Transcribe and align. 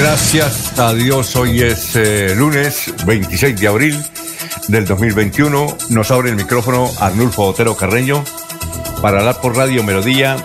Gracias 0.00 0.78
a 0.78 0.94
Dios, 0.94 1.36
hoy 1.36 1.60
es 1.60 1.94
eh, 1.94 2.34
lunes 2.34 2.90
26 3.04 3.60
de 3.60 3.68
abril 3.68 4.02
del 4.68 4.86
2021. 4.86 5.76
Nos 5.90 6.10
abre 6.10 6.30
el 6.30 6.36
micrófono 6.36 6.90
Arnulfo 7.00 7.44
Otero 7.44 7.76
Carreño 7.76 8.24
para 9.02 9.18
hablar 9.18 9.42
por 9.42 9.54
Radio 9.54 9.84
Melodía 9.84 10.38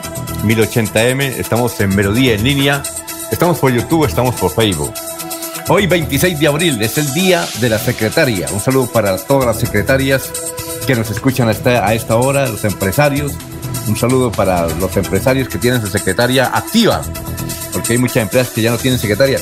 1080M. 0.43 1.21
Estamos 1.39 1.79
en 1.79 1.95
Melodía 1.95 2.33
en 2.33 2.43
línea, 2.43 2.83
estamos 3.31 3.57
por 3.57 3.71
YouTube, 3.71 4.03
estamos 4.03 4.35
por 4.35 4.51
Facebook. 4.51 4.93
Hoy 5.69 5.87
26 5.87 6.37
de 6.37 6.47
abril 6.47 6.81
es 6.81 6.97
el 6.97 7.13
día 7.13 7.47
de 7.61 7.69
la 7.69 7.79
secretaria. 7.79 8.49
Un 8.51 8.59
saludo 8.59 8.91
para 8.91 9.17
todas 9.17 9.45
las 9.45 9.57
secretarias 9.57 10.33
que 10.85 10.95
nos 10.95 11.09
escuchan 11.11 11.47
a 11.47 11.93
esta 11.93 12.17
hora, 12.17 12.45
los 12.49 12.65
empresarios. 12.65 13.31
Un 13.87 13.95
saludo 13.95 14.33
para 14.33 14.67
los 14.67 14.97
empresarios 14.97 15.47
que 15.47 15.59
tienen 15.59 15.79
su 15.79 15.87
secretaria 15.87 16.47
activa 16.53 17.01
porque 17.85 17.93
hay 17.93 17.99
muchas 17.99 18.17
empresas 18.23 18.51
que 18.51 18.63
ya 18.63 18.71
no 18.71 18.79
tienen 18.79 18.99
secretaria. 18.99 19.39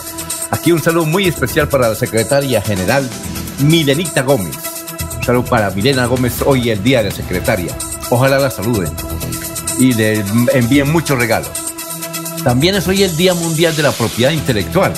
Aquí 0.52 0.74
un 0.74 0.84
saludo 0.84 1.06
muy 1.06 1.30
especial 1.30 1.70
para 1.70 1.88
la 1.88 1.96
secretaria 1.96 2.62
general 2.62 3.10
Milenita 3.60 4.22
Gómez. 4.22 4.58
Un 5.16 5.24
saludo 5.24 5.46
para 5.46 5.70
Milena 5.70 6.08
Gómez 6.08 6.42
hoy 6.46 6.70
el 6.70 6.84
día 6.84 7.02
de 7.02 7.10
la 7.10 7.16
secretaria. 7.16 7.74
Ojalá 8.10 8.40
la 8.40 8.52
saluden 8.52 8.92
y 9.80 9.94
le 9.94 10.22
envíen 10.52 10.92
muchos 10.92 11.18
regalos. 11.18 11.52
También 12.44 12.76
es 12.76 12.86
hoy 12.86 13.04
el 13.04 13.16
Día 13.16 13.34
Mundial 13.34 13.78
de 13.78 13.84
la 13.84 13.94
Propiedad 13.94 14.32
Intelectual. 14.32 14.94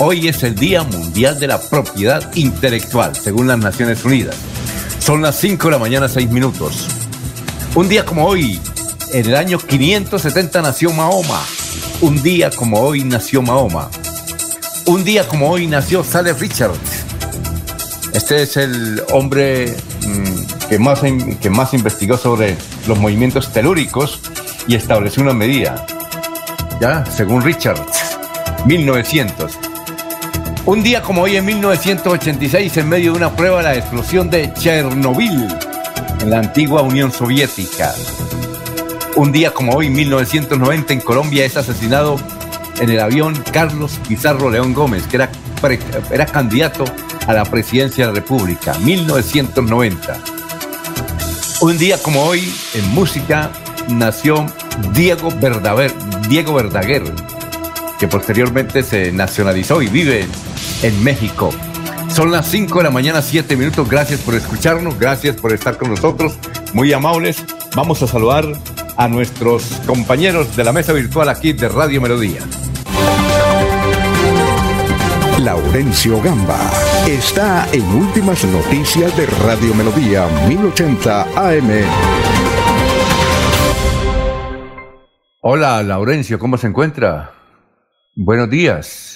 Hoy 0.00 0.28
es 0.28 0.42
el 0.42 0.54
Día 0.54 0.82
Mundial 0.82 1.40
de 1.40 1.46
la 1.46 1.58
Propiedad 1.58 2.34
Intelectual, 2.34 3.16
según 3.16 3.48
las 3.48 3.60
Naciones 3.60 4.04
Unidas. 4.04 4.36
Son 4.98 5.22
las 5.22 5.36
5 5.36 5.68
de 5.68 5.72
la 5.72 5.78
mañana, 5.78 6.06
6 6.06 6.28
minutos. 6.28 6.86
Un 7.74 7.88
día 7.88 8.04
como 8.04 8.26
hoy, 8.26 8.60
en 9.14 9.24
el 9.24 9.36
año 9.36 9.58
570 9.58 10.60
nació 10.60 10.92
Mahoma, 10.92 11.40
un 12.02 12.20
día 12.20 12.50
como 12.50 12.80
hoy 12.80 13.04
nació 13.04 13.42
Mahoma. 13.42 13.88
Un 14.86 15.04
día 15.04 15.26
como 15.26 15.48
hoy 15.48 15.68
nació 15.68 16.02
Saleh 16.02 16.36
Richards. 16.36 17.04
Este 18.12 18.42
es 18.42 18.56
el 18.56 19.00
hombre 19.12 19.76
mm, 20.04 20.66
que, 20.68 20.78
más, 20.80 21.00
que 21.40 21.48
más 21.48 21.72
investigó 21.74 22.16
sobre 22.16 22.56
los 22.88 22.98
movimientos 22.98 23.52
telúricos 23.52 24.20
y 24.66 24.74
estableció 24.74 25.22
una 25.22 25.32
medida. 25.32 25.86
Ya, 26.80 27.04
según 27.06 27.42
Richards, 27.42 28.18
1900. 28.66 29.52
Un 30.66 30.82
día 30.82 31.02
como 31.02 31.22
hoy 31.22 31.36
en 31.36 31.44
1986, 31.44 32.78
en 32.78 32.88
medio 32.88 33.12
de 33.12 33.18
una 33.18 33.36
prueba 33.36 33.58
de 33.58 33.62
la 33.62 33.74
explosión 33.76 34.28
de 34.28 34.52
Chernobyl, 34.54 35.46
en 36.20 36.30
la 36.30 36.40
antigua 36.40 36.82
Unión 36.82 37.12
Soviética. 37.12 37.94
Un 39.14 39.30
día 39.30 39.52
como 39.52 39.74
hoy, 39.74 39.90
1990, 39.90 40.94
en 40.94 41.00
Colombia 41.00 41.44
es 41.44 41.56
asesinado 41.58 42.16
en 42.80 42.88
el 42.88 42.98
avión 42.98 43.34
Carlos 43.52 44.00
Pizarro 44.08 44.50
León 44.50 44.72
Gómez, 44.72 45.06
que 45.06 45.16
era, 45.16 45.30
era 46.10 46.24
candidato 46.24 46.84
a 47.26 47.34
la 47.34 47.44
presidencia 47.44 48.06
de 48.06 48.12
la 48.12 48.20
República, 48.20 48.74
1990. 48.78 50.18
Un 51.60 51.78
día 51.78 51.98
como 52.02 52.24
hoy, 52.24 52.52
en 52.74 52.88
música, 52.94 53.50
nació 53.88 54.46
Diego 54.94 55.28
Diego 56.28 56.54
Verdaguer, 56.54 57.02
que 57.98 58.08
posteriormente 58.08 58.82
se 58.82 59.12
nacionalizó 59.12 59.82
y 59.82 59.88
vive 59.88 60.26
en 60.82 61.04
México. 61.04 61.50
Son 62.08 62.30
las 62.30 62.48
5 62.48 62.78
de 62.78 62.84
la 62.84 62.90
mañana, 62.90 63.20
7 63.20 63.56
minutos. 63.56 63.88
Gracias 63.88 64.20
por 64.20 64.34
escucharnos, 64.34 64.98
gracias 64.98 65.36
por 65.36 65.52
estar 65.52 65.76
con 65.76 65.90
nosotros, 65.90 66.34
muy 66.72 66.92
amables. 66.92 67.44
Vamos 67.76 68.02
a 68.02 68.06
saludar 68.06 68.44
a 68.96 69.08
nuestros 69.08 69.64
compañeros 69.86 70.56
de 70.56 70.64
la 70.64 70.72
mesa 70.72 70.92
virtual 70.92 71.28
aquí 71.28 71.52
de 71.52 71.68
Radio 71.68 72.00
Melodía. 72.00 72.40
Laurencio 75.38 76.22
Gamba 76.22 76.70
está 77.06 77.66
en 77.72 77.82
Últimas 77.82 78.44
Noticias 78.44 79.16
de 79.16 79.26
Radio 79.26 79.74
Melodía 79.74 80.28
1080 80.48 81.22
AM. 81.34 81.70
Hola 85.40 85.82
Laurencio, 85.82 86.38
¿cómo 86.38 86.56
se 86.56 86.68
encuentra? 86.68 87.32
Buenos 88.14 88.48
días. 88.48 89.11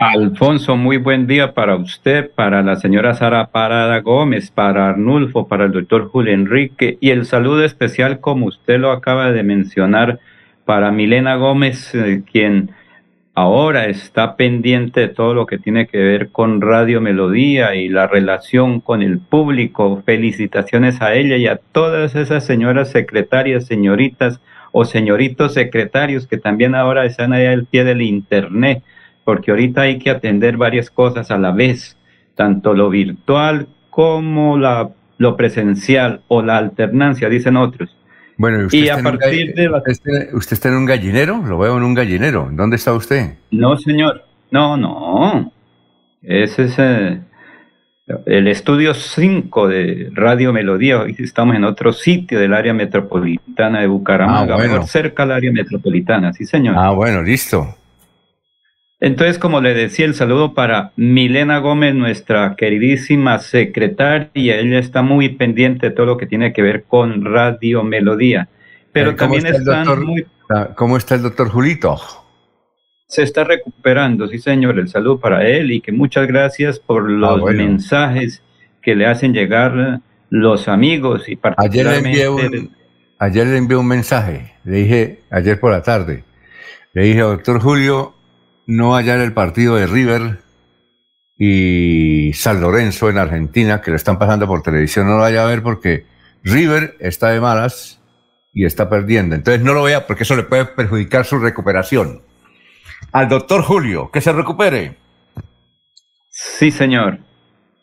Alfonso, 0.00 0.76
muy 0.76 0.96
buen 0.96 1.26
día 1.26 1.54
para 1.54 1.74
usted, 1.74 2.30
para 2.30 2.62
la 2.62 2.76
señora 2.76 3.14
Sara 3.14 3.48
Parada 3.48 3.98
Gómez, 3.98 4.48
para 4.52 4.90
Arnulfo, 4.90 5.48
para 5.48 5.64
el 5.64 5.72
doctor 5.72 6.08
Julio 6.08 6.32
Enrique 6.32 6.98
y 7.00 7.10
el 7.10 7.26
saludo 7.26 7.64
especial, 7.64 8.20
como 8.20 8.46
usted 8.46 8.78
lo 8.78 8.92
acaba 8.92 9.32
de 9.32 9.42
mencionar, 9.42 10.20
para 10.64 10.92
Milena 10.92 11.34
Gómez, 11.34 11.96
eh, 11.96 12.22
quien 12.30 12.70
ahora 13.34 13.86
está 13.86 14.36
pendiente 14.36 15.00
de 15.00 15.08
todo 15.08 15.34
lo 15.34 15.46
que 15.46 15.58
tiene 15.58 15.88
que 15.88 15.98
ver 15.98 16.28
con 16.30 16.60
Radio 16.60 17.00
Melodía 17.00 17.74
y 17.74 17.88
la 17.88 18.06
relación 18.06 18.78
con 18.80 19.02
el 19.02 19.18
público. 19.18 20.04
Felicitaciones 20.06 21.02
a 21.02 21.14
ella 21.14 21.36
y 21.38 21.48
a 21.48 21.56
todas 21.72 22.14
esas 22.14 22.46
señoras 22.46 22.92
secretarias, 22.92 23.66
señoritas 23.66 24.40
o 24.70 24.84
señoritos 24.84 25.54
secretarios 25.54 26.28
que 26.28 26.36
también 26.36 26.76
ahora 26.76 27.04
están 27.04 27.32
ahí 27.32 27.46
al 27.46 27.64
pie 27.64 27.82
del 27.82 28.02
Internet 28.02 28.84
porque 29.28 29.50
ahorita 29.50 29.82
hay 29.82 29.98
que 29.98 30.08
atender 30.08 30.56
varias 30.56 30.88
cosas 30.88 31.30
a 31.30 31.36
la 31.36 31.52
vez, 31.52 31.98
tanto 32.34 32.72
lo 32.72 32.88
virtual 32.88 33.68
como 33.90 34.56
la, 34.56 34.88
lo 35.18 35.36
presencial 35.36 36.22
o 36.28 36.40
la 36.40 36.56
alternancia, 36.56 37.28
dicen 37.28 37.58
otros. 37.58 37.94
Bueno, 38.38 38.64
usted, 38.64 38.78
y 38.78 38.88
a 38.88 39.02
partir 39.02 39.52
de 39.52 39.68
¿usted 40.32 40.54
está 40.54 40.70
en 40.70 40.76
un 40.76 40.86
gallinero? 40.86 41.44
Lo 41.46 41.58
veo 41.58 41.76
en 41.76 41.82
un 41.82 41.92
gallinero. 41.92 42.48
¿Dónde 42.50 42.76
está 42.76 42.94
usted? 42.94 43.34
No, 43.50 43.76
señor. 43.76 44.24
No, 44.50 44.78
no. 44.78 45.52
Ese 46.22 46.64
es 46.64 46.78
eh, 46.78 47.20
el 48.24 48.48
estudio 48.48 48.94
5 48.94 49.68
de 49.68 50.08
Radio 50.14 50.54
Melodía. 50.54 51.00
Hoy 51.02 51.14
estamos 51.18 51.54
en 51.54 51.64
otro 51.64 51.92
sitio 51.92 52.40
del 52.40 52.54
área 52.54 52.72
metropolitana 52.72 53.82
de 53.82 53.88
Bucaramanga, 53.88 54.56
ah, 54.56 54.86
cerca 54.86 55.24
del 55.24 55.32
área 55.32 55.52
metropolitana. 55.52 56.32
Sí, 56.32 56.46
señor. 56.46 56.76
Ah, 56.78 56.92
bueno, 56.92 57.22
listo. 57.22 57.77
Entonces, 59.00 59.38
como 59.38 59.60
le 59.60 59.74
decía, 59.74 60.06
el 60.06 60.14
saludo 60.14 60.54
para 60.54 60.92
Milena 60.96 61.58
Gómez, 61.58 61.94
nuestra 61.94 62.56
queridísima 62.56 63.38
secretaria. 63.38 64.58
Ella 64.58 64.80
está 64.80 65.02
muy 65.02 65.28
pendiente 65.28 65.88
de 65.88 65.94
todo 65.94 66.06
lo 66.06 66.16
que 66.16 66.26
tiene 66.26 66.52
que 66.52 66.62
ver 66.62 66.84
con 66.84 67.24
Radio 67.24 67.84
Melodía. 67.84 68.48
Pero 68.92 69.14
también 69.14 69.46
está 69.46 69.84
muy... 69.94 70.26
Ah, 70.50 70.70
¿Cómo 70.74 70.96
está 70.96 71.14
el 71.14 71.22
doctor 71.22 71.48
Julito? 71.48 71.96
Se 73.06 73.22
está 73.22 73.44
recuperando, 73.44 74.26
sí 74.26 74.38
señor. 74.38 74.78
El 74.78 74.88
saludo 74.88 75.20
para 75.20 75.46
él 75.46 75.70
y 75.70 75.80
que 75.80 75.92
muchas 75.92 76.26
gracias 76.26 76.80
por 76.80 77.04
ah, 77.04 77.08
los 77.08 77.54
mensajes 77.54 78.42
que 78.82 78.96
le 78.96 79.06
hacen 79.06 79.32
llegar 79.32 80.00
los 80.30 80.66
amigos 80.66 81.28
y 81.28 81.36
particularmente... 81.36 82.08
Ayer 82.08 82.30
le, 82.30 82.38
envié 82.38 82.58
un, 82.58 82.76
ayer 83.18 83.46
le 83.46 83.56
envié 83.58 83.76
un 83.76 83.86
mensaje, 83.86 84.54
le 84.64 84.76
dije, 84.78 85.20
ayer 85.30 85.60
por 85.60 85.70
la 85.70 85.82
tarde, 85.82 86.24
le 86.92 87.02
dije, 87.02 87.20
doctor 87.20 87.60
Julio, 87.60 88.14
no 88.68 88.94
hallar 88.94 89.20
el 89.20 89.32
partido 89.32 89.76
de 89.76 89.86
River 89.86 90.40
y 91.38 92.32
San 92.34 92.60
Lorenzo 92.60 93.08
en 93.08 93.16
Argentina, 93.16 93.80
que 93.80 93.90
lo 93.90 93.96
están 93.96 94.18
pasando 94.18 94.46
por 94.46 94.62
televisión, 94.62 95.06
no 95.06 95.14
lo 95.14 95.20
vaya 95.20 95.42
a 95.42 95.46
ver 95.46 95.62
porque 95.62 96.04
River 96.44 96.94
está 97.00 97.30
de 97.30 97.40
malas 97.40 98.00
y 98.52 98.66
está 98.66 98.90
perdiendo. 98.90 99.34
Entonces 99.34 99.62
no 99.62 99.72
lo 99.72 99.84
vea 99.84 100.06
porque 100.06 100.24
eso 100.24 100.36
le 100.36 100.42
puede 100.42 100.66
perjudicar 100.66 101.24
su 101.24 101.38
recuperación. 101.38 102.20
al 103.12 103.28
doctor 103.28 103.62
Julio, 103.62 104.10
que 104.12 104.20
se 104.20 104.32
recupere. 104.32 104.96
Sí, 106.28 106.70
señor. 106.70 107.20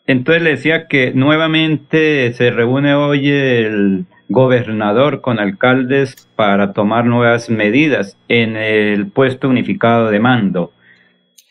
Entonces 0.06 0.42
le 0.42 0.50
decía 0.50 0.86
que 0.86 1.10
nuevamente 1.12 2.32
se 2.34 2.50
reúne 2.52 2.94
hoy 2.94 3.28
el 3.28 4.06
gobernador 4.28 5.20
con 5.20 5.40
alcaldes 5.40 6.28
para 6.36 6.72
tomar 6.72 7.06
nuevas 7.06 7.50
medidas 7.50 8.16
en 8.28 8.56
el 8.56 9.08
puesto 9.08 9.48
unificado 9.48 10.10
de 10.10 10.20
mando. 10.20 10.72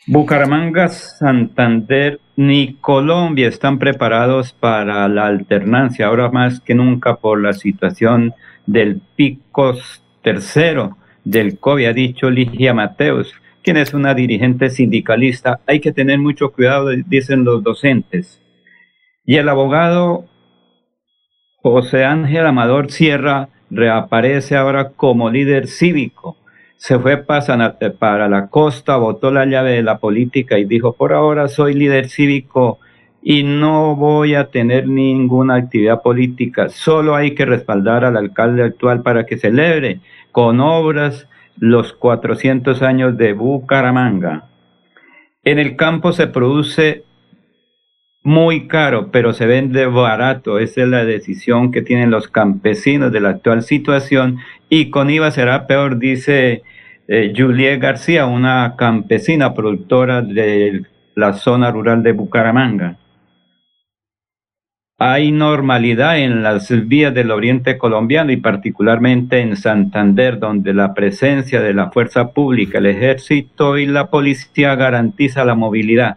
Bucaramanga, 0.08 0.88
Santander 0.88 2.20
ni 2.36 2.74
Colombia 2.74 3.48
están 3.48 3.80
preparados 3.80 4.52
para 4.52 5.08
la 5.08 5.26
alternancia, 5.26 6.06
ahora 6.06 6.30
más 6.30 6.60
que 6.60 6.76
nunca 6.76 7.16
por 7.16 7.42
la 7.42 7.52
situación 7.52 8.32
del 8.66 9.00
pico 9.16 9.74
tercero 10.22 10.96
del 11.24 11.58
COVID, 11.58 11.86
ha 11.86 11.92
dicho 11.92 12.30
Ligia 12.30 12.72
Mateus, 12.72 13.34
quien 13.64 13.78
es 13.78 13.94
una 13.94 14.14
dirigente 14.14 14.70
sindicalista. 14.70 15.58
Hay 15.66 15.80
que 15.80 15.90
tener 15.90 16.20
mucho 16.20 16.52
cuidado, 16.52 16.90
dicen 17.06 17.42
los 17.42 17.64
docentes. 17.64 18.40
Y 19.24 19.38
el 19.38 19.48
abogado 19.48 20.26
José 21.56 22.04
Ángel 22.04 22.46
Amador 22.46 22.92
Sierra 22.92 23.48
reaparece 23.70 24.54
ahora 24.54 24.90
como 24.90 25.30
líder 25.30 25.66
cívico. 25.66 26.36
Se 26.76 26.98
fue 26.98 27.16
para 27.16 28.28
la 28.28 28.48
costa, 28.48 28.96
votó 28.96 29.30
la 29.30 29.46
llave 29.46 29.72
de 29.72 29.82
la 29.82 29.98
política 29.98 30.58
y 30.58 30.64
dijo, 30.64 30.92
por 30.92 31.12
ahora 31.12 31.48
soy 31.48 31.74
líder 31.74 32.08
cívico 32.08 32.78
y 33.22 33.42
no 33.42 33.96
voy 33.96 34.34
a 34.34 34.50
tener 34.50 34.86
ninguna 34.86 35.56
actividad 35.56 36.02
política. 36.02 36.68
Solo 36.68 37.16
hay 37.16 37.34
que 37.34 37.46
respaldar 37.46 38.04
al 38.04 38.16
alcalde 38.16 38.62
actual 38.62 39.02
para 39.02 39.26
que 39.26 39.38
celebre 39.38 40.00
con 40.32 40.60
obras 40.60 41.26
los 41.58 41.92
400 41.94 42.82
años 42.82 43.16
de 43.16 43.32
Bucaramanga. 43.32 44.48
En 45.42 45.58
el 45.58 45.76
campo 45.76 46.12
se 46.12 46.26
produce 46.26 47.05
muy 48.26 48.66
caro, 48.66 49.12
pero 49.12 49.32
se 49.32 49.46
vende 49.46 49.86
barato. 49.86 50.58
Esa 50.58 50.82
es 50.82 50.88
la 50.88 51.04
decisión 51.04 51.70
que 51.70 51.80
tienen 51.80 52.10
los 52.10 52.26
campesinos 52.26 53.12
de 53.12 53.20
la 53.20 53.28
actual 53.28 53.62
situación. 53.62 54.38
Y 54.68 54.90
con 54.90 55.10
IVA 55.10 55.30
será 55.30 55.68
peor, 55.68 56.00
dice 56.00 56.64
eh, 57.06 57.32
Juliet 57.36 57.80
García, 57.80 58.26
una 58.26 58.74
campesina 58.76 59.54
productora 59.54 60.22
de 60.22 60.82
la 61.14 61.34
zona 61.34 61.70
rural 61.70 62.02
de 62.02 62.12
Bucaramanga. 62.12 62.96
Hay 64.98 65.30
normalidad 65.30 66.18
en 66.18 66.42
las 66.42 66.68
vías 66.88 67.14
del 67.14 67.30
oriente 67.30 67.78
colombiano 67.78 68.32
y 68.32 68.38
particularmente 68.38 69.38
en 69.38 69.56
Santander, 69.56 70.40
donde 70.40 70.74
la 70.74 70.94
presencia 70.94 71.60
de 71.60 71.74
la 71.74 71.92
fuerza 71.92 72.32
pública, 72.32 72.78
el 72.78 72.86
ejército 72.86 73.78
y 73.78 73.86
la 73.86 74.10
policía 74.10 74.74
garantiza 74.74 75.44
la 75.44 75.54
movilidad 75.54 76.16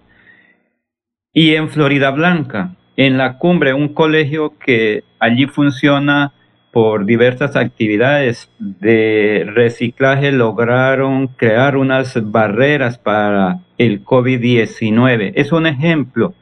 y 1.34 1.56
en 1.56 1.70
Florida 1.70 2.12
Blanca, 2.12 2.76
en 2.98 3.18
la 3.18 3.38
cumbre, 3.38 3.74
un 3.74 3.94
colegio 3.94 4.58
que 4.58 5.04
allí 5.20 5.46
funciona 5.46 6.34
por 6.72 7.06
diversas 7.06 7.56
actividades 7.56 8.52
de 8.60 9.50
reciclaje, 9.54 10.31
lograron 10.31 11.28
crear 11.28 11.78
unas 11.78 12.20
barreras 12.31 12.98
para 12.98 13.60
el 13.78 14.04
COVID-19. 14.04 15.34
Es 15.36 15.52
un 15.52 15.66
ejemplo 15.66 16.34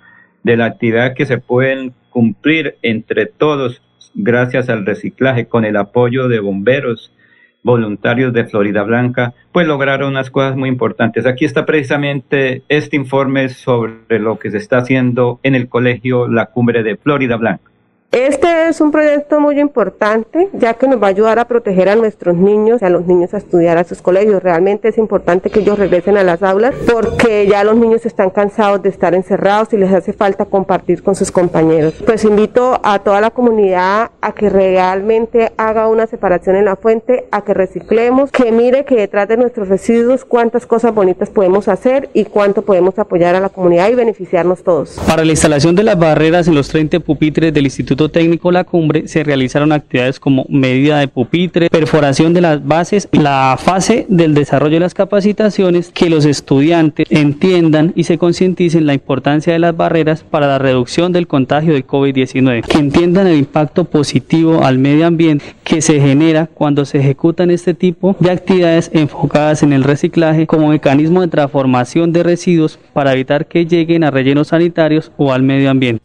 de 0.44 0.57
la 0.57 0.66
actividad 0.66 1.13
que 1.13 1.25
se 1.25 1.38
pueden 1.38 1.94
cumplir 2.10 2.78
entre 2.81 3.25
todos 3.25 3.81
gracias 4.16 4.69
al 4.69 4.86
reciclaje 4.86 5.48
con 5.48 5.66
el 5.66 5.78
apoyo 5.78 6.28
de 6.28 6.39
bomberos 6.39 7.12
voluntarios 7.67 8.33
de 8.33 8.45
Florida 8.45 8.81
Blanca, 8.81 9.35
pues 9.51 9.67
lograron 9.67 10.09
unas 10.09 10.31
cosas 10.31 10.55
muy 10.55 10.69
importantes. 10.69 11.27
Aquí 11.27 11.45
está 11.45 11.67
precisamente 11.67 12.63
este 12.69 12.95
informe 12.95 13.49
sobre 13.49 14.19
lo 14.19 14.39
que 14.39 14.49
se 14.49 14.57
está 14.57 14.77
haciendo 14.77 15.39
en 15.43 15.53
el 15.53 15.69
colegio 15.69 16.27
La 16.27 16.47
Cumbre 16.47 16.81
de 16.81 16.95
Florida 16.95 17.35
Blanca. 17.35 17.69
Este 18.12 18.69
es 18.69 18.80
un 18.80 18.92
proyecto 18.92 19.42
muy 19.42 19.59
importante, 19.59 20.50
ya 20.54 20.75
que 20.75 20.88
nos 20.88 21.01
va 21.01 21.07
a 21.07 21.09
ayudar 21.09 21.39
a 21.39 21.45
proteger 21.45 21.89
a 21.89 21.95
nuestros 21.95 22.38
niños 22.38 22.81
a 22.81 22.89
los 22.89 23.06
niños 23.06 23.33
a 23.33 23.38
estudiar 23.38 23.77
a 23.77 23.83
sus 23.83 24.01
colegios. 24.01 24.42
Realmente 24.42 24.88
es 24.88 24.98
importante 24.98 25.50
que 25.50 25.59
ellos 25.59 25.77
regresen 25.77 26.18
a 26.18 26.24
las 26.24 26.42
aulas 26.42 26.74
porque 26.92 27.48
ya 27.48 27.65
los 27.65 27.75
niños 27.75 28.06
están 28.06 28.30
cansados 28.30 28.81
de 28.81 28.89
estar 28.89 29.13
encerrados 29.13 29.74
y 29.74 29.77
les 29.77 29.92
hace 29.92 30.13
falta 30.13 30.45
compartir 30.45 31.04
con 31.04 31.15
sus 31.15 31.31
compañeros. 31.31 31.95
Pues 32.06 32.24
invito 32.24 32.80
a 32.81 33.00
toda 33.00 33.19
la 33.19 33.31
comunidad 33.31 34.12
a 34.21 34.31
que 34.31 34.50
realmente 34.50 35.51
haga 35.57 35.88
una 35.88 36.07
separación 36.07 36.56
en 36.56 36.65
la 36.65 36.77
fuente, 36.77 37.27
a 37.31 37.42
que 37.44 37.53
reciclemos, 37.53 38.31
que 38.31 38.51
mire 38.53 38.86
que 38.86 38.95
detrás 38.95 39.27
de 39.27 39.36
nuestros 39.36 39.68
residuos 39.68 40.24
cuántas 40.24 40.65
cosas 40.65 40.95
bonitas 40.95 41.30
podemos 41.30 41.68
hacer 41.68 42.10
y 42.13 42.24
cuánto 42.24 42.62
podemos 42.62 42.98
apoyar 43.00 43.36
a 43.36 43.42
la 43.42 43.50
comunidad 43.50 43.89
y 43.89 43.95
beneficiarnos 43.95 44.63
todos. 44.63 44.98
Para 45.06 45.25
la 45.25 45.31
instalación 45.31 45.75
de 45.75 45.83
las 45.83 46.00
barreras 46.00 46.48
en 46.48 46.56
los 46.56 46.69
30 46.69 47.01
pupitres 47.01 47.53
del 47.53 47.65
Instituto 47.65 47.96
Técnico 47.97 48.51
La 48.51 48.63
Cumbre 48.63 49.07
se 49.07 49.23
realizaron 49.23 49.71
actividades 49.71 50.19
como 50.19 50.45
medida 50.47 50.99
de 50.99 51.07
pupitre, 51.07 51.69
perforación 51.69 52.33
de 52.33 52.41
las 52.41 52.65
bases, 52.65 53.09
la 53.11 53.57
fase 53.59 54.05
del 54.09 54.33
desarrollo 54.33 54.75
de 54.75 54.81
las 54.81 54.94
capacitaciones, 54.94 55.89
que 55.89 56.09
los 56.09 56.25
estudiantes 56.25 57.07
entiendan 57.09 57.94
y 57.95 58.03
se 58.03 58.17
concienticen 58.17 58.85
la 58.85 58.94
importancia 58.94 59.53
de 59.53 59.59
las 59.59 59.75
barreras 59.75 60.23
para 60.23 60.47
la 60.47 60.59
reducción 60.59 61.11
del 61.11 61.27
contagio 61.27 61.73
del 61.73 61.88
COVID-19, 61.88 62.61
que 62.65 62.77
entiendan 62.77 63.27
el 63.27 63.38
impacto 63.38 63.85
positivo 63.85 64.63
al 64.63 64.77
medio 64.77 65.07
ambiente 65.07 65.55
que 65.63 65.81
se 65.81 66.00
genera 66.00 66.47
cuando 66.53 66.85
se 66.85 67.00
ejecutan 67.00 67.51
este 67.51 67.73
tipo 67.73 68.15
de 68.19 68.31
actividades 68.31 68.91
enfocadas 68.93 69.63
en 69.63 69.73
el 69.73 69.83
reciclaje 69.83 70.47
como 70.47 70.69
mecanismo 70.69 71.21
de 71.21 71.27
transformación 71.27 72.13
de 72.13 72.23
residuos 72.23 72.79
para 72.93 73.13
evitar 73.13 73.47
que 73.47 73.65
lleguen 73.65 74.03
a 74.03 74.11
rellenos 74.11 74.50
sanitarios 74.50 75.11
o 75.17 75.33
al 75.33 75.43
medio 75.43 75.69
ambiente. 75.69 76.01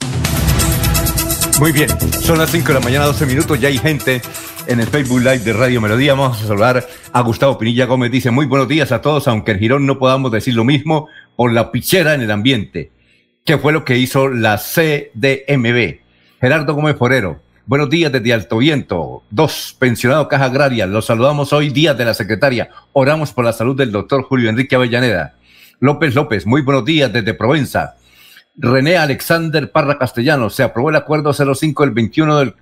Muy 1.58 1.72
bien, 1.72 1.88
son 2.22 2.38
las 2.38 2.50
5 2.50 2.69
de 2.69 2.75
la 2.75 2.81
mañana, 2.81 3.04
12 3.06 3.26
minutos, 3.26 3.60
ya 3.60 3.69
hay 3.69 3.78
gente 3.78 4.20
en 4.66 4.81
el 4.81 4.87
Facebook 4.87 5.20
Live 5.20 5.40
de 5.40 5.52
Radio 5.52 5.81
Melodía. 5.81 6.14
Vamos 6.14 6.43
a 6.43 6.46
saludar 6.46 6.87
a 7.12 7.20
Gustavo 7.20 7.58
Pinilla 7.58 7.87
Gómez. 7.87 8.10
Dice, 8.10 8.31
muy 8.31 8.46
buenos 8.46 8.69
días 8.69 8.90
a 8.93 9.00
todos, 9.00 9.28
aunque 9.28 9.52
en 9.52 9.58
Girón 9.58 9.87
no 9.87 9.99
podamos 9.99 10.32
decir 10.32 10.54
lo 10.54 10.64
mismo 10.64 11.08
por 11.37 11.52
la 11.52 11.70
pichera 11.70 12.14
en 12.14 12.22
el 12.22 12.31
ambiente. 12.31 12.90
¿Qué 13.44 13.58
fue 13.58 13.72
lo 13.72 13.84
que 13.84 13.99
hizo 13.99 14.28
la 14.28 14.58
CDMB? 14.58 16.00
Gerardo 16.40 16.75
Gómez 16.75 16.96
Forero. 16.96 17.40
Buenos 17.66 17.90
días 17.90 18.10
desde 18.10 18.32
Alto 18.32 18.58
Viento. 18.58 19.22
Dos, 19.31 19.76
pensionado 19.78 20.29
Caja 20.29 20.46
Agraria. 20.46 20.86
Los 20.86 21.06
saludamos 21.06 21.53
hoy, 21.53 21.70
día 21.70 21.94
de 21.94 22.05
la 22.05 22.15
secretaria. 22.15 22.70
Oramos 22.93 23.32
por 23.32 23.44
la 23.44 23.53
salud 23.53 23.76
del 23.76 23.93
doctor 23.93 24.24
Julio 24.24 24.50
Enrique 24.50 24.74
Avellaneda. 24.74 25.36
López 25.79 26.15
López, 26.15 26.46
muy 26.46 26.62
buenos 26.62 26.84
días 26.84 27.12
desde 27.12 27.34
Provenza. 27.34 27.96
René 28.56 28.96
Alexander 28.96 29.70
Parra 29.70 29.98
Castellano. 29.98 30.50
Se 30.50 30.62
aprobó 30.62 30.90
el 30.90 30.96
acuerdo 30.96 31.32
05 31.32 31.84
del 31.84 31.92
21 31.92 32.38
del, 32.38 32.54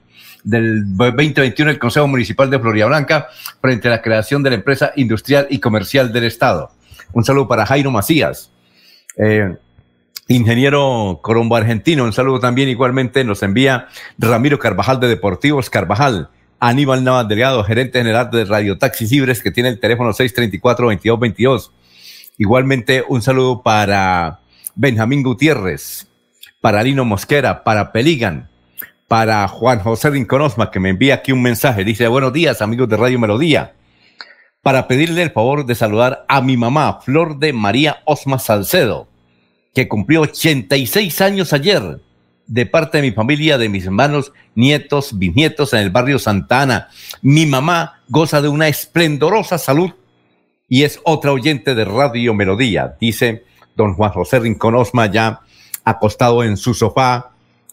del 0.44 0.96
2021 0.96 1.70
del 1.70 1.78
Consejo 1.78 2.06
Municipal 2.06 2.50
de 2.50 2.58
Florida 2.58 2.86
Blanca 2.86 3.28
frente 3.60 3.88
a 3.88 3.92
la 3.92 4.02
creación 4.02 4.42
de 4.42 4.50
la 4.50 4.56
empresa 4.56 4.92
industrial 4.96 5.46
y 5.50 5.58
comercial 5.58 6.12
del 6.12 6.24
Estado. 6.24 6.70
Un 7.12 7.24
saludo 7.24 7.48
para 7.48 7.66
Jairo 7.66 7.90
Macías. 7.90 8.50
Eh, 9.16 9.56
ingeniero 10.28 11.18
Corombo 11.22 11.56
Argentino, 11.56 12.04
un 12.04 12.12
saludo 12.12 12.38
también 12.38 12.68
igualmente 12.68 13.24
nos 13.24 13.42
envía 13.42 13.88
Ramiro 14.16 14.58
Carvajal 14.60 15.00
de 15.00 15.08
Deportivos 15.08 15.68
Carvajal, 15.68 16.30
Aníbal 16.60 17.02
Navas 17.02 17.26
Delgado, 17.26 17.64
gerente 17.64 17.98
general 17.98 18.30
de 18.30 18.44
Radio 18.44 18.78
Taxis 18.78 19.10
Libres, 19.10 19.42
que 19.42 19.50
tiene 19.50 19.70
el 19.70 19.80
teléfono 19.80 20.12
634-2222. 20.12 21.72
Igualmente 22.38 23.04
un 23.08 23.22
saludo 23.22 23.62
para 23.62 24.39
Benjamín 24.82 25.22
Gutiérrez, 25.22 26.06
para 26.62 26.82
Lino 26.82 27.04
Mosquera, 27.04 27.64
para 27.64 27.92
Peligan, 27.92 28.48
para 29.08 29.46
Juan 29.46 29.80
José 29.80 30.08
Rinconosma, 30.08 30.70
que 30.70 30.80
me 30.80 30.88
envía 30.88 31.16
aquí 31.16 31.32
un 31.32 31.42
mensaje. 31.42 31.84
Dice, 31.84 32.08
buenos 32.08 32.32
días, 32.32 32.62
amigos 32.62 32.88
de 32.88 32.96
Radio 32.96 33.18
Melodía. 33.18 33.74
Para 34.62 34.88
pedirle 34.88 35.20
el 35.22 35.32
favor 35.32 35.66
de 35.66 35.74
saludar 35.74 36.24
a 36.28 36.40
mi 36.40 36.56
mamá, 36.56 36.98
Flor 37.02 37.38
de 37.38 37.52
María 37.52 37.98
Osma 38.06 38.38
Salcedo, 38.38 39.06
que 39.74 39.86
cumplió 39.86 40.22
86 40.22 41.20
años 41.20 41.52
ayer, 41.52 42.00
de 42.46 42.64
parte 42.64 43.02
de 43.02 43.10
mi 43.10 43.14
familia, 43.14 43.58
de 43.58 43.68
mis 43.68 43.84
hermanos, 43.84 44.32
nietos, 44.54 45.18
bisnietos 45.18 45.74
en 45.74 45.80
el 45.80 45.90
barrio 45.90 46.18
Santa 46.18 46.62
Ana. 46.62 46.88
Mi 47.20 47.44
mamá 47.44 48.00
goza 48.08 48.40
de 48.40 48.48
una 48.48 48.68
esplendorosa 48.68 49.58
salud 49.58 49.90
y 50.70 50.84
es 50.84 51.00
otra 51.04 51.32
oyente 51.32 51.74
de 51.74 51.84
Radio 51.84 52.32
Melodía. 52.32 52.96
Dice, 52.98 53.44
don 53.76 53.94
Juan 53.94 54.12
José 54.12 54.40
Rincón 54.40 54.74
Osma 54.74 55.06
ya 55.06 55.40
acostado 55.84 56.44
en 56.44 56.56
su 56.56 56.74
sofá, 56.74 57.30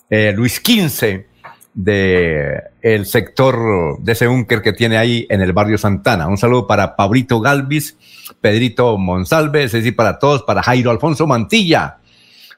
eh, 0.10 0.34
Luis 0.36 0.56
XV 0.56 1.26
de 1.74 2.60
el 2.82 3.06
sector 3.06 4.00
de 4.00 4.12
ese 4.12 4.26
búnker 4.26 4.64
que 4.64 4.74
tiene 4.74 4.98
ahí 4.98 5.28
en 5.30 5.42
el 5.42 5.54
barrio 5.54 5.78
Santana. 5.78 6.28
Un 6.28 6.38
saludo 6.38 6.66
para 6.66 6.96
Pabrito 6.96 7.40
Galvis, 7.40 7.98
Pedrito 8.42 8.98
Monsalve, 8.98 9.66
es 9.66 9.74
decir, 9.74 9.96
para 9.96 10.18
todos, 10.18 10.42
para 10.44 10.64
Jairo 10.64 10.90
Alfonso 10.90 11.28
Mantilla. 11.28 11.98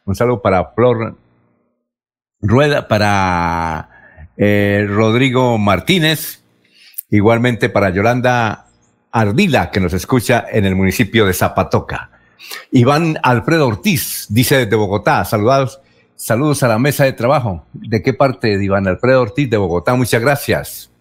Un 0.06 0.16
saludo 0.16 0.42
para 0.42 0.72
Flor 0.72 1.18
Rueda, 2.42 2.88
para 2.88 3.90
eh, 4.38 4.86
Rodrigo 4.88 5.58
Martínez, 5.58 6.42
igualmente 7.10 7.68
para 7.68 7.90
Yolanda 7.90 8.68
Ardila, 9.12 9.70
que 9.70 9.82
nos 9.82 9.92
escucha 9.92 10.46
en 10.50 10.66
el 10.66 10.76
municipio 10.76 11.26
de 11.26 11.34
Zapatoca. 11.34 12.12
Iván 12.72 13.18
Alfredo 13.24 13.68
Ortiz 13.68 14.28
dice 14.30 14.58
desde 14.58 14.76
Bogotá, 14.76 15.24
saludados, 15.26 15.80
saludos 16.16 16.64
a 16.64 16.68
la 16.68 16.80
mesa 16.80 17.06
de 17.06 17.14
trabajo. 17.14 17.66
¿De 17.74 18.02
qué 18.02 18.14
parte 18.14 18.58
de 18.58 18.64
Iván 18.64 18.88
Alfredo 18.88 19.22
Ortiz 19.22 19.50
de 19.50 19.58
Bogotá? 19.58 19.96
Muchas 19.96 20.22
gracias. 20.22 20.92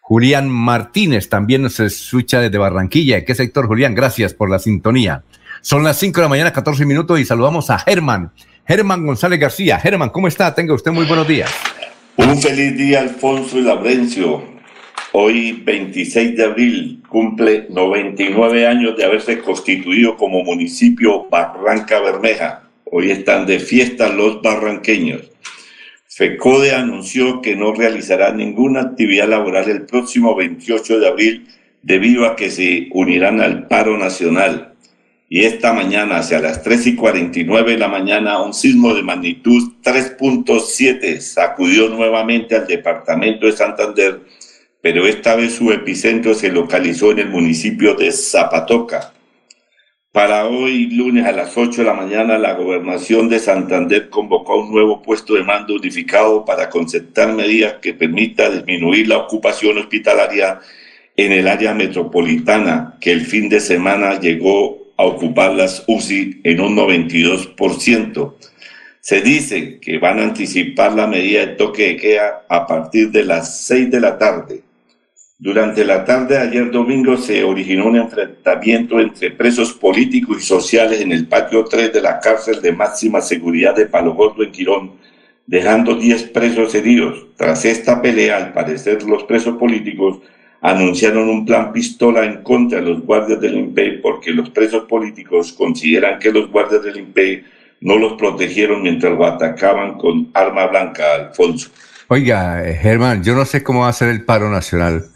Julián 0.00 0.50
Martínez 0.50 1.28
también 1.30 1.62
nos 1.62 1.80
escucha 1.80 2.40
desde 2.40 2.58
Barranquilla. 2.58 3.16
¿De 3.16 3.24
qué 3.24 3.34
sector, 3.34 3.66
Julián? 3.66 3.94
Gracias 3.94 4.34
por 4.34 4.50
la 4.50 4.58
sintonía. 4.58 5.22
Son 5.62 5.82
las 5.82 5.98
5 5.98 6.20
de 6.20 6.22
la 6.24 6.28
mañana, 6.28 6.52
14 6.52 6.84
minutos 6.84 7.18
y 7.18 7.24
saludamos 7.24 7.70
a 7.70 7.78
Germán. 7.78 8.30
Germán 8.66 9.06
González 9.06 9.40
García. 9.40 9.78
Germán, 9.80 10.10
¿cómo 10.10 10.28
está? 10.28 10.54
Tenga 10.54 10.74
usted 10.74 10.90
muy 10.90 11.06
buenos 11.06 11.26
días. 11.26 11.50
Un 12.16 12.40
feliz 12.40 12.76
día, 12.76 13.00
Alfonso 13.00 13.58
y 13.58 13.62
Laurencio. 13.62 14.53
Hoy, 15.16 15.52
26 15.64 16.36
de 16.36 16.42
abril, 16.42 17.00
cumple 17.08 17.68
99 17.70 18.66
años 18.66 18.96
de 18.96 19.04
haberse 19.04 19.38
constituido 19.38 20.16
como 20.16 20.42
municipio 20.42 21.28
Barranca 21.30 22.00
Bermeja. 22.00 22.64
Hoy 22.82 23.12
están 23.12 23.46
de 23.46 23.60
fiesta 23.60 24.08
los 24.08 24.42
barranqueños. 24.42 25.30
FECODE 26.08 26.72
anunció 26.72 27.40
que 27.42 27.54
no 27.54 27.72
realizará 27.72 28.32
ninguna 28.32 28.80
actividad 28.80 29.28
laboral 29.28 29.70
el 29.70 29.86
próximo 29.86 30.34
28 30.34 30.98
de 30.98 31.06
abril 31.06 31.46
debido 31.80 32.26
a 32.26 32.34
que 32.34 32.50
se 32.50 32.88
unirán 32.90 33.40
al 33.40 33.68
paro 33.68 33.96
nacional. 33.96 34.74
Y 35.28 35.44
esta 35.44 35.72
mañana, 35.72 36.18
hacia 36.18 36.40
las 36.40 36.64
3 36.64 36.88
y 36.88 36.96
49 36.96 37.70
de 37.70 37.78
la 37.78 37.86
mañana, 37.86 38.42
un 38.42 38.52
sismo 38.52 38.92
de 38.92 39.04
magnitud 39.04 39.74
3.7 39.84 41.20
sacudió 41.20 41.88
nuevamente 41.88 42.56
al 42.56 42.66
departamento 42.66 43.46
de 43.46 43.52
Santander 43.52 44.20
pero 44.84 45.06
esta 45.06 45.34
vez 45.34 45.54
su 45.54 45.72
epicentro 45.72 46.34
se 46.34 46.52
localizó 46.52 47.10
en 47.10 47.20
el 47.20 47.30
municipio 47.30 47.94
de 47.94 48.12
Zapatoca. 48.12 49.14
Para 50.12 50.46
hoy, 50.46 50.88
lunes 50.88 51.24
a 51.24 51.32
las 51.32 51.56
8 51.56 51.80
de 51.80 51.86
la 51.86 51.94
mañana, 51.94 52.36
la 52.36 52.52
gobernación 52.52 53.30
de 53.30 53.38
Santander 53.38 54.10
convocó 54.10 54.60
un 54.60 54.70
nuevo 54.70 55.00
puesto 55.00 55.36
de 55.36 55.42
mando 55.42 55.74
unificado 55.74 56.44
para 56.44 56.68
concertar 56.68 57.32
medidas 57.32 57.76
que 57.80 57.94
permita 57.94 58.50
disminuir 58.50 59.08
la 59.08 59.16
ocupación 59.16 59.78
hospitalaria 59.78 60.60
en 61.16 61.32
el 61.32 61.48
área 61.48 61.72
metropolitana, 61.72 62.98
que 63.00 63.12
el 63.12 63.22
fin 63.22 63.48
de 63.48 63.60
semana 63.60 64.20
llegó 64.20 64.92
a 64.98 65.04
ocupar 65.04 65.54
las 65.54 65.82
UCI 65.86 66.42
en 66.44 66.60
un 66.60 66.76
92%. 66.76 68.34
Se 69.00 69.22
dice 69.22 69.80
que 69.80 69.96
van 69.96 70.18
a 70.18 70.24
anticipar 70.24 70.92
la 70.92 71.06
medida 71.06 71.40
de 71.40 71.54
toque 71.54 71.86
de 71.86 71.96
queda 71.96 72.44
a 72.50 72.66
partir 72.66 73.10
de 73.12 73.24
las 73.24 73.64
6 73.64 73.90
de 73.90 74.00
la 74.00 74.18
tarde. 74.18 74.63
Durante 75.44 75.84
la 75.84 76.06
tarde 76.06 76.36
de 76.36 76.40
ayer 76.40 76.70
domingo 76.70 77.18
se 77.18 77.44
originó 77.44 77.88
un 77.88 77.96
enfrentamiento 77.96 78.98
entre 78.98 79.30
presos 79.30 79.74
políticos 79.74 80.38
y 80.40 80.42
sociales 80.42 81.02
en 81.02 81.12
el 81.12 81.26
patio 81.26 81.66
3 81.66 81.92
de 81.92 82.00
la 82.00 82.18
cárcel 82.18 82.62
de 82.62 82.72
máxima 82.72 83.20
seguridad 83.20 83.76
de 83.76 83.84
Palo 83.84 84.14
Gordo 84.14 84.42
en 84.42 84.50
Quirón, 84.50 84.92
dejando 85.46 85.96
10 85.96 86.30
presos 86.30 86.74
heridos. 86.74 87.26
Tras 87.36 87.66
esta 87.66 88.00
pelea, 88.00 88.38
al 88.38 88.52
parecer 88.54 89.02
los 89.02 89.24
presos 89.24 89.58
políticos 89.58 90.20
anunciaron 90.62 91.28
un 91.28 91.44
plan 91.44 91.74
pistola 91.74 92.24
en 92.24 92.42
contra 92.42 92.80
de 92.80 92.86
los 92.86 93.02
guardias 93.02 93.38
del 93.38 93.54
INPE 93.54 93.98
porque 94.02 94.30
los 94.30 94.48
presos 94.48 94.84
políticos 94.84 95.52
consideran 95.52 96.18
que 96.20 96.32
los 96.32 96.50
guardias 96.50 96.84
del 96.84 96.96
INPE 96.96 97.44
no 97.82 97.98
los 97.98 98.14
protegieron 98.14 98.80
mientras 98.80 99.12
lo 99.12 99.26
atacaban 99.26 99.98
con 99.98 100.30
arma 100.32 100.68
blanca, 100.68 101.04
Alfonso. 101.16 101.68
Oiga, 102.08 102.66
eh, 102.66 102.78
Germán, 102.80 103.22
yo 103.22 103.34
no 103.34 103.44
sé 103.44 103.62
cómo 103.62 103.80
va 103.80 103.88
a 103.88 103.92
ser 103.92 104.08
el 104.08 104.24
paro 104.24 104.48
nacional 104.48 105.10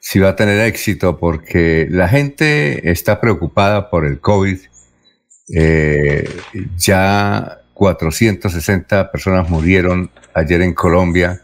si 0.00 0.18
va 0.18 0.30
a 0.30 0.36
tener 0.36 0.60
éxito, 0.66 1.18
porque 1.18 1.86
la 1.90 2.08
gente 2.08 2.90
está 2.90 3.20
preocupada 3.20 3.90
por 3.90 4.06
el 4.06 4.20
COVID. 4.20 4.58
Eh, 5.54 6.28
ya 6.76 7.62
460 7.74 9.10
personas 9.10 9.48
murieron 9.48 10.10
ayer 10.34 10.62
en 10.62 10.74
Colombia. 10.74 11.42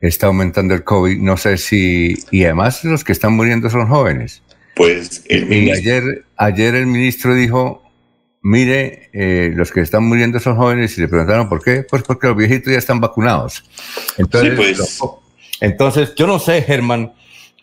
Está 0.00 0.26
aumentando 0.26 0.74
el 0.74 0.84
COVID. 0.84 1.18
No 1.18 1.36
sé 1.36 1.56
si. 1.58 2.16
Y 2.30 2.44
además, 2.44 2.84
los 2.84 3.02
que 3.02 3.12
están 3.12 3.32
muriendo 3.32 3.70
son 3.70 3.86
jóvenes. 3.88 4.42
Pues 4.74 5.24
el 5.28 5.50
y 5.52 5.70
ayer, 5.70 6.24
ayer 6.36 6.74
el 6.74 6.86
ministro 6.86 7.34
dijo: 7.34 7.82
Mire, 8.42 9.10
eh, 9.14 9.52
los 9.54 9.72
que 9.72 9.80
están 9.80 10.04
muriendo 10.04 10.38
son 10.38 10.56
jóvenes. 10.56 10.96
Y 10.98 11.00
le 11.00 11.08
preguntaron 11.08 11.48
por 11.48 11.62
qué. 11.62 11.82
Pues 11.88 12.02
porque 12.02 12.26
los 12.26 12.36
viejitos 12.36 12.72
ya 12.72 12.78
están 12.78 13.00
vacunados. 13.00 13.64
Entonces, 14.18 14.54
pues. 14.54 15.00
entonces 15.60 16.14
yo 16.14 16.26
no 16.26 16.38
sé, 16.38 16.62
Germán 16.62 17.12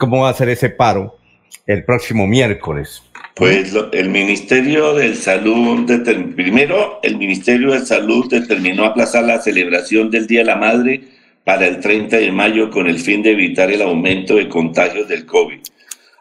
cómo 0.10 0.24
va 0.24 0.32
a 0.32 0.34
ser 0.34 0.50
ese 0.50 0.70
paro 0.70 1.18
el 1.66 1.86
próximo 1.86 2.28
miércoles. 2.28 3.02
Pues 3.36 3.74
el 3.94 4.10
Ministerio 4.10 4.94
de 4.94 5.16
Salud, 5.16 5.90
primero 6.36 7.00
el 7.04 7.18
Ministerio 7.18 7.72
de 7.72 7.86
Salud 7.86 8.30
determinó 8.30 8.84
aplazar 8.84 9.24
la 9.24 9.40
celebración 9.40 10.12
del 10.12 10.28
Día 10.28 10.40
de 10.40 10.46
la 10.46 10.58
Madre 10.58 11.04
para 11.46 11.68
el 11.68 11.80
30 11.80 12.18
de 12.18 12.34
mayo 12.34 12.70
con 12.70 12.88
el 12.88 13.00
fin 13.00 13.24
de 13.24 13.32
evitar 13.32 13.72
el 13.72 13.82
aumento 13.82 14.36
de 14.36 14.50
contagios 14.50 15.08
del 15.08 15.26
COVID. 15.26 15.60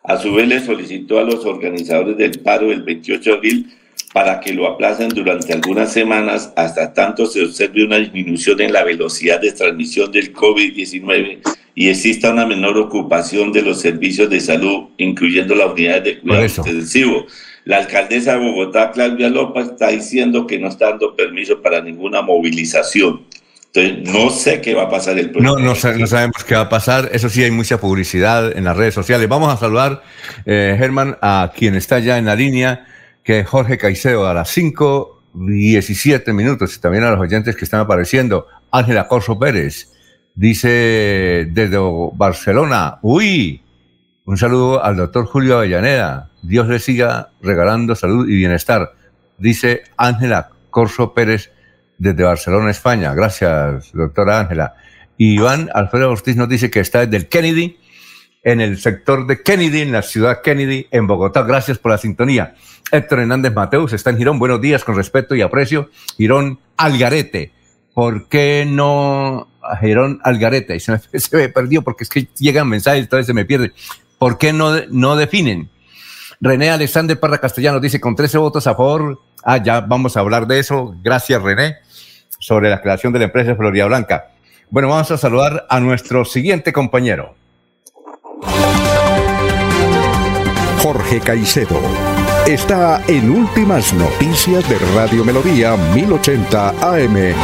A 0.04 0.16
su 0.16 0.32
vez 0.32 0.46
le 0.46 0.60
solicitó 0.60 1.18
a 1.18 1.24
los 1.24 1.44
organizadores 1.44 2.16
del 2.16 2.38
paro 2.38 2.70
el 2.70 2.84
28 2.84 3.30
de 3.30 3.36
abril 3.36 3.74
para 4.12 4.40
que 4.40 4.52
lo 4.52 4.66
aplacen 4.66 5.08
durante 5.08 5.52
algunas 5.52 5.92
semanas 5.92 6.52
hasta 6.56 6.92
tanto 6.92 7.26
se 7.26 7.44
observe 7.44 7.84
una 7.84 7.96
disminución 7.96 8.60
en 8.60 8.72
la 8.72 8.84
velocidad 8.84 9.40
de 9.40 9.52
transmisión 9.52 10.12
del 10.12 10.32
COVID-19 10.32 11.40
y 11.74 11.88
exista 11.88 12.30
una 12.30 12.46
menor 12.46 12.76
ocupación 12.76 13.52
de 13.52 13.62
los 13.62 13.80
servicios 13.80 14.28
de 14.28 14.40
salud, 14.40 14.90
incluyendo 14.98 15.54
las 15.54 15.72
unidades 15.72 16.04
de 16.04 16.20
cuidado 16.20 16.44
intensivo. 16.44 17.26
La 17.64 17.78
alcaldesa 17.78 18.32
de 18.32 18.40
Bogotá, 18.40 18.90
Claudia 18.90 19.30
López, 19.30 19.68
está 19.68 19.88
diciendo 19.88 20.46
que 20.46 20.58
no 20.58 20.68
está 20.68 20.90
dando 20.90 21.16
permiso 21.16 21.62
para 21.62 21.80
ninguna 21.80 22.20
movilización. 22.20 23.22
Entonces, 23.72 24.12
no 24.12 24.28
sé 24.28 24.60
qué 24.60 24.74
va 24.74 24.82
a 24.82 24.90
pasar 24.90 25.18
el 25.18 25.30
próximo. 25.30 25.54
No, 25.54 25.58
no, 25.58 25.74
no, 25.98 26.06
sabemos 26.06 26.44
qué 26.44 26.54
va 26.54 26.62
a 26.62 26.68
pasar. 26.68 27.08
Eso 27.12 27.30
sí, 27.30 27.42
hay 27.42 27.50
mucha 27.50 27.80
publicidad 27.80 28.54
en 28.54 28.64
las 28.64 28.76
redes 28.76 28.92
sociales. 28.92 29.26
Vamos 29.28 29.50
a 29.50 29.56
saludar, 29.56 30.02
eh, 30.44 30.74
Germán, 30.76 31.16
a 31.22 31.52
quien 31.56 31.74
está 31.74 31.98
ya 32.00 32.18
en 32.18 32.26
la 32.26 32.34
línea, 32.34 32.86
que 33.24 33.44
Jorge 33.44 33.78
Caicedo, 33.78 34.26
a 34.26 34.34
las 34.34 34.50
5, 34.50 35.22
17 35.34 36.32
minutos, 36.32 36.76
y 36.76 36.80
también 36.80 37.04
a 37.04 37.10
los 37.10 37.20
oyentes 37.20 37.56
que 37.56 37.64
están 37.64 37.80
apareciendo. 37.80 38.46
Ángela 38.70 39.06
Corso 39.08 39.38
Pérez, 39.38 39.92
Dice 40.34 41.46
desde 41.50 41.76
Barcelona, 42.14 42.98
uy, 43.02 43.60
un 44.24 44.38
saludo 44.38 44.82
al 44.82 44.96
doctor 44.96 45.26
Julio 45.26 45.58
Avellaneda. 45.58 46.30
Dios 46.42 46.68
le 46.68 46.78
siga 46.78 47.30
regalando 47.42 47.94
salud 47.94 48.26
y 48.26 48.36
bienestar. 48.36 48.94
Dice 49.36 49.82
Ángela 49.98 50.48
Corso 50.70 51.12
Pérez 51.12 51.52
desde 51.98 52.22
Barcelona, 52.22 52.70
España. 52.70 53.12
Gracias, 53.12 53.92
doctora 53.92 54.40
Ángela. 54.40 54.74
Iván 55.18 55.68
Alfredo 55.74 56.10
Ortiz 56.10 56.36
nos 56.36 56.48
dice 56.48 56.70
que 56.70 56.80
está 56.80 57.00
desde 57.00 57.18
el 57.18 57.28
Kennedy, 57.28 57.78
en 58.42 58.60
el 58.60 58.78
sector 58.78 59.26
de 59.26 59.42
Kennedy, 59.42 59.80
en 59.80 59.92
la 59.92 60.02
ciudad 60.02 60.42
Kennedy, 60.42 60.86
en 60.90 61.06
Bogotá. 61.06 61.42
Gracias 61.42 61.78
por 61.78 61.92
la 61.92 61.98
sintonía. 61.98 62.54
Héctor 62.90 63.20
Hernández 63.20 63.54
Mateus 63.54 63.92
está 63.92 64.10
en 64.10 64.18
Girón. 64.18 64.38
Buenos 64.38 64.60
días, 64.60 64.84
con 64.84 64.96
respeto 64.96 65.34
y 65.34 65.42
aprecio. 65.42 65.90
Girón 66.16 66.58
Algarete. 66.76 67.52
¿Por 67.94 68.28
qué 68.28 68.66
no 68.68 69.48
a 69.62 69.76
Gerón 69.76 70.20
Algareta 70.24 70.74
y 70.74 70.80
se 70.80 70.98
me, 71.32 71.48
perdió 71.48 71.82
porque 71.82 72.04
es 72.04 72.10
que 72.10 72.28
llegan 72.38 72.68
mensajes, 72.68 73.02
entonces 73.02 73.26
se 73.26 73.34
me 73.34 73.44
pierde. 73.44 73.72
¿Por 74.18 74.38
qué 74.38 74.52
no, 74.52 74.74
no 74.90 75.16
definen? 75.16 75.70
René 76.40 76.70
Alexander 76.70 77.18
Parra 77.18 77.38
Castellano 77.38 77.78
dice 77.78 78.00
con 78.00 78.16
13 78.16 78.38
votos 78.38 78.66
a 78.66 78.74
favor. 78.74 79.20
Ah, 79.44 79.58
ya 79.58 79.80
vamos 79.80 80.16
a 80.16 80.20
hablar 80.20 80.46
de 80.46 80.58
eso. 80.58 80.94
Gracias, 81.02 81.40
René, 81.40 81.76
sobre 82.38 82.68
la 82.68 82.80
creación 82.80 83.12
de 83.12 83.20
la 83.20 83.26
empresa 83.26 83.54
Florida 83.54 83.86
Blanca. 83.86 84.32
Bueno, 84.70 84.88
vamos 84.88 85.10
a 85.10 85.18
saludar 85.18 85.66
a 85.68 85.78
nuestro 85.80 86.24
siguiente 86.24 86.72
compañero. 86.72 87.36
Jorge 90.82 91.20
Caicedo 91.20 91.80
está 92.44 93.04
en 93.06 93.30
Últimas 93.30 93.94
Noticias 93.94 94.68
de 94.68 94.80
Radio 94.96 95.24
Melodía 95.24 95.76
1080 95.76 96.70
AM. 96.70 97.34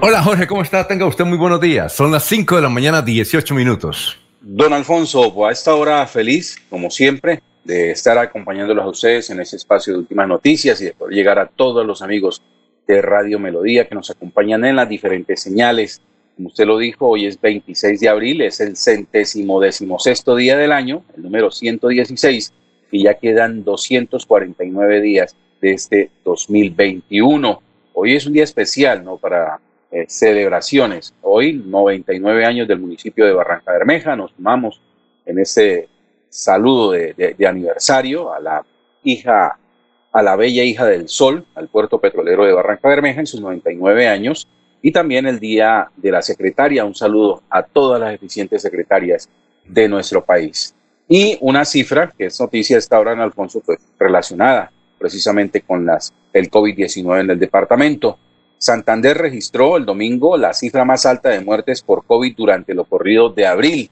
Hola 0.00 0.22
Jorge, 0.22 0.46
¿cómo 0.46 0.62
está? 0.62 0.86
Tenga 0.86 1.06
usted 1.06 1.24
muy 1.24 1.38
buenos 1.38 1.60
días. 1.60 1.92
Son 1.92 2.12
las 2.12 2.22
5 2.22 2.54
de 2.54 2.62
la 2.62 2.68
mañana, 2.68 3.02
18 3.02 3.52
minutos. 3.52 4.16
Don 4.40 4.72
Alfonso, 4.72 5.34
pues 5.34 5.48
a 5.48 5.52
esta 5.52 5.74
hora 5.74 6.06
feliz, 6.06 6.56
como 6.70 6.88
siempre, 6.88 7.42
de 7.64 7.90
estar 7.90 8.16
acompañándolos 8.18 8.84
a 8.84 8.88
ustedes 8.90 9.28
en 9.30 9.40
ese 9.40 9.56
espacio 9.56 9.92
de 9.92 9.98
últimas 9.98 10.28
noticias 10.28 10.80
y 10.80 10.84
de 10.84 10.92
poder 10.92 11.16
llegar 11.16 11.40
a 11.40 11.46
todos 11.46 11.84
los 11.84 12.00
amigos 12.00 12.42
de 12.86 13.02
Radio 13.02 13.40
Melodía 13.40 13.88
que 13.88 13.96
nos 13.96 14.08
acompañan 14.08 14.64
en 14.64 14.76
las 14.76 14.88
diferentes 14.88 15.42
señales. 15.42 16.00
Como 16.40 16.48
usted 16.48 16.64
lo 16.64 16.78
dijo, 16.78 17.06
hoy 17.06 17.26
es 17.26 17.38
26 17.38 18.00
de 18.00 18.08
abril, 18.08 18.40
es 18.40 18.60
el 18.60 18.74
centésimo 18.74 19.60
decimosexto 19.60 20.34
día 20.34 20.56
del 20.56 20.72
año, 20.72 21.04
el 21.14 21.24
número 21.24 21.50
116, 21.50 22.54
y 22.90 23.02
ya 23.02 23.12
quedan 23.12 23.62
249 23.62 25.02
días 25.02 25.36
de 25.60 25.72
este 25.72 26.10
2021. 26.24 27.60
Hoy 27.92 28.16
es 28.16 28.24
un 28.24 28.32
día 28.32 28.44
especial, 28.44 29.04
¿no? 29.04 29.18
Para 29.18 29.60
eh, 29.90 30.06
celebraciones. 30.08 31.12
Hoy, 31.20 31.52
99 31.52 32.46
años 32.46 32.66
del 32.66 32.78
municipio 32.78 33.26
de 33.26 33.34
Barranca 33.34 33.72
Bermeja, 33.72 34.16
nos 34.16 34.30
sumamos 34.30 34.80
en 35.26 35.40
ese 35.40 35.90
saludo 36.30 36.92
de, 36.92 37.36
aniversario 37.46 38.32
a 38.32 38.40
la 38.40 38.64
hija, 39.04 39.58
a 40.10 40.22
la 40.22 40.36
bella 40.36 40.64
hija 40.64 40.86
del 40.86 41.06
sol, 41.10 41.44
al 41.54 41.68
puerto 41.68 42.00
petrolero 42.00 42.46
de 42.46 42.54
Barranca 42.54 42.88
Bermeja 42.88 43.20
en 43.20 43.26
sus 43.26 43.42
99 43.42 44.08
años, 44.08 44.48
y 44.82 44.92
también 44.92 45.26
el 45.26 45.38
Día 45.38 45.90
de 45.96 46.10
la 46.10 46.22
Secretaria. 46.22 46.84
Un 46.84 46.94
saludo 46.94 47.42
a 47.50 47.62
todas 47.62 48.00
las 48.00 48.14
eficientes 48.14 48.62
secretarias 48.62 49.28
de 49.66 49.88
nuestro 49.88 50.24
país. 50.24 50.74
Y 51.08 51.36
una 51.40 51.64
cifra 51.64 52.12
que 52.16 52.26
es 52.26 52.40
noticia 52.40 52.78
esta 52.78 52.98
hora 52.98 53.12
en 53.12 53.20
Alfonso, 53.20 53.60
pues 53.64 53.78
relacionada 53.98 54.70
precisamente 54.98 55.62
con 55.62 55.84
las, 55.86 56.12
el 56.32 56.50
COVID-19 56.50 57.20
en 57.20 57.30
el 57.30 57.38
departamento. 57.38 58.18
Santander 58.58 59.16
registró 59.16 59.78
el 59.78 59.86
domingo 59.86 60.36
la 60.36 60.52
cifra 60.52 60.84
más 60.84 61.06
alta 61.06 61.30
de 61.30 61.40
muertes 61.40 61.82
por 61.82 62.04
COVID 62.04 62.36
durante 62.36 62.74
lo 62.74 62.84
corrido 62.84 63.30
de 63.30 63.46
abril. 63.46 63.90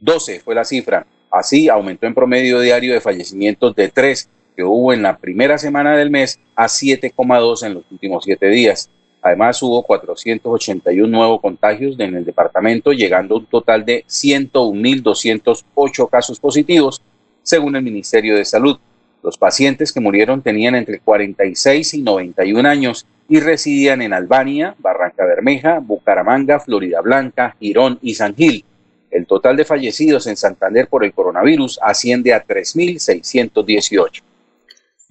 12 0.00 0.40
fue 0.40 0.54
la 0.54 0.64
cifra. 0.64 1.06
Así 1.30 1.68
aumentó 1.68 2.06
en 2.06 2.14
promedio 2.14 2.58
diario 2.58 2.92
de 2.92 3.00
fallecimientos 3.00 3.74
de 3.76 3.88
3 3.88 4.28
que 4.56 4.64
hubo 4.64 4.92
en 4.92 5.02
la 5.02 5.16
primera 5.16 5.58
semana 5.58 5.96
del 5.96 6.10
mes 6.10 6.40
a 6.56 6.64
7,2 6.64 7.64
en 7.64 7.74
los 7.74 7.84
últimos 7.90 8.24
7 8.24 8.48
días. 8.48 8.90
Además, 9.22 9.62
hubo 9.62 9.82
481 9.82 11.06
nuevos 11.06 11.40
contagios 11.40 11.98
en 11.98 12.16
el 12.16 12.24
departamento, 12.24 12.92
llegando 12.92 13.34
a 13.34 13.38
un 13.38 13.46
total 13.46 13.84
de 13.84 14.04
101.208 14.08 16.08
casos 16.08 16.40
positivos, 16.40 17.02
según 17.42 17.76
el 17.76 17.82
Ministerio 17.82 18.36
de 18.36 18.44
Salud. 18.44 18.78
Los 19.22 19.36
pacientes 19.36 19.92
que 19.92 20.00
murieron 20.00 20.40
tenían 20.40 20.74
entre 20.74 21.00
46 21.00 21.94
y 21.94 22.02
91 22.02 22.66
años 22.66 23.06
y 23.28 23.40
residían 23.40 24.00
en 24.00 24.14
Albania, 24.14 24.74
Barranca 24.78 25.26
Bermeja, 25.26 25.78
Bucaramanga, 25.78 26.58
Florida 26.58 27.02
Blanca, 27.02 27.54
Girón 27.60 27.98
y 28.00 28.14
San 28.14 28.34
Gil. 28.34 28.64
El 29.10 29.26
total 29.26 29.56
de 29.56 29.66
fallecidos 29.66 30.26
en 30.26 30.36
Santander 30.36 30.88
por 30.88 31.04
el 31.04 31.12
coronavirus 31.12 31.78
asciende 31.82 32.32
a 32.32 32.44
3.618. 32.44 34.22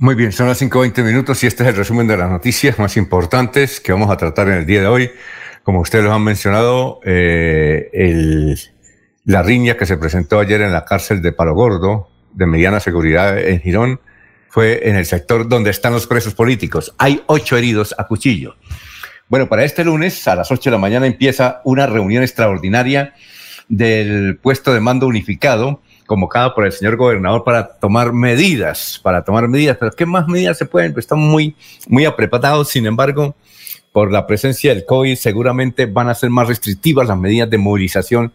Muy 0.01 0.15
bien, 0.15 0.31
son 0.31 0.47
las 0.47 0.61
5.20 0.61 1.03
minutos 1.03 1.43
y 1.43 1.47
este 1.47 1.63
es 1.63 1.69
el 1.69 1.75
resumen 1.75 2.07
de 2.07 2.15
las 2.15 2.29
noticias 2.29 2.79
más 2.79 2.95
importantes 2.95 3.81
que 3.81 3.91
vamos 3.91 4.09
a 4.09 4.15
tratar 4.15 4.47
en 4.47 4.53
el 4.53 4.65
día 4.65 4.79
de 4.79 4.87
hoy. 4.87 5.11
Como 5.61 5.81
ustedes 5.81 6.05
lo 6.05 6.13
han 6.13 6.23
mencionado, 6.23 7.01
eh, 7.03 8.55
la 9.25 9.43
riña 9.43 9.75
que 9.75 9.85
se 9.85 9.97
presentó 9.97 10.39
ayer 10.39 10.61
en 10.61 10.71
la 10.71 10.85
cárcel 10.85 11.21
de 11.21 11.33
Palo 11.33 11.53
Gordo, 11.53 12.09
de 12.31 12.45
mediana 12.45 12.79
seguridad 12.79 13.37
en 13.37 13.59
Girón, 13.59 13.99
fue 14.47 14.87
en 14.87 14.95
el 14.95 15.05
sector 15.05 15.49
donde 15.49 15.69
están 15.69 15.91
los 15.91 16.07
presos 16.07 16.33
políticos. 16.33 16.95
Hay 16.97 17.21
ocho 17.25 17.57
heridos 17.57 17.93
a 17.97 18.07
cuchillo. 18.07 18.55
Bueno, 19.27 19.49
para 19.49 19.65
este 19.65 19.83
lunes 19.83 20.25
a 20.29 20.35
las 20.35 20.49
ocho 20.49 20.69
de 20.69 20.75
la 20.75 20.79
mañana 20.79 21.07
empieza 21.07 21.59
una 21.65 21.87
reunión 21.87 22.23
extraordinaria 22.23 23.15
del 23.67 24.37
puesto 24.37 24.73
de 24.73 24.79
mando 24.79 25.07
unificado 25.07 25.81
convocado 26.09 26.55
por 26.55 26.65
el 26.65 26.71
señor 26.71 26.97
gobernador 26.97 27.43
para 27.43 27.75
tomar 27.75 28.11
medidas, 28.11 28.99
para 29.01 29.23
tomar 29.23 29.47
medidas. 29.47 29.77
Pero 29.79 29.91
¿qué 29.91 30.07
más 30.07 30.27
medidas 30.27 30.57
se 30.57 30.65
pueden? 30.65 30.91
Pues 30.91 31.03
están 31.03 31.19
muy, 31.19 31.55
muy 31.87 32.05
apretados. 32.05 32.69
Sin 32.69 32.87
embargo, 32.87 33.35
por 33.91 34.11
la 34.11 34.25
presencia 34.25 34.73
del 34.73 34.85
COVID, 34.85 35.15
seguramente 35.15 35.85
van 35.85 36.09
a 36.09 36.15
ser 36.15 36.31
más 36.31 36.47
restrictivas 36.47 37.07
las 37.07 37.17
medidas 37.17 37.47
de 37.49 37.59
movilización 37.59 38.33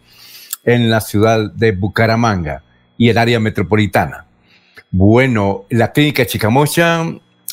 en 0.62 0.88
la 0.88 1.00
ciudad 1.00 1.50
de 1.50 1.72
Bucaramanga 1.72 2.62
y 2.96 3.08
el 3.08 3.18
área 3.18 3.40
metropolitana. 3.40 4.26
Bueno, 4.92 5.64
la 5.68 5.90
clínica 5.90 6.24
Chicamocha 6.24 7.04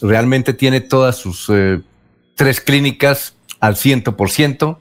realmente 0.04 0.54
tiene 0.54 0.82
todas 0.82 1.16
sus 1.16 1.50
eh, 1.50 1.82
tres 2.36 2.62
clínicas 2.62 3.36
al 3.60 3.76
ciento 3.76 4.16
por 4.16 4.30
ciento. 4.30 4.81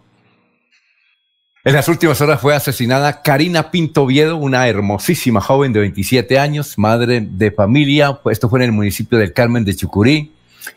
En 1.63 1.75
las 1.75 1.89
últimas 1.89 2.19
horas 2.23 2.41
fue 2.41 2.55
asesinada 2.55 3.21
Karina 3.21 3.71
Pinto 3.71 4.07
Viedo, 4.07 4.39
una 4.39 4.67
hermosísima 4.67 5.43
joven 5.43 5.75
de 5.75 5.81
27 5.81 6.39
años, 6.39 6.79
madre 6.79 7.21
de 7.21 7.51
familia. 7.51 8.19
Esto 8.31 8.49
fue 8.49 8.61
en 8.61 8.65
el 8.65 8.73
municipio 8.73 9.19
del 9.19 9.35
Carmen 9.35 9.67
de 9.67 9.77
Chucurí. 9.77 10.33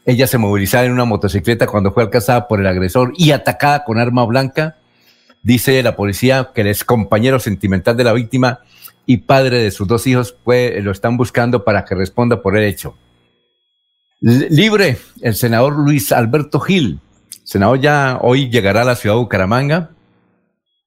Ella 0.06 0.28
se 0.28 0.38
movilizaba 0.38 0.84
en 0.84 0.92
una 0.92 1.06
motocicleta 1.06 1.68
cuando 1.68 1.94
fue 1.94 2.04
alcanzada 2.04 2.50
por 2.50 2.60
el 2.60 2.68
agresor 2.68 3.14
y 3.16 3.32
atacada 3.32 3.86
con 3.86 3.98
arma 3.98 4.26
blanca. 4.26 4.76
Dice 5.42 5.82
la 5.84 5.96
policía 5.96 6.50
que 6.54 6.62
el 6.62 6.68
ex 6.68 6.84
compañero 6.84 7.40
sentimental 7.40 7.96
de 7.96 8.04
la 8.04 8.12
víctima 8.12 8.60
y 9.06 9.18
padre 9.18 9.60
de 9.60 9.72
sus 9.72 9.88
dos 9.88 10.06
hijos 10.06 10.36
lo 10.46 10.92
están 10.92 11.16
buscando 11.16 11.64
para 11.64 11.86
que 11.86 11.96
responda 11.96 12.42
por 12.42 12.58
el 12.58 12.66
hecho. 12.66 12.94
Libre 14.20 14.98
el 15.22 15.36
senador 15.36 15.80
Luis 15.80 16.12
Alberto 16.12 16.60
Gil. 16.60 17.00
Senador 17.46 17.80
ya 17.80 18.20
hoy 18.22 18.50
llegará 18.50 18.82
a 18.82 18.86
la 18.86 18.96
ciudad 18.98 19.16
de 19.16 19.22
Bucaramanga. 19.22 19.93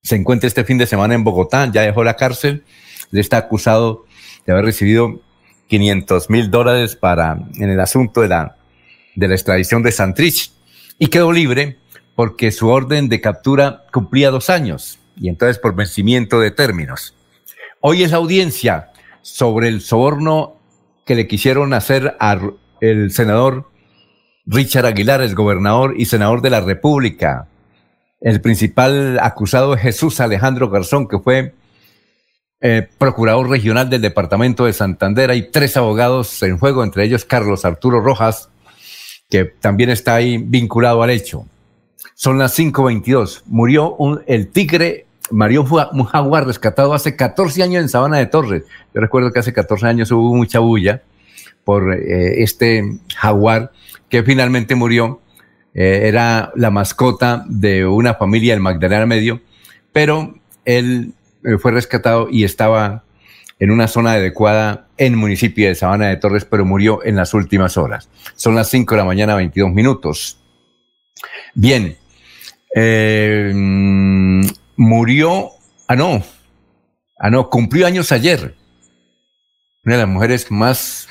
Se 0.06 0.14
encuentra 0.14 0.46
este 0.46 0.62
fin 0.62 0.78
de 0.78 0.86
semana 0.86 1.16
en 1.16 1.24
Bogotá, 1.24 1.68
ya 1.72 1.82
dejó 1.82 2.04
la 2.04 2.14
cárcel. 2.14 2.62
Le 3.10 3.20
está 3.20 3.38
acusado 3.38 4.04
de 4.46 4.52
haber 4.52 4.64
recibido 4.64 5.20
500 5.66 6.30
mil 6.30 6.48
dólares 6.48 6.94
para, 6.94 7.36
en 7.56 7.70
el 7.70 7.80
asunto 7.80 8.20
de 8.20 8.28
la, 8.28 8.56
extradición 9.16 9.82
de 9.82 9.90
Santrich. 9.90 10.52
Y 11.00 11.08
quedó 11.08 11.32
libre 11.32 11.78
porque 12.14 12.52
su 12.52 12.68
orden 12.68 13.08
de 13.08 13.20
captura 13.20 13.82
cumplía 13.92 14.30
dos 14.30 14.48
años 14.48 15.00
y 15.16 15.28
entonces 15.28 15.58
por 15.58 15.74
vencimiento 15.74 16.38
de 16.38 16.52
términos. 16.52 17.16
Hoy 17.80 18.04
es 18.04 18.12
audiencia 18.12 18.92
sobre 19.22 19.66
el 19.66 19.80
soborno 19.80 20.54
que 21.04 21.16
le 21.16 21.26
quisieron 21.26 21.74
hacer 21.74 22.16
al 22.20 22.54
senador 23.10 23.68
Richard 24.46 24.86
Aguilar, 24.86 25.20
el 25.20 25.34
gobernador 25.34 25.94
y 25.98 26.04
senador 26.04 26.42
de 26.42 26.50
la 26.50 26.60
República. 26.60 27.48
El 28.26 28.40
principal 28.40 29.20
acusado 29.20 29.74
es 29.74 29.82
Jesús 29.82 30.18
Alejandro 30.18 30.68
Garzón, 30.68 31.06
que 31.06 31.20
fue 31.20 31.54
eh, 32.60 32.88
procurador 32.98 33.48
regional 33.48 33.88
del 33.88 34.02
departamento 34.02 34.64
de 34.64 34.72
Santander. 34.72 35.30
Hay 35.30 35.52
tres 35.52 35.76
abogados 35.76 36.42
en 36.42 36.58
juego, 36.58 36.82
entre 36.82 37.04
ellos 37.04 37.24
Carlos 37.24 37.64
Arturo 37.64 38.00
Rojas, 38.00 38.48
que 39.30 39.44
también 39.44 39.90
está 39.90 40.16
ahí 40.16 40.38
vinculado 40.38 41.04
al 41.04 41.10
hecho. 41.10 41.46
Son 42.16 42.36
las 42.36 42.58
5.22. 42.58 43.42
Murió 43.46 43.94
un, 43.94 44.20
el 44.26 44.48
tigre 44.48 45.06
Mario 45.30 45.64
jaguar 45.64 46.48
rescatado 46.48 46.94
hace 46.94 47.14
14 47.14 47.62
años 47.62 47.80
en 47.80 47.88
Sabana 47.88 48.18
de 48.18 48.26
Torres. 48.26 48.64
Yo 48.92 49.00
recuerdo 49.00 49.30
que 49.30 49.38
hace 49.38 49.52
14 49.52 49.86
años 49.86 50.10
hubo 50.10 50.34
mucha 50.34 50.58
bulla 50.58 51.00
por 51.62 51.94
eh, 51.94 52.42
este 52.42 52.98
jaguar 53.14 53.70
que 54.08 54.24
finalmente 54.24 54.74
murió. 54.74 55.20
Eh, 55.78 56.08
era 56.08 56.52
la 56.56 56.70
mascota 56.70 57.44
de 57.46 57.86
una 57.86 58.14
familia 58.14 58.54
del 58.54 58.62
Magdalena 58.62 59.04
Medio, 59.04 59.42
pero 59.92 60.34
él 60.64 61.12
eh, 61.44 61.58
fue 61.58 61.70
rescatado 61.70 62.28
y 62.30 62.44
estaba 62.44 63.04
en 63.58 63.70
una 63.70 63.86
zona 63.86 64.12
adecuada 64.12 64.88
en 64.96 65.12
el 65.12 65.18
municipio 65.18 65.68
de 65.68 65.74
Sabana 65.74 66.08
de 66.08 66.16
Torres, 66.16 66.46
pero 66.46 66.64
murió 66.64 67.04
en 67.04 67.14
las 67.14 67.34
últimas 67.34 67.76
horas. 67.76 68.08
Son 68.36 68.54
las 68.54 68.70
5 68.70 68.94
de 68.94 68.98
la 68.98 69.04
mañana, 69.04 69.34
22 69.34 69.70
minutos. 69.70 70.38
Bien. 71.54 71.94
Eh, 72.74 73.52
murió, 74.76 75.50
ah 75.88 75.96
no, 75.96 76.22
ah 77.18 77.28
no, 77.30 77.50
cumplió 77.50 77.86
años 77.86 78.12
ayer. 78.12 78.54
Una 79.84 79.96
de 79.96 80.02
las 80.02 80.08
mujeres 80.08 80.50
más, 80.50 81.08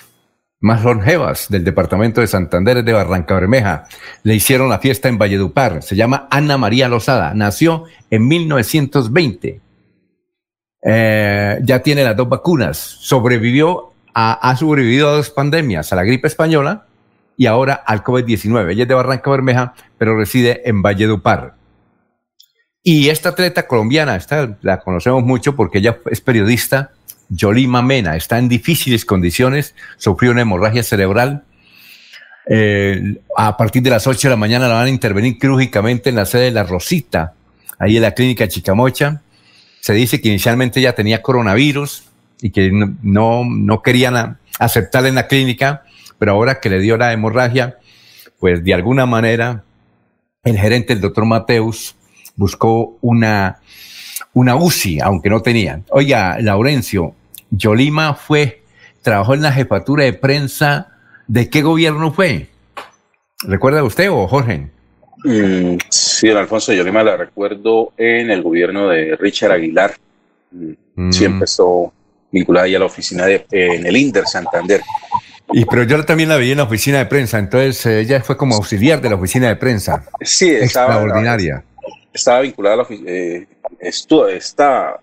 más 0.65 0.83
longevas 0.83 1.45
del 1.47 1.63
departamento 1.63 2.21
de 2.21 2.27
Santander 2.27 2.83
de 2.83 2.91
Barranca 2.91 3.35
Bermeja. 3.35 3.85
Le 4.23 4.33
hicieron 4.33 4.67
la 4.67 4.79
fiesta 4.79 5.07
en 5.07 5.19
Valledupar. 5.19 5.83
Se 5.83 5.95
llama 5.95 6.27
Ana 6.31 6.57
María 6.57 6.87
Lozada. 6.87 7.35
Nació 7.35 7.83
en 8.09 8.27
1920. 8.27 9.61
Eh, 10.81 11.59
ya 11.61 11.83
tiene 11.83 12.03
las 12.03 12.17
dos 12.17 12.27
vacunas. 12.27 12.77
Sobrevivió 12.77 13.93
a, 14.15 14.33
ha 14.33 14.55
sobrevivido 14.55 15.09
a 15.09 15.17
dos 15.17 15.29
pandemias, 15.29 15.93
a 15.93 15.97
la 15.97 16.03
gripe 16.03 16.27
española 16.27 16.87
y 17.37 17.45
ahora 17.45 17.75
al 17.75 18.03
COVID-19. 18.03 18.71
Ella 18.71 18.83
es 18.83 18.89
de 18.89 18.95
Barranca 18.95 19.29
Bermeja, 19.29 19.75
pero 19.99 20.17
reside 20.17 20.67
en 20.67 20.81
Valledupar. 20.81 21.53
Y 22.81 23.09
esta 23.09 23.29
atleta 23.29 23.67
colombiana, 23.67 24.15
esta 24.15 24.57
la 24.63 24.79
conocemos 24.79 25.23
mucho 25.23 25.55
porque 25.55 25.77
ella 25.77 25.99
es 26.09 26.21
periodista, 26.21 26.91
Yolima 27.29 27.81
Mena, 27.81 28.15
está 28.15 28.37
en 28.37 28.49
difíciles 28.49 29.05
condiciones, 29.05 29.75
sufrió 29.97 30.31
una 30.31 30.41
hemorragia 30.41 30.83
cerebral. 30.83 31.43
Eh, 32.47 33.19
a 33.35 33.57
partir 33.57 33.81
de 33.81 33.89
las 33.89 34.05
8 34.05 34.27
de 34.27 34.29
la 34.29 34.37
mañana 34.37 34.67
la 34.67 34.75
van 34.75 34.85
a 34.85 34.89
intervenir 34.89 35.39
quirúrgicamente 35.39 36.09
en 36.09 36.15
la 36.15 36.25
sede 36.25 36.45
de 36.45 36.51
La 36.51 36.63
Rosita, 36.63 37.33
ahí 37.79 37.95
en 37.95 38.03
la 38.03 38.11
clínica 38.11 38.47
Chicamocha. 38.47 39.21
Se 39.81 39.93
dice 39.93 40.21
que 40.21 40.29
inicialmente 40.29 40.79
ella 40.79 40.93
tenía 40.93 41.21
coronavirus 41.21 42.03
y 42.41 42.51
que 42.51 42.71
no, 42.71 43.43
no 43.45 43.81
querían 43.81 44.37
aceptarla 44.59 45.09
en 45.09 45.15
la 45.15 45.27
clínica, 45.27 45.83
pero 46.17 46.33
ahora 46.33 46.59
que 46.59 46.69
le 46.69 46.79
dio 46.79 46.97
la 46.97 47.13
hemorragia, 47.13 47.77
pues 48.39 48.63
de 48.63 48.73
alguna 48.73 49.05
manera 49.05 49.63
el 50.43 50.57
gerente, 50.57 50.93
el 50.93 51.01
doctor 51.01 51.25
Mateus, 51.25 51.95
buscó 52.35 52.97
una, 53.01 53.59
una 54.35 54.55
UCI, 54.55 54.99
aunque 54.99 55.29
no 55.29 55.41
tenía. 55.41 55.81
Oiga, 55.89 56.37
Laurencio, 56.39 57.15
Yolima 57.49 58.13
fue, 58.13 58.61
trabajó 59.01 59.33
en 59.33 59.41
la 59.41 59.51
jefatura 59.51 60.03
de 60.03 60.13
prensa, 60.13 60.89
¿de 61.27 61.49
qué 61.49 61.61
gobierno 61.61 62.11
fue? 62.11 62.49
¿Recuerda 63.43 63.83
usted 63.83 64.11
o 64.11 64.27
Jorge? 64.27 64.67
Mm, 65.23 65.77
sí, 65.89 66.27
don 66.27 66.37
Alfonso 66.37 66.73
Yolima 66.73 67.01
la 67.01 67.15
recuerdo 67.15 67.93
en 67.97 68.29
el 68.29 68.43
gobierno 68.43 68.89
de 68.89 69.15
Richard 69.15 69.53
Aguilar. 69.53 69.93
Mm, 70.51 70.73
mm. 70.95 71.11
Siempre 71.13 71.45
estuvo 71.45 71.93
vinculada 72.29 72.67
ya 72.67 72.75
a 72.75 72.81
la 72.81 72.85
oficina 72.87 73.25
de, 73.25 73.45
en 73.49 73.85
el 73.85 73.95
Inder 73.95 74.27
Santander. 74.27 74.81
Y 75.53 75.63
pero 75.63 75.83
yo 75.83 76.03
también 76.03 76.27
la 76.27 76.37
vi 76.37 76.51
en 76.51 76.57
la 76.57 76.63
oficina 76.63 76.97
de 76.97 77.05
prensa, 77.05 77.39
entonces 77.39 77.85
eh, 77.85 78.01
ella 78.01 78.21
fue 78.21 78.35
como 78.35 78.55
auxiliar 78.55 78.99
de 78.99 79.09
la 79.09 79.15
oficina 79.15 79.47
de 79.47 79.55
prensa. 79.55 80.03
Sí, 80.21 80.49
estaba, 80.49 80.95
extraordinaria. 80.95 81.63
Estaba 82.15 82.39
vinculada 82.39 82.75
a 82.75 82.77
la 82.77 82.83
oficina, 82.83 83.11
eh, 83.11 83.45
está, 83.81 84.97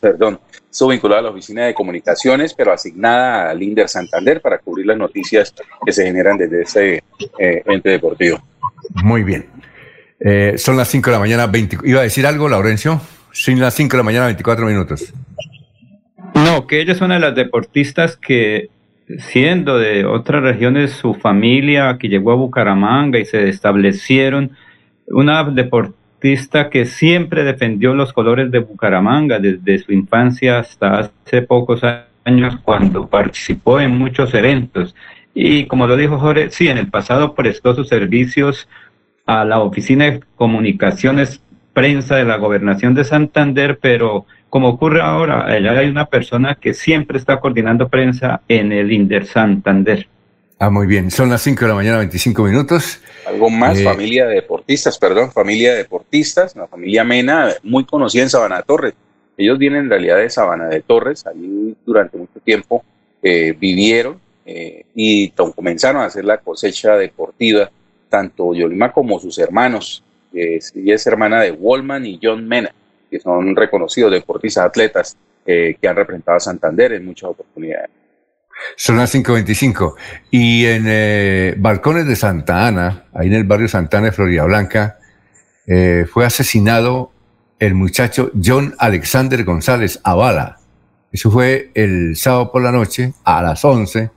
perdón, 0.00 0.38
estuvo 0.70 0.90
vinculada 0.90 1.18
a 1.18 1.24
la 1.24 1.30
oficina 1.30 1.64
de 1.64 1.74
comunicaciones, 1.74 2.54
pero 2.54 2.72
asignada 2.72 3.50
al 3.50 3.60
Inder 3.60 3.88
Santander 3.88 4.40
para 4.40 4.58
cubrir 4.58 4.86
las 4.86 4.96
noticias 4.96 5.52
que 5.84 5.92
se 5.92 6.04
generan 6.04 6.38
desde 6.38 6.62
ese 6.62 7.02
eh, 7.40 7.62
ente 7.66 7.90
deportivo. 7.90 8.38
Muy 9.02 9.24
bien. 9.24 9.46
Eh, 10.20 10.54
son 10.56 10.76
las 10.76 10.86
5 10.86 11.10
de 11.10 11.12
la 11.14 11.18
mañana, 11.18 11.48
20, 11.48 11.78
¿iba 11.82 11.98
a 11.98 12.04
decir 12.04 12.24
algo, 12.24 12.48
Laurencio? 12.48 13.00
Son 13.32 13.58
las 13.58 13.74
5 13.74 13.90
de 13.90 13.96
la 13.96 14.04
mañana, 14.04 14.26
24 14.26 14.66
minutos. 14.66 15.12
No, 16.32 16.68
que 16.68 16.80
ella 16.80 16.92
es 16.92 17.00
una 17.00 17.14
de 17.14 17.20
las 17.20 17.34
deportistas 17.34 18.16
que, 18.16 18.70
siendo 19.18 19.78
de 19.78 20.04
otras 20.04 20.44
regiones, 20.44 20.92
su 20.92 21.14
familia 21.14 21.98
que 21.98 22.06
llegó 22.06 22.30
a 22.30 22.36
Bucaramanga 22.36 23.18
y 23.18 23.24
se 23.24 23.48
establecieron, 23.48 24.56
una 25.08 25.42
deportista 25.42 26.05
que 26.70 26.86
siempre 26.86 27.44
defendió 27.44 27.94
los 27.94 28.12
colores 28.12 28.50
de 28.50 28.58
Bucaramanga 28.58 29.38
desde 29.38 29.78
su 29.78 29.92
infancia 29.92 30.58
hasta 30.58 30.98
hace 30.98 31.42
pocos 31.42 31.82
años 32.24 32.56
cuando 32.62 33.06
participó 33.06 33.80
en 33.80 33.96
muchos 33.96 34.34
eventos. 34.34 34.94
Y 35.34 35.66
como 35.66 35.86
lo 35.86 35.96
dijo 35.96 36.18
Jorge, 36.18 36.50
sí, 36.50 36.68
en 36.68 36.78
el 36.78 36.88
pasado 36.88 37.34
prestó 37.34 37.74
sus 37.74 37.88
servicios 37.88 38.68
a 39.26 39.44
la 39.44 39.60
Oficina 39.60 40.04
de 40.06 40.20
Comunicaciones 40.36 41.42
Prensa 41.72 42.16
de 42.16 42.24
la 42.24 42.38
Gobernación 42.38 42.94
de 42.94 43.04
Santander, 43.04 43.78
pero 43.80 44.24
como 44.48 44.68
ocurre 44.68 45.02
ahora, 45.02 45.44
allá 45.44 45.72
hay 45.72 45.88
una 45.88 46.06
persona 46.06 46.54
que 46.54 46.72
siempre 46.72 47.18
está 47.18 47.38
coordinando 47.38 47.88
prensa 47.88 48.40
en 48.48 48.72
el 48.72 48.90
Inder 48.90 49.26
Santander. 49.26 50.08
Ah, 50.58 50.70
muy 50.70 50.86
bien. 50.86 51.10
Son 51.10 51.28
las 51.28 51.42
5 51.42 51.60
de 51.60 51.68
la 51.68 51.74
mañana, 51.74 51.98
25 51.98 52.42
minutos. 52.44 53.00
Algo 53.26 53.50
más, 53.50 53.78
eh, 53.78 53.84
familia 53.84 54.26
de 54.26 54.36
deportistas, 54.36 54.98
perdón, 54.98 55.30
familia 55.30 55.72
de 55.72 55.78
deportistas, 55.78 56.56
la 56.56 56.66
familia 56.66 57.04
Mena, 57.04 57.52
muy 57.62 57.84
conocida 57.84 58.22
en 58.22 58.30
Sabana 58.30 58.58
de 58.58 58.62
Torres. 58.62 58.94
Ellos 59.36 59.58
vienen 59.58 59.84
en 59.84 59.90
realidad 59.90 60.16
de 60.16 60.30
Sabana 60.30 60.66
de 60.68 60.80
Torres, 60.80 61.26
allí 61.26 61.76
durante 61.84 62.16
mucho 62.16 62.40
tiempo 62.42 62.82
eh, 63.22 63.54
vivieron 63.58 64.18
eh, 64.46 64.84
y 64.94 65.28
comenzaron 65.30 66.00
a 66.00 66.06
hacer 66.06 66.24
la 66.24 66.38
cosecha 66.38 66.96
deportiva 66.96 67.70
tanto 68.08 68.54
Yolima 68.54 68.92
como 68.92 69.18
sus 69.20 69.38
hermanos. 69.38 70.02
ella 70.32 70.94
es 70.94 71.06
hermana 71.06 71.42
de 71.42 71.50
Wallman 71.50 72.06
y 72.06 72.18
John 72.22 72.48
Mena, 72.48 72.72
que 73.10 73.20
son 73.20 73.54
reconocidos 73.54 74.10
deportistas, 74.10 74.64
atletas 74.64 75.16
que 75.44 75.78
han 75.86 75.96
representado 75.96 76.38
a 76.38 76.40
Santander 76.40 76.92
en 76.94 77.04
muchas 77.04 77.30
oportunidades. 77.30 77.90
Son 78.76 78.96
las 78.96 79.14
5.25. 79.14 79.94
Y 80.30 80.66
en 80.66 80.84
eh, 80.86 81.54
Balcones 81.58 82.06
de 82.06 82.16
Santa 82.16 82.66
Ana, 82.66 83.06
ahí 83.14 83.28
en 83.28 83.34
el 83.34 83.44
barrio 83.44 83.68
Santa 83.68 83.98
Ana 83.98 84.06
de 84.06 84.12
Florida 84.12 84.44
Blanca, 84.44 84.98
eh, 85.66 86.06
fue 86.10 86.24
asesinado 86.24 87.12
el 87.58 87.74
muchacho 87.74 88.30
John 88.42 88.74
Alexander 88.78 89.44
González 89.44 90.00
Avala. 90.04 90.58
Eso 91.12 91.30
fue 91.30 91.70
el 91.74 92.16
sábado 92.16 92.52
por 92.52 92.62
la 92.62 92.72
noche 92.72 93.14
a 93.24 93.42
las 93.42 93.64
11, 93.64 94.10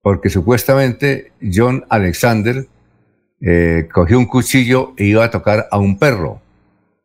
porque 0.00 0.30
supuestamente 0.30 1.32
John 1.42 1.84
Alexander 1.88 2.66
eh, 3.40 3.88
cogió 3.92 4.18
un 4.18 4.26
cuchillo 4.26 4.94
e 4.96 5.04
iba 5.04 5.24
a 5.24 5.30
tocar 5.30 5.68
a 5.70 5.78
un 5.78 5.98
perro, 5.98 6.40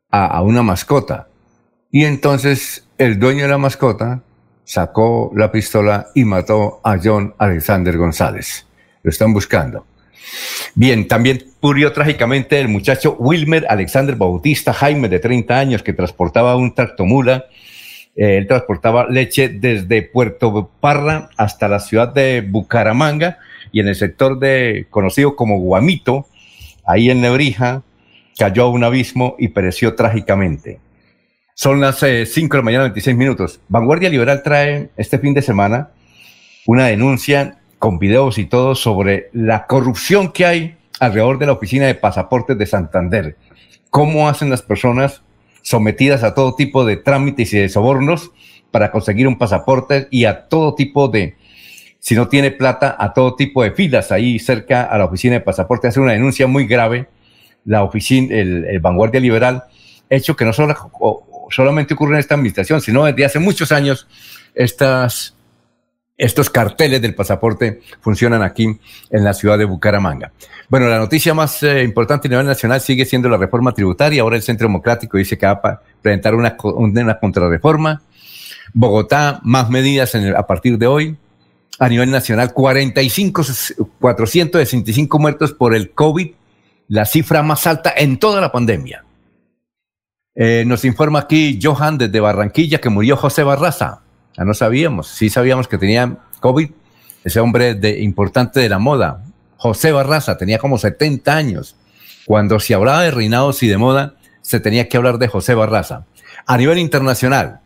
a, 0.09 0.41
una 0.41 0.63
mascota. 0.63 1.27
Y 1.91 2.05
entonces 2.05 2.87
el 2.97 3.19
dueño 3.19 3.43
de 3.43 3.49
la 3.49 3.57
mascota 3.57 4.21
sacó 4.69 5.32
la 5.36 5.51
pistola 5.51 6.10
y 6.13 6.23
mató 6.25 6.79
a 6.84 6.99
John 7.03 7.34
Alexander 7.39 7.97
González. 7.97 8.67
Lo 9.01 9.10
están 9.10 9.34
buscando. 9.34 9.88
Bien, 10.75 11.08
también 11.08 11.43
murió 11.60 11.91
trágicamente 11.91 12.60
el 12.60 12.67
muchacho 12.67 13.15
Wilmer 13.17 13.65
Alexander 13.67 14.15
Bautista 14.15 14.71
Jaime, 14.71 15.10
de 15.10 15.17
30 15.17 15.58
años, 15.58 15.82
que 15.82 15.93
transportaba 15.93 16.55
un 16.55 16.75
tractomula. 16.75 17.45
Eh, 18.15 18.38
él 18.38 18.45
transportaba 18.45 19.08
leche 19.10 19.49
desde 19.49 20.03
Puerto 20.03 20.69
Parra 20.79 21.32
hasta 21.36 21.67
la 21.67 21.79
ciudad 21.79 22.13
de 22.13 22.41
Bucaramanga 22.47 23.39
y 23.71 23.79
en 23.79 23.88
el 23.88 23.95
sector 23.95 24.38
de, 24.38 24.86
conocido 24.91 25.36
como 25.36 25.58
Guamito, 25.58 26.27
ahí 26.86 27.10
en 27.10 27.21
Nebrija, 27.21 27.82
cayó 28.38 28.65
a 28.65 28.69
un 28.69 28.84
abismo 28.84 29.36
y 29.39 29.47
pereció 29.47 29.95
trágicamente. 29.95 30.79
Son 31.61 31.81
las 31.81 31.97
5 31.97 32.07
eh, 32.07 32.25
de 32.33 32.57
la 32.57 32.61
mañana, 32.61 32.83
26 32.85 33.17
minutos. 33.17 33.59
Vanguardia 33.67 34.07
Liberal 34.09 34.43
trae 34.43 34.91
este 34.95 35.19
fin 35.19 35.33
de 35.33 35.41
semana 35.41 35.89
una 36.65 36.85
denuncia 36.87 37.57
con 37.79 37.99
videos 37.99 38.37
y 38.37 38.45
todo 38.45 38.75
sobre 38.75 39.29
la 39.33 39.67
corrupción 39.67 40.31
que 40.31 40.45
hay 40.45 40.77
alrededor 41.01 41.37
de 41.37 41.47
la 41.47 41.51
oficina 41.51 41.85
de 41.85 41.95
pasaportes 41.95 42.57
de 42.57 42.65
Santander. 42.65 43.35
Cómo 43.89 44.29
hacen 44.29 44.49
las 44.49 44.61
personas 44.61 45.21
sometidas 45.61 46.23
a 46.23 46.33
todo 46.33 46.55
tipo 46.55 46.85
de 46.85 46.95
trámites 46.95 47.51
y 47.51 47.57
de 47.57 47.67
sobornos 47.67 48.31
para 48.71 48.89
conseguir 48.89 49.27
un 49.27 49.37
pasaporte 49.37 50.07
y 50.11 50.23
a 50.23 50.47
todo 50.47 50.75
tipo 50.75 51.09
de 51.09 51.35
si 51.99 52.15
no 52.15 52.29
tiene 52.29 52.51
plata, 52.51 52.95
a 52.97 53.11
todo 53.11 53.35
tipo 53.35 53.63
de 53.63 53.71
filas 53.71 54.13
ahí 54.13 54.39
cerca 54.39 54.83
a 54.83 54.97
la 54.97 55.03
oficina 55.03 55.33
de 55.33 55.41
pasaporte. 55.41 55.89
Hace 55.89 55.99
una 55.99 56.13
denuncia 56.13 56.47
muy 56.47 56.67
grave 56.67 57.09
la 57.65 57.83
oficina, 57.83 58.33
el, 58.33 58.79
Vanguardia 58.79 59.19
Liberal, 59.19 59.65
hecho 60.09 60.37
que 60.37 60.45
no 60.45 60.53
solo, 60.53 60.73
solamente 61.49 61.93
ocurre 61.93 62.13
en 62.13 62.19
esta 62.19 62.35
administración, 62.35 62.81
sino 62.81 63.05
desde 63.05 63.25
hace 63.25 63.39
muchos 63.39 63.71
años 63.71 64.07
estos 64.55 65.33
carteles 66.49 67.01
del 67.01 67.15
pasaporte 67.15 67.81
funcionan 68.01 68.43
aquí 68.43 68.79
en 69.09 69.23
la 69.23 69.33
ciudad 69.33 69.57
de 69.57 69.65
Bucaramanga. 69.65 70.31
Bueno, 70.67 70.88
la 70.88 70.99
noticia 70.99 71.33
más 71.33 71.63
eh, 71.63 71.83
importante 71.83 72.27
a 72.27 72.31
nivel 72.31 72.45
nacional 72.45 72.81
sigue 72.81 73.05
siendo 73.05 73.29
la 73.29 73.38
reforma 73.38 73.73
tributaria. 73.73 74.21
Ahora 74.21 74.35
el 74.35 74.43
Centro 74.43 74.67
Democrático 74.67 75.17
dice 75.17 75.38
que 75.38 75.45
va 75.45 75.59
a 75.63 75.81
presentar 76.01 76.35
una, 76.35 76.55
una 76.63 77.19
contrarreforma. 77.19 78.01
Bogotá, 78.73 79.39
más 79.43 79.69
medidas 79.69 80.13
a 80.13 80.45
partir 80.45 80.77
de 80.77 80.85
hoy 80.85 81.17
a 81.79 81.88
nivel 81.88 82.12
nacional, 82.12 82.53
45, 82.53 83.43
465 83.99 85.19
muertos 85.19 85.53
por 85.53 85.73
el 85.73 85.91
COVID, 85.91 86.31
la 86.89 87.05
cifra 87.05 87.41
más 87.41 87.65
alta 87.65 87.93
en 87.95 88.19
toda 88.19 88.41
la 88.41 88.51
pandemia. 88.51 89.05
Eh, 90.41 90.63
nos 90.65 90.86
informa 90.86 91.19
aquí 91.19 91.60
Johan 91.62 91.97
desde 91.97 92.21
Barranquilla 92.21 92.80
que 92.80 92.88
murió 92.88 93.17
José 93.17 93.43
Barraza. 93.43 93.99
Ya 94.38 94.45
no 94.45 94.54
sabíamos, 94.54 95.10
sí 95.10 95.30
sabíamos 95.30 95.67
que 95.67 95.78
tenía 95.78 96.15
COVID, 96.39 96.69
ese 97.25 97.41
hombre 97.41 97.75
de, 97.75 97.99
importante 97.99 98.62
de 98.62 98.69
la 98.69 98.80
moda. 98.80 99.21
José 99.58 99.91
Barraza 99.91 100.38
tenía 100.38 100.58
como 100.58 100.78
70 100.78 101.36
años. 101.36 101.75
Cuando 102.25 102.58
se 102.62 102.73
hablaba 102.73 103.02
de 103.02 103.12
reinados 103.12 103.62
y 103.63 103.67
de 103.67 103.78
moda, 103.78 104.15
se 104.41 104.62
tenía 104.62 104.88
que 104.88 104.95
hablar 104.95 105.17
de 105.17 105.28
José 105.28 105.56
Barraza. 105.56 106.06
A 106.45 106.56
nivel 106.56 106.78
internacional, 106.78 107.60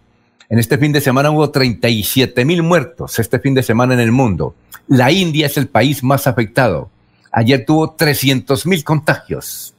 en 0.50 0.58
este 0.58 0.80
fin 0.80 0.92
de 0.92 1.02
semana 1.02 1.30
hubo 1.30 1.52
37 1.52 2.44
mil 2.44 2.64
muertos, 2.64 3.20
este 3.20 3.38
fin 3.38 3.54
de 3.54 3.62
semana 3.62 3.94
en 3.94 4.00
el 4.00 4.12
mundo. 4.12 4.56
La 4.88 5.12
India 5.12 5.46
es 5.46 5.58
el 5.58 5.68
país 5.68 6.04
más 6.04 6.26
afectado. 6.26 6.90
Ayer 7.32 7.66
tuvo 7.68 7.92
300 7.92 8.66
mil 8.66 8.84
contagios. 8.84 9.76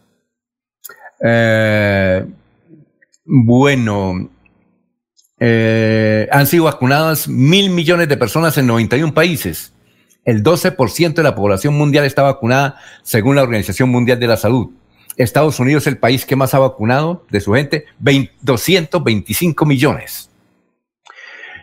Eh, 1.20 2.24
bueno, 3.24 4.30
eh, 5.40 6.28
han 6.30 6.46
sido 6.46 6.64
vacunadas 6.64 7.28
mil 7.28 7.70
millones 7.70 8.08
de 8.08 8.16
personas 8.16 8.56
en 8.58 8.66
91 8.66 9.14
países. 9.14 9.72
El 10.24 10.42
12% 10.42 11.14
de 11.14 11.22
la 11.22 11.34
población 11.34 11.74
mundial 11.74 12.04
está 12.04 12.22
vacunada 12.22 12.76
según 13.02 13.36
la 13.36 13.42
Organización 13.42 13.90
Mundial 13.90 14.18
de 14.18 14.26
la 14.26 14.36
Salud. 14.36 14.70
Estados 15.16 15.60
Unidos 15.60 15.84
es 15.84 15.88
el 15.88 15.98
país 15.98 16.24
que 16.26 16.36
más 16.36 16.54
ha 16.54 16.58
vacunado 16.58 17.24
de 17.30 17.40
su 17.40 17.52
gente, 17.52 17.84
225 18.42 19.66
millones. 19.66 20.30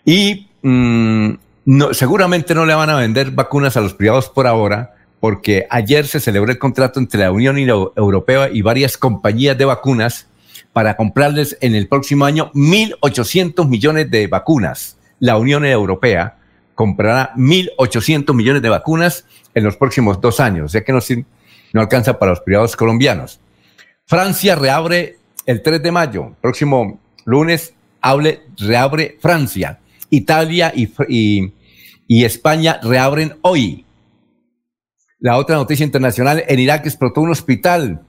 Y 0.06 0.48
mm, 0.62 1.32
seguramente 1.92 2.56
no 2.56 2.66
le 2.66 2.76
van 2.76 2.90
a 2.90 2.96
vender 2.96 3.32
vacunas 3.32 3.78
a 3.78 3.82
los 3.82 3.94
privados 3.94 4.30
por 4.30 4.48
ahora, 4.48 4.96
porque 5.20 5.68
ayer 5.70 6.08
se 6.08 6.20
celebró 6.20 6.52
el 6.52 6.60
contrato 6.60 7.00
entre 7.00 7.20
la 7.20 7.32
Unión 7.32 7.58
Europea 7.58 8.50
y 8.52 8.62
varias 8.62 8.98
compañías 8.98 9.58
de 9.58 9.66
vacunas 9.66 10.28
para 10.74 10.96
comprarles 10.96 11.58
en 11.62 11.76
el 11.76 11.88
próximo 11.88 12.26
año 12.26 12.52
1.800 12.54 13.68
millones 13.68 14.10
de 14.10 14.28
vacunas. 14.28 14.98
La 15.20 15.38
Unión 15.38 15.66
Europea 15.66 16.38
comprará 16.76 17.34
1.800 17.36 18.34
millones 18.34 18.62
de 18.62 18.70
vacunas 18.70 19.26
en 19.54 19.64
los 19.64 19.78
próximos 19.78 20.20
dos 20.22 20.40
años, 20.40 20.72
ya 20.72 20.84
que 20.84 20.94
no, 20.94 21.00
no 21.74 21.82
alcanza 21.82 22.18
para 22.18 22.32
los 22.32 22.42
privados 22.42 22.76
colombianos. 22.76 23.40
Francia 24.06 24.56
reabre 24.56 25.18
el 25.46 25.62
3 25.62 25.82
de 25.82 25.92
mayo, 25.92 26.36
próximo 26.42 27.00
lunes, 27.26 27.74
hable, 28.02 28.42
reabre 28.58 29.18
Francia. 29.20 29.80
Italia 30.10 30.74
y, 30.76 31.54
España 32.08 32.80
reabren 32.84 33.38
hoy. 33.42 33.86
La 35.20 35.38
otra 35.38 35.56
noticia 35.56 35.86
internacional, 35.86 36.44
en 36.48 36.60
Irak 36.60 36.86
explotó 36.86 37.22
un 37.22 37.32
hospital. 37.32 38.02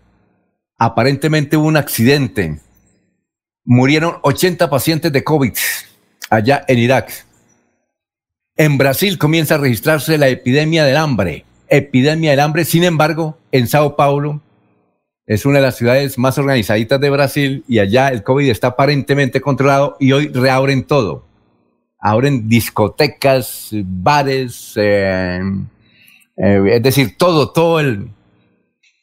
Aparentemente 0.85 1.57
hubo 1.57 1.68
un 1.68 1.77
accidente. 1.77 2.59
Murieron 3.64 4.16
80 4.23 4.68
pacientes 4.68 5.12
de 5.12 5.23
COVID 5.23 5.53
allá 6.29 6.64
en 6.66 6.79
Irak. 6.81 7.25
En 8.57 8.79
Brasil 8.79 9.16
comienza 9.16 9.55
a 9.55 9.59
registrarse 9.59 10.18
la 10.18 10.27
epidemia 10.27 10.85
del 10.85 10.97
hambre. 10.97 11.45
Epidemia 11.68 12.33
del 12.33 12.40
hambre, 12.40 12.64
sin 12.64 12.83
embargo, 12.83 13.38
en 13.53 13.68
Sao 13.68 13.95
Paulo 13.95 14.42
es 15.25 15.47
una 15.47 15.59
de 15.59 15.66
las 15.66 15.77
ciudades 15.77 16.18
más 16.18 16.37
organizaditas 16.38 17.01
de 17.01 17.11
Brasil 17.11 17.64
y 17.68 17.79
allá 17.79 18.09
el 18.09 18.25
COVID 18.25 18.51
está 18.51 18.66
aparentemente 18.66 19.40
controlado 19.40 19.97
y 20.01 20.11
hoy 20.11 20.33
reabren 20.35 20.83
todo. 20.83 21.25
Abren 22.01 22.49
discotecas, 22.49 23.71
bares, 23.73 24.73
eh, 24.75 25.42
eh, 26.38 26.62
es 26.73 26.83
decir, 26.83 27.16
todo, 27.16 27.53
todo 27.53 27.79
el, 27.79 28.09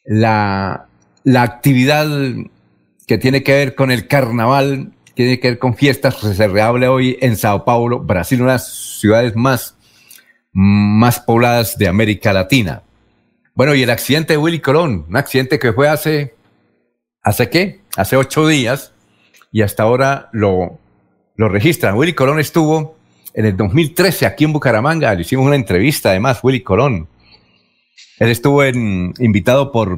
la, 0.04 0.89
la 1.24 1.42
actividad 1.42 2.08
que 3.06 3.18
tiene 3.18 3.42
que 3.42 3.52
ver 3.52 3.74
con 3.74 3.90
el 3.90 4.06
carnaval, 4.06 4.92
tiene 5.14 5.40
que 5.40 5.48
ver 5.48 5.58
con 5.58 5.74
fiestas, 5.74 6.16
pues 6.20 6.36
se 6.36 6.48
reable 6.48 6.88
hoy 6.88 7.18
en 7.20 7.36
Sao 7.36 7.64
Paulo, 7.64 8.00
Brasil, 8.00 8.40
una 8.40 8.52
de 8.52 8.58
las 8.58 8.98
ciudades 9.00 9.34
más, 9.36 9.76
más 10.52 11.20
pobladas 11.20 11.76
de 11.76 11.88
América 11.88 12.32
Latina. 12.32 12.82
Bueno, 13.54 13.74
y 13.74 13.82
el 13.82 13.90
accidente 13.90 14.34
de 14.34 14.38
Willy 14.38 14.60
Colón, 14.60 15.06
un 15.08 15.16
accidente 15.16 15.58
que 15.58 15.72
fue 15.72 15.88
hace, 15.88 16.34
¿hace 17.22 17.50
qué? 17.50 17.80
Hace 17.96 18.16
ocho 18.16 18.46
días 18.46 18.92
y 19.52 19.62
hasta 19.62 19.82
ahora 19.82 20.30
lo, 20.32 20.78
lo 21.36 21.48
registran. 21.48 21.96
Willy 21.96 22.12
Colón 22.12 22.38
estuvo 22.38 22.96
en 23.34 23.46
el 23.46 23.56
2013 23.56 24.26
aquí 24.26 24.44
en 24.44 24.52
Bucaramanga, 24.52 25.14
le 25.14 25.22
hicimos 25.22 25.46
una 25.46 25.56
entrevista 25.56 26.10
además, 26.10 26.40
Willy 26.42 26.62
Colón. 26.62 27.08
Él 28.18 28.28
estuvo 28.30 28.62
en, 28.62 29.14
invitado 29.18 29.72
por 29.72 29.96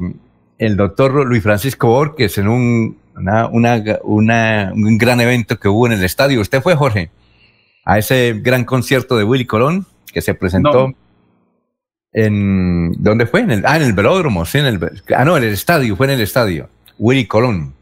el 0.57 0.77
doctor 0.77 1.25
Luis 1.25 1.43
Francisco 1.43 1.87
Borges 1.87 2.37
en 2.37 2.47
un, 2.47 2.97
una, 3.15 3.47
un 4.73 4.97
gran 4.97 5.21
evento 5.21 5.59
que 5.59 5.67
hubo 5.67 5.87
en 5.87 5.93
el 5.93 6.03
estadio. 6.03 6.41
¿Usted 6.41 6.61
fue, 6.61 6.75
Jorge, 6.75 7.09
a 7.85 7.97
ese 7.97 8.39
gran 8.41 8.63
concierto 8.65 9.17
de 9.17 9.23
Willy 9.23 9.45
Colón 9.45 9.85
que 10.11 10.21
se 10.21 10.33
presentó 10.33 10.93
en... 12.13 12.91
¿Dónde 12.93 13.25
fue? 13.25 13.41
En 13.41 13.51
el, 13.51 13.65
ah, 13.65 13.77
en 13.77 13.83
el 13.83 13.93
velódromo, 13.93 14.45
sí, 14.45 14.59
en 14.59 14.65
el... 14.65 15.01
Ah, 15.15 15.25
no, 15.25 15.37
en 15.37 15.43
el 15.43 15.53
estadio, 15.53 15.95
fue 15.95 16.07
en 16.07 16.13
el 16.13 16.21
estadio. 16.21 16.69
Willy 16.97 17.25
Colón. 17.25 17.73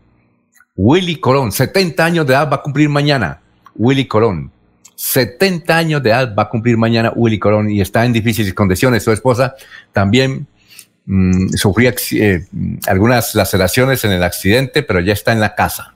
Willy 0.75 1.17
Colón, 1.17 1.51
70 1.51 2.03
años 2.03 2.25
de 2.25 2.33
edad 2.33 2.49
va 2.49 2.57
a 2.57 2.61
cumplir 2.61 2.89
mañana. 2.89 3.41
Willy 3.75 4.07
Colón. 4.07 4.51
70 4.95 5.77
años 5.77 6.03
de 6.03 6.11
edad 6.11 6.33
va 6.37 6.43
a 6.43 6.49
cumplir 6.49 6.77
mañana 6.77 7.11
Willy 7.15 7.39
Colón 7.39 7.69
y 7.69 7.81
está 7.81 8.05
en 8.05 8.13
difíciles 8.13 8.53
condiciones. 8.53 9.03
Su 9.03 9.11
esposa 9.11 9.55
también 9.91 10.47
Mm, 11.13 11.47
eh, 12.13 12.45
algunas 12.87 13.35
laceraciones 13.35 14.05
en 14.05 14.13
el 14.13 14.23
accidente, 14.23 14.81
pero 14.81 15.01
ya 15.01 15.11
está 15.11 15.33
en 15.33 15.41
la 15.41 15.55
casa. 15.55 15.93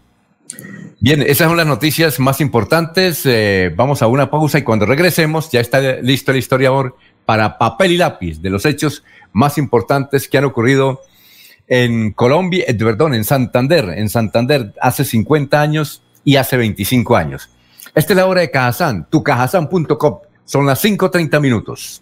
Bien, 0.99 1.21
esas 1.21 1.47
son 1.47 1.55
las 1.55 1.65
noticias 1.65 2.19
más 2.19 2.41
importantes. 2.41 3.21
Eh, 3.23 3.73
vamos 3.73 4.01
a 4.01 4.07
una 4.07 4.29
pausa 4.29 4.59
y 4.59 4.63
cuando 4.63 4.85
regresemos 4.85 5.49
ya 5.51 5.61
está 5.61 5.79
listo 6.01 6.31
el 6.31 6.37
historiador 6.37 6.97
para 7.25 7.57
papel 7.57 7.93
y 7.93 7.97
lápiz 7.97 8.41
de 8.41 8.49
los 8.49 8.65
hechos 8.65 9.05
más 9.31 9.57
importantes 9.57 10.27
que 10.27 10.37
han 10.37 10.43
ocurrido 10.43 10.99
en 11.69 12.11
Colombia, 12.11 12.65
eh, 12.67 12.73
perdón, 12.73 13.13
en 13.13 13.23
Santander, 13.23 13.91
en 13.97 14.09
Santander 14.09 14.73
hace 14.81 15.05
50 15.05 15.61
años 15.61 16.03
y 16.25 16.35
hace 16.35 16.57
25 16.57 17.15
años. 17.15 17.49
Esta 17.95 18.11
es 18.11 18.17
la 18.17 18.25
hora 18.25 18.41
de 18.41 18.51
Cajazán, 18.51 19.07
tucajazán.com. 19.09 20.19
Son 20.43 20.65
las 20.65 20.83
5.30 20.83 21.39
minutos. 21.39 22.01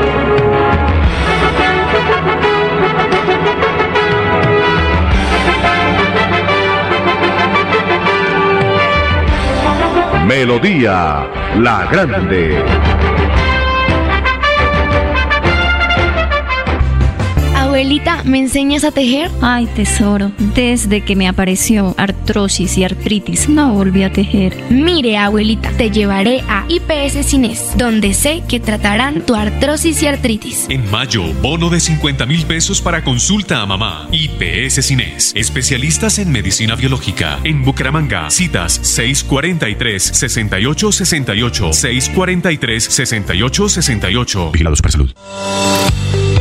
Melodía 10.31 11.27
La 11.57 11.89
Grande. 11.91 12.90
Abuelita, 17.71 18.25
¿me 18.25 18.37
enseñas 18.37 18.83
a 18.83 18.91
tejer? 18.91 19.31
Ay, 19.39 19.65
tesoro, 19.65 20.33
desde 20.53 21.05
que 21.05 21.15
me 21.15 21.29
apareció 21.29 21.95
artrosis 21.97 22.77
y 22.77 22.83
artritis, 22.83 23.47
no 23.47 23.73
volví 23.73 24.03
a 24.03 24.11
tejer. 24.11 24.61
Mire, 24.69 25.15
abuelita, 25.15 25.71
te 25.77 25.89
llevaré 25.89 26.41
a 26.49 26.65
IPS 26.67 27.25
Cines, 27.25 27.71
donde 27.77 28.13
sé 28.13 28.43
que 28.45 28.59
tratarán 28.59 29.25
tu 29.25 29.35
artrosis 29.35 30.03
y 30.03 30.07
artritis. 30.07 30.65
En 30.67 30.91
mayo, 30.91 31.23
bono 31.41 31.69
de 31.69 31.79
50 31.79 32.25
mil 32.25 32.45
pesos 32.45 32.81
para 32.81 33.05
consulta 33.05 33.61
a 33.61 33.65
mamá. 33.65 34.09
IPS 34.11 34.85
Cines, 34.85 35.31
especialistas 35.33 36.19
en 36.19 36.29
medicina 36.29 36.75
biológica. 36.75 37.39
En 37.45 37.63
Bucaramanga, 37.63 38.29
citas 38.31 38.81
643-6868, 38.81 41.71
643-6868. 41.71 44.51
Vigilados 44.51 44.81
para 44.81 44.91
salud. 44.91 45.13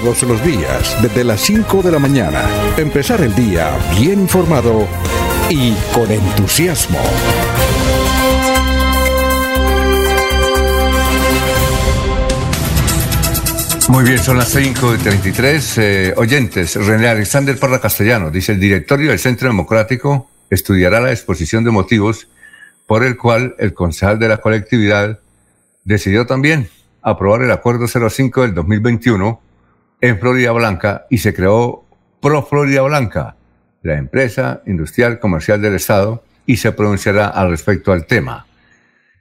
todos 0.00 0.22
los 0.22 0.44
días 0.44 0.96
desde 1.02 1.24
las 1.24 1.40
5 1.40 1.82
de 1.82 1.90
la 1.90 1.98
mañana. 1.98 2.44
Empezar 2.76 3.20
el 3.20 3.34
día 3.34 3.76
bien 3.98 4.20
informado 4.20 4.86
y 5.50 5.72
con 5.92 6.10
entusiasmo. 6.10 6.98
Muy 13.88 14.04
bien, 14.04 14.18
son 14.18 14.38
las 14.38 14.50
5 14.50 14.94
y 14.94 14.98
33. 14.98 15.78
Eh, 15.78 16.14
oyentes, 16.16 16.76
René 16.76 17.08
Alexander 17.08 17.58
Parra 17.58 17.80
Castellano 17.80 18.30
dice: 18.30 18.52
el 18.52 18.60
directorio 18.60 19.10
del 19.10 19.18
Centro 19.18 19.48
Democrático 19.48 20.30
estudiará 20.48 21.00
la 21.00 21.10
exposición 21.10 21.64
de 21.64 21.72
motivos 21.72 22.28
por 22.86 23.04
el 23.04 23.16
cual 23.16 23.56
el 23.58 23.74
concejal 23.74 24.18
de 24.18 24.28
la 24.28 24.36
colectividad 24.36 25.18
decidió 25.84 26.26
también 26.26 26.68
aprobar 27.02 27.42
el 27.42 27.50
acuerdo 27.50 27.88
05 27.88 28.42
del 28.42 28.54
2021 28.54 29.47
en 30.00 30.18
Florida 30.18 30.52
Blanca 30.52 31.06
y 31.10 31.18
se 31.18 31.34
creó 31.34 31.84
Pro 32.20 32.42
Florida 32.44 32.82
Blanca, 32.82 33.36
la 33.82 33.96
empresa 33.96 34.62
industrial 34.66 35.18
comercial 35.18 35.60
del 35.60 35.74
Estado, 35.74 36.22
y 36.46 36.56
se 36.56 36.72
pronunciará 36.72 37.28
al 37.28 37.50
respecto 37.50 37.92
al 37.92 38.06
tema. 38.06 38.46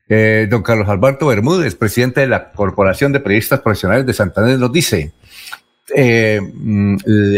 Eh, 0.09 0.47
don 0.49 0.63
Carlos 0.63 0.87
Alberto 0.87 1.27
Bermúdez, 1.27 1.75
presidente 1.75 2.21
de 2.21 2.27
la 2.27 2.51
Corporación 2.51 3.11
de 3.11 3.19
Periodistas 3.19 3.59
Profesionales 3.59 4.05
de 4.05 4.13
Santander, 4.13 4.57
nos 4.57 4.71
dice, 4.71 5.11
eh, 5.93 6.39
mm, 6.41 6.95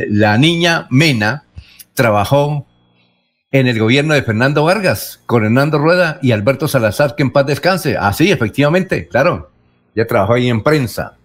la 0.10 0.38
niña 0.38 0.88
Mena 0.92 1.46
trabajó 1.96 2.68
en 3.52 3.68
el 3.68 3.80
gobierno 3.80 4.14
de 4.14 4.22
Fernando 4.22 4.64
Vargas, 4.64 5.22
con 5.26 5.44
Hernando 5.44 5.80
Rueda 5.80 6.20
y 6.22 6.32
Alberto 6.32 6.68
Salazar, 6.68 7.16
que 7.16 7.24
en 7.24 7.32
paz 7.32 7.48
descanse. 7.48 7.98
Ah, 8.00 8.14
sí, 8.14 8.32
efectivamente, 8.32 9.08
claro, 9.08 9.50
ya 9.96 10.06
trabajó 10.06 10.34
ahí 10.34 10.50
en 10.50 10.62
prensa. 10.62 11.18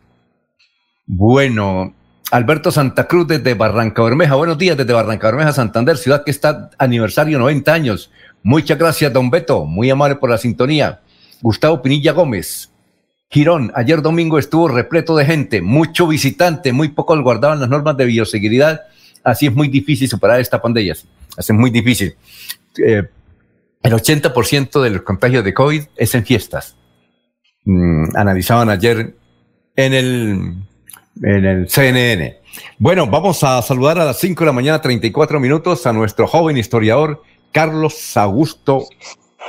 Bueno, 1.07 1.94
Alberto 2.35 2.73
Santa 2.73 3.07
Cruz 3.07 3.29
desde 3.29 3.55
Barranca 3.55 4.03
Bermeja. 4.03 4.35
Buenos 4.35 4.59
días 4.59 4.77
desde 4.77 4.92
Barranca 4.92 5.29
Bermeja, 5.29 5.53
Santander, 5.53 5.97
ciudad 5.97 6.25
que 6.25 6.33
está 6.33 6.68
aniversario 6.79 7.38
90 7.38 7.73
años. 7.73 8.11
Muchas 8.42 8.77
gracias, 8.77 9.12
don 9.12 9.31
Beto. 9.31 9.66
Muy 9.66 9.88
amable 9.88 10.16
por 10.16 10.31
la 10.31 10.37
sintonía. 10.37 11.01
Gustavo 11.40 11.81
Pinilla 11.81 12.11
Gómez. 12.11 12.73
Girón, 13.31 13.70
ayer 13.77 14.03
domingo 14.03 14.40
estuvo 14.40 14.66
repleto 14.66 15.14
de 15.14 15.27
gente, 15.27 15.62
mucho 15.62 16.09
visitante, 16.09 16.73
muy 16.73 16.88
pocos 16.88 17.23
guardaban 17.23 17.61
las 17.61 17.68
normas 17.68 17.97
de 17.97 18.07
bioseguridad. 18.07 18.81
Así 19.23 19.47
es 19.47 19.55
muy 19.55 19.68
difícil 19.68 20.09
superar 20.09 20.40
esta 20.40 20.61
pandemia. 20.61 20.94
Así 21.37 21.53
es 21.53 21.57
muy 21.57 21.70
difícil. 21.70 22.16
Eh, 22.85 23.05
el 23.81 23.92
80% 23.92 24.83
de 24.83 24.90
los 24.90 25.03
contagios 25.03 25.44
de 25.44 25.55
COVID 25.55 25.85
es 25.94 26.12
en 26.16 26.25
fiestas. 26.25 26.77
Mm, 27.64 28.16
analizaban 28.16 28.70
ayer 28.70 29.14
en 29.77 29.94
el, 29.94 30.55
en 31.22 31.44
el 31.44 31.68
CNN. 31.68 32.40
Bueno, 32.79 33.07
vamos 33.07 33.42
a 33.44 33.61
saludar 33.62 33.98
a 33.98 34.05
las 34.05 34.18
5 34.18 34.40
de 34.40 34.46
la 34.46 34.53
mañana, 34.53 34.81
34 34.81 35.40
minutos, 35.40 35.87
a 35.87 35.92
nuestro 35.92 36.27
joven 36.27 36.57
historiador 36.57 37.22
Carlos 37.53 38.16
Augusto 38.16 38.85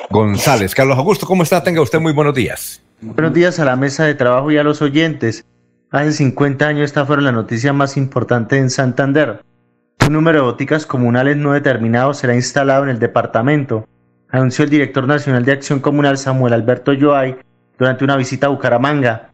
González. 0.10 0.75
Carlos 0.75 0.97
Augusto, 0.97 1.25
¿cómo 1.25 1.43
está? 1.43 1.63
Tenga 1.63 1.82
usted 1.82 1.99
muy 1.99 2.13
buenos 2.13 2.36
días. 2.36 2.82
Buenos 3.01 3.34
días 3.34 3.60
a 3.60 3.65
la 3.65 3.75
mesa 3.75 4.06
de 4.06 4.15
trabajo 4.15 4.51
y 4.51 4.58
a 4.58 4.63
los 4.63 4.82
oyentes. 4.82 5.45
Hace 5.91 6.12
50 6.12 6.67
años 6.67 6.86
esta 6.86 7.06
fue 7.06 7.21
la 7.21 7.32
noticia 7.32 7.73
más 7.73 7.97
importante 7.97 8.58
en 8.58 8.69
Santander. 8.69 9.41
Un 10.06 10.13
número 10.13 10.39
de 10.39 10.45
boticas 10.45 10.86
comunales 10.86 11.38
no 11.38 11.54
determinado 11.54 12.13
será 12.13 12.36
instalado 12.36 12.84
en 12.84 12.89
el 12.89 12.99
departamento, 12.99 13.88
anunció 14.30 14.65
el 14.65 14.69
director 14.69 15.08
nacional 15.08 15.45
de 15.45 15.54
Acción 15.54 15.80
Comunal 15.80 16.17
Samuel 16.17 16.54
Alberto 16.54 16.93
Yoay 16.93 17.38
durante 17.78 18.04
una 18.04 18.17
visita 18.17 18.47
a 18.47 18.49
Bucaramanga. 18.49 19.32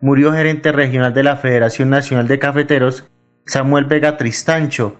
Murió 0.00 0.32
gerente 0.32 0.72
regional 0.72 1.14
de 1.14 1.22
la 1.22 1.36
Federación 1.36 1.90
Nacional 1.90 2.28
de 2.28 2.38
Cafeteros, 2.38 3.04
Samuel 3.46 3.84
Vega 3.84 4.16
Tristancho. 4.16 4.96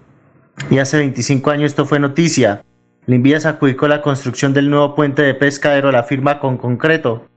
Y 0.69 0.79
hace 0.79 0.97
25 0.97 1.51
años 1.51 1.71
esto 1.71 1.85
fue 1.85 1.99
noticia. 1.99 2.63
Limvías 3.05 3.45
adjudicó 3.45 3.87
la 3.87 4.01
construcción 4.01 4.53
del 4.53 4.69
nuevo 4.69 4.95
puente 4.95 5.21
de 5.21 5.35
pescadero 5.35 5.89
a 5.89 5.91
la 5.91 6.03
firma 6.03 6.39
con 6.39 6.57
concreto 6.57 7.27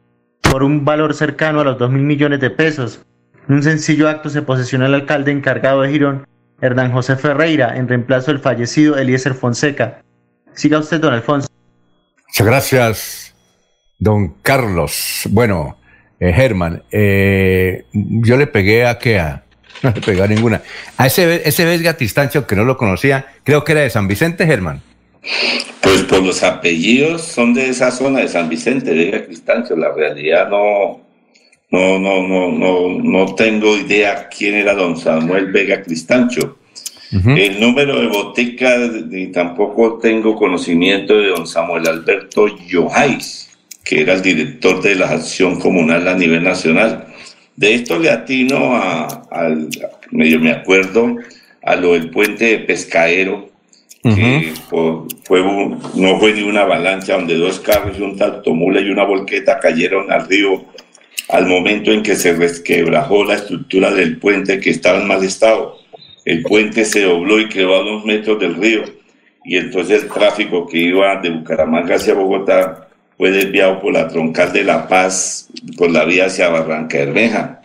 por 0.40 0.62
un 0.62 0.84
valor 0.84 1.14
cercano 1.14 1.60
a 1.60 1.64
los 1.64 1.78
2 1.78 1.90
mil 1.90 2.02
millones 2.02 2.40
de 2.40 2.50
pesos. 2.50 3.02
En 3.48 3.56
un 3.56 3.62
sencillo 3.62 4.08
acto 4.08 4.28
se 4.30 4.42
posesionó 4.42 4.86
el 4.86 4.94
alcalde 4.94 5.32
encargado 5.32 5.82
de 5.82 5.90
Girón, 5.90 6.26
Hernán 6.60 6.92
José 6.92 7.16
Ferreira, 7.16 7.76
en 7.76 7.88
reemplazo 7.88 8.30
del 8.30 8.40
fallecido 8.40 8.96
Eliezer 8.96 9.34
Fonseca. 9.34 10.02
Siga 10.54 10.78
usted, 10.78 11.00
don 11.00 11.14
Alfonso. 11.14 11.48
Muchas 12.26 12.46
gracias, 12.46 13.34
don 13.98 14.34
Carlos. 14.42 15.22
Bueno, 15.30 15.77
Germán, 16.20 16.82
eh, 16.90 17.84
yo 17.92 18.36
le 18.36 18.46
pegué 18.46 18.86
a 18.86 18.98
que 18.98 19.18
a. 19.18 19.44
No 19.82 19.92
le 19.94 20.00
pegué 20.00 20.22
a 20.22 20.26
ninguna. 20.26 20.60
A 20.96 21.06
ese, 21.06 21.48
ese 21.48 21.64
Vesga 21.64 21.96
Tristancho 21.96 22.48
que 22.48 22.56
no 22.56 22.64
lo 22.64 22.76
conocía, 22.76 23.26
creo 23.44 23.62
que 23.62 23.72
era 23.72 23.82
de 23.82 23.90
San 23.90 24.08
Vicente, 24.08 24.44
Germán. 24.44 24.82
Pues 25.80 26.02
por 26.02 26.22
los 26.22 26.42
apellidos 26.42 27.22
son 27.22 27.54
de 27.54 27.68
esa 27.68 27.92
zona 27.92 28.20
de 28.20 28.28
San 28.28 28.48
Vicente, 28.48 28.92
de 28.92 29.24
Cristancio. 29.24 29.76
La 29.76 29.92
realidad 29.92 30.48
no, 30.48 31.00
no, 31.70 31.98
no, 31.98 32.26
no, 32.26 32.50
no, 32.50 32.88
no 32.98 33.34
tengo 33.34 33.76
idea 33.76 34.28
quién 34.28 34.54
era 34.54 34.74
don 34.74 34.96
Samuel 34.96 35.52
Vega 35.52 35.82
Cristancho. 35.82 36.58
El 37.10 37.58
número 37.58 38.00
de 38.00 38.06
boticas, 38.08 38.90
ni 39.06 39.28
tampoco 39.28 39.98
tengo 39.98 40.36
conocimiento 40.36 41.16
de 41.16 41.28
don 41.28 41.46
Samuel 41.46 41.88
Alberto 41.88 42.48
Yohais, 42.66 43.47
que 43.88 44.02
era 44.02 44.12
el 44.12 44.20
director 44.20 44.82
de 44.82 44.96
la 44.96 45.08
acción 45.08 45.58
comunal 45.58 46.06
a 46.06 46.14
nivel 46.14 46.42
nacional. 46.42 47.06
De 47.56 47.74
esto 47.74 47.98
le 47.98 48.10
atino 48.10 48.76
a, 48.76 49.06
al, 49.30 49.70
medio 50.10 50.38
me 50.40 50.50
acuerdo, 50.50 51.16
a 51.62 51.74
lo 51.74 51.94
del 51.94 52.10
puente 52.10 52.44
de 52.44 52.58
Pescaero, 52.58 53.48
que 54.02 54.52
fue 54.68 55.42
no 55.94 56.20
fue 56.20 56.34
ni 56.34 56.42
una 56.42 56.62
avalancha 56.62 57.14
donde 57.14 57.36
dos 57.36 57.60
carros 57.60 57.98
y 57.98 58.02
un 58.02 58.14
tractomula 58.14 58.80
y 58.80 58.90
una 58.90 59.04
volqueta 59.04 59.58
cayeron 59.58 60.12
al 60.12 60.28
río 60.28 60.66
al 61.30 61.46
momento 61.46 61.90
en 61.90 62.02
que 62.02 62.14
se 62.14 62.34
resquebrajó 62.34 63.24
la 63.24 63.34
estructura 63.34 63.90
del 63.90 64.18
puente 64.18 64.60
que 64.60 64.70
estaba 64.70 65.00
en 65.00 65.08
mal 65.08 65.24
estado. 65.24 65.78
El 66.26 66.42
puente 66.42 66.84
se 66.84 67.02
dobló 67.02 67.40
y 67.40 67.48
quedó 67.48 67.74
a 67.74 67.84
dos 67.84 68.04
metros 68.04 68.38
del 68.38 68.54
río 68.54 68.82
y 69.44 69.56
entonces 69.56 70.02
el 70.02 70.10
tráfico 70.10 70.66
que 70.66 70.78
iba 70.78 71.16
de 71.16 71.30
Bucaramanga 71.30 71.96
hacia 71.96 72.12
Bogotá 72.12 72.87
fue 73.18 73.32
desviado 73.32 73.80
por 73.80 73.92
la 73.92 74.08
troncal 74.08 74.52
de 74.52 74.64
La 74.64 74.88
Paz, 74.88 75.48
por 75.76 75.90
la 75.90 76.04
vía 76.04 76.26
hacia 76.26 76.48
Barranca 76.48 76.98
Bermeja. 76.98 77.60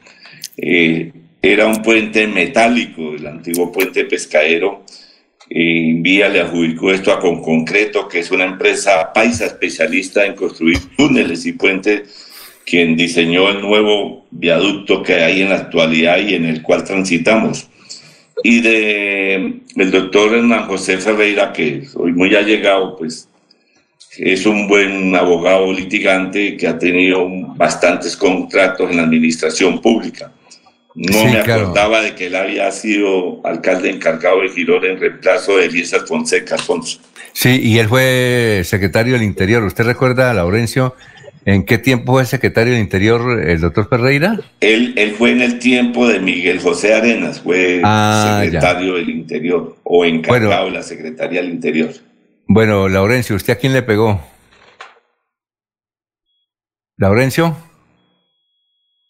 Eh, 0.57 1.13
era 1.41 1.67
un 1.67 1.81
puente 1.81 2.27
metálico, 2.27 3.13
el 3.13 3.27
antiguo 3.27 3.71
puente 3.71 4.03
pescadero, 4.05 4.83
Vía 5.55 6.29
le 6.29 6.39
adjudicó 6.39 6.91
esto 6.91 7.11
a 7.11 7.19
Con 7.19 7.41
Concreto, 7.41 8.07
que 8.07 8.19
es 8.19 8.31
una 8.31 8.45
empresa 8.45 9.13
paisa 9.13 9.45
especialista 9.45 10.25
en 10.25 10.33
construir 10.33 10.79
túneles 10.97 11.45
y 11.45 11.53
puentes, 11.53 12.31
quien 12.65 12.95
diseñó 12.95 13.49
el 13.49 13.61
nuevo 13.61 14.25
viaducto 14.31 15.03
que 15.03 15.15
hay 15.15 15.41
en 15.41 15.49
la 15.49 15.57
actualidad 15.57 16.17
y 16.19 16.33
en 16.33 16.45
el 16.45 16.63
cual 16.63 16.83
transitamos. 16.83 17.69
Y 18.43 18.61
de 18.61 19.35
el 19.75 19.91
doctor 19.91 20.33
Hernán 20.33 20.65
José 20.67 20.97
Ferreira, 20.97 21.53
que 21.53 21.83
hoy 21.95 22.13
muy 22.13 22.33
allegado, 22.35 22.95
pues 22.97 23.29
es 24.17 24.45
un 24.45 24.67
buen 24.67 25.15
abogado 25.15 25.71
litigante 25.71 26.55
que 26.57 26.67
ha 26.67 26.77
tenido 26.77 27.27
bastantes 27.55 28.15
contratos 28.15 28.89
en 28.91 28.97
la 28.97 29.03
administración 29.03 29.81
pública. 29.81 30.31
No 30.95 31.25
me 31.25 31.39
acordaba 31.39 32.01
de 32.01 32.13
que 32.13 32.27
él 32.27 32.35
había 32.35 32.71
sido 32.71 33.41
alcalde 33.45 33.89
encargado 33.89 34.41
de 34.41 34.49
Girón 34.49 34.85
en 34.85 34.99
reemplazo 34.99 35.57
de 35.57 35.65
Eliezer 35.65 36.01
Fonseca 36.01 36.55
Alfonso. 36.55 36.99
Sí, 37.31 37.59
y 37.63 37.79
él 37.79 37.87
fue 37.87 38.61
secretario 38.63 39.13
del 39.13 39.23
Interior. 39.23 39.63
¿Usted 39.63 39.85
recuerda, 39.85 40.31
Laurencio, 40.35 40.95
en 41.45 41.65
qué 41.65 41.79
tiempo 41.79 42.13
fue 42.13 42.25
secretario 42.25 42.73
del 42.73 42.81
Interior 42.83 43.41
el 43.41 43.59
doctor 43.59 43.89
Ferreira? 43.89 44.39
Él, 44.59 44.93
él 44.95 45.15
fue 45.17 45.31
en 45.31 45.41
el 45.41 45.57
tiempo 45.57 46.07
de 46.07 46.19
Miguel 46.19 46.59
José 46.59 46.93
Arenas, 46.93 47.41
fue 47.41 47.81
ah, 47.83 48.41
secretario 48.43 48.93
del 48.93 49.09
Interior 49.09 49.75
o 49.81 50.05
encargado 50.05 50.65
de 50.65 50.71
la 50.71 50.83
Secretaría 50.83 51.41
del 51.41 51.49
Interior. 51.49 51.89
Bueno, 52.47 52.89
Laurencio, 52.89 53.35
¿usted 53.35 53.53
a 53.53 53.57
quién 53.57 53.73
le 53.73 53.83
pegó? 53.83 54.21
¿Laurencio? 56.97 57.55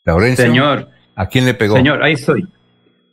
¿Laurencio? 0.05 0.45
Señor, 0.45 0.89
¿A 1.15 1.27
quién 1.27 1.45
le 1.45 1.53
pegó? 1.53 1.75
Señor, 1.75 2.03
ahí 2.03 2.13
estoy. 2.13 2.47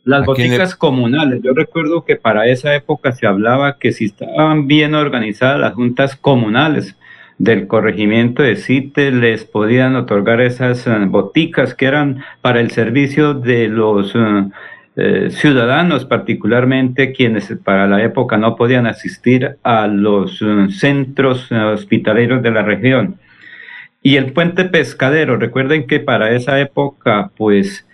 Las 0.03 0.25
boticas 0.25 0.75
comunales. 0.75 1.41
Yo 1.43 1.53
recuerdo 1.53 2.03
que 2.03 2.15
para 2.15 2.47
esa 2.47 2.73
época 2.73 3.11
se 3.11 3.27
hablaba 3.27 3.77
que 3.77 3.91
si 3.91 4.05
estaban 4.05 4.67
bien 4.67 4.95
organizadas 4.95 5.59
las 5.59 5.73
juntas 5.73 6.15
comunales 6.15 6.95
del 7.37 7.67
corregimiento 7.67 8.41
de 8.41 8.55
CITE, 8.55 9.11
les 9.11 9.45
podían 9.45 9.95
otorgar 9.95 10.41
esas 10.41 10.85
eh, 10.87 10.95
boticas 11.07 11.75
que 11.75 11.85
eran 11.85 12.23
para 12.41 12.59
el 12.59 12.71
servicio 12.71 13.33
de 13.33 13.67
los 13.67 14.13
eh, 14.15 14.45
eh, 14.95 15.29
ciudadanos, 15.31 16.05
particularmente 16.05 17.13
quienes 17.13 17.53
para 17.63 17.87
la 17.87 18.03
época 18.03 18.37
no 18.37 18.55
podían 18.55 18.87
asistir 18.87 19.57
a 19.63 19.87
los 19.87 20.43
centros 20.69 21.51
hospitaleros 21.51 22.41
de 22.41 22.51
la 22.51 22.61
región. 22.61 23.15
Y 24.03 24.15
el 24.15 24.33
puente 24.33 24.65
pescadero, 24.65 25.37
recuerden 25.37 25.87
que 25.87 25.99
para 25.99 26.31
esa 26.31 26.59
época, 26.59 27.31
pues 27.37 27.85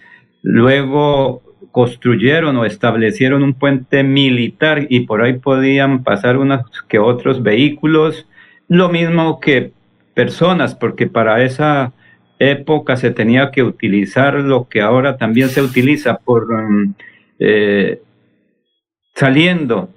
Luego 0.50 1.42
construyeron 1.72 2.56
o 2.56 2.64
establecieron 2.64 3.44
un 3.44 3.54
puente 3.54 4.02
militar 4.04 4.88
y 4.90 5.02
por 5.02 5.22
ahí 5.22 5.34
podían 5.34 6.06
pasar 6.06 6.38
unos 6.38 6.62
que 6.88 7.00
otros 7.00 7.44
vehículos, 7.44 8.28
lo 8.70 8.88
mismo 8.88 9.42
que 9.42 9.74
personas, 10.14 10.74
porque 10.74 11.08
para 11.08 11.44
esa 11.44 11.92
época 12.40 12.98
se 12.98 13.12
tenía 13.12 13.52
que 13.52 13.64
utilizar 13.64 14.36
lo 14.36 14.68
que 14.68 14.82
ahora 14.82 15.18
también 15.18 15.50
se 15.50 15.62
utiliza 15.62 16.18
por 16.20 16.52
um, 16.52 16.94
eh, 17.40 18.02
saliendo 19.16 19.90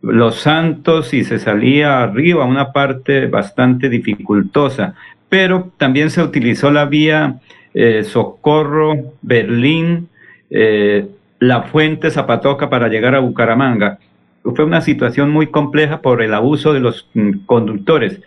los 0.00 0.36
santos 0.36 1.14
y 1.14 1.24
se 1.24 1.38
salía 1.38 2.02
arriba, 2.02 2.44
una 2.44 2.72
parte 2.72 3.26
bastante 3.26 3.88
dificultosa, 3.88 4.94
pero 5.28 5.72
también 5.76 6.10
se 6.10 6.22
utilizó 6.22 6.70
la 6.70 6.84
vía 6.84 7.40
eh, 7.74 8.04
Socorro, 8.04 9.14
Berlín, 9.22 10.08
eh, 10.50 11.06
La 11.38 11.62
Fuente, 11.62 12.10
Zapatoca 12.10 12.68
para 12.70 12.88
llegar 12.88 13.14
a 13.14 13.20
Bucaramanga. 13.20 13.98
Fue 14.42 14.64
una 14.64 14.80
situación 14.80 15.30
muy 15.30 15.48
compleja 15.48 16.00
por 16.00 16.22
el 16.22 16.34
abuso 16.34 16.72
de 16.72 16.80
los 16.80 17.08
mm, 17.14 17.44
conductores. 17.46 18.20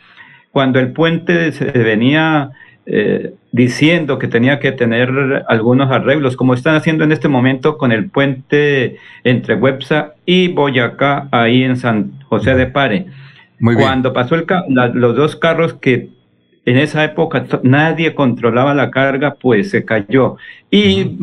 Cuando 0.51 0.79
el 0.79 0.91
puente 0.91 1.51
se 1.51 1.65
venía 1.71 2.51
diciendo 3.55 4.19
que 4.19 4.27
tenía 4.27 4.59
que 4.59 4.73
tener 4.73 5.45
algunos 5.47 5.89
arreglos, 5.89 6.35
como 6.35 6.53
están 6.53 6.75
haciendo 6.75 7.05
en 7.05 7.13
este 7.13 7.29
momento 7.29 7.77
con 7.77 7.93
el 7.93 8.09
puente 8.09 8.97
entre 9.23 9.55
Websa 9.55 10.15
y 10.25 10.49
Boyacá, 10.49 11.29
ahí 11.31 11.63
en 11.63 11.77
San 11.77 12.19
José 12.27 12.55
de 12.55 12.65
Pare. 12.65 13.05
Cuando 13.61 14.11
pasó 14.11 14.35
el 14.35 14.45
los 14.67 15.15
dos 15.15 15.37
carros 15.37 15.73
que 15.75 16.09
en 16.65 16.77
esa 16.77 17.05
época 17.05 17.45
nadie 17.63 18.13
controlaba 18.13 18.73
la 18.73 18.91
carga, 18.91 19.35
pues 19.35 19.69
se 19.69 19.85
cayó. 19.85 20.35
Y 20.69 21.15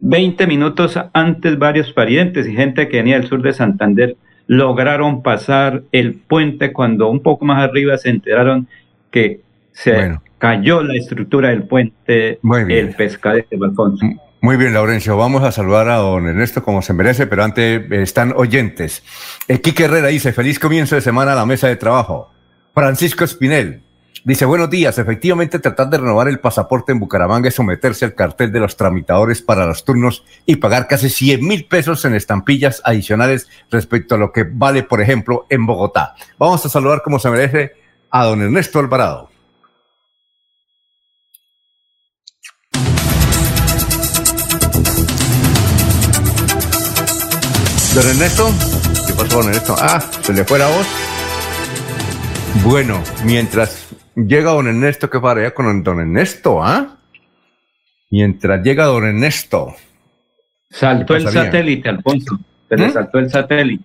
20 0.00 0.44
mm, 0.44 0.48
minutos 0.48 1.00
antes 1.14 1.58
varios 1.58 1.94
parientes 1.94 2.46
y 2.46 2.54
gente 2.54 2.88
que 2.88 2.98
venía 2.98 3.18
del 3.18 3.26
sur 3.26 3.40
de 3.40 3.54
Santander 3.54 4.16
lograron 4.48 5.22
pasar 5.22 5.82
el 5.92 6.12
puente 6.12 6.74
cuando 6.74 7.08
un 7.08 7.20
poco 7.20 7.46
más 7.46 7.66
arriba 7.66 7.96
se 7.96 8.10
enteraron 8.10 8.68
que 9.10 9.40
se 9.72 10.18
cayó 10.38 10.82
la 10.82 10.96
estructura 10.96 11.50
del 11.50 11.64
puente 11.64 12.38
El 12.42 12.94
Pescadero, 12.94 13.46
Alfonso. 13.62 14.06
Muy 14.40 14.56
bien, 14.56 14.72
Laurencio. 14.72 15.16
Vamos 15.16 15.42
a 15.42 15.50
saludar 15.50 15.88
a 15.88 15.96
don 15.96 16.28
Ernesto 16.28 16.62
como 16.62 16.80
se 16.80 16.92
merece, 16.92 17.26
pero 17.26 17.42
antes 17.42 17.82
eh, 17.90 18.02
están 18.02 18.32
oyentes. 18.36 19.02
Eh, 19.48 19.60
Quique 19.60 19.84
Herrera 19.84 20.08
dice, 20.08 20.32
feliz 20.32 20.60
comienzo 20.60 20.94
de 20.94 21.00
semana 21.00 21.32
a 21.32 21.34
la 21.36 21.44
mesa 21.44 21.66
de 21.66 21.74
trabajo. 21.74 22.30
Francisco 22.72 23.24
Espinel 23.24 23.82
dice, 24.24 24.44
buenos 24.44 24.70
días. 24.70 24.96
Efectivamente, 24.96 25.58
tratar 25.58 25.90
de 25.90 25.98
renovar 25.98 26.28
el 26.28 26.38
pasaporte 26.38 26.92
en 26.92 27.00
Bucaramanga 27.00 27.48
es 27.48 27.54
someterse 27.56 28.04
al 28.04 28.14
cartel 28.14 28.52
de 28.52 28.60
los 28.60 28.76
tramitadores 28.76 29.42
para 29.42 29.66
los 29.66 29.84
turnos 29.84 30.24
y 30.46 30.56
pagar 30.56 30.86
casi 30.86 31.08
100 31.10 31.44
mil 31.44 31.64
pesos 31.64 32.04
en 32.04 32.14
estampillas 32.14 32.80
adicionales 32.84 33.48
respecto 33.72 34.14
a 34.14 34.18
lo 34.18 34.32
que 34.32 34.46
vale, 34.48 34.84
por 34.84 35.00
ejemplo, 35.00 35.46
en 35.50 35.66
Bogotá. 35.66 36.14
Vamos 36.38 36.64
a 36.64 36.68
saludar 36.68 37.02
como 37.02 37.18
se 37.18 37.28
merece 37.28 37.72
a 38.08 38.24
don 38.24 38.40
Ernesto 38.40 38.78
Alvarado. 38.78 39.30
Don 47.98 48.06
Ernesto, 48.10 48.46
¿qué 49.08 49.12
pasó 49.12 49.38
con 49.38 49.48
Ernesto? 49.48 49.74
Ah, 49.76 50.00
se 50.00 50.32
le 50.32 50.44
fue 50.44 50.60
la 50.60 50.68
voz. 50.68 50.86
Bueno, 52.62 53.02
mientras 53.24 53.88
llega 54.14 54.52
don 54.52 54.68
Ernesto, 54.68 55.10
¿qué 55.10 55.18
allá 55.18 55.52
con 55.52 55.82
don 55.82 55.98
Ernesto? 55.98 56.62
¿Ah? 56.62 56.96
Mientras 58.08 58.62
llega 58.62 58.84
don 58.84 59.04
Ernesto. 59.04 59.74
Saltó 60.70 61.16
el 61.16 61.28
satélite, 61.28 61.88
Alfonso. 61.88 62.38
Se 62.68 62.76
le 62.76 62.86
¿Mm? 62.86 62.92
saltó 62.92 63.18
el 63.18 63.30
satélite. 63.30 63.82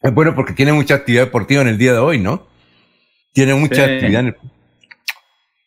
Es 0.00 0.14
bueno 0.14 0.34
porque 0.34 0.54
tiene 0.54 0.72
mucha 0.72 0.94
actividad 0.94 1.24
deportiva 1.24 1.60
en 1.60 1.68
el 1.68 1.76
día 1.76 1.92
de 1.92 1.98
hoy, 1.98 2.18
¿no? 2.18 2.46
Tiene 3.34 3.52
mucha 3.52 3.84
actividad. 3.84 4.20
En 4.20 4.26
el... 4.28 4.36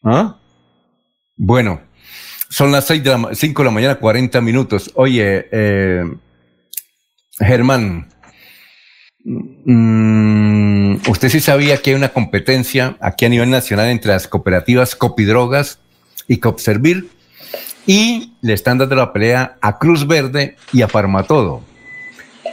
¿Ah? 0.03 0.35
Bueno, 1.35 1.79
son 2.49 2.71
las 2.71 2.87
seis 2.87 3.03
de 3.03 3.11
la, 3.11 3.35
5 3.35 3.61
de 3.61 3.65
la 3.65 3.71
mañana, 3.71 3.95
40 3.99 4.41
minutos. 4.41 4.89
Oye, 4.95 5.47
eh, 5.51 6.05
Germán, 7.39 8.07
mm, 9.23 10.95
¿usted 11.09 11.29
sí 11.29 11.39
sabía 11.39 11.77
que 11.77 11.91
hay 11.91 11.95
una 11.95 12.09
competencia 12.09 12.97
aquí 12.99 13.25
a 13.25 13.29
nivel 13.29 13.49
nacional 13.49 13.87
entre 13.87 14.11
las 14.11 14.27
cooperativas 14.27 14.95
Copidrogas 14.95 15.79
y 16.27 16.37
Copservir? 16.37 17.09
Y 17.85 18.33
le 18.41 18.53
están 18.53 18.77
dando 18.77 18.95
la 18.95 19.13
pelea 19.13 19.57
a 19.61 19.79
Cruz 19.79 20.05
Verde 20.05 20.57
y 20.73 20.81
a 20.81 20.87
Farmatodo. 20.87 21.63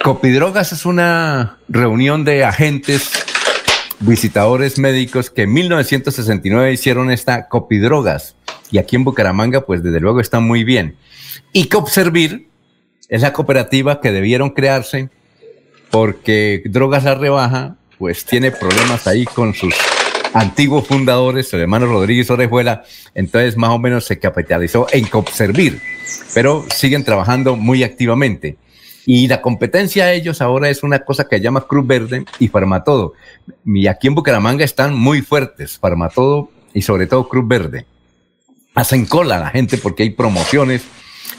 Copidrogas 0.03 0.73
es 0.73 0.87
una 0.87 1.59
reunión 1.69 2.25
de 2.25 2.45
agentes, 2.45 3.11
visitadores 4.01 4.79
médicos 4.79 5.31
que 5.31 5.43
en 5.43 5.53
1969 5.53 6.73
hicieron 6.73 7.11
esta 7.11 7.49
Copidrogas. 7.49 8.37
Y 8.71 8.79
aquí 8.79 8.97
en 8.97 9.05
Bucaramanga, 9.05 9.63
pues 9.63 9.83
desde 9.83 10.01
luego 10.01 10.21
está 10.21 10.41
muy 10.41 10.65
bien. 10.65 10.97
Y 11.53 11.69
Copservir 11.69 12.49
esa 13.09 13.33
cooperativa 13.33 14.01
que 14.01 14.13
debieron 14.13 14.51
crearse 14.51 15.11
porque 15.91 16.63
Drogas 16.67 17.05
La 17.05 17.15
Rebaja, 17.15 17.77
pues 17.99 18.25
tiene 18.25 18.51
problemas 18.51 19.07
ahí 19.07 19.25
con 19.25 19.55
sus 19.55 19.75
antiguos 20.35 20.87
fundadores, 20.87 21.53
el 21.55 21.61
hermano 21.61 21.87
Rodríguez 21.87 22.31
Orejuela, 22.31 22.85
entonces 23.15 23.57
más 23.57 23.71
o 23.71 23.79
menos 23.79 24.05
se 24.05 24.19
capitalizó 24.19 24.87
en 24.93 25.07
Copservir, 25.07 25.81
pero 26.35 26.65
siguen 26.75 27.05
trabajando 27.05 27.57
muy 27.57 27.83
activamente. 27.83 28.59
Y 29.07 29.29
la 29.29 29.41
competencia 29.41 30.05
a 30.05 30.13
ellos 30.13 30.43
ahora 30.43 30.69
es 30.69 30.83
una 30.83 30.99
cosa 30.99 31.29
que 31.29 31.41
llama 31.41 31.67
Cruz 31.69 31.87
Verde 31.87 32.25
y 32.41 32.49
Farmatodo. 32.49 33.13
Y 33.65 33.87
aquí 33.87 34.09
en 34.09 34.17
Bucaramanga 34.17 34.65
están 34.65 34.95
muy 34.95 35.23
fuertes, 35.23 35.79
Farmatodo 35.79 36.51
y 36.75 36.83
sobre 36.83 37.07
todo 37.07 37.29
Cruz 37.29 37.47
Verde. 37.47 37.87
Hacen 38.75 39.07
cola 39.07 39.37
a 39.37 39.41
la 39.41 39.51
gente 39.51 39.79
porque 39.79 40.03
hay 40.03 40.11
promociones 40.11 40.83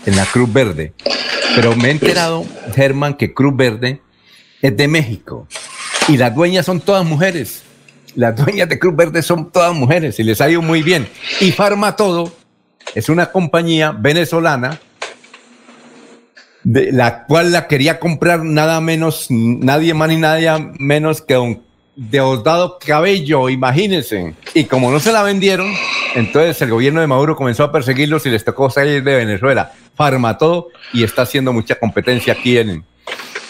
en 0.08 0.16
la 0.16 0.26
Cruz 0.26 0.51
Verde. 0.51 0.93
Pero 1.55 1.76
me 1.76 1.89
he 1.89 1.91
enterado, 1.91 2.45
Germán, 2.74 3.14
que 3.14 3.34
Cruz 3.34 3.55
Verde 3.55 4.01
es 4.62 4.76
de 4.76 4.88
México 4.88 5.47
y 6.08 6.18
las 6.18 6.34
dueñas 6.34 6.66
son 6.66 6.80
todas 6.80 7.05
mujeres. 7.05 7.64
Las 8.16 8.36
dueñas 8.36 8.68
de 8.70 8.80
Cruz 8.80 8.95
Verde 8.95 9.22
son 9.22 9.51
todas 9.51 9.76
mujeres 9.76 10.20
y 10.20 10.24
les 10.24 10.41
ha 10.41 10.49
ido 10.49 10.62
muy 10.62 10.82
bien. 10.82 11.08
Y 11.39 11.51
Farma 11.51 11.95
Todo 11.95 12.32
es 12.95 13.10
una 13.10 13.32
compañía 13.32 13.91
venezolana 13.91 14.80
de 16.64 16.91
la 16.91 17.26
cual 17.26 17.51
la 17.51 17.68
quería 17.68 17.99
comprar 17.99 18.43
nada 18.43 18.82
menos, 18.82 19.28
nadie 19.30 19.93
más 19.93 20.10
ni 20.10 20.18
nadie 20.18 20.49
menos 20.80 21.22
que 21.22 21.38
un 21.38 21.68
Deodado 21.95 22.78
Cabello, 22.86 23.49
imagínense. 23.49 24.36
Y 24.53 24.66
como 24.66 24.91
no 24.91 24.99
se 24.99 25.12
la 25.12 25.24
vendieron, 25.24 25.74
entonces 26.14 26.62
el 26.62 26.70
gobierno 26.70 27.01
de 27.01 27.08
Maduro 27.08 27.36
comenzó 27.36 27.64
a 27.64 27.72
perseguirlos 27.72 28.26
y 28.26 28.30
les 28.30 28.43
tocó 28.43 28.70
salir 28.70 29.03
de 29.03 29.16
Venezuela. 29.16 29.74
Farma 29.98 30.38
todo 30.38 30.70
y 30.93 31.04
está 31.04 31.24
haciendo 31.24 31.52
mucha 31.52 31.76
competencia 31.76 32.34
aquí 32.34 32.58
en, 32.60 32.86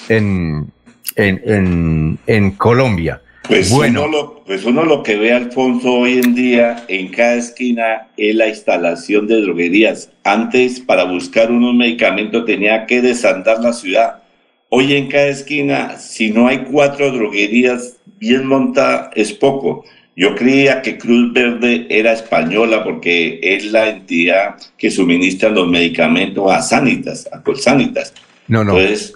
en, 0.08 0.72
en, 1.16 2.18
en, 2.26 2.52
Colombia. 2.52 3.22
Pues, 3.48 3.70
bueno. 3.70 4.06
uno 4.06 4.12
lo, 4.12 4.44
pues 4.46 4.64
uno 4.64 4.84
lo 4.84 5.04
que 5.04 5.18
ve, 5.18 5.34
Alfonso, 5.34 5.94
hoy 5.94 6.20
en 6.24 6.34
día 6.34 6.86
en 6.88 7.10
cada 7.10 7.36
esquina 7.36 8.08
es 8.16 8.34
la 8.34 8.48
instalación 8.48 9.28
de 9.28 9.42
droguerías. 9.42 10.10
Antes, 10.24 10.80
para 10.80 11.04
buscar 11.04 11.52
unos 11.52 11.76
medicamentos, 11.76 12.46
tenía 12.46 12.86
que 12.86 13.02
desandar 13.02 13.60
la 13.60 13.74
ciudad. 13.74 14.24
Hoy 14.70 14.94
en 14.94 15.08
cada 15.08 15.28
esquina, 15.28 15.98
si 15.98 16.32
no 16.32 16.48
hay 16.48 16.60
cuatro 16.60 17.12
droguerías 17.12 17.98
bien 18.20 18.46
montadas, 18.46 19.10
es 19.16 19.34
poco. 19.34 19.84
Yo 20.20 20.36
creía 20.36 20.82
que 20.82 20.98
Cruz 20.98 21.32
Verde 21.32 21.86
era 21.92 22.12
española 22.12 22.84
porque 22.84 23.40
es 23.40 23.66
la 23.66 23.88
entidad 23.88 24.56
que 24.76 24.90
suministra 24.90 25.50
los 25.50 25.68
medicamentos 25.68 26.52
a 26.52 26.60
Sanitas, 26.64 27.30
a 27.32 27.44
Colsanitas. 27.44 28.16
No, 28.48 28.64
no. 28.64 28.80
Entonces, 28.80 29.14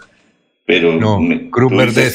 pero 0.64 0.94
no, 0.94 1.20
Cruz 1.50 1.76
Verde 1.76 2.06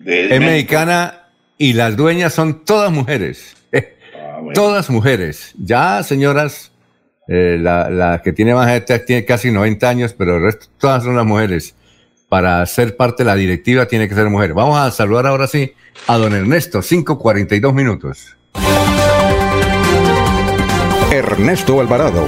es, 0.00 0.40
mexicana 0.40 1.26
y 1.58 1.74
las 1.74 1.98
dueñas 1.98 2.32
son 2.32 2.64
todas 2.64 2.90
mujeres. 2.90 3.54
Ah, 4.20 4.40
todas 4.54 4.88
mujeres. 4.88 5.52
Ya, 5.58 6.02
señoras, 6.02 6.72
eh, 7.26 7.58
la, 7.60 7.90
la, 7.90 8.22
que 8.22 8.32
tiene 8.32 8.54
más 8.54 8.68
edad 8.68 9.02
tiene 9.04 9.24
casi 9.24 9.50
90 9.50 9.88
años, 9.88 10.14
pero 10.16 10.36
el 10.36 10.44
resto 10.44 10.66
todas 10.78 11.02
son 11.02 11.16
las 11.16 11.26
mujeres 11.26 11.74
para 12.28 12.64
ser 12.66 12.96
parte 12.96 13.24
de 13.24 13.30
la 13.30 13.34
directiva 13.34 13.86
tiene 13.86 14.08
que 14.08 14.14
ser 14.14 14.28
mujer. 14.28 14.54
Vamos 14.54 14.78
a 14.78 14.90
saludar 14.90 15.26
ahora 15.26 15.46
sí 15.46 15.72
a 16.06 16.16
don 16.16 16.34
Ernesto, 16.34 16.80
5.42 16.80 17.72
minutos. 17.72 18.36
Ernesto 21.10 21.80
Alvarado 21.80 22.26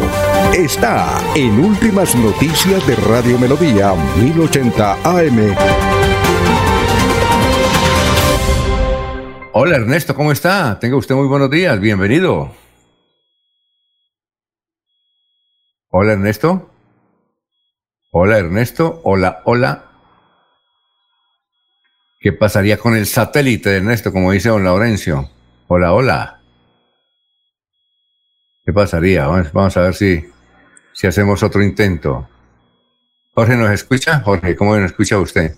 está 0.56 1.20
en 1.34 1.60
Últimas 1.60 2.14
Noticias 2.16 2.86
de 2.86 2.96
Radio 2.96 3.38
Melodía 3.38 3.94
1080 4.16 4.92
AM. 5.04 5.54
Hola 9.52 9.76
Ernesto, 9.76 10.14
¿cómo 10.14 10.32
está? 10.32 10.78
Tenga 10.80 10.96
usted 10.96 11.14
muy 11.14 11.26
buenos 11.26 11.50
días, 11.50 11.78
bienvenido. 11.78 12.52
Hola 15.90 16.12
Ernesto. 16.12 16.70
Hola 18.12 18.38
Ernesto, 18.38 19.00
hola, 19.04 19.42
hola. 19.44 19.89
¿Qué 22.20 22.34
pasaría 22.34 22.76
con 22.76 22.94
el 22.94 23.06
satélite 23.06 23.70
de 23.70 23.76
Ernesto, 23.78 24.12
como 24.12 24.30
dice 24.30 24.50
don 24.50 24.62
Laurencio? 24.62 25.30
Hola, 25.68 25.94
hola. 25.94 26.40
¿Qué 28.62 28.74
pasaría? 28.74 29.26
Vamos 29.26 29.74
a 29.78 29.80
ver 29.80 29.94
si, 29.94 30.26
si 30.92 31.06
hacemos 31.06 31.42
otro 31.42 31.62
intento. 31.62 32.28
Jorge, 33.32 33.56
¿nos 33.56 33.70
escucha? 33.70 34.20
Jorge, 34.20 34.54
¿cómo 34.54 34.76
nos 34.76 34.90
escucha 34.90 35.16
usted? 35.18 35.54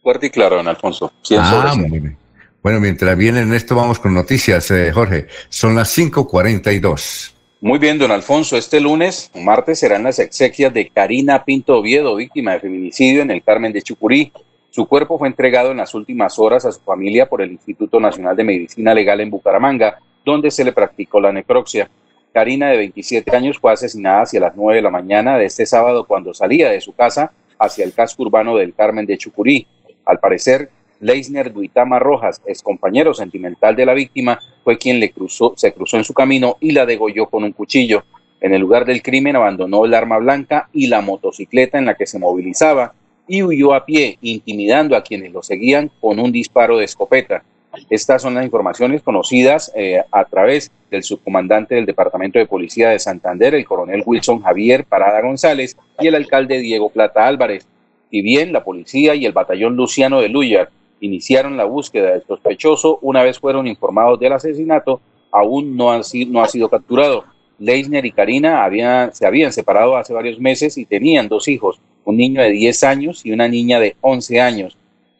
Fuerte 0.00 0.26
y 0.26 0.30
claro, 0.30 0.54
don 0.54 0.68
Alfonso. 0.68 1.12
Ah, 1.36 1.74
muy 1.76 1.98
bien. 1.98 2.16
Bueno, 2.62 2.78
mientras 2.78 3.18
viene 3.18 3.40
Ernesto, 3.40 3.74
vamos 3.74 3.98
con 3.98 4.14
noticias, 4.14 4.70
eh, 4.70 4.92
Jorge. 4.92 5.26
Son 5.48 5.74
las 5.74 5.98
5.42. 5.98 7.32
Muy 7.60 7.80
bien, 7.80 7.98
don 7.98 8.12
Alfonso. 8.12 8.56
Este 8.56 8.78
lunes, 8.78 9.32
martes, 9.34 9.80
serán 9.80 10.04
las 10.04 10.20
exequias 10.20 10.72
de 10.72 10.90
Karina 10.90 11.44
Pinto 11.44 11.76
Oviedo, 11.76 12.14
víctima 12.14 12.52
de 12.52 12.60
feminicidio 12.60 13.22
en 13.22 13.32
el 13.32 13.42
Carmen 13.42 13.72
de 13.72 13.82
Chucurí. 13.82 14.32
Su 14.70 14.86
cuerpo 14.86 15.18
fue 15.18 15.28
entregado 15.28 15.70
en 15.70 15.78
las 15.78 15.94
últimas 15.94 16.38
horas 16.38 16.66
a 16.66 16.72
su 16.72 16.80
familia 16.80 17.28
por 17.28 17.40
el 17.40 17.52
Instituto 17.52 17.98
Nacional 18.00 18.36
de 18.36 18.44
Medicina 18.44 18.92
Legal 18.92 19.20
en 19.20 19.30
Bucaramanga, 19.30 19.98
donde 20.24 20.50
se 20.50 20.62
le 20.62 20.72
practicó 20.72 21.20
la 21.20 21.32
necropsia. 21.32 21.88
Karina, 22.34 22.68
de 22.68 22.76
27 22.76 23.34
años, 23.34 23.58
fue 23.58 23.72
asesinada 23.72 24.22
hacia 24.22 24.40
las 24.40 24.54
9 24.54 24.76
de 24.76 24.82
la 24.82 24.90
mañana 24.90 25.38
de 25.38 25.46
este 25.46 25.64
sábado 25.64 26.04
cuando 26.06 26.34
salía 26.34 26.70
de 26.70 26.82
su 26.82 26.92
casa 26.92 27.32
hacia 27.58 27.84
el 27.84 27.94
casco 27.94 28.22
urbano 28.22 28.56
del 28.56 28.74
Carmen 28.74 29.06
de 29.06 29.16
Chucurí. 29.16 29.66
Al 30.04 30.20
parecer, 30.20 30.70
Leisner 31.00 31.50
Duitama 31.50 31.98
Rojas, 31.98 32.42
ex 32.46 32.62
compañero 32.62 33.14
sentimental 33.14 33.74
de 33.74 33.86
la 33.86 33.94
víctima, 33.94 34.38
fue 34.62 34.76
quien 34.76 35.00
le 35.00 35.10
cruzó, 35.10 35.54
se 35.56 35.72
cruzó 35.72 35.96
en 35.96 36.04
su 36.04 36.12
camino 36.12 36.58
y 36.60 36.72
la 36.72 36.84
degolló 36.84 37.26
con 37.26 37.42
un 37.42 37.52
cuchillo. 37.52 38.04
En 38.40 38.52
el 38.52 38.60
lugar 38.60 38.84
del 38.84 39.02
crimen 39.02 39.34
abandonó 39.34 39.86
el 39.86 39.94
arma 39.94 40.18
blanca 40.18 40.68
y 40.72 40.88
la 40.88 41.00
motocicleta 41.00 41.78
en 41.78 41.86
la 41.86 41.94
que 41.94 42.06
se 42.06 42.18
movilizaba 42.18 42.92
y 43.28 43.42
huyó 43.42 43.74
a 43.74 43.84
pie, 43.84 44.18
intimidando 44.22 44.96
a 44.96 45.02
quienes 45.02 45.32
lo 45.32 45.42
seguían 45.42 45.90
con 46.00 46.18
un 46.18 46.32
disparo 46.32 46.78
de 46.78 46.86
escopeta. 46.86 47.44
Estas 47.90 48.22
son 48.22 48.34
las 48.34 48.44
informaciones 48.44 49.02
conocidas 49.02 49.70
eh, 49.76 50.02
a 50.10 50.24
través 50.24 50.72
del 50.90 51.02
subcomandante 51.02 51.74
del 51.74 51.86
Departamento 51.86 52.38
de 52.38 52.46
Policía 52.46 52.88
de 52.88 52.98
Santander, 52.98 53.54
el 53.54 53.66
coronel 53.66 54.02
Wilson 54.04 54.40
Javier 54.40 54.84
Parada 54.84 55.20
González, 55.20 55.76
y 56.00 56.06
el 56.06 56.14
alcalde 56.14 56.58
Diego 56.58 56.88
Plata 56.88 57.26
Álvarez. 57.26 57.66
Y 58.10 58.22
bien 58.22 58.52
la 58.52 58.64
policía 58.64 59.14
y 59.14 59.26
el 59.26 59.32
batallón 59.32 59.76
Luciano 59.76 60.20
de 60.20 60.30
Luyar 60.30 60.70
iniciaron 61.00 61.56
la 61.56 61.64
búsqueda 61.64 62.12
del 62.12 62.24
sospechoso 62.26 62.98
una 63.02 63.22
vez 63.22 63.38
fueron 63.38 63.66
informados 63.66 64.18
del 64.18 64.32
asesinato, 64.32 65.00
aún 65.30 65.76
no, 65.76 65.92
han, 65.92 66.02
no 66.28 66.42
ha 66.42 66.48
sido 66.48 66.68
capturado. 66.68 67.24
Leisner 67.58 68.06
y 68.06 68.12
Karina 68.12 69.10
se 69.12 69.26
habían 69.26 69.52
separado 69.52 69.96
hace 69.96 70.14
varios 70.14 70.38
meses 70.38 70.78
y 70.78 70.86
tenían 70.86 71.28
dos 71.28 71.48
hijos, 71.48 71.80
un 72.08 72.16
niño 72.16 72.40
de 72.40 72.52
10 72.52 72.84
años 72.84 73.20
y 73.22 73.32
una 73.32 73.48
niña 73.48 73.78
de 73.78 73.94
11 74.00 74.40
años. 74.40 74.78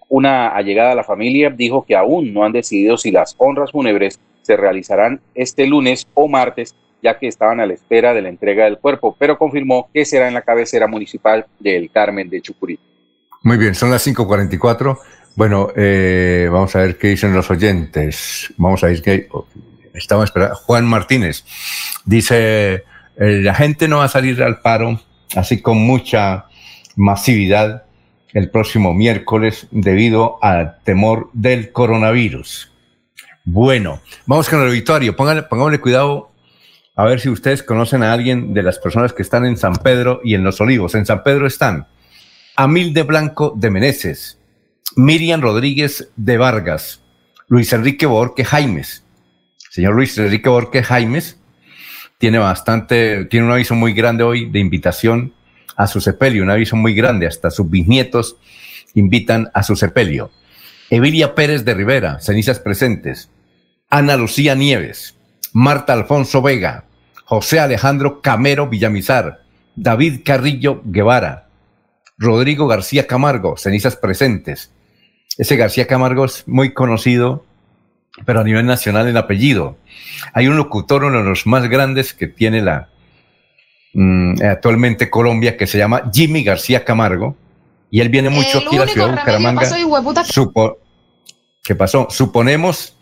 Una 0.08 0.48
allegada 0.48 0.92
a 0.92 0.94
la 0.94 1.04
familia 1.04 1.50
dijo 1.50 1.84
que 1.84 1.94
aún 1.94 2.32
no 2.32 2.44
han 2.44 2.52
decidido 2.52 2.96
si 2.96 3.10
las 3.10 3.34
honras 3.36 3.72
fúnebres 3.72 4.18
se 4.40 4.56
realizarán 4.56 5.20
este 5.34 5.66
lunes 5.66 6.06
o 6.14 6.28
martes, 6.28 6.74
ya 7.02 7.18
que 7.18 7.28
estaban 7.28 7.60
a 7.60 7.66
la 7.66 7.74
espera 7.74 8.14
de 8.14 8.22
la 8.22 8.30
entrega 8.30 8.64
del 8.64 8.78
cuerpo, 8.78 9.14
pero 9.18 9.36
confirmó 9.36 9.90
que 9.92 10.06
será 10.06 10.28
en 10.28 10.34
la 10.34 10.40
cabecera 10.40 10.86
municipal 10.86 11.44
del 11.58 11.90
Carmen 11.90 12.30
de 12.30 12.40
Chucurí. 12.40 12.78
Muy 13.42 13.58
bien, 13.58 13.74
son 13.74 13.90
las 13.90 14.06
5.44. 14.06 14.98
Bueno, 15.36 15.68
eh, 15.76 16.48
vamos 16.50 16.74
a 16.74 16.78
ver 16.78 16.96
qué 16.96 17.08
dicen 17.08 17.34
los 17.34 17.50
oyentes. 17.50 18.50
Vamos 18.56 18.82
a 18.82 18.86
ver 18.86 19.02
qué 19.02 19.28
estamos 19.92 20.24
esperando. 20.24 20.56
Juan 20.56 20.86
Martínez 20.86 21.44
dice, 22.06 22.84
eh, 23.18 23.40
la 23.42 23.54
gente 23.54 23.88
no 23.88 23.98
va 23.98 24.04
a 24.04 24.08
salir 24.08 24.42
al 24.42 24.62
paro 24.62 24.98
así 25.36 25.60
con 25.60 25.76
mucha 25.76 26.47
masividad 26.98 27.84
el 28.34 28.50
próximo 28.50 28.92
miércoles 28.92 29.68
debido 29.70 30.38
al 30.42 30.78
temor 30.82 31.30
del 31.32 31.72
coronavirus. 31.72 32.72
Bueno, 33.44 34.02
vamos 34.26 34.48
con 34.48 34.60
el 34.60 34.66
auditorio. 34.66 35.16
Pónganle, 35.16 35.80
cuidado 35.80 36.32
a 36.96 37.04
ver 37.04 37.20
si 37.20 37.28
ustedes 37.28 37.62
conocen 37.62 38.02
a 38.02 38.12
alguien 38.12 38.52
de 38.52 38.64
las 38.64 38.78
personas 38.78 39.12
que 39.12 39.22
están 39.22 39.46
en 39.46 39.56
San 39.56 39.76
Pedro 39.76 40.20
y 40.24 40.34
en 40.34 40.42
Los 40.42 40.60
Olivos. 40.60 40.96
En 40.96 41.06
San 41.06 41.22
Pedro 41.22 41.46
están 41.46 41.86
Amilde 42.56 43.04
Blanco 43.04 43.54
de 43.56 43.70
Meneses, 43.70 44.38
Miriam 44.96 45.40
Rodríguez 45.40 46.10
de 46.16 46.36
Vargas, 46.36 47.00
Luis 47.46 47.72
Enrique 47.72 48.06
Borque 48.06 48.44
Jaimes, 48.44 49.04
señor 49.70 49.94
Luis 49.94 50.18
Enrique 50.18 50.48
Borque 50.48 50.82
Jaimes 50.82 51.38
tiene 52.18 52.38
bastante, 52.38 53.26
tiene 53.26 53.46
un 53.46 53.52
aviso 53.52 53.76
muy 53.76 53.92
grande 53.92 54.24
hoy 54.24 54.50
de 54.50 54.58
invitación 54.58 55.32
a 55.78 55.86
su 55.86 56.02
sepelio, 56.02 56.42
un 56.42 56.50
aviso 56.50 56.76
muy 56.76 56.92
grande, 56.92 57.26
hasta 57.26 57.50
sus 57.50 57.70
bisnietos 57.70 58.36
invitan 58.94 59.50
a 59.54 59.62
su 59.62 59.76
sepelio. 59.76 60.30
Evilia 60.90 61.34
Pérez 61.34 61.64
de 61.64 61.72
Rivera, 61.72 62.20
cenizas 62.20 62.58
presentes. 62.58 63.30
Ana 63.88 64.16
Lucía 64.16 64.54
Nieves, 64.54 65.16
Marta 65.54 65.94
Alfonso 65.94 66.42
Vega, 66.42 66.84
José 67.24 67.60
Alejandro 67.60 68.20
Camero 68.20 68.68
Villamizar, 68.68 69.42
David 69.76 70.20
Carrillo 70.24 70.82
Guevara, 70.84 71.48
Rodrigo 72.18 72.66
García 72.66 73.06
Camargo, 73.06 73.56
cenizas 73.56 73.96
presentes. 73.96 74.70
Ese 75.38 75.56
García 75.56 75.86
Camargo 75.86 76.26
es 76.26 76.46
muy 76.46 76.74
conocido 76.74 77.46
pero 78.24 78.40
a 78.40 78.44
nivel 78.44 78.66
nacional 78.66 79.06
el 79.06 79.16
apellido. 79.16 79.76
Hay 80.32 80.48
un 80.48 80.56
locutor, 80.56 81.04
uno 81.04 81.18
de 81.18 81.28
los 81.28 81.46
más 81.46 81.68
grandes 81.68 82.14
que 82.14 82.26
tiene 82.26 82.62
la 82.62 82.88
mm, 83.98 84.42
actualmente 84.42 85.10
Colombia, 85.10 85.56
que 85.56 85.66
se 85.66 85.78
llama 85.78 86.10
Jimmy 86.12 86.44
García 86.44 86.84
Camargo, 86.84 87.36
y 87.90 88.00
él 88.00 88.08
viene 88.08 88.30
mucho 88.30 88.58
aquí 88.58 88.76
a 88.76 88.80
la 88.80 88.86
ciudad 88.86 89.08
de 89.08 89.16
Bucaramanga. 89.16 89.62
¿Qué 91.62 91.74
pasó? 91.74 92.06
Suponemos, 92.10 92.96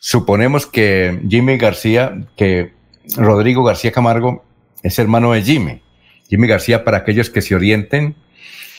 suponemos 0.00 0.66
que 0.66 1.20
Jimmy 1.28 1.56
García, 1.56 2.16
que 2.36 2.72
Rodrigo 3.16 3.64
García 3.64 3.92
Camargo 3.92 4.44
es 4.82 4.98
hermano 4.98 5.32
de 5.32 5.42
Jimmy. 5.42 5.82
Jimmy 6.28 6.46
García, 6.46 6.84
para 6.84 6.98
aquellos 6.98 7.30
que 7.30 7.42
se 7.42 7.54
orienten, 7.54 8.14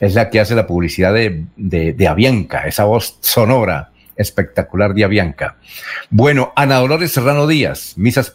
es 0.00 0.14
la 0.14 0.30
que 0.30 0.40
hace 0.40 0.54
la 0.54 0.66
publicidad 0.66 1.12
de, 1.12 1.44
de, 1.56 1.92
de 1.92 2.08
Avianca, 2.08 2.66
esa 2.66 2.84
voz 2.84 3.18
sonora 3.20 3.90
espectacular 4.16 4.94
Día 4.94 5.08
Bianca. 5.08 5.56
Bueno, 6.10 6.52
Ana 6.56 6.78
Dolores 6.78 7.12
Serrano 7.12 7.46
Díaz, 7.46 7.94
misas 7.96 8.32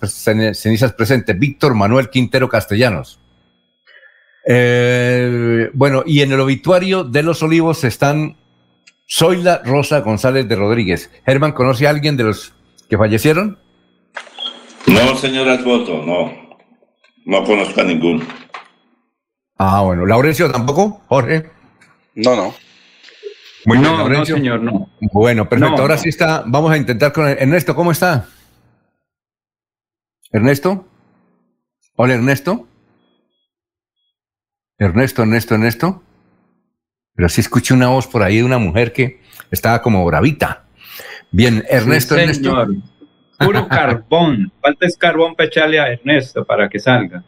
cenizas 0.54 0.94
presentes, 0.94 1.38
Víctor 1.38 1.76
Manuel 1.76 2.10
Quintero 2.10 2.50
Castellanos. 2.50 3.20
Eh, 4.48 5.70
bueno, 5.74 6.04
y 6.06 6.22
en 6.22 6.32
el 6.32 6.40
obituario 6.40 7.04
de 7.04 7.24
los 7.24 7.42
olivos 7.42 7.84
están 7.84 8.38
Zoila 9.10 9.62
Rosa 9.64 10.02
González 10.02 10.48
de 10.48 10.56
Rodríguez. 10.56 11.10
Germán, 11.26 11.54
¿conoce 11.54 11.88
a 11.88 11.90
alguien 11.90 12.18
de 12.18 12.26
los 12.26 12.54
que 12.90 12.98
fallecieron? 12.98 13.58
No, 14.88 15.16
señora 15.16 15.58
Voto, 15.58 16.04
no. 16.06 16.46
No 17.26 17.44
conozco 17.44 17.82
a 17.82 17.84
ninguno. 17.84 18.24
Ah, 19.58 19.82
bueno. 19.82 20.06
¿Laurencio 20.06 20.52
tampoco? 20.52 21.02
Jorge. 21.08 21.50
No, 22.14 22.36
no. 22.36 22.54
Muy 23.66 23.80
no, 23.80 24.08
no, 24.08 24.26
señor, 24.26 24.62
no. 24.62 24.90
Bueno, 25.12 25.50
perfecto. 25.50 25.82
Ahora 25.82 25.98
sí 25.98 26.10
está. 26.10 26.44
Vamos 26.46 26.72
a 26.72 26.78
intentar 26.78 27.12
con 27.12 27.28
Ernesto. 27.28 27.76
¿Cómo 27.76 27.92
está? 27.92 28.28
Ernesto. 30.32 30.88
Hola, 31.96 32.14
Ernesto. 32.14 32.68
Ernesto, 34.78 35.24
Ernesto, 35.24 35.56
Ernesto. 35.56 36.04
Pero 37.16 37.30
sí 37.30 37.42
escuché 37.42 37.74
una 37.74 37.88
voz 37.88 38.08
por 38.08 38.22
ahí 38.22 38.38
de 38.38 38.44
una 38.44 38.60
mujer 38.60 38.94
que 38.94 39.22
estaba 39.50 39.82
como 39.82 40.06
bravita. 40.06 40.66
Bien, 41.32 41.64
Ernesto, 41.68 42.16
Ernesto. 42.16 42.68
Puro 43.40 43.68
carbón. 43.70 44.52
Falta 44.62 44.86
es 44.86 44.96
carbón 44.96 45.36
para 45.36 45.48
echarle 45.48 45.80
a 45.80 45.92
Ernesto 45.92 46.46
para 46.46 46.70
que 46.70 46.78
salga. 46.78 47.24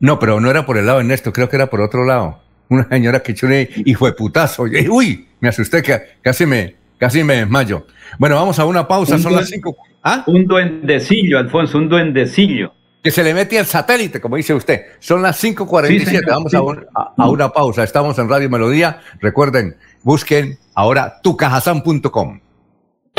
No, 0.00 0.18
pero 0.18 0.40
no 0.40 0.50
era 0.50 0.64
por 0.64 0.78
el 0.78 0.86
lado 0.86 0.98
de 0.98 1.04
Ernesto, 1.04 1.32
creo 1.32 1.48
que 1.48 1.56
era 1.56 1.68
por 1.68 1.80
otro 1.80 2.04
lado 2.04 2.41
una 2.74 2.88
señora 2.88 3.20
que 3.20 3.32
echó 3.32 3.46
un 3.46 3.66
hijo 3.84 4.06
de 4.06 4.12
putazo. 4.12 4.66
Y, 4.66 4.88
uy, 4.88 5.28
me 5.40 5.48
asusté, 5.48 5.82
que 5.82 6.00
casi 6.22 6.46
me, 6.46 6.74
casi 6.98 7.22
me 7.24 7.36
desmayo. 7.36 7.86
Bueno, 8.18 8.36
vamos 8.36 8.58
a 8.58 8.64
una 8.64 8.86
pausa, 8.86 9.18
son 9.18 9.34
las 9.34 9.48
cinco. 9.48 9.76
¿Ah? 10.02 10.24
Un 10.26 10.46
duendecillo, 10.46 11.38
Alfonso, 11.38 11.78
un 11.78 11.88
duendecillo. 11.88 12.72
Que 13.02 13.10
se 13.10 13.24
le 13.24 13.34
mete 13.34 13.58
al 13.58 13.66
satélite, 13.66 14.20
como 14.20 14.36
dice 14.36 14.54
usted. 14.54 14.82
Son 15.00 15.22
las 15.22 15.42
5.47, 15.42 16.22
vamos 16.26 16.54
a, 16.54 17.12
a, 17.16 17.28
una 17.28 17.48
pausa. 17.48 17.82
Estamos 17.82 18.16
en 18.18 18.28
Radio 18.28 18.48
Melodía. 18.48 19.00
Recuerden, 19.20 19.76
busquen 20.02 20.58
ahora 20.74 21.20
tucajasan.com. 21.22 22.40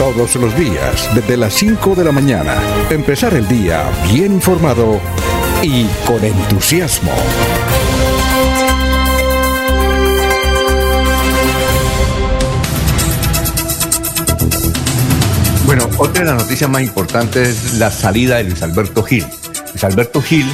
todos 0.00 0.34
los 0.36 0.56
días 0.56 1.14
desde 1.14 1.36
las 1.36 1.52
5 1.52 1.94
de 1.94 2.04
la 2.04 2.10
mañana. 2.10 2.56
Empezar 2.88 3.34
el 3.34 3.46
día 3.46 3.84
bien 4.10 4.32
informado 4.32 4.98
y 5.62 5.84
con 6.06 6.24
entusiasmo. 6.24 7.12
Bueno, 15.66 15.84
otra 15.98 16.24
de 16.24 16.30
las 16.30 16.44
noticias 16.44 16.70
más 16.70 16.80
importantes 16.80 17.48
es 17.48 17.78
la 17.78 17.90
salida 17.90 18.38
de 18.38 18.44
Luis 18.44 18.62
Alberto 18.62 19.02
Gil. 19.02 19.26
Luis 19.68 19.84
Alberto 19.84 20.22
Gil 20.22 20.46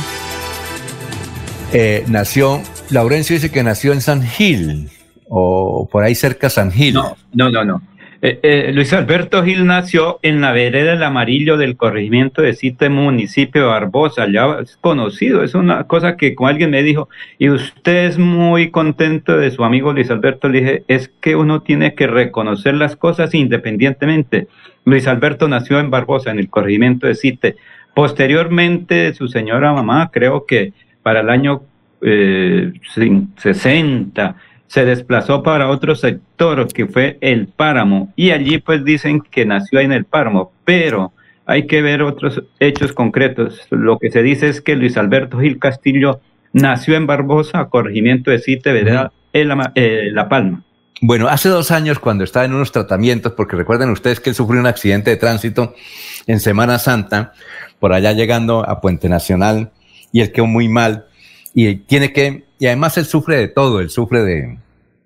eh, 1.73 2.03
nació, 2.09 2.61
Laurencio 2.91 3.35
dice 3.35 3.53
que 3.53 3.63
nació 3.63 3.93
en 3.93 4.01
San 4.01 4.27
Gil, 4.27 4.91
o 5.29 5.89
por 5.89 6.03
ahí 6.03 6.17
cerca 6.17 6.51
San 6.51 6.73
Gil. 6.73 6.95
No, 6.95 7.17
no, 7.33 7.49
no, 7.49 7.65
no. 7.65 7.96
Eh, 8.23 8.41
eh, 8.43 8.71
Luis 8.73 8.93
Alberto 8.95 9.45
Gil 9.45 9.67
nació 9.67 10.19
en 10.23 10.41
la 10.41 10.53
vereda 10.53 10.93
del 10.93 11.03
Amarillo 11.03 11.57
del 11.57 11.77
corregimiento 11.77 12.41
de 12.41 12.55
Cite, 12.55 12.89
municipio 12.89 13.63
de 13.63 13.69
Barbosa, 13.69 14.27
ya 14.31 14.59
es 14.63 14.79
conocido, 14.79 15.43
es 15.43 15.55
una 15.55 15.85
cosa 15.85 16.17
que 16.17 16.35
como 16.35 16.49
alguien 16.49 16.71
me 16.71 16.83
dijo, 16.83 17.09
y 17.39 17.51
usted 17.51 18.07
es 18.07 18.19
muy 18.19 18.71
contento 18.71 19.37
de 19.37 19.51
su 19.51 19.65
amigo 19.65 19.93
Luis 19.93 20.11
Alberto, 20.11 20.49
le 20.49 20.61
dije, 20.61 20.85
es 20.89 21.11
que 21.21 21.37
uno 21.37 21.61
tiene 21.61 21.95
que 21.95 22.07
reconocer 22.07 22.75
las 22.75 22.97
cosas 22.97 23.35
independientemente. 23.35 24.49
Luis 24.85 25.07
Alberto 25.09 25.47
nació 25.49 25.79
en 25.79 25.91
Barbosa, 25.91 26.31
en 26.31 26.39
el 26.39 26.49
corregimiento 26.49 27.07
de 27.07 27.15
Cite. 27.15 27.57
Posteriormente, 27.95 29.13
su 29.15 29.29
señora 29.29 29.73
mamá, 29.73 30.11
creo 30.13 30.47
que 30.47 30.73
para 31.03 31.21
el 31.21 31.31
año 31.31 31.63
eh, 32.03 32.73
60, 33.37 34.37
se 34.67 34.85
desplazó 34.85 35.43
para 35.43 35.69
otro 35.69 35.95
sector 35.95 36.67
que 36.69 36.87
fue 36.87 37.19
el 37.21 37.49
páramo 37.49 38.13
y 38.17 38.31
allí 38.31 38.59
pues 38.59 38.85
dicen 38.85 39.21
que 39.21 39.45
nació 39.45 39.81
en 39.81 39.93
el 39.93 40.05
páramo, 40.05 40.53
pero 40.65 41.13
hay 41.47 41.67
que 41.67 41.83
ver 41.83 42.03
otros 42.03 42.43
hechos 42.59 42.93
concretos. 42.93 43.61
Lo 43.71 43.99
que 43.99 44.11
se 44.11 44.23
dice 44.23 44.49
es 44.49 44.61
que 44.61 44.75
Luis 44.75 44.97
Alberto 44.97 45.39
Gil 45.39 45.59
Castillo 45.59 46.21
nació 46.53 46.97
en 46.97 47.07
Barbosa, 47.07 47.67
corregimiento 47.67 48.31
de 48.31 48.41
Cite, 48.41 48.73
¿verdad? 48.73 49.13
en 49.33 49.49
la, 49.49 49.73
eh, 49.75 50.11
la 50.13 50.29
Palma. 50.29 50.63
Bueno, 51.03 51.29
hace 51.29 51.51
dos 51.51 51.71
años 51.71 51.99
cuando 51.99 52.25
estaba 52.25 52.47
en 52.47 52.55
unos 52.55 52.73
tratamientos, 52.73 53.33
porque 53.33 53.55
recuerden 53.55 53.91
ustedes 53.91 54.19
que 54.19 54.31
él 54.31 54.37
sufrió 54.37 54.61
un 54.61 54.67
accidente 54.67 55.11
de 55.11 55.17
tránsito 55.17 55.75
en 56.27 56.41
Semana 56.41 56.79
Santa, 56.79 57.33
por 57.79 57.93
allá 57.93 58.13
llegando 58.13 58.67
a 58.67 58.81
Puente 58.81 59.09
Nacional, 59.09 59.73
y 60.11 60.23
él 60.23 60.33
quedó 60.33 60.47
muy 60.47 60.69
mal, 60.69 61.05
y 61.55 61.77
tiene 61.77 62.15
que, 62.15 62.46
y 62.59 62.67
además 62.67 62.97
él 62.99 63.05
sufre 63.05 63.37
de 63.37 63.49
todo, 63.49 63.81
él 63.81 63.91
sufre 63.91 64.23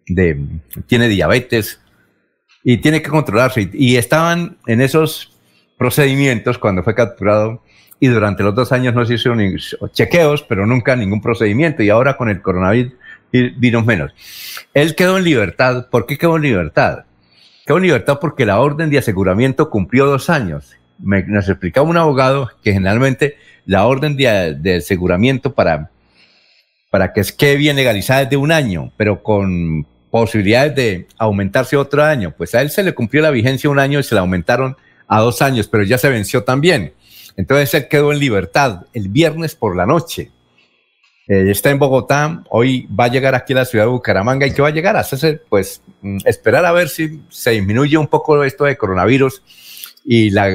de, 0.07 0.41
tiene 0.87 1.09
diabetes, 1.09 1.81
y 2.63 2.79
tiene 2.79 3.01
que 3.01 3.09
controlarse, 3.09 3.71
y, 3.73 3.97
estaban 3.97 4.59
en 4.67 4.81
esos 4.81 5.33
procedimientos 5.79 6.59
cuando 6.59 6.83
fue 6.83 6.95
capturado, 6.95 7.63
y 7.99 8.09
durante 8.09 8.43
los 8.43 8.55
dos 8.55 8.73
años 8.73 8.95
no 8.95 9.05
se 9.05 9.15
hicieron 9.15 9.41
chequeos, 9.93 10.43
pero 10.43 10.67
nunca 10.67 10.97
ningún 10.97 11.21
procedimiento, 11.21 11.83
y 11.83 11.91
ahora 11.91 12.17
con 12.17 12.29
el 12.29 12.43
coronavirus 12.43 12.95
vino 13.33 13.83
menos. 13.83 14.13
Él 14.75 14.95
quedó 14.95 15.19
en 15.19 15.25
libertad. 15.25 15.87
¿Por 15.91 16.07
qué 16.07 16.19
quedó 16.19 16.37
en 16.37 16.43
libertad? 16.43 17.05
Quedó 17.67 17.77
en 17.77 17.85
libertad 17.85 18.19
porque 18.21 18.47
la 18.47 18.61
orden 18.61 18.91
de 18.91 18.99
aseguramiento 18.99 19.71
cumplió 19.71 20.07
dos 20.07 20.31
años. 20.31 20.73
Nos 20.99 21.49
explicaba 21.49 21.89
un 21.89 21.97
abogado 21.97 22.51
que 22.63 22.73
generalmente 22.73 23.37
la 23.67 23.87
orden 23.87 24.17
de, 24.17 24.77
aseguramiento 24.77 25.55
para, 25.55 25.91
para 26.91 27.13
que 27.13 27.23
quede 27.37 27.57
bien 27.57 27.77
legalizada 27.77 28.23
es 28.23 28.31
de 28.31 28.37
un 28.37 28.53
año, 28.53 28.93
pero 28.97 29.23
con 29.23 29.87
posibilidades 30.11 30.75
de 30.75 31.07
aumentarse 31.19 31.77
otro 31.77 32.03
año. 32.03 32.35
Pues 32.37 32.55
a 32.55 32.61
él 32.61 32.71
se 32.71 32.83
le 32.83 32.93
cumplió 32.95 33.23
la 33.23 33.31
vigencia 33.31 33.71
un 33.71 33.79
año 33.79 34.01
y 34.01 34.03
se 34.03 34.17
la 34.17 34.23
aumentaron 34.23 34.77
a 35.07 35.21
dos 35.21 35.41
años, 35.41 35.69
pero 35.69 35.85
ya 35.85 35.99
se 35.99 36.11
venció 36.11 36.43
también. 36.43 36.93
Entonces 37.37 37.73
él 37.75 37.89
quedó 37.89 38.13
en 38.13 38.19
libertad 38.19 38.87
el 38.93 39.09
viernes 39.09 39.55
por 39.55 39.77
la 39.77 39.87
noche. 39.87 40.33
Eh, 41.29 41.49
está 41.49 41.71
en 41.71 41.79
Bogotá, 41.79 42.43
hoy 42.51 42.89
va 42.89 43.05
a 43.05 43.09
llegar 43.09 43.37
aquí 43.37 43.53
a 43.53 43.57
la 43.57 43.65
ciudad 43.65 43.85
de 43.85 43.91
Bucaramanga 43.91 44.49
y 44.49 44.53
que 44.53 44.63
va 44.63 44.69
a 44.69 44.73
llegar 44.73 44.97
a 44.97 45.01
hacerse, 45.01 45.41
pues, 45.49 45.81
mm, 46.03 46.19
esperar 46.25 46.67
a 46.67 46.73
ver 46.73 46.89
si 46.89 47.23
se 47.29 47.53
disminuye 47.53 47.97
un 47.97 48.09
poco 48.09 48.43
esto 48.43 48.65
de 48.65 48.77
coronavirus 48.77 49.43
y 50.05 50.31
la 50.31 50.51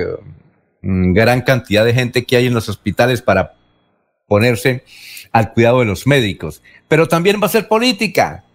mm, 0.81 1.13
gran 1.13 1.41
cantidad 1.43 1.85
de 1.85 1.93
gente 1.93 2.25
que 2.25 2.35
hay 2.35 2.47
en 2.47 2.53
los 2.53 2.67
hospitales 2.67 3.21
para 3.21 3.53
ponerse 4.27 4.83
al 5.35 5.51
cuidado 5.51 5.81
de 5.81 5.85
los 5.85 6.07
médicos. 6.07 6.61
Pero 6.87 7.07
también 7.07 7.41
va 7.41 7.47
a 7.47 7.49
ser 7.49 7.67
política. 7.67 8.45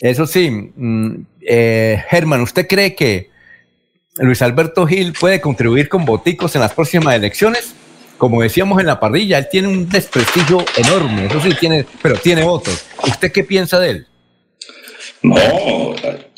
Eso 0.00 0.26
sí, 0.26 0.50
mm, 0.50 1.14
eh, 1.40 2.02
Germán, 2.08 2.40
¿usted 2.40 2.66
cree 2.66 2.96
que 2.96 3.30
Luis 4.18 4.42
Alberto 4.42 4.86
Gil 4.86 5.12
puede 5.12 5.40
contribuir 5.40 5.88
con 5.88 6.04
boticos 6.04 6.54
en 6.56 6.62
las 6.62 6.74
próximas 6.74 7.14
elecciones? 7.14 7.74
como 8.18 8.40
decíamos 8.40 8.80
en 8.80 8.86
la 8.86 8.98
parrilla, 8.98 9.36
él 9.36 9.46
tiene 9.50 9.68
un 9.68 9.88
desprestigio 9.90 10.64
enorme, 10.76 11.26
eso 11.26 11.38
sí 11.38 11.50
tiene, 11.60 11.84
pero 12.02 12.16
tiene 12.16 12.42
votos. 12.44 12.86
¿Usted 13.06 13.30
qué 13.30 13.44
piensa 13.44 13.78
de 13.78 13.90
él? 13.90 14.06
No, 15.22 15.36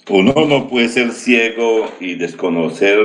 uno 0.08 0.34
no 0.46 0.68
puede 0.68 0.88
ser 0.88 1.12
ciego 1.12 1.88
y 2.00 2.16
desconocer 2.16 2.98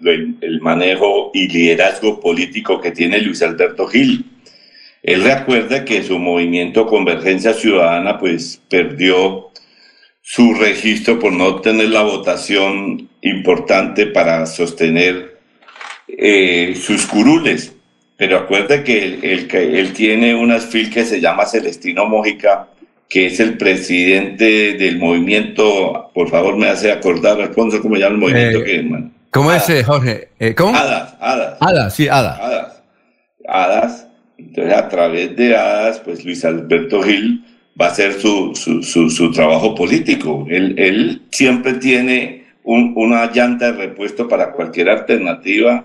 el 0.00 0.60
manejo 0.60 1.32
y 1.34 1.48
liderazgo 1.48 2.20
político 2.20 2.80
que 2.80 2.92
tiene 2.92 3.20
Luis 3.20 3.42
Alberto 3.42 3.88
Gil. 3.88 4.24
Él 5.02 5.24
recuerda 5.24 5.84
que 5.84 6.02
su 6.02 6.18
movimiento 6.18 6.86
Convergencia 6.86 7.54
Ciudadana 7.54 8.18
pues 8.18 8.60
perdió 8.68 9.50
su 10.22 10.54
registro 10.54 11.18
por 11.18 11.32
no 11.32 11.60
tener 11.60 11.88
la 11.88 12.02
votación 12.02 13.08
importante 13.22 14.06
para 14.06 14.46
sostener 14.46 15.38
eh, 16.06 16.74
sus 16.80 17.06
curules. 17.06 17.74
Pero 18.16 18.36
acuerde 18.36 18.84
que 18.84 19.02
él, 19.04 19.48
él, 19.50 19.92
tiene 19.94 20.34
una 20.34 20.58
fil 20.58 20.90
que 20.90 21.06
se 21.06 21.20
llama 21.20 21.46
Celestino 21.46 22.04
Mójica, 22.06 22.68
que 23.08 23.26
es 23.26 23.40
el 23.40 23.56
presidente 23.56 24.74
del 24.74 24.98
movimiento, 24.98 26.10
por 26.12 26.28
favor 26.28 26.56
me 26.56 26.68
hace 26.68 26.92
acordar, 26.92 27.40
Alfonso, 27.40 27.80
¿cómo 27.80 27.96
llama 27.96 28.14
el 28.14 28.20
movimiento 28.20 28.58
eh, 28.60 28.64
que 28.64 29.10
¿Cómo 29.30 29.50
es, 29.52 29.68
eh, 29.70 29.82
Jorge? 29.82 30.28
¿Cómo? 30.54 30.76
Hadas, 30.76 31.14
Hadas. 31.18 31.56
Hadas, 31.60 31.94
sí, 31.94 32.08
Hadas. 32.08 32.38
Hadas. 32.38 32.82
Hadas. 33.48 34.09
Entonces, 34.48 34.74
a 34.74 34.88
través 34.88 35.36
de 35.36 35.56
Hadas, 35.56 36.00
pues 36.00 36.24
Luis 36.24 36.44
Alberto 36.44 37.02
Gil 37.02 37.44
va 37.80 37.86
a 37.86 37.90
hacer 37.90 38.14
su, 38.14 38.54
su, 38.54 39.10
su, 39.10 39.32
trabajo 39.32 39.74
político. 39.74 40.46
Él, 40.48 40.74
él 40.78 41.22
siempre 41.30 41.74
tiene 41.74 42.44
un, 42.64 42.92
una 42.96 43.30
llanta 43.32 43.72
de 43.72 43.78
repuesto 43.86 44.28
para 44.28 44.52
cualquier 44.52 44.90
alternativa 44.90 45.84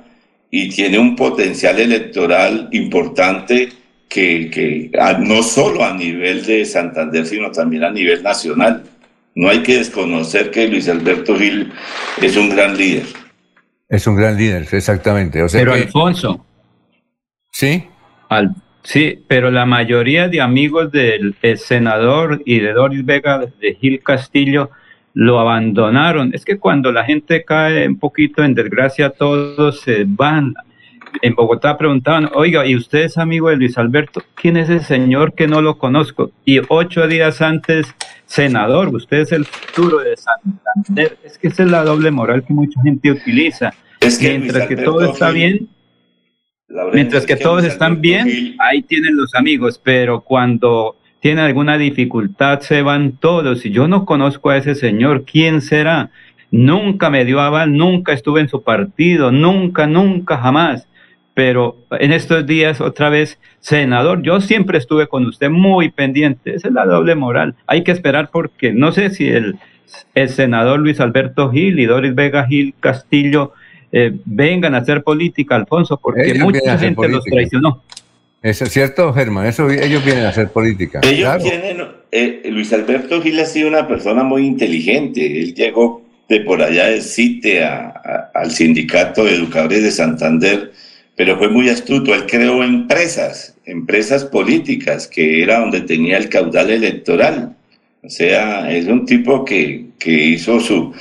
y 0.50 0.70
tiene 0.70 0.98
un 1.00 1.16
potencial 1.16 1.80
electoral 1.80 2.70
importante 2.72 3.70
que, 4.08 4.50
que 4.50 4.92
no 5.20 5.44
solo 5.44 5.84
a 5.84 5.94
nivel 5.94 6.46
de 6.46 6.66
Santander, 6.66 7.26
sino 7.26 7.52
también 7.52 7.84
a 7.84 7.92
nivel 7.92 8.24
nacional. 8.24 8.84
No 9.36 9.50
hay 9.50 9.62
que 9.64 9.80
desconocer 9.80 10.52
que 10.52 10.68
Luis 10.68 10.88
Alberto 10.88 11.38
Gil 11.38 11.74
es 12.22 12.38
un 12.38 12.50
gran 12.50 12.78
líder. 12.78 13.06
Es 13.90 14.08
un 14.08 14.16
gran 14.16 14.38
líder, 14.38 14.68
exactamente. 14.72 15.46
pero 15.52 15.74
Alfonso. 15.74 16.46
Sí. 17.52 17.84
Al, 18.30 18.56
sí, 18.84 19.20
pero 19.28 19.52
la 19.52 19.66
mayoría 19.66 20.28
de 20.28 20.42
amigos 20.42 20.92
del 20.92 21.36
senador 21.58 22.42
y 22.46 22.60
de 22.60 22.74
Doris 22.74 23.06
Vega 23.06 23.46
de 23.60 23.76
Gil 23.76 24.02
Castillo 24.02 24.70
lo 25.16 25.40
abandonaron. 25.40 26.32
Es 26.34 26.46
que 26.46 26.60
cuando 26.60 26.92
la 26.92 27.06
gente 27.06 27.44
cae 27.44 27.88
un 27.88 27.98
poquito 27.98 28.44
en 28.44 28.54
desgracia, 28.54 29.10
todos 29.10 29.82
se 29.82 30.04
van. 30.06 30.54
En 31.22 31.34
Bogotá 31.34 31.78
preguntaban, 31.78 32.30
oiga, 32.34 32.66
¿y 32.66 32.76
usted 32.76 33.04
es 33.06 33.18
amigo 33.18 33.50
de 33.50 33.56
Luis 33.56 33.78
Alberto? 33.78 34.22
¿Quién 34.36 34.58
es 34.58 34.70
ese 34.70 34.86
señor 34.86 35.34
que 35.34 35.48
no 35.48 35.62
lo 35.62 35.78
conozco? 35.78 36.32
Y 36.44 36.60
ocho 36.68 37.08
días 37.08 37.42
antes, 37.42 37.88
senador, 38.26 38.94
usted 38.94 39.20
es 39.20 39.32
el 39.32 39.46
futuro 39.46 40.00
de 40.00 40.18
Santander. 40.18 41.18
Es 41.24 41.38
que 41.38 41.48
esa 41.48 41.64
es 41.64 41.72
la 41.72 41.86
doble 41.86 42.12
moral 42.12 42.44
que 42.44 42.54
mucha 42.54 42.82
gente 42.82 43.12
utiliza. 43.12 43.74
Es 44.02 44.18
que 44.18 44.38
mientras 44.38 44.68
que 44.68 44.76
todo 44.76 45.06
está 45.06 45.32
bien, 45.32 45.70
mientras 46.94 47.26
que 47.26 47.36
todos 47.36 47.64
están 47.64 48.02
bien, 48.02 48.56
ahí 48.60 48.82
tienen 48.82 49.16
los 49.16 49.36
amigos, 49.36 49.80
pero 49.84 50.22
cuando 50.22 50.96
tiene 51.20 51.42
alguna 51.42 51.78
dificultad, 51.78 52.60
se 52.62 52.82
van 52.82 53.14
todos. 53.14 53.66
Y 53.66 53.72
yo 53.72 53.88
no 53.88 54.06
conozco 54.06 54.50
a 54.50 54.58
ese 54.58 54.76
señor, 54.76 55.26
¿quién 55.26 55.62
será? 55.62 56.12
Nunca 56.52 57.10
me 57.10 57.26
dio 57.26 57.42
aval, 57.42 57.76
nunca 57.76 58.14
estuve 58.14 58.42
en 58.42 58.50
su 58.50 58.64
partido, 58.64 59.32
nunca, 59.32 59.88
nunca, 59.88 60.38
jamás. 60.38 60.88
Pero 61.34 61.78
en 62.00 62.14
estos 62.14 62.46
días, 62.46 62.80
otra 62.80 63.10
vez, 63.10 63.40
senador, 63.60 64.22
yo 64.22 64.40
siempre 64.40 64.78
estuve 64.78 65.08
con 65.08 65.26
usted 65.26 65.50
muy 65.50 65.90
pendiente. 65.90 66.56
Esa 66.56 66.70
es 66.70 66.74
la 66.74 66.86
doble 66.86 67.16
moral. 67.16 67.56
Hay 67.68 67.84
que 67.84 67.92
esperar 67.92 68.30
porque 68.32 68.72
no 68.72 68.92
sé 68.92 69.10
si 69.10 69.28
el, 69.28 69.58
el 70.14 70.30
senador 70.30 70.80
Luis 70.80 71.02
Alberto 71.02 71.52
Gil 71.52 71.80
y 71.80 71.86
Doris 71.88 72.16
Vega 72.16 72.46
Gil 72.46 72.74
Castillo 72.80 73.54
eh, 73.92 74.12
vengan 74.26 74.76
a 74.76 74.80
hacer 74.80 75.04
política, 75.04 75.56
Alfonso, 75.56 75.98
porque 75.98 76.34
mucha 76.36 76.78
gente 76.78 77.08
los 77.08 77.24
traicionó. 77.24 77.82
Eso 78.42 78.66
es 78.66 78.72
cierto, 78.72 79.12
Germán, 79.12 79.48
eso 79.48 79.70
ellos 79.72 80.06
vienen 80.06 80.26
a 80.26 80.30
hacer 80.30 80.50
política. 80.50 81.02
Ellos 81.04 81.42
tienen, 81.42 81.78
eh, 82.12 82.44
Luis 82.52 82.72
Alberto 82.74 83.20
Gil 83.22 83.40
ha 83.40 83.46
sido 83.46 83.68
una 83.68 83.88
persona 83.88 84.24
muy 84.24 84.46
inteligente. 84.46 85.26
Él 85.40 85.56
llegó 85.56 86.04
de 86.30 86.42
por 86.42 86.62
allá 86.62 86.88
de 86.88 87.02
CITE 87.02 87.64
al 87.64 88.52
sindicato 88.52 89.26
de 89.26 89.36
educadores 89.36 89.82
de 89.82 89.92
Santander, 89.92 90.72
pero 91.16 91.38
fue 91.38 91.50
muy 91.50 91.70
astuto. 91.70 92.14
Él 92.14 92.26
creó 92.28 92.64
empresas, 92.64 93.58
empresas 93.66 94.26
políticas, 94.26 95.08
que 95.08 95.42
era 95.42 95.60
donde 95.60 95.82
tenía 95.82 96.18
el 96.18 96.30
caudal 96.30 96.70
electoral. 96.70 97.56
O 98.04 98.10
sea, 98.10 98.72
es 98.72 98.86
un 98.86 99.06
tipo 99.06 99.44
que, 99.44 99.88
que 99.98 100.12
hizo 100.12 100.60
su... 100.60 100.94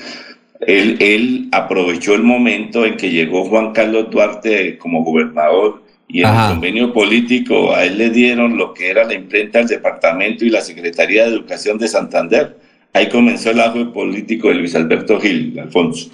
Él, 0.66 0.96
él 1.00 1.48
aprovechó 1.52 2.14
el 2.14 2.22
momento 2.22 2.84
en 2.84 2.96
que 2.96 3.10
llegó 3.10 3.44
Juan 3.44 3.72
Carlos 3.72 4.10
Duarte 4.10 4.78
como 4.78 5.02
gobernador 5.02 5.82
y 6.08 6.22
en 6.22 6.28
el 6.28 6.48
convenio 6.48 6.92
político 6.92 7.74
a 7.74 7.84
él 7.84 7.98
le 7.98 8.10
dieron 8.10 8.56
lo 8.56 8.74
que 8.74 8.90
era 8.90 9.04
la 9.04 9.14
imprenta 9.14 9.58
del 9.58 9.68
departamento 9.68 10.44
y 10.44 10.50
la 10.50 10.60
Secretaría 10.60 11.24
de 11.24 11.30
Educación 11.30 11.78
de 11.78 11.88
Santander. 11.88 12.56
Ahí 12.92 13.08
comenzó 13.08 13.50
el 13.50 13.60
ajo 13.60 13.92
político 13.92 14.48
de 14.48 14.54
Luis 14.54 14.74
Alberto 14.76 15.20
Gil, 15.20 15.58
Alfonso. 15.58 16.10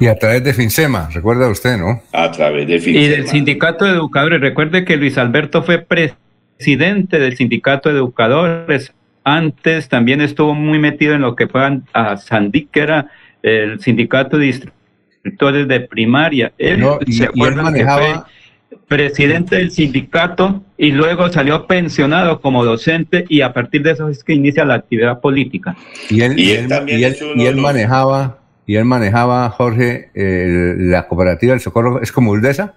Y 0.00 0.06
a 0.06 0.16
través 0.16 0.44
de 0.44 0.52
FINSEMA, 0.52 1.08
recuerda 1.12 1.48
usted, 1.48 1.78
¿no? 1.78 2.02
A 2.12 2.30
través 2.30 2.66
de 2.68 2.78
FINSEMA. 2.78 3.06
Y 3.06 3.08
del 3.08 3.28
Sindicato 3.28 3.84
de 3.84 3.92
Educadores. 3.92 4.40
Recuerde 4.40 4.84
que 4.84 4.96
Luis 4.96 5.16
Alberto 5.16 5.62
fue 5.62 5.78
presidente 5.78 7.18
del 7.18 7.36
Sindicato 7.36 7.88
de 7.88 7.96
Educadores. 7.96 8.92
Antes 9.24 9.88
también 9.88 10.20
estuvo 10.20 10.54
muy 10.54 10.78
metido 10.78 11.14
en 11.14 11.22
lo 11.22 11.34
que 11.34 11.48
fue 11.48 11.80
a 11.94 12.16
Sandic, 12.16 12.70
que 12.70 12.80
era 12.80 13.10
el 13.42 13.80
Sindicato 13.80 14.38
de 14.38 14.46
Instructores 14.46 15.68
de 15.68 15.80
Primaria. 15.80 16.52
Él, 16.58 16.84
y, 17.06 17.22
él 17.22 17.54
manejaba 17.56 18.26
presidente 18.86 19.56
del 19.56 19.70
sindicato 19.70 20.62
y 20.76 20.92
luego 20.92 21.30
salió 21.30 21.66
pensionado 21.66 22.40
como 22.40 22.64
docente 22.64 23.24
y 23.28 23.42
a 23.42 23.52
partir 23.52 23.82
de 23.82 23.92
eso 23.92 24.08
es 24.08 24.24
que 24.24 24.32
inicia 24.32 24.64
la 24.64 24.74
actividad 24.74 25.20
política. 25.20 25.76
Y 26.08 26.22
él, 26.22 26.38
y 26.38 26.52
él, 26.52 26.68
y 26.86 27.04
él, 27.04 27.16
y 27.36 27.46
él 27.46 27.56
manejaba, 27.56 28.38
y 28.66 28.76
él 28.76 28.84
manejaba, 28.84 29.48
Jorge, 29.50 30.10
eh, 30.14 30.74
la 30.78 31.06
cooperativa 31.06 31.52
del 31.52 31.60
Socorro, 31.60 32.00
¿es 32.02 32.12
como 32.12 32.32
Uldesa? 32.32 32.74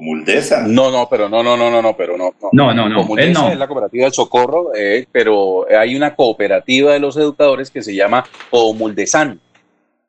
Como 0.00 0.12
Uldesa. 0.12 0.64
No, 0.66 0.90
no, 0.90 1.10
pero 1.10 1.28
no, 1.28 1.42
no, 1.42 1.58
no, 1.58 1.70
no, 1.70 1.82
no, 1.82 1.94
pero 1.94 2.16
no. 2.16 2.32
No, 2.52 2.72
no, 2.72 2.88
no. 2.88 3.02
Como 3.02 3.18
él 3.18 3.28
Uldesa 3.28 3.42
no. 3.42 3.52
es 3.52 3.58
la 3.58 3.66
cooperativa 3.66 4.04
del 4.04 4.14
Socorro, 4.14 4.74
eh, 4.74 5.06
pero 5.12 5.66
hay 5.78 5.94
una 5.94 6.14
cooperativa 6.16 6.94
de 6.94 7.00
los 7.00 7.18
educadores 7.18 7.70
que 7.70 7.82
se 7.82 7.94
llama 7.94 8.24
Comuldesan. 8.48 9.38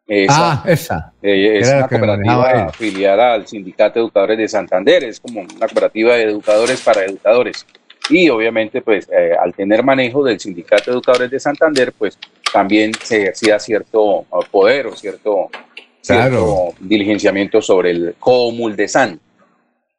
Esa, 0.08 0.54
ah, 0.54 0.64
esa. 0.66 1.14
eh, 1.22 1.60
es 1.60 1.68
una 1.68 1.90
cooperativa 1.90 2.64
afiliada 2.68 3.34
al 3.34 3.48
Sindicato 3.48 4.00
de 4.00 4.06
Educadores 4.06 4.38
de 4.38 4.48
Santander, 4.48 5.04
es 5.04 5.20
como 5.20 5.42
una 5.42 5.68
cooperativa 5.68 6.16
de 6.16 6.24
educadores 6.24 6.80
para 6.80 7.04
educadores. 7.04 7.66
Y 8.10 8.30
obviamente, 8.30 8.82
pues, 8.82 9.10
eh, 9.12 9.36
al 9.38 9.54
tener 9.54 9.84
manejo 9.84 10.24
del 10.24 10.40
Sindicato 10.40 10.86
de 10.86 10.92
Educadores 10.92 11.30
de 11.30 11.40
Santander, 11.42 11.92
pues, 11.98 12.18
también 12.54 12.94
se 13.04 13.24
ejercía 13.24 13.60
cierto 13.60 14.26
poder 14.52 14.88
o 14.88 14.96
cierto, 14.96 15.50
cierto 16.00 16.76
diligenciamiento 16.80 17.62
sobre 17.62 17.92
el 17.92 18.16
Comuldesan. 18.18 19.20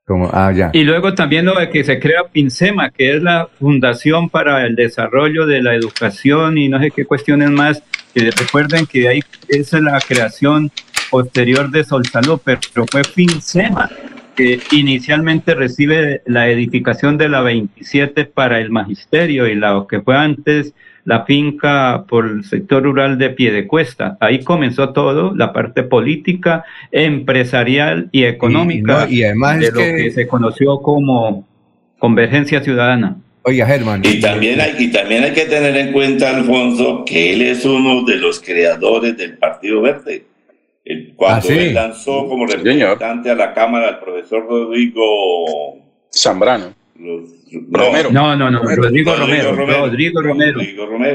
Ah. 0.09 0.71
Y 0.73 0.83
luego 0.83 1.15
también 1.15 1.47
lo 1.47 1.55
de 1.59 1.71
que 1.71 1.85
se 1.85 2.01
crea 2.01 2.25
FINSEMA, 2.33 2.91
que 2.91 3.17
es 3.17 3.23
la 3.23 3.49
Fundación 3.61 4.29
para 4.29 4.67
el 4.67 4.75
Desarrollo 4.75 5.47
de 5.47 5.63
la 5.63 5.77
Educación 5.77 6.59
y 6.59 6.69
no 6.69 6.81
sé 6.81 6.91
qué 6.91 7.05
cuestiones 7.05 7.51
más, 7.51 7.83
que 8.13 8.31
recuerden 8.33 8.87
que 8.87 9.09
ahí 9.09 9.21
es 9.49 9.73
la 9.75 10.01
creación 10.01 10.73
posterior 11.09 11.71
de 11.71 11.85
Solsalud, 11.85 12.41
pero 12.45 12.85
fue 12.91 13.05
FINSEMA, 13.05 13.91
que 14.35 14.59
inicialmente 14.73 15.55
recibe 15.55 16.23
la 16.27 16.49
edificación 16.49 17.17
de 17.17 17.29
la 17.29 17.43
27 17.43 18.25
para 18.25 18.59
el 18.59 18.71
magisterio 18.71 19.47
y 19.47 19.55
la 19.55 19.87
que 19.89 20.01
fue 20.01 20.17
antes 20.17 20.75
la 21.05 21.25
finca 21.25 22.05
por 22.09 22.27
el 22.27 22.45
sector 22.45 22.83
rural 22.85 23.19
de 23.19 23.31
Piedecuesta. 23.31 24.17
Ahí 24.21 24.45
comenzó 24.45 24.91
todo, 24.93 25.35
la 25.35 25.53
parte 25.53 25.83
política, 25.83 26.65
empresarial 26.93 28.09
y 28.13 28.25
económica 28.25 29.07
no, 29.07 29.11
y 29.13 29.25
además 29.25 29.59
de 29.61 29.67
es 29.67 29.73
lo 29.75 29.81
que- 29.81 29.97
que 29.97 30.11
se 30.13 30.27
conoció 30.29 30.81
como 30.81 31.47
Convergencia 31.99 32.63
Ciudadana. 32.63 33.17
Oiga, 33.45 33.67
Germán. 33.67 34.03
Y 34.05 34.21
también, 34.21 34.61
hay, 34.61 34.75
y 34.79 34.93
también 34.93 35.25
hay 35.25 35.33
que 35.33 35.47
tener 35.47 35.77
en 35.77 35.93
cuenta, 35.93 36.37
Alfonso, 36.37 37.05
que 37.05 37.33
él 37.33 37.43
es 37.43 37.65
uno 37.65 38.05
de 38.05 38.17
los 38.17 38.39
creadores 38.41 39.17
del 39.17 39.37
Partido 39.39 39.81
Verde. 39.83 40.25
El- 40.85 41.13
cuando 41.17 41.39
Ah, 41.39 41.43
sí. 41.43 41.53
él 41.59 41.75
lanzó 41.75 42.29
como 42.29 42.47
representante 42.47 43.31
a 43.31 43.35
la 43.35 43.53
Cámara 43.55 43.89
al 43.89 43.99
profesor 44.01 44.47
Rodrigo 44.49 45.79
Zambrano. 46.13 46.75
Romero. 46.95 48.11
No, 48.12 48.36
no, 48.36 48.51
no, 48.51 48.62
Rodrigo, 48.62 49.14
Romero, 49.16 49.57
Rodrigo 49.57 50.20
Romero. 50.22 50.61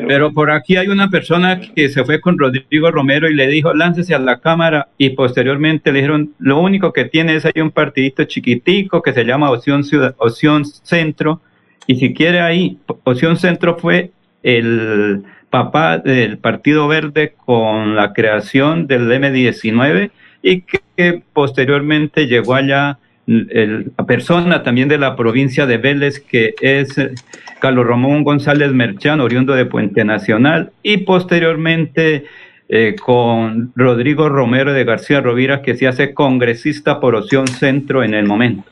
Pero 0.07 0.33
por 0.33 0.51
aquí 0.51 0.75
hay 0.75 0.87
una 0.87 1.09
persona 1.09 1.59
que 1.59 1.89
se 1.89 2.03
fue 2.03 2.19
con 2.19 2.37
Rodrigo 2.37 2.91
Romero 2.91 3.29
y 3.29 3.35
le 3.35 3.47
dijo, 3.47 3.73
láncese 3.73 4.15
a 4.15 4.19
la 4.19 4.39
Cámara 4.39 4.89
y 4.97 5.11
posteriormente 5.11 5.91
le 5.91 5.99
dijeron, 5.99 6.33
lo 6.39 6.59
único 6.59 6.93
que 6.93 7.05
tiene 7.05 7.35
es 7.35 7.45
ahí 7.45 7.61
un 7.61 7.71
partidito 7.71 8.23
chiquitico 8.25 9.01
que 9.01 9.13
se 9.13 9.23
llama 9.23 9.51
Opción, 9.51 9.83
Ciudad, 9.83 10.15
Opción 10.17 10.65
Centro 10.65 11.41
y 11.85 11.95
si 11.95 12.13
quiere 12.13 12.41
ahí, 12.41 12.79
Opción 13.03 13.37
Centro 13.37 13.77
fue 13.77 14.11
el 14.43 15.23
papá 15.49 15.99
del 15.99 16.37
Partido 16.37 16.87
Verde 16.87 17.33
con 17.45 17.95
la 17.95 18.13
creación 18.13 18.87
del 18.87 19.09
M19 19.09 20.11
y 20.41 20.61
que, 20.61 20.79
que 20.95 21.21
posteriormente 21.33 22.27
llegó 22.27 22.55
allá 22.55 22.99
el- 23.27 23.91
la 23.97 24.05
persona 24.05 24.63
también 24.63 24.87
de 24.87 24.97
la 24.97 25.15
provincia 25.15 25.65
de 25.65 25.77
Vélez, 25.77 26.19
que 26.19 26.55
es 26.61 26.97
eh, 26.97 27.11
Carlos 27.59 27.85
Ramón 27.85 28.23
González 28.23 28.71
Merchán, 28.71 29.19
oriundo 29.19 29.53
de 29.53 29.65
Puente 29.65 30.03
Nacional, 30.05 30.71
y 30.81 30.97
posteriormente 30.97 32.25
eh, 32.69 32.95
con 33.01 33.71
Rodrigo 33.75 34.27
Romero 34.29 34.73
de 34.73 34.83
García 34.83 35.21
Rovira, 35.21 35.61
que 35.61 35.75
se 35.75 35.87
hace 35.87 36.13
congresista 36.13 36.99
por 36.99 37.15
opción 37.15 37.47
centro 37.47 38.03
en 38.03 38.13
el 38.13 38.25
momento. 38.25 38.63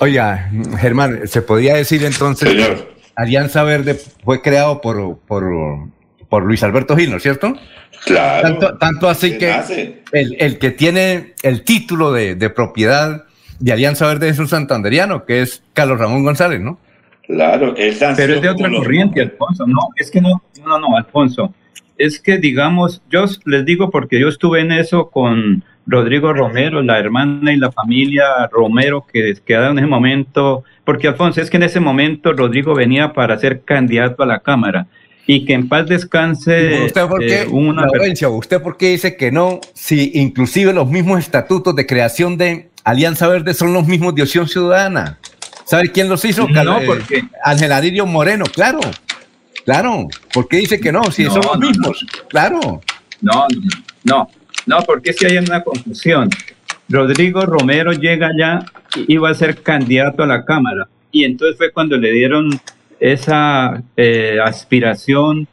Oiga, 0.00 0.50
Germán, 0.78 1.20
¿se 1.26 1.42
podía 1.42 1.74
decir 1.74 2.04
entonces 2.04 2.48
que 2.54 2.88
Alianza 3.16 3.62
Verde 3.64 3.96
fue 4.24 4.42
creado 4.42 4.80
por, 4.80 5.18
por, 5.26 5.44
por 6.28 6.44
Luis 6.44 6.62
Alberto 6.62 6.96
Gil, 6.96 7.10
¿no 7.10 7.16
es 7.16 7.22
cierto? 7.22 7.54
Claro. 8.04 8.42
Tanto, 8.42 8.78
tanto 8.78 9.08
así 9.08 9.38
que 9.38 9.52
el, 10.12 10.36
el 10.38 10.58
que 10.58 10.70
tiene 10.70 11.34
el 11.42 11.62
título 11.62 12.12
de, 12.12 12.36
de 12.36 12.50
propiedad 12.50 13.24
de 13.58 13.72
Alianza 13.72 14.06
Verde 14.06 14.28
es 14.28 14.38
un 14.38 14.48
santanderiano, 14.48 15.24
que 15.24 15.42
es 15.42 15.62
Carlos 15.72 15.98
Ramón 15.98 16.24
González, 16.24 16.60
¿no? 16.60 16.78
Claro, 17.28 17.74
él 17.76 17.94
Pero 18.16 18.34
es 18.34 18.42
de 18.42 18.48
otra 18.48 18.70
corriente, 18.70 19.20
Alfonso. 19.20 19.66
No, 19.66 19.90
es 19.96 20.10
que 20.10 20.20
no, 20.20 20.42
no, 20.64 20.78
no, 20.78 20.96
Alfonso. 20.96 21.52
Es 21.98 22.18
que, 22.18 22.38
digamos, 22.38 23.02
yo 23.10 23.26
les 23.44 23.66
digo 23.66 23.90
porque 23.90 24.18
yo 24.18 24.28
estuve 24.28 24.60
en 24.60 24.72
eso 24.72 25.10
con 25.10 25.62
Rodrigo 25.86 26.32
Romero, 26.32 26.82
la 26.82 26.98
hermana 26.98 27.52
y 27.52 27.56
la 27.56 27.70
familia 27.70 28.24
Romero 28.50 29.04
que 29.12 29.34
quedaron 29.44 29.78
en 29.78 29.84
ese 29.84 29.90
momento. 29.90 30.64
Porque, 30.84 31.08
Alfonso, 31.08 31.42
es 31.42 31.50
que 31.50 31.58
en 31.58 31.64
ese 31.64 31.80
momento 31.80 32.32
Rodrigo 32.32 32.74
venía 32.74 33.12
para 33.12 33.36
ser 33.38 33.60
candidato 33.60 34.22
a 34.22 34.26
la 34.26 34.38
Cámara. 34.38 34.86
Y 35.26 35.44
que 35.44 35.52
en 35.52 35.68
paz 35.68 35.86
descanse 35.86 36.84
¿Usted 36.86 37.06
por 37.06 37.20
qué, 37.20 37.42
eh, 37.42 37.46
una 37.50 37.82
Laurencio, 37.84 38.32
¿usted 38.32 38.62
por 38.62 38.78
qué 38.78 38.92
dice 38.92 39.14
que 39.14 39.30
no? 39.30 39.60
Si 39.74 40.12
inclusive 40.14 40.72
los 40.72 40.88
mismos 40.88 41.18
estatutos 41.18 41.76
de 41.76 41.84
creación 41.84 42.38
de 42.38 42.67
Alianza 42.88 43.28
Verde 43.28 43.52
son 43.52 43.74
los 43.74 43.86
mismos 43.86 44.14
de 44.14 44.22
Opción 44.22 44.48
Ciudadana. 44.48 45.18
¿Sabe 45.66 45.92
quién 45.92 46.08
los 46.08 46.24
hizo? 46.24 46.48
No, 46.48 46.80
eh, 46.80 46.86
porque- 46.86 47.22
Ángel 47.44 47.70
Moreno, 48.06 48.46
claro. 48.46 48.80
Claro. 49.66 50.08
¿Por 50.32 50.48
qué 50.48 50.56
dice 50.56 50.80
que 50.80 50.90
no? 50.90 51.04
Si 51.10 51.24
No, 51.24 51.32
son 51.32 51.42
los 51.42 51.58
no, 51.58 51.66
mismos. 51.68 52.06
Claro. 52.30 52.80
No, 53.20 53.46
no, 54.04 54.30
no, 54.64 54.82
porque 54.84 55.10
es 55.10 55.16
que 55.16 55.26
hay 55.26 55.36
una 55.36 55.62
confusión. 55.62 56.30
Rodrigo 56.88 57.44
Romero 57.44 57.92
llega 57.92 58.28
allá 58.28 58.64
y 58.96 59.12
iba 59.12 59.28
a 59.28 59.34
ser 59.34 59.62
candidato 59.62 60.22
a 60.22 60.26
la 60.26 60.46
Cámara. 60.46 60.88
Y 61.12 61.24
entonces 61.24 61.58
fue 61.58 61.70
cuando 61.70 61.98
le 61.98 62.10
dieron 62.10 62.58
esa 63.00 63.82
eh, 63.98 64.38
aspiración 64.42 65.46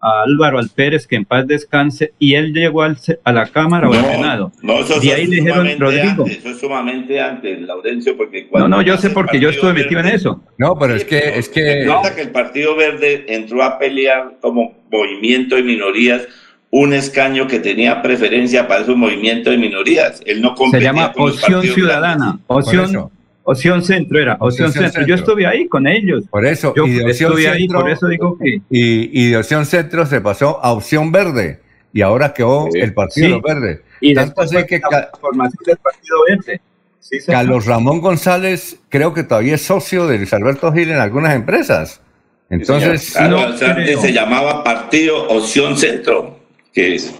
a 0.00 0.22
Álvaro 0.22 0.58
Alpérez, 0.58 1.06
que 1.06 1.16
en 1.16 1.24
paz 1.24 1.46
descanse, 1.46 2.12
y 2.18 2.34
él 2.34 2.52
llegó 2.52 2.82
al 2.82 2.98
se- 2.98 3.18
a 3.24 3.32
la 3.32 3.46
Cámara 3.46 3.88
o 3.88 3.92
al 3.92 4.04
Senado. 4.04 4.52
No, 4.62 4.74
eso, 4.80 4.94
eso 5.00 5.00
ahí 5.14 5.22
es 5.22 5.28
le 5.28 5.36
dijeron, 5.36 5.56
sumamente 5.56 5.84
Rodrigo. 5.84 6.22
antes, 6.22 6.38
eso 6.38 6.48
es 6.50 6.58
sumamente 6.60 7.20
antes, 7.20 7.60
Laurencio, 7.62 8.16
porque 8.16 8.42
No, 8.44 8.48
cuando 8.50 8.68
no, 8.68 8.82
yo 8.82 8.94
nace 8.94 9.08
sé 9.08 9.14
porque 9.14 9.40
yo 9.40 9.48
estuve 9.50 9.72
metido 9.72 10.00
en 10.00 10.06
eso. 10.06 10.40
No, 10.56 10.78
pero 10.78 10.94
es 10.94 11.04
que, 11.04 11.38
es 11.38 11.48
que. 11.48 11.82
El 11.82 12.30
Partido 12.30 12.76
Verde 12.76 13.24
entró 13.28 13.62
a 13.64 13.78
pelear 13.78 14.38
como 14.40 14.74
movimiento 14.90 15.56
de 15.56 15.62
minorías 15.62 16.22
un 16.70 16.92
escaño 16.92 17.46
que 17.48 17.60
tenía 17.60 18.02
preferencia 18.02 18.68
para 18.68 18.82
esos 18.82 18.94
movimientos 18.96 19.50
de 19.52 19.56
minorías. 19.58 20.20
Él 20.26 20.42
no 20.42 20.54
Se 20.70 20.80
llama 20.80 21.12
Opción 21.16 21.62
Ciudadana. 21.62 22.38
Opción, 22.46 23.10
opción 23.50 23.82
Centro 23.84 24.18
era. 24.20 24.36
Opción, 24.40 24.68
Opción 24.68 24.84
centro. 24.84 25.06
Yo 25.06 25.14
estuve 25.14 25.46
ahí 25.46 25.66
con 25.68 25.86
ellos. 25.86 26.24
Por 26.30 26.46
eso, 26.46 26.72
Yo 26.76 26.86
y 26.86 26.92
de 26.94 27.04
Opción 27.04 27.32
estuve 27.32 27.48
ahí, 27.48 27.60
Centro- 27.62 27.80
por 27.80 27.90
eso 27.90 28.06
digo 28.08 28.38
que. 28.38 28.60
Y, 28.70 29.22
y 29.26 29.30
de 29.30 29.36
Opción 29.38 29.66
Centro 29.66 30.06
se 30.06 30.20
pasó 30.20 30.62
a 30.62 30.72
Opción 30.72 31.10
Verde. 31.12 31.60
Y 31.92 32.02
ahora 32.02 32.34
quedó 32.34 32.68
el 32.74 32.92
Partido 32.94 33.26
Sí. 33.26 33.32
de 33.32 33.38
los 33.38 33.42
Verdes. 33.42 33.80
Y 34.00 34.14
Tanto 34.14 34.42
después 34.42 34.54
así 34.62 34.66
que 34.68 34.80
la 34.90 35.10
formación 35.20 35.62
del 35.66 35.76
Partido 35.78 36.16
Verde. 36.28 36.60
Sí. 37.00 37.18
Carlos 37.26 37.64
Ramón 37.64 38.00
González 38.02 38.78
creo 38.90 39.14
que 39.14 39.22
todavía 39.22 39.54
es 39.54 39.62
socio 39.62 40.06
de 40.06 40.18
Luis 40.18 40.32
Alberto 40.34 40.70
Gil 40.72 40.90
en 40.90 40.98
algunas 40.98 41.34
empresas. 41.34 42.02
Entonces, 42.50 43.12
Claro, 43.12 43.40
no 43.48 43.54
o 43.54 43.56
sea, 43.56 43.74
creo. 43.74 44.00
se 44.00 44.12
llamaba 44.12 44.62
Partido 44.62 45.26
Opción 45.28 45.76
Centro, 45.78 46.38
que 46.72 46.96
es- 46.96 47.14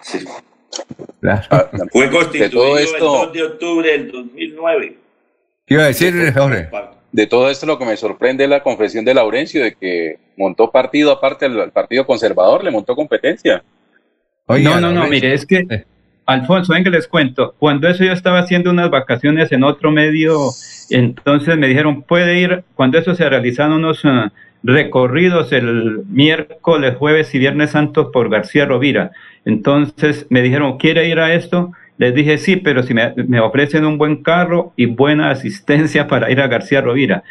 sí. 0.00 0.18
fue 1.92 2.10
constituido 2.10 2.50
todo 2.50 2.78
el 2.78 2.84
esto- 2.84 3.04
2 3.04 3.32
de 3.32 3.42
octubre 3.42 3.90
del 3.90 4.12
2009. 4.12 4.98
¿Qué 5.66 5.74
iba 5.74 5.84
a 5.84 5.88
decir, 5.88 6.32
Jorge? 6.34 6.68
De 7.12 7.26
todo 7.26 7.48
esto 7.48 7.64
lo 7.64 7.78
que 7.78 7.84
me 7.84 7.96
sorprende 7.96 8.44
es 8.44 8.50
la 8.50 8.62
confesión 8.62 9.04
de 9.04 9.14
Laurencio 9.14 9.62
de 9.62 9.74
que 9.74 10.18
montó 10.36 10.70
partido 10.70 11.12
aparte 11.12 11.46
al, 11.46 11.70
Partido 11.70 12.06
Conservador, 12.06 12.64
le 12.64 12.70
montó 12.70 12.96
competencia. 12.96 13.62
no, 14.48 14.80
no, 14.80 14.92
no, 14.92 15.06
mire, 15.06 15.32
es 15.32 15.46
que, 15.46 15.84
Alfonso, 16.26 16.72
venga, 16.72 16.90
les 16.90 17.06
cuento. 17.06 17.54
Cuando 17.58 17.88
eso 17.88 18.04
yo 18.04 18.12
estaba 18.12 18.40
haciendo 18.40 18.70
unas 18.70 18.90
vacaciones 18.90 19.52
en 19.52 19.62
otro 19.62 19.90
medio, 19.90 20.50
entonces 20.90 21.56
me 21.56 21.68
dijeron, 21.68 22.02
puede 22.02 22.38
ir, 22.38 22.64
cuando 22.74 22.98
eso 22.98 23.14
se 23.14 23.28
realizaron 23.28 23.74
unos 23.74 24.04
eh, 24.04 24.30
recorridos 24.62 25.52
el 25.52 26.04
miércoles, 26.06 26.96
jueves 26.96 27.34
y 27.34 27.38
viernes 27.38 27.70
santo 27.70 28.10
por 28.10 28.28
García 28.28 28.66
Rovira. 28.66 29.12
Entonces 29.44 30.26
me 30.30 30.42
dijeron, 30.42 30.78
¿quiere 30.78 31.06
ir 31.08 31.20
a 31.20 31.34
esto? 31.34 31.72
Les 31.98 32.14
dije, 32.14 32.38
sí, 32.38 32.56
pero 32.56 32.82
si 32.82 32.92
me, 32.94 33.12
ofrecen 33.40 33.84
un 33.84 33.98
buen 33.98 34.22
carro 34.22 34.72
y 34.76 34.86
buena 34.86 35.30
asistencia 35.30 36.06
para 36.08 36.30
ir 36.30 36.40
a 36.40 36.48
García 36.48 36.80
Rovira. 36.80 37.22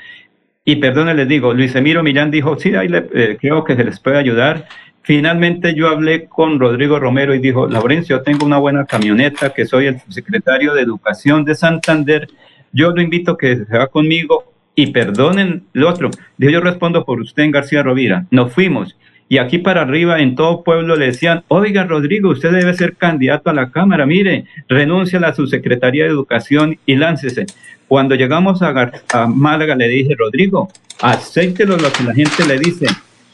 Y 0.66 0.78
perdón, 0.78 1.16
les 1.16 1.28
digo, 1.28 1.54
Luis 1.54 1.76
Emiro 1.76 2.04
Millán 2.04 2.32
dijo, 2.32 2.58
sí, 2.58 2.74
ahí 2.76 2.88
le- 2.88 3.10
eh, 3.14 3.38
creo 3.40 3.64
que 3.66 3.76
se 3.76 3.84
les 3.84 4.00
puede 4.00 4.18
ayudar. 4.18 4.68
Finalmente 5.02 5.76
yo 5.76 5.90
hablé 5.90 6.26
con 6.26 6.58
Rodrigo 6.60 6.98
Romero 6.98 7.36
y 7.36 7.40
dijo, 7.40 7.68
Laurencio, 7.68 8.22
tengo 8.22 8.46
una 8.46 8.58
buena 8.58 8.86
camioneta, 8.86 9.50
que 9.54 9.66
soy 9.66 9.88
el 9.88 10.00
secretario 10.08 10.74
de 10.74 10.82
Educación 10.82 11.44
de 11.44 11.56
Santander, 11.56 12.30
yo 12.72 12.92
lo 12.92 13.02
invito 13.02 13.36
que 13.38 13.58
se 13.66 13.78
va 13.78 13.88
conmigo 13.88 14.46
y 14.76 14.88
perdonen 14.88 15.64
el 15.74 15.84
otro. 15.84 16.10
Dijo, 16.38 16.54
yo 16.54 16.62
respondo 16.62 17.04
por 17.04 17.20
usted 17.20 17.44
en 17.44 17.52
García 17.52 17.84
Rovira. 17.84 18.26
Nos 18.32 18.54
fuimos. 18.54 18.98
Y 19.30 19.38
aquí 19.38 19.58
para 19.58 19.82
arriba, 19.82 20.20
en 20.20 20.36
todo 20.36 20.64
pueblo, 20.64 20.96
le 20.96 21.08
decían, 21.08 21.44
oiga, 21.48 21.86
Rodrigo, 21.86 22.30
usted 22.30 22.52
debe 22.52 22.74
ser 22.74 22.96
candidato 22.96 23.50
a 23.50 23.54
la 23.54 23.72
Cámara, 23.72 24.06
mire, 24.06 24.46
renuncia 24.68 25.20
a 25.20 25.34
su 25.34 25.48
Secretaría 25.48 26.04
de 26.04 26.12
Educación 26.12 26.78
y 26.86 26.96
láncese. 26.96 27.46
Cuando 27.88 28.16
llegamos 28.16 28.62
a, 28.62 28.92
a 29.14 29.28
Málaga, 29.28 29.76
le 29.76 29.88
dije, 29.88 30.16
Rodrigo, 30.18 30.70
acéptelo 31.02 31.78
lo 31.78 31.92
que 31.92 32.04
la 32.04 32.14
gente 32.14 32.46
le 32.48 32.60
dice, 32.60 32.88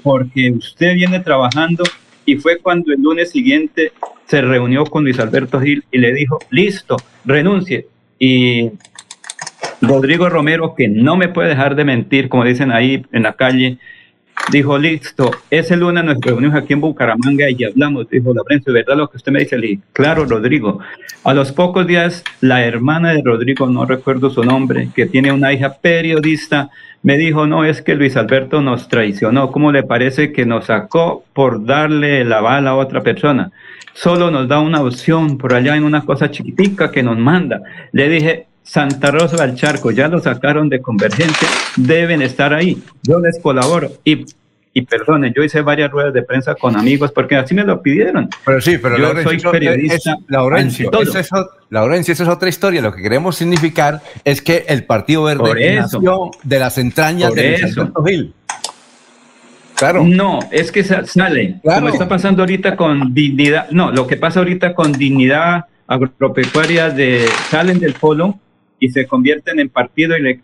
porque 0.04 0.52
usted 0.52 0.94
viene 0.96 1.20
trabajando 1.20 1.84
y 2.26 2.36
fue 2.36 2.60
cuando 2.60 2.94
el 2.94 3.02
lunes 3.02 3.32
siguiente 3.32 3.92
se 4.26 4.42
reunió 4.42 4.86
con 4.86 5.04
Luis 5.04 5.20
Alberto 5.20 5.60
Gil 5.60 5.84
y 5.92 5.98
le 5.98 6.14
dijo, 6.14 6.40
listo, 6.52 6.98
renuncie. 7.26 7.88
Y 8.20 8.70
Rodrigo 9.82 10.30
Romero, 10.30 10.76
que 10.76 10.88
no 10.88 11.18
me 11.18 11.30
puede 11.30 11.50
dejar 11.50 11.76
de 11.76 11.86
mentir, 11.86 12.30
como 12.30 12.46
dicen 12.46 12.72
ahí 12.72 13.04
en 13.12 13.24
la 13.24 13.34
calle, 13.34 13.80
dijo, 14.52 14.78
listo, 14.78 15.32
ese 15.50 15.78
lunes 15.78 16.04
nos 16.04 16.20
reunimos 16.22 16.56
aquí 16.56 16.74
en 16.74 16.82
Bucaramanga 16.82 17.50
y 17.50 17.64
hablamos, 17.64 18.10
dijo 18.10 18.34
Lorenzo, 18.34 18.72
¿verdad 18.74 18.98
lo 18.98 19.10
que 19.10 19.18
usted 19.18 19.32
me 19.32 19.40
dice? 19.40 19.58
Le 19.58 19.80
claro, 19.94 20.26
Rodrigo. 20.26 20.80
A 21.24 21.34
los 21.34 21.52
pocos 21.52 21.86
días, 21.86 22.24
la 22.42 22.66
hermana 22.66 23.14
de 23.14 23.22
Rodrigo, 23.24 23.68
no 23.68 23.86
recuerdo 23.86 24.30
su 24.30 24.44
nombre, 24.44 24.90
que 24.96 25.06
tiene 25.06 25.32
una 25.32 25.54
hija 25.54 25.78
periodista, 25.82 26.70
me 27.04 27.18
dijo, 27.18 27.48
no, 27.48 27.66
es 27.66 27.82
que 27.82 27.96
Luis 27.96 28.18
Alberto 28.18 28.62
nos 28.62 28.88
traicionó. 28.88 29.52
¿Cómo 29.52 29.72
le 29.72 29.84
parece 29.84 30.32
que 30.32 30.46
nos 30.46 30.66
sacó 30.66 31.24
por 31.34 31.66
darle 31.66 32.26
la 32.26 32.42
bala 32.42 32.72
a 32.72 32.76
otra 32.76 33.02
persona? 33.02 33.52
Solo 33.94 34.32
nos 34.32 34.48
da 34.48 34.60
una 34.60 34.82
opción 34.82 35.38
por 35.38 35.54
allá 35.54 35.76
en 35.76 35.84
una 35.84 36.06
cosa 36.06 36.32
chiquitica 36.32 36.92
que 36.92 37.04
nos 37.04 37.18
manda. 37.18 37.62
Le 37.92 38.10
dije, 38.10 38.48
Santa 38.70 39.10
Rosa 39.10 39.46
del 39.46 39.56
Charco, 39.56 39.90
ya 39.90 40.08
lo 40.08 40.20
sacaron 40.20 40.70
de 40.70 40.80
convergencia, 40.80 41.48
deben 41.76 42.22
estar 42.22 42.54
ahí. 42.54 42.78
Yo 43.02 43.20
les 43.20 43.40
colaboro 43.40 43.92
y, 44.04 44.26
y 44.80 45.34
yo 45.34 45.44
hice 45.44 45.62
varias 45.62 45.92
ruedas 45.92 46.14
de 46.14 46.24
prensa 46.24 46.56
con 46.56 46.76
amigos 46.76 47.12
porque 47.12 47.36
así 47.36 47.54
me 47.54 47.64
lo 47.64 47.82
pidieron. 47.82 48.30
Pero 48.46 48.62
sí, 48.62 48.78
pero 48.78 48.98
yo 48.98 49.22
soy 49.24 49.40
periodista. 49.40 50.16
Laurencio, 50.28 50.92
esa 51.02 51.20
es, 51.20 51.30
Laurencio, 51.70 52.14
esa 52.14 52.24
es 52.24 52.30
otra 52.30 52.50
historia. 52.50 52.82
Lo 52.82 52.94
que 52.94 53.02
queremos 53.02 53.36
significar 53.36 54.02
es 54.24 54.42
que 54.42 54.66
el 54.68 54.84
Partido 54.86 55.24
Verde 55.24 55.76
nació 55.76 56.32
de 56.44 56.60
las 56.60 56.78
entrañas 56.78 57.34
de 57.34 57.56
Alberto 57.56 58.04
Gil. 58.04 58.34
Claro. 59.76 60.04
No, 60.04 60.40
es 60.52 60.74
que 60.74 60.84
sale, 60.84 61.62
como 61.64 61.88
está 61.88 62.10
pasando 62.10 62.42
ahorita 62.42 62.76
con 62.76 63.14
dignidad, 63.14 63.70
no, 63.72 63.92
lo 63.92 64.08
que 64.08 64.18
pasa 64.18 64.40
ahorita 64.40 64.74
con 64.76 64.92
dignidad 64.92 65.66
agropecuaria 65.88 66.90
de 66.90 67.28
salen 67.50 67.80
del 67.80 67.94
polo 67.94 68.38
y 68.80 68.90
se 68.90 69.06
convierten 69.06 69.60
en 69.60 69.70
partido 69.70 70.18
y 70.18 70.40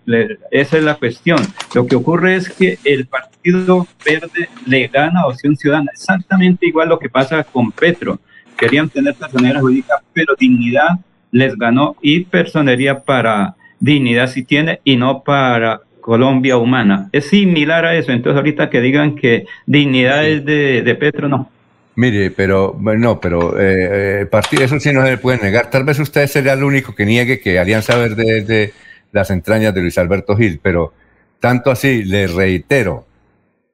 esa 0.52 0.78
es 0.78 0.84
la 0.84 0.96
cuestión. 0.96 1.40
Lo 1.74 1.86
que 1.88 1.96
ocurre 1.96 2.36
es 2.36 2.50
que 2.50 2.78
el 2.84 3.06
Partido 3.06 3.88
Verde 4.06 4.50
le 4.66 4.88
gana 4.88 5.22
a 5.22 5.28
Opción 5.28 5.56
Ciudadana, 5.56 5.92
exactamente 5.94 6.68
igual 6.68 6.90
lo 6.90 7.00
que 7.00 7.10
pasa 7.10 7.44
con 7.44 7.72
Petro. 7.72 8.20
Querían 8.58 8.90
tener 8.90 9.16
personería 9.16 9.60
jurídica, 9.60 10.02
pero 10.14 10.36
dignidad 10.38 11.00
les 11.32 11.58
ganó 11.58 11.96
y 12.02 12.22
personería 12.26 13.04
para 13.04 13.56
dignidad 13.80 14.28
si 14.28 14.44
tiene 14.44 14.80
y 14.84 14.96
no 14.96 15.24
para 15.24 15.82
Colombia 16.00 16.58
humana. 16.58 17.10
Es 17.12 17.28
similar 17.28 17.86
a 17.86 17.96
eso, 17.96 18.12
entonces 18.12 18.38
ahorita 18.38 18.70
que 18.70 18.80
digan 18.80 19.16
que 19.16 19.46
dignidad 19.66 20.26
es 20.26 20.46
de, 20.46 20.82
de 20.82 20.96
Petro, 20.96 21.28
no. 21.28 21.50
Mire, 21.98 22.32
pero 22.32 22.78
no, 22.80 23.20
pero 23.20 23.60
eh, 23.60 24.22
eh 24.22 24.26
partido, 24.26 24.64
eso 24.64 24.80
sí 24.80 24.92
no 24.92 25.06
se 25.06 25.18
puede 25.18 25.40
negar. 25.40 25.70
Tal 25.70 25.84
vez 25.84 25.98
usted 26.00 26.28
sería 26.28 26.54
el 26.54 26.64
único 26.64 26.94
que 26.94 27.06
niegue 27.06 27.40
que 27.40 27.58
Alianza 27.58 27.96
Verde 27.96 28.40
es 28.40 28.48
de 28.48 28.74
las 29.12 29.30
entrañas 29.32 29.74
de 29.74 29.82
Luis 29.82 29.98
Alberto 29.98 30.36
Gil, 30.36 30.60
pero 30.62 30.94
tanto 31.40 31.72
así, 31.72 32.04
le 32.04 32.28
reitero, 32.28 33.08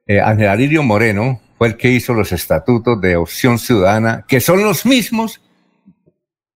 eh, 0.06 0.20
Ángel 0.20 0.48
Alirio 0.48 0.82
Moreno 0.82 1.40
fue 1.58 1.68
el 1.68 1.76
que 1.76 1.90
hizo 1.90 2.14
los 2.14 2.32
estatutos 2.32 3.00
de 3.00 3.16
opción 3.16 3.58
ciudadana, 3.58 4.24
que 4.28 4.40
son 4.40 4.62
los 4.62 4.86
mismos 4.86 5.40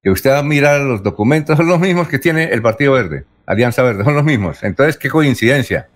que 0.02 0.10
usted 0.10 0.30
va 0.30 0.38
a 0.38 0.42
mirar 0.44 0.82
los 0.82 1.02
documentos, 1.02 1.56
son 1.56 1.66
los 1.66 1.80
mismos 1.80 2.06
que 2.06 2.20
tiene 2.20 2.44
el 2.44 2.62
Partido 2.62 2.92
Verde, 2.92 3.24
Alianza 3.44 3.82
Verde, 3.82 4.04
son 4.04 4.14
los 4.14 4.24
mismos. 4.24 4.62
Entonces, 4.62 4.96
qué 4.96 5.08
coincidencia. 5.08 5.88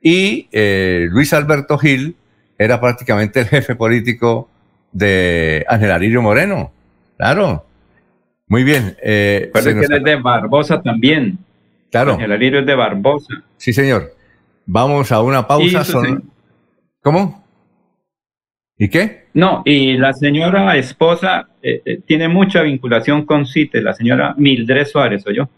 Y 0.00 0.48
eh, 0.50 1.06
Luis 1.10 1.32
Alberto 1.32 1.78
Gil 1.78 2.16
era 2.58 2.80
prácticamente 2.80 3.40
el 3.40 3.46
jefe 3.46 3.76
político 3.76 4.50
de 4.92 5.64
Ángel 5.68 5.90
Arillo 5.90 6.22
Moreno. 6.22 6.72
Claro. 7.16 7.66
Muy 8.46 8.64
bien. 8.64 8.96
Eh, 9.02 9.50
Pero 9.52 9.70
es 9.70 9.88
que 9.88 9.94
es 9.94 10.04
de 10.04 10.16
Barbosa 10.16 10.82
también. 10.82 11.38
Claro. 11.90 12.12
Ángel 12.12 12.32
Arillo 12.32 12.60
es 12.60 12.66
de 12.66 12.74
Barbosa. 12.74 13.42
Sí, 13.56 13.72
señor. 13.72 14.14
Vamos 14.66 15.10
a 15.12 15.22
una 15.22 15.46
pausa. 15.46 15.84
¿Cómo? 17.02 17.42
¿Y 18.78 18.88
qué? 18.88 19.26
No, 19.34 19.62
y 19.64 19.96
la 19.96 20.12
señora 20.12 20.76
esposa 20.76 21.48
eh, 21.62 21.82
eh, 21.84 22.00
tiene 22.06 22.28
mucha 22.28 22.62
vinculación 22.62 23.24
con 23.24 23.46
CITE, 23.46 23.80
la 23.80 23.94
señora 23.94 24.34
Mildred 24.36 24.86
Suárez, 24.86 25.24
¿o 25.26 25.30
yo? 25.30 25.48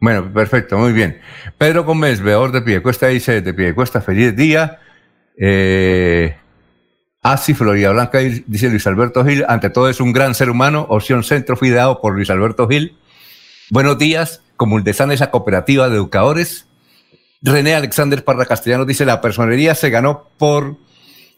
Bueno, 0.00 0.32
perfecto, 0.32 0.76
muy 0.76 0.92
bien. 0.92 1.18
Pedro 1.56 1.84
Gómez, 1.84 2.20
veedor 2.20 2.50
de 2.50 2.62
Piedecuesta, 2.62 3.06
dice 3.06 3.40
de 3.40 3.54
Piedecuesta, 3.54 4.00
feliz 4.00 4.34
día. 4.34 4.80
Eh, 5.38 6.34
Así, 7.22 7.54
Florida 7.54 7.92
Blanca, 7.92 8.18
dice 8.18 8.68
Luis 8.68 8.84
Alberto 8.88 9.24
Gil, 9.24 9.44
ante 9.46 9.70
todo 9.70 9.88
es 9.88 10.00
un 10.00 10.12
gran 10.12 10.34
ser 10.34 10.50
humano, 10.50 10.86
opción 10.88 11.22
centro 11.22 11.56
fue 11.56 11.68
ideado 11.68 12.00
por 12.00 12.14
Luis 12.14 12.28
Alberto 12.30 12.66
Gil. 12.66 12.96
Buenos 13.70 13.96
días, 13.96 14.42
Comuldesan 14.56 15.12
esa 15.12 15.30
cooperativa 15.30 15.88
de 15.88 15.94
educadores. 15.94 16.66
René 17.40 17.76
Alexander 17.76 18.24
Parra 18.24 18.44
Castellano 18.44 18.84
dice, 18.84 19.04
la 19.04 19.20
personería 19.20 19.76
se 19.76 19.90
ganó 19.90 20.30
por 20.36 20.76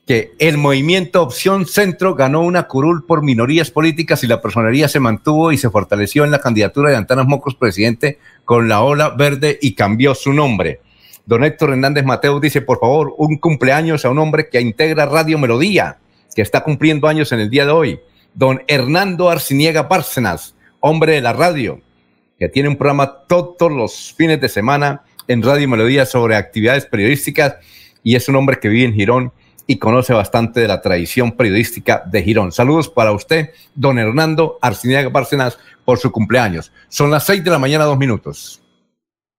que 0.06 0.32
el 0.38 0.56
movimiento 0.56 1.22
Opción 1.22 1.66
Centro 1.66 2.14
ganó 2.14 2.40
una 2.40 2.62
curul 2.62 3.04
por 3.04 3.22
minorías 3.22 3.70
políticas 3.70 4.24
y 4.24 4.26
la 4.26 4.40
personería 4.40 4.88
se 4.88 5.00
mantuvo 5.00 5.52
y 5.52 5.58
se 5.58 5.68
fortaleció 5.68 6.24
en 6.24 6.30
la 6.30 6.40
candidatura 6.40 6.90
de 6.90 6.96
Antanas 6.96 7.26
Mocos 7.26 7.56
presidente 7.56 8.18
con 8.46 8.68
la 8.68 8.80
ola 8.80 9.10
verde 9.10 9.58
y 9.60 9.74
cambió 9.74 10.14
su 10.14 10.32
nombre. 10.32 10.80
Don 11.26 11.42
Héctor 11.42 11.70
Hernández 11.70 12.04
Mateo 12.04 12.38
dice, 12.38 12.60
por 12.60 12.80
favor, 12.80 13.14
un 13.16 13.38
cumpleaños 13.38 14.04
a 14.04 14.10
un 14.10 14.18
hombre 14.18 14.48
que 14.50 14.60
integra 14.60 15.06
Radio 15.06 15.38
Melodía, 15.38 15.98
que 16.34 16.42
está 16.42 16.62
cumpliendo 16.62 17.08
años 17.08 17.32
en 17.32 17.40
el 17.40 17.48
día 17.48 17.64
de 17.64 17.72
hoy. 17.72 18.00
Don 18.34 18.62
Hernando 18.66 19.30
Arciniega 19.30 19.84
Bárcenas, 19.84 20.54
hombre 20.80 21.12
de 21.12 21.20
la 21.22 21.32
radio, 21.32 21.80
que 22.38 22.48
tiene 22.48 22.68
un 22.68 22.76
programa 22.76 23.20
todos 23.26 23.72
los 23.72 24.12
fines 24.12 24.40
de 24.40 24.48
semana 24.48 25.02
en 25.28 25.42
Radio 25.42 25.68
Melodía 25.68 26.04
sobre 26.04 26.36
actividades 26.36 26.84
periodísticas 26.84 27.56
y 28.02 28.16
es 28.16 28.28
un 28.28 28.36
hombre 28.36 28.58
que 28.60 28.68
vive 28.68 28.84
en 28.84 28.94
Girón 28.94 29.32
y 29.66 29.78
conoce 29.78 30.12
bastante 30.12 30.60
de 30.60 30.68
la 30.68 30.82
tradición 30.82 31.32
periodística 31.32 32.02
de 32.04 32.22
Girón. 32.22 32.52
Saludos 32.52 32.90
para 32.90 33.12
usted, 33.12 33.50
don 33.74 33.98
Hernando 33.98 34.58
Arciniega 34.60 35.08
Bárcenas, 35.08 35.58
por 35.84 35.98
su 35.98 36.12
cumpleaños. 36.12 36.72
Son 36.88 37.10
las 37.10 37.24
seis 37.24 37.42
de 37.44 37.50
la 37.50 37.58
mañana, 37.58 37.84
dos 37.84 37.98
minutos. 37.98 38.63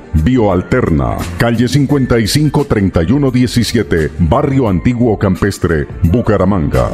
Bioalterna, 0.13 1.17
calle 1.37 1.67
55 1.67 2.65
3117, 2.65 4.11
Barrio 4.19 4.67
Antiguo 4.67 5.17
Campestre, 5.17 5.87
Bucaramanga. 6.03 6.89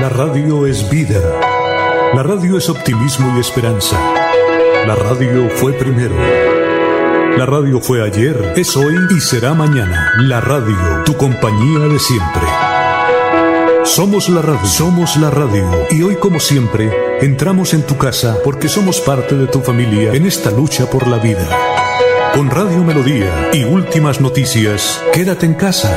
La 0.00 0.08
radio 0.08 0.66
es 0.66 0.90
vida. 0.90 1.20
La 2.14 2.22
radio 2.22 2.58
es 2.58 2.68
optimismo 2.68 3.36
y 3.36 3.40
esperanza. 3.40 3.98
La 4.86 4.94
radio 4.96 5.48
fue 5.50 5.72
primero. 5.72 6.14
La 7.38 7.46
radio 7.46 7.80
fue 7.80 8.02
ayer, 8.04 8.54
es 8.56 8.76
hoy 8.76 8.96
y 9.10 9.20
será 9.20 9.54
mañana. 9.54 10.12
La 10.18 10.40
radio, 10.40 11.02
tu 11.04 11.16
compañía 11.16 11.80
de 11.88 11.98
siempre. 11.98 12.73
Somos 13.84 14.30
la 14.30 14.40
radio, 14.40 14.66
somos 14.66 15.16
la 15.18 15.30
radio. 15.30 15.70
Y 15.90 16.02
hoy 16.02 16.16
como 16.16 16.40
siempre, 16.40 16.90
entramos 17.20 17.74
en 17.74 17.82
tu 17.82 17.98
casa 17.98 18.38
porque 18.42 18.68
somos 18.68 19.00
parte 19.00 19.36
de 19.36 19.46
tu 19.46 19.60
familia 19.60 20.14
en 20.14 20.24
esta 20.24 20.50
lucha 20.50 20.88
por 20.88 21.06
la 21.06 21.18
vida. 21.18 21.46
Con 22.34 22.50
Radio 22.50 22.82
Melodía 22.82 23.50
y 23.52 23.64
últimas 23.64 24.22
noticias, 24.22 25.02
quédate 25.12 25.44
en 25.44 25.54
casa. 25.54 25.96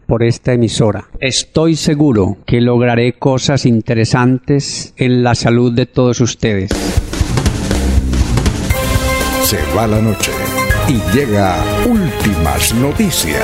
por 0.11 0.23
esta 0.23 0.51
emisora. 0.51 1.07
Estoy 1.21 1.77
seguro 1.77 2.39
que 2.45 2.59
lograré 2.59 3.13
cosas 3.13 3.65
interesantes 3.65 4.93
en 4.97 5.23
la 5.23 5.35
salud 5.35 5.71
de 5.71 5.85
todos 5.85 6.19
ustedes. 6.19 6.69
Se 9.45 9.57
va 9.73 9.87
la 9.87 10.01
noche 10.01 10.33
y 10.89 10.99
llega 11.15 11.63
últimas 11.89 12.73
noticias. 12.73 13.41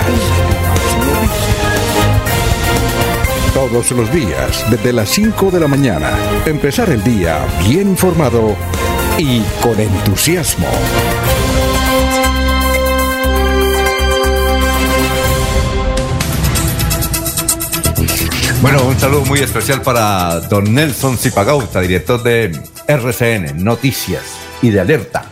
Todos 3.54 3.90
los 3.92 4.12
días, 4.12 4.70
desde 4.70 4.92
las 4.92 5.08
5 5.08 5.50
de 5.52 5.62
la 5.62 5.70
mañana, 5.70 6.12
empezar 6.46 6.90
el 6.90 7.02
día 7.02 7.46
bien 7.66 7.88
informado 7.88 8.58
y 9.18 9.40
con 9.64 9.80
entusiasmo. 9.80 10.68
Bueno, 18.60 18.88
un 18.88 19.00
saludo 19.00 19.24
muy 19.26 19.40
especial 19.40 19.84
para 19.84 20.40
don 20.40 20.74
Nelson 20.74 21.16
Zipagauta, 21.16 21.80
director 21.80 22.24
de 22.24 22.52
RCN, 22.88 23.64
Noticias 23.64 24.36
y 24.64 24.72
de 24.72 24.80
Alerta. 24.80 25.26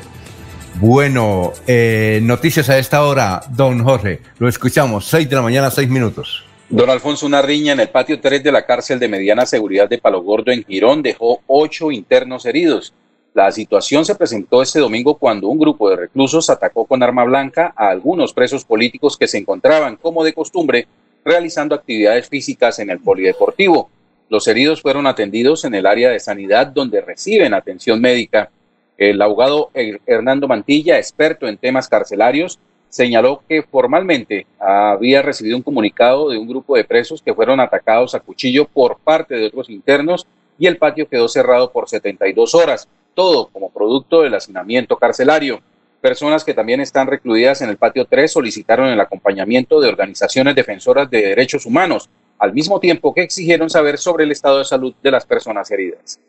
Bueno, 0.75 1.51
eh, 1.65 2.19
noticias 2.21 2.69
a 2.69 2.77
esta 2.77 3.03
hora, 3.03 3.41
don 3.49 3.83
Jorge, 3.83 4.21
lo 4.37 4.47
escuchamos, 4.47 5.05
6 5.05 5.27
de 5.27 5.35
la 5.35 5.41
mañana, 5.41 5.71
6 5.71 5.89
minutos. 5.89 6.43
Don 6.69 6.87
Alfonso, 6.87 7.25
una 7.25 7.41
riña 7.41 7.73
en 7.73 7.79
el 7.79 7.89
patio 7.89 8.19
3 8.21 8.43
de 8.43 8.51
la 8.51 8.65
cárcel 8.65 8.99
de 8.99 9.07
mediana 9.07 9.47
seguridad 9.47 9.89
de 9.89 9.97
Palo 9.97 10.21
Gordo 10.21 10.51
en 10.51 10.63
Girón 10.63 11.01
dejó 11.01 11.41
ocho 11.47 11.91
internos 11.91 12.45
heridos. 12.45 12.93
La 13.33 13.51
situación 13.51 14.05
se 14.05 14.15
presentó 14.15 14.61
este 14.61 14.79
domingo 14.79 15.17
cuando 15.17 15.47
un 15.47 15.57
grupo 15.57 15.89
de 15.89 15.95
reclusos 15.95 16.49
atacó 16.51 16.85
con 16.85 17.01
arma 17.01 17.23
blanca 17.23 17.73
a 17.75 17.89
algunos 17.89 18.33
presos 18.33 18.65
políticos 18.65 19.17
que 19.17 19.27
se 19.27 19.39
encontraban, 19.39 19.95
como 19.95 20.23
de 20.23 20.33
costumbre, 20.33 20.87
realizando 21.25 21.73
actividades 21.73 22.29
físicas 22.29 22.77
en 22.77 22.91
el 22.91 22.99
polideportivo. 22.99 23.89
Los 24.29 24.47
heridos 24.47 24.81
fueron 24.81 25.07
atendidos 25.07 25.65
en 25.65 25.73
el 25.73 25.87
área 25.87 26.11
de 26.11 26.19
sanidad 26.19 26.67
donde 26.67 27.01
reciben 27.01 27.53
atención 27.53 27.99
médica. 27.99 28.51
El 28.97 29.21
abogado 29.21 29.71
Hernando 30.05 30.47
Mantilla, 30.47 30.97
experto 30.97 31.47
en 31.47 31.57
temas 31.57 31.89
carcelarios, 31.89 32.59
señaló 32.89 33.41
que 33.49 33.63
formalmente 33.63 34.45
había 34.59 35.21
recibido 35.21 35.57
un 35.57 35.63
comunicado 35.63 36.29
de 36.29 36.37
un 36.37 36.47
grupo 36.47 36.77
de 36.77 36.85
presos 36.85 37.21
que 37.21 37.33
fueron 37.33 37.59
atacados 37.59 38.15
a 38.15 38.19
cuchillo 38.19 38.65
por 38.65 38.97
parte 38.99 39.35
de 39.35 39.47
otros 39.47 39.69
internos 39.69 40.25
y 40.57 40.67
el 40.67 40.77
patio 40.77 41.09
quedó 41.09 41.27
cerrado 41.27 41.71
por 41.71 41.89
72 41.89 42.55
horas, 42.55 42.87
todo 43.13 43.47
como 43.47 43.69
producto 43.69 44.21
del 44.21 44.35
hacinamiento 44.35 44.95
carcelario. 44.95 45.59
Personas 46.05 46.43
que 46.43 46.53
también 46.53 46.81
están 46.81 47.07
recluidas 47.07 47.63
en 47.63 47.69
el 47.71 47.77
patio 47.77 48.05
3 48.05 48.31
solicitaron 48.31 48.89
el 48.89 48.99
acompañamiento 48.99 49.81
de 49.81 49.89
organizaciones 49.89 50.53
defensoras 50.53 51.09
de 51.09 51.29
derechos 51.29 51.65
humanos, 51.65 52.11
al 52.37 52.53
mismo 52.53 52.79
tiempo 52.79 53.11
que 53.11 53.23
exigieron 53.23 53.71
saber 53.71 53.97
sobre 53.97 54.25
el 54.25 54.31
estado 54.31 54.59
de 54.59 54.65
salud 54.65 54.93
de 55.01 55.09
las 55.09 55.25
personas 55.25 55.71
heridas. 55.71 56.19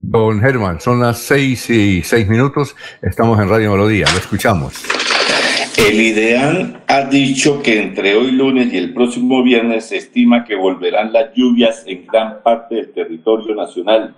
Don 0.00 0.40
Germán, 0.40 0.80
son 0.80 0.98
las 0.98 1.18
seis 1.18 1.70
y 1.70 2.02
seis 2.02 2.26
minutos, 2.26 2.74
estamos 3.00 3.38
en 3.38 3.48
Radio 3.48 3.70
Melodía, 3.70 4.06
lo 4.10 4.18
escuchamos. 4.18 4.82
El 5.78 6.00
IDEAN 6.00 6.82
ha 6.88 7.02
dicho 7.02 7.62
que 7.62 7.80
entre 7.80 8.16
hoy 8.16 8.32
lunes 8.32 8.72
y 8.72 8.76
el 8.76 8.92
próximo 8.92 9.44
viernes 9.44 9.84
se 9.84 9.98
estima 9.98 10.44
que 10.44 10.56
volverán 10.56 11.12
las 11.12 11.32
lluvias 11.32 11.84
en 11.86 12.08
gran 12.08 12.42
parte 12.42 12.74
del 12.74 12.92
territorio 12.92 13.54
nacional. 13.54 14.16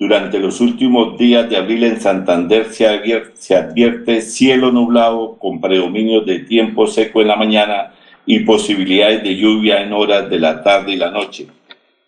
Durante 0.00 0.38
los 0.38 0.62
últimos 0.62 1.18
días 1.18 1.50
de 1.50 1.58
abril 1.58 1.84
en 1.84 2.00
Santander 2.00 2.72
se 2.72 2.86
advierte, 2.86 3.32
se 3.34 3.54
advierte 3.54 4.22
cielo 4.22 4.72
nublado 4.72 5.36
con 5.38 5.60
predominio 5.60 6.22
de 6.22 6.38
tiempo 6.38 6.86
seco 6.86 7.20
en 7.20 7.28
la 7.28 7.36
mañana 7.36 7.92
y 8.24 8.38
posibilidades 8.40 9.22
de 9.22 9.36
lluvia 9.36 9.82
en 9.82 9.92
horas 9.92 10.30
de 10.30 10.38
la 10.38 10.62
tarde 10.62 10.92
y 10.92 10.96
la 10.96 11.10
noche. 11.10 11.48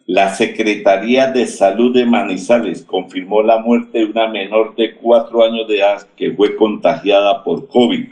La 0.07 0.35
Secretaría 0.35 1.27
de 1.27 1.47
Salud 1.47 1.95
de 1.95 2.07
Manizales 2.07 2.83
confirmó 2.83 3.43
la 3.43 3.59
muerte 3.59 3.99
de 3.99 4.07
una 4.07 4.27
menor 4.27 4.75
de 4.75 4.95
cuatro 4.95 5.45
años 5.45 5.69
de 5.69 5.81
edad 5.81 6.07
que 6.17 6.33
fue 6.33 6.57
contagiada 6.57 7.45
por 7.45 7.69
COVID. 7.69 8.07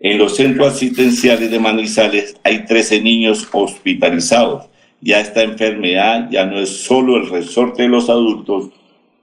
En 0.00 0.16
los 0.16 0.36
centros 0.36 0.72
asistenciales 0.72 1.50
de 1.50 1.58
Manizales 1.58 2.40
hay 2.44 2.64
13 2.64 3.02
niños 3.02 3.46
hospitalizados. 3.52 4.70
Ya 5.02 5.20
esta 5.20 5.42
enfermedad 5.42 6.30
ya 6.30 6.46
no 6.46 6.58
es 6.58 6.82
solo 6.82 7.18
el 7.18 7.28
resorte 7.28 7.82
de 7.82 7.88
los 7.90 8.08
adultos, 8.08 8.70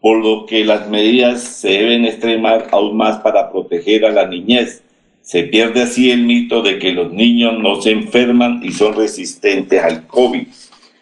por 0.02 0.24
lo 0.24 0.46
que 0.46 0.64
las 0.64 0.90
medidas 0.90 1.42
se 1.42 1.70
deben 1.70 2.06
extremar 2.06 2.68
aún 2.72 2.96
más 2.96 3.18
para 3.20 3.52
proteger 3.52 4.06
a 4.06 4.12
la 4.12 4.28
niñez. 4.28 4.82
Se 5.22 5.44
pierde 5.44 5.82
así 5.82 6.10
el 6.12 6.24
mito 6.24 6.62
de 6.62 6.80
que 6.80 6.92
los 6.92 7.12
niños 7.12 7.60
no 7.60 7.82
se 7.82 7.92
enferman 7.92 8.62
y 8.64 8.72
son 8.72 8.96
resistentes 8.96 9.84
al 9.84 10.08
COVID. 10.08 10.48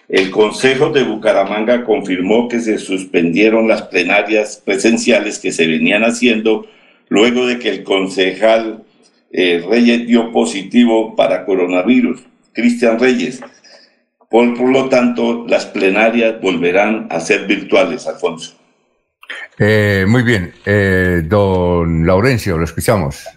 El 0.09 0.31
Consejo 0.31 0.89
de 0.89 1.03
Bucaramanga 1.03 1.83
confirmó 1.83 2.47
que 2.47 2.59
se 2.59 2.77
suspendieron 2.77 3.67
las 3.67 3.83
plenarias 3.83 4.61
presenciales 4.63 5.37
que 5.39 5.51
se 5.51 5.67
venían 5.67 6.03
haciendo 6.03 6.65
luego 7.09 7.45
de 7.45 7.59
que 7.59 7.69
el 7.69 7.83
concejal 7.83 8.83
eh, 9.31 9.63
Reyes 9.69 10.07
dio 10.07 10.31
positivo 10.31 11.15
para 11.15 11.45
coronavirus, 11.45 12.21
Cristian 12.53 12.99
Reyes. 12.99 13.41
Por, 14.29 14.57
por 14.57 14.69
lo 14.69 14.89
tanto, 14.89 15.45
las 15.47 15.65
plenarias 15.65 16.41
volverán 16.41 17.07
a 17.09 17.19
ser 17.19 17.45
virtuales, 17.45 18.07
Alfonso. 18.07 18.57
Eh, 19.59 20.05
muy 20.07 20.23
bien, 20.23 20.53
eh, 20.65 21.23
don 21.25 22.05
Laurencio, 22.05 22.57
lo 22.57 22.63
escuchamos. 22.63 23.27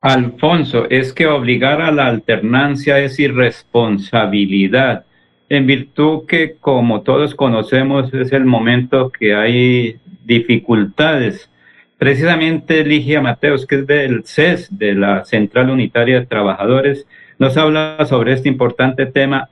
Alfonso, 0.00 0.88
es 0.90 1.12
que 1.12 1.26
obligar 1.26 1.80
a 1.80 1.90
la 1.90 2.06
alternancia 2.06 2.98
es 2.98 3.18
irresponsabilidad, 3.18 5.06
en 5.48 5.66
virtud 5.66 6.26
que, 6.26 6.56
como 6.58 7.02
todos 7.02 7.34
conocemos, 7.34 8.12
es 8.12 8.32
el 8.32 8.44
momento 8.44 9.10
que 9.10 9.34
hay 9.34 9.96
dificultades. 10.24 11.50
Precisamente 11.98 12.84
Ligia 12.84 13.20
Mateos, 13.20 13.66
que 13.66 13.76
es 13.76 13.86
del 13.86 14.24
CES, 14.24 14.68
de 14.76 14.94
la 14.94 15.24
Central 15.24 15.70
Unitaria 15.70 16.20
de 16.20 16.26
Trabajadores, 16.26 17.06
nos 17.38 17.56
habla 17.56 18.04
sobre 18.06 18.32
este 18.32 18.48
importante 18.48 19.06
tema 19.06 19.48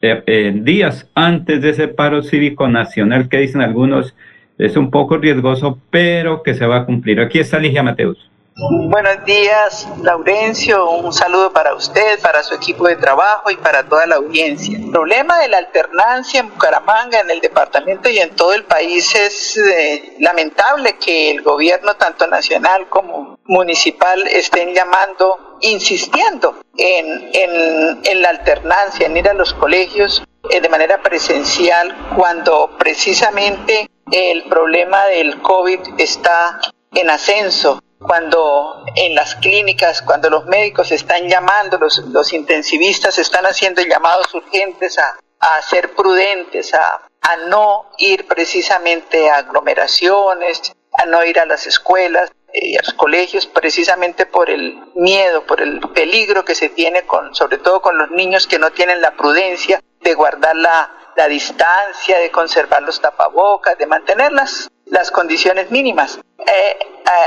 eh, 0.00 0.52
días 0.54 1.10
antes 1.14 1.62
de 1.62 1.70
ese 1.70 1.88
paro 1.88 2.22
cívico 2.22 2.68
nacional 2.68 3.28
que 3.28 3.38
dicen 3.38 3.62
algunos 3.62 4.14
es 4.58 4.76
un 4.76 4.90
poco 4.90 5.16
riesgoso, 5.16 5.78
pero 5.90 6.42
que 6.42 6.54
se 6.54 6.66
va 6.66 6.78
a 6.78 6.86
cumplir. 6.86 7.20
Aquí 7.20 7.38
está 7.38 7.58
Ligia 7.58 7.82
Mateus. 7.82 8.30
Buenos 8.56 9.24
días, 9.24 9.88
Laurencio. 10.00 10.88
Un 10.88 11.12
saludo 11.12 11.52
para 11.52 11.74
usted, 11.74 12.20
para 12.20 12.40
su 12.44 12.54
equipo 12.54 12.86
de 12.86 12.94
trabajo 12.94 13.50
y 13.50 13.56
para 13.56 13.82
toda 13.82 14.06
la 14.06 14.14
audiencia. 14.14 14.78
El 14.78 14.92
problema 14.92 15.40
de 15.40 15.48
la 15.48 15.58
alternancia 15.58 16.38
en 16.38 16.50
Bucaramanga, 16.50 17.18
en 17.18 17.30
el 17.30 17.40
departamento 17.40 18.08
y 18.08 18.18
en 18.18 18.30
todo 18.36 18.52
el 18.54 18.62
país 18.62 19.12
es 19.16 19.56
eh, 19.56 20.14
lamentable 20.20 20.96
que 21.04 21.32
el 21.32 21.42
gobierno, 21.42 21.94
tanto 21.94 22.28
nacional 22.28 22.88
como 22.88 23.40
municipal, 23.44 24.24
estén 24.28 24.72
llamando, 24.72 25.58
insistiendo 25.60 26.60
en, 26.76 27.30
en, 27.32 28.22
la 28.22 28.28
alternancia, 28.28 29.06
en 29.06 29.16
ir 29.16 29.28
a 29.28 29.34
los 29.34 29.52
colegios 29.52 30.22
eh, 30.48 30.60
de 30.60 30.68
manera 30.68 31.02
presencial, 31.02 31.92
cuando 32.14 32.70
precisamente 32.78 33.90
el 34.10 34.44
problema 34.44 35.06
del 35.06 35.40
COVID 35.40 35.80
está 35.98 36.60
en 36.92 37.10
ascenso 37.10 37.80
cuando 37.98 38.84
en 38.94 39.14
las 39.14 39.34
clínicas, 39.36 40.02
cuando 40.02 40.28
los 40.28 40.44
médicos 40.46 40.92
están 40.92 41.28
llamando, 41.28 41.78
los, 41.78 41.98
los 41.98 42.32
intensivistas 42.32 43.18
están 43.18 43.46
haciendo 43.46 43.82
llamados 43.82 44.32
urgentes 44.34 44.98
a, 44.98 45.16
a 45.40 45.62
ser 45.62 45.94
prudentes, 45.94 46.74
a, 46.74 47.02
a 47.20 47.36
no 47.48 47.86
ir 47.98 48.26
precisamente 48.26 49.30
a 49.30 49.38
aglomeraciones, 49.38 50.74
a 50.92 51.06
no 51.06 51.24
ir 51.24 51.40
a 51.40 51.46
las 51.46 51.66
escuelas 51.66 52.30
y 52.52 52.76
a 52.76 52.82
los 52.82 52.94
colegios, 52.94 53.46
precisamente 53.46 54.26
por 54.26 54.50
el 54.50 54.78
miedo, 54.94 55.44
por 55.44 55.60
el 55.60 55.80
peligro 55.92 56.44
que 56.44 56.54
se 56.54 56.68
tiene, 56.68 57.02
con, 57.02 57.34
sobre 57.34 57.58
todo 57.58 57.80
con 57.82 57.98
los 57.98 58.10
niños 58.10 58.46
que 58.46 58.58
no 58.58 58.70
tienen 58.70 59.00
la 59.00 59.12
prudencia 59.12 59.80
de 60.00 60.14
guardar 60.14 60.54
la, 60.54 60.90
la 61.16 61.28
distancia, 61.28 62.18
de 62.18 62.30
conservar 62.30 62.82
los 62.82 63.00
tapabocas, 63.00 63.78
de 63.78 63.86
mantener 63.86 64.32
las, 64.32 64.70
las 64.86 65.10
condiciones 65.10 65.70
mínimas. 65.70 66.18
Eh, 66.38 66.78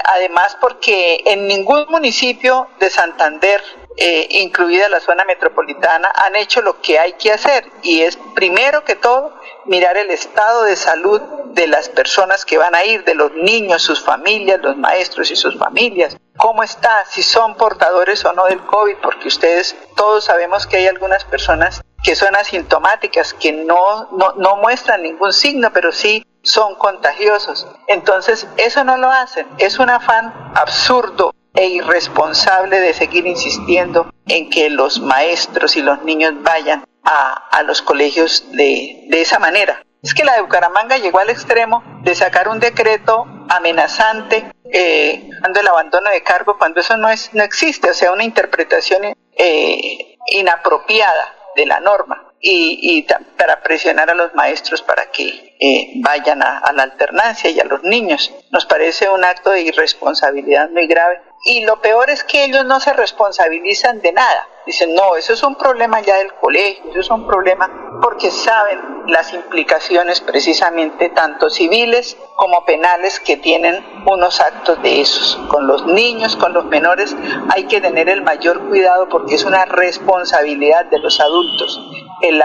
además, 0.05 0.57
porque 0.59 1.23
en 1.25 1.47
ningún 1.47 1.85
municipio 1.89 2.67
de 2.79 2.89
Santander, 2.89 3.61
eh, 3.95 4.27
incluida 4.31 4.89
la 4.89 4.99
zona 4.99 5.25
metropolitana, 5.25 6.11
han 6.13 6.35
hecho 6.35 6.61
lo 6.61 6.81
que 6.81 6.99
hay 6.99 7.13
que 7.13 7.31
hacer 7.31 7.65
y 7.81 8.01
es 8.01 8.17
primero 8.35 8.83
que 8.83 8.95
todo 8.95 9.33
mirar 9.65 9.97
el 9.97 10.11
estado 10.11 10.63
de 10.63 10.75
salud 10.75 11.21
de 11.53 11.67
las 11.67 11.89
personas 11.89 12.45
que 12.45 12.57
van 12.57 12.75
a 12.75 12.85
ir, 12.85 13.03
de 13.03 13.15
los 13.15 13.33
niños, 13.33 13.81
sus 13.81 14.01
familias, 14.03 14.61
los 14.61 14.77
maestros 14.77 15.31
y 15.31 15.35
sus 15.35 15.57
familias. 15.57 16.15
¿Cómo 16.37 16.63
está? 16.63 17.03
Si 17.09 17.23
son 17.23 17.55
portadores 17.55 18.23
o 18.25 18.33
no 18.33 18.45
del 18.45 18.63
COVID, 18.63 18.97
porque 19.01 19.27
ustedes 19.27 19.75
todos 19.95 20.25
sabemos 20.25 20.67
que 20.67 20.77
hay 20.77 20.87
algunas 20.87 21.25
personas 21.25 21.81
que 22.03 22.15
son 22.15 22.35
asintomáticas, 22.35 23.33
que 23.33 23.51
no, 23.51 24.07
no, 24.11 24.33
no 24.33 24.55
muestran 24.57 25.01
ningún 25.01 25.33
signo, 25.33 25.71
pero 25.73 25.91
sí 25.91 26.25
son 26.43 26.75
contagiosos. 26.75 27.67
Entonces, 27.87 28.47
eso 28.57 28.83
no 28.83 28.97
lo 28.97 29.11
hacen. 29.11 29.47
Es 29.57 29.79
un 29.79 29.89
afán 29.89 30.33
absurdo 30.55 31.33
e 31.55 31.65
irresponsable 31.65 32.79
de 32.79 32.93
seguir 32.93 33.25
insistiendo 33.25 34.11
en 34.27 34.49
que 34.49 34.69
los 34.69 35.01
maestros 35.01 35.75
y 35.75 35.81
los 35.81 36.03
niños 36.03 36.33
vayan 36.43 36.85
a, 37.03 37.33
a 37.49 37.63
los 37.63 37.81
colegios 37.81 38.45
de, 38.51 39.05
de 39.09 39.21
esa 39.21 39.39
manera. 39.39 39.81
Es 40.03 40.13
que 40.13 40.23
la 40.23 40.35
de 40.35 40.41
Bucaramanga 40.41 40.97
llegó 40.99 41.19
al 41.19 41.31
extremo 41.31 41.83
de 42.03 42.13
sacar 42.13 42.47
un 42.47 42.59
decreto 42.59 43.25
amenazante 43.49 44.51
eh, 44.71 45.29
cuando 45.39 45.59
el 45.59 45.67
abandono 45.67 46.09
de 46.09 46.23
cargo, 46.23 46.57
cuando 46.57 46.81
eso 46.81 46.97
no, 46.97 47.09
es, 47.09 47.33
no 47.33 47.43
existe, 47.43 47.89
o 47.89 47.93
sea, 47.93 48.11
una 48.11 48.23
interpretación 48.23 49.15
eh, 49.35 50.17
inapropiada 50.27 51.35
de 51.55 51.65
la 51.65 51.79
norma 51.79 52.23
y, 52.39 53.05
para 53.35 53.61
presionar 53.61 54.09
a 54.09 54.13
los 54.13 54.33
maestros 54.35 54.81
para 54.81 55.09
que 55.11 55.55
eh, 55.59 55.91
vayan 55.95 56.43
a, 56.43 56.59
a 56.59 56.71
la 56.73 56.83
alternancia 56.83 57.49
y 57.49 57.59
a 57.59 57.65
los 57.65 57.83
niños. 57.83 58.33
Nos 58.51 58.65
parece 58.65 59.09
un 59.09 59.23
acto 59.23 59.49
de 59.51 59.61
irresponsabilidad 59.61 60.69
muy 60.69 60.87
grave 60.87 61.19
y 61.43 61.61
lo 61.61 61.81
peor 61.81 62.09
es 62.09 62.23
que 62.23 62.43
ellos 62.43 62.65
no 62.65 62.79
se 62.79 62.93
responsabilizan 62.93 64.01
de 64.01 64.11
nada. 64.11 64.47
Dicen, 64.65 64.93
no, 64.95 65.15
eso 65.15 65.31
es 65.31 65.43
un 65.43 65.55
problema 65.55 66.01
ya 66.01 66.17
del 66.17 66.33
colegio, 66.33 66.91
eso 66.91 66.99
es 66.99 67.09
un 67.09 67.25
problema 67.25 67.99
porque 68.01 68.31
saben 68.31 69.03
las 69.07 69.31
implicaciones 69.33 70.19
precisamente 70.19 71.09
tanto 71.09 71.49
civiles 71.49 72.17
como 72.35 72.65
penales 72.65 73.21
que 73.21 73.37
tienen 73.37 73.81
unos 74.05 74.41
actos 74.41 74.81
de 74.81 74.99
esos. 74.99 75.39
Con 75.47 75.67
los 75.67 75.85
niños, 75.85 76.35
con 76.35 76.51
los 76.51 76.65
menores, 76.65 77.15
hay 77.49 77.65
que 77.67 77.79
tener 77.79 78.09
el 78.09 78.23
mayor 78.23 78.67
cuidado 78.67 79.07
porque 79.07 79.35
es 79.35 79.45
una 79.45 79.63
responsabilidad 79.65 80.85
de 80.85 80.99
los 80.99 81.19
adultos 81.21 81.79
el, 82.21 82.41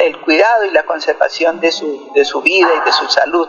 el 0.00 0.20
cuidado 0.20 0.64
y 0.64 0.70
la 0.70 0.84
conservación 0.84 1.60
de 1.60 1.72
su, 1.72 2.10
de 2.14 2.24
su 2.24 2.42
vida 2.42 2.68
y 2.82 2.84
de 2.84 2.92
su 2.92 3.08
salud 3.08 3.48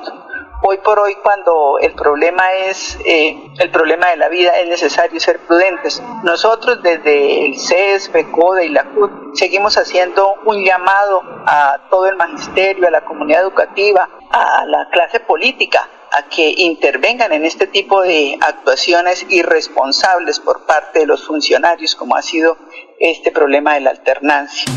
hoy 0.62 0.78
por 0.80 0.99
hoy 0.99 1.16
cuando 1.16 1.78
el 1.80 1.93
problema 1.93 2.51
es 2.53 2.97
eh, 3.06 3.51
el 3.60 3.70
problema 3.72 4.10
de 4.10 4.18
la 4.18 4.30
vida 4.30 4.51
es 4.51 4.68
necesario 4.68 5.20
ser 5.20 5.39
prudentes. 5.39 6.01
Nosotros 6.24 6.82
desde 6.82 7.45
el 7.45 7.60
CES, 7.60 8.10
FECODE 8.10 8.66
y 8.66 8.70
la 8.70 8.86
CUT 8.86 9.36
seguimos 9.36 9.78
haciendo 9.78 10.36
un 10.45 10.64
llamado 10.64 11.22
a 11.45 11.88
todo 11.89 12.08
el 12.08 12.16
magisterio, 12.16 12.88
a 12.88 12.91
la 12.91 13.06
comunidad 13.06 13.41
educativa, 13.41 14.10
a 14.32 14.66
la 14.66 14.89
clase 14.91 15.20
política 15.20 15.89
a 16.12 16.30
que 16.30 16.53
intervengan 16.58 17.34
en 17.34 17.43
este 17.43 17.68
tipo 17.68 18.01
de 18.01 18.38
actuaciones 18.39 19.26
irresponsables 19.30 20.39
por 20.39 20.66
parte 20.66 20.99
de 20.99 21.06
los 21.06 21.26
funcionarios 21.26 21.95
como 21.95 22.16
ha 22.16 22.22
sido 22.22 22.58
este 22.99 23.32
problema 23.32 23.74
de 23.74 23.82
la 23.82 23.89
alternancia. 23.89 24.72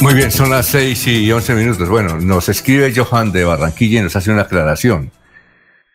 Muy 0.00 0.14
bien, 0.14 0.30
son 0.30 0.50
las 0.50 0.66
6 0.66 1.06
y 1.06 1.30
11 1.30 1.54
minutos. 1.54 1.88
Bueno, 1.88 2.18
nos 2.20 2.48
escribe 2.48 2.92
Johan 2.94 3.30
de 3.30 3.44
Barranquilla 3.44 4.00
y 4.00 4.02
nos 4.02 4.16
hace 4.16 4.30
una 4.30 4.42
aclaración. 4.42 5.12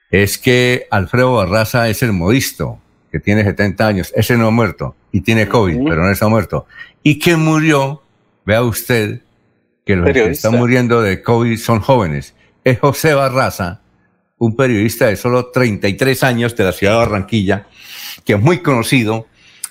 Es 0.09 0.38
que 0.38 0.88
Alfredo 0.89 1.34
Barraza 1.34 1.89
es 1.89 2.01
el 2.03 2.13
modisto, 2.13 2.80
que 3.11 3.20
tiene 3.20 3.43
70 3.43 3.88
años. 3.88 4.13
Ese 4.15 4.38
no 4.38 4.47
ha 4.47 4.51
muerto 4.51 4.95
y 5.11 5.22
tiene 5.22 5.47
COVID, 5.47 5.84
pero 5.84 6.03
no 6.03 6.09
está 6.09 6.28
muerto. 6.28 6.68
Y 7.03 7.20
que 7.20 7.36
murió, 7.36 8.03
vea 8.45 8.63
usted, 8.63 9.22
que 9.86 9.95
los 9.95 10.11
que 10.11 10.32
están 10.32 10.55
muriendo 10.55 11.01
de 11.01 11.22
COVID 11.22 11.57
son 11.57 11.82
jóvenes. 11.82 12.34
Es 12.63 12.80
José 12.80 13.13
Barraza, 13.13 13.82
un 14.38 14.55
periodista 14.55 15.07
de 15.07 15.15
solo 15.15 15.47
33 15.47 16.24
años 16.24 16.55
de 16.55 16.63
la 16.63 16.72
ciudad 16.72 16.93
de 16.93 16.99
Barranquilla, 16.99 17.68
que 18.24 18.34
es 18.34 18.41
muy 18.41 18.59
conocido 18.59 19.28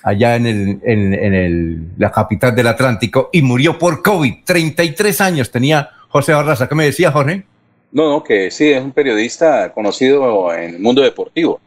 allá 0.07 0.37
en, 0.37 0.45
el, 0.45 0.79
en, 0.83 1.33
el, 1.33 1.87
la 1.97 2.09
capital 2.11 2.55
del 2.55 2.67
Atlántico 2.67 3.29
y 3.33 3.41
murió 3.41 3.77
por 3.77 4.01
COVID. 4.01 4.35
33 4.45 5.19
años 5.19 5.51
tenía 5.51 5.89
José 6.07 6.31
Barraza. 6.31 6.69
¿Qué 6.69 6.75
me 6.75 6.85
decía, 6.85 7.11
Jorge? 7.11 7.43
No, 7.91 8.09
no, 8.09 8.23
que 8.23 8.49
sí, 8.49 8.71
es 8.71 8.81
un 8.81 8.93
periodista 8.93 9.73
conocido 9.73 10.53
en 10.53 10.75
el 10.75 10.79
mundo 10.79 11.01
deportivo, 11.01 11.59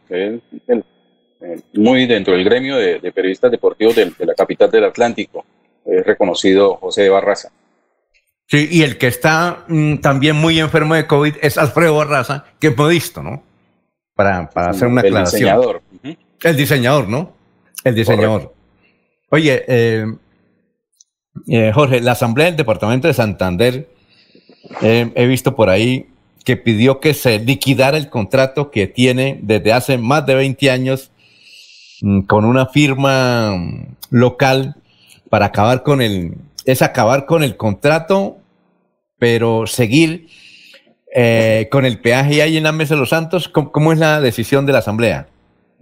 muy 1.73 2.05
dentro 2.07 2.33
del 2.33 2.43
gremio 2.43 2.77
de, 2.77 3.11
periodistas 3.11 3.51
deportivos 3.51 3.95
de, 3.95 4.11
la 4.19 4.33
capital 4.33 4.71
del 4.71 4.85
Atlántico, 4.85 5.45
es 5.85 6.03
reconocido 6.03 6.75
José 6.77 7.09
Barraza. 7.09 7.49
Sí, 8.47 8.67
y 8.71 8.81
el 8.81 8.97
que 8.97 9.07
está 9.07 9.65
mm, 9.67 9.97
también 9.97 10.35
muy 10.35 10.59
enfermo 10.59 10.95
de 10.95 11.05
COVID 11.05 11.35
es 11.41 11.57
Alfredo 11.57 11.95
Barraza, 11.95 12.45
que 12.59 12.67
es 12.67 12.77
modisto, 12.77 13.21
¿no? 13.21 13.43
Para, 14.15 14.49
para 14.49 14.71
hacer 14.71 14.87
una 14.87 15.01
aclaración. 15.01 15.41
El 15.41 15.55
diseñador. 15.55 15.81
El 16.41 16.57
diseñador, 16.57 17.07
¿no? 17.07 17.40
El 17.83 17.95
diseñador. 17.95 18.53
Oye, 19.29 19.63
eh, 19.67 20.05
eh, 21.47 21.71
Jorge, 21.73 22.01
la 22.01 22.11
Asamblea 22.11 22.47
del 22.47 22.57
Departamento 22.57 23.07
de 23.07 23.13
Santander, 23.13 23.87
eh, 24.81 25.11
he 25.15 25.25
visto 25.25 25.55
por 25.55 25.69
ahí 25.69 26.07
que 26.43 26.57
pidió 26.57 26.99
que 26.99 27.13
se 27.13 27.39
liquidara 27.39 27.97
el 27.97 28.09
contrato 28.09 28.71
que 28.71 28.87
tiene 28.87 29.39
desde 29.41 29.73
hace 29.73 29.97
más 29.97 30.25
de 30.25 30.35
20 30.35 30.69
años 30.69 31.11
mm, 32.01 32.21
con 32.21 32.45
una 32.45 32.65
firma 32.65 33.57
local 34.09 34.75
para 35.29 35.45
acabar 35.47 35.83
con 35.83 36.01
el, 36.01 36.35
es 36.65 36.81
acabar 36.81 37.25
con 37.25 37.43
el 37.43 37.55
contrato, 37.55 38.37
pero 39.17 39.65
seguir 39.65 40.27
con 41.69 41.85
el 41.85 41.99
peaje 41.99 42.41
ahí 42.41 42.55
en 42.55 42.63
la 42.63 42.71
Mesa 42.71 42.95
de 42.95 43.01
los 43.01 43.09
Santos. 43.09 43.49
¿Cómo 43.49 43.91
es 43.91 43.99
la 43.99 44.21
decisión 44.21 44.65
de 44.65 44.73
la 44.73 44.79
Asamblea? 44.79 45.27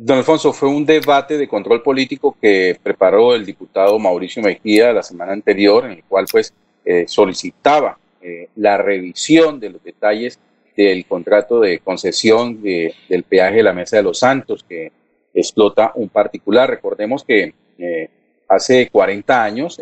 Don 0.02 0.18
Alfonso, 0.18 0.54
fue 0.54 0.70
un 0.70 0.86
debate 0.86 1.38
de 1.38 1.50
control 1.50 1.84
político 1.84 2.38
que 2.42 2.80
preparó 2.82 3.36
el 3.36 3.46
diputado 3.46 4.00
Mauricio 4.00 4.42
Mejía 4.42 4.94
la 4.94 5.04
semana 5.04 5.34
anterior, 5.34 5.84
en 5.84 5.92
el 5.92 6.04
cual 6.06 6.26
pues 6.32 6.54
eh, 6.86 7.04
solicitaba 7.06 7.98
eh, 8.22 8.48
la 8.56 8.78
revisión 8.78 9.60
de 9.60 9.72
los 9.72 9.84
detalles 9.84 10.40
del 10.78 11.06
contrato 11.06 11.60
de 11.60 11.80
concesión 11.80 12.62
del 12.64 13.24
peaje 13.28 13.58
de 13.58 13.64
la 13.64 13.74
Mesa 13.74 13.98
de 13.98 14.04
los 14.04 14.20
Santos 14.20 14.64
que 14.64 14.90
explota 15.34 15.92
un 15.96 16.08
particular. 16.08 16.70
Recordemos 16.70 17.26
que 17.26 17.54
eh, 17.78 18.10
hace 18.48 18.88
40 18.90 19.44
años, 19.44 19.82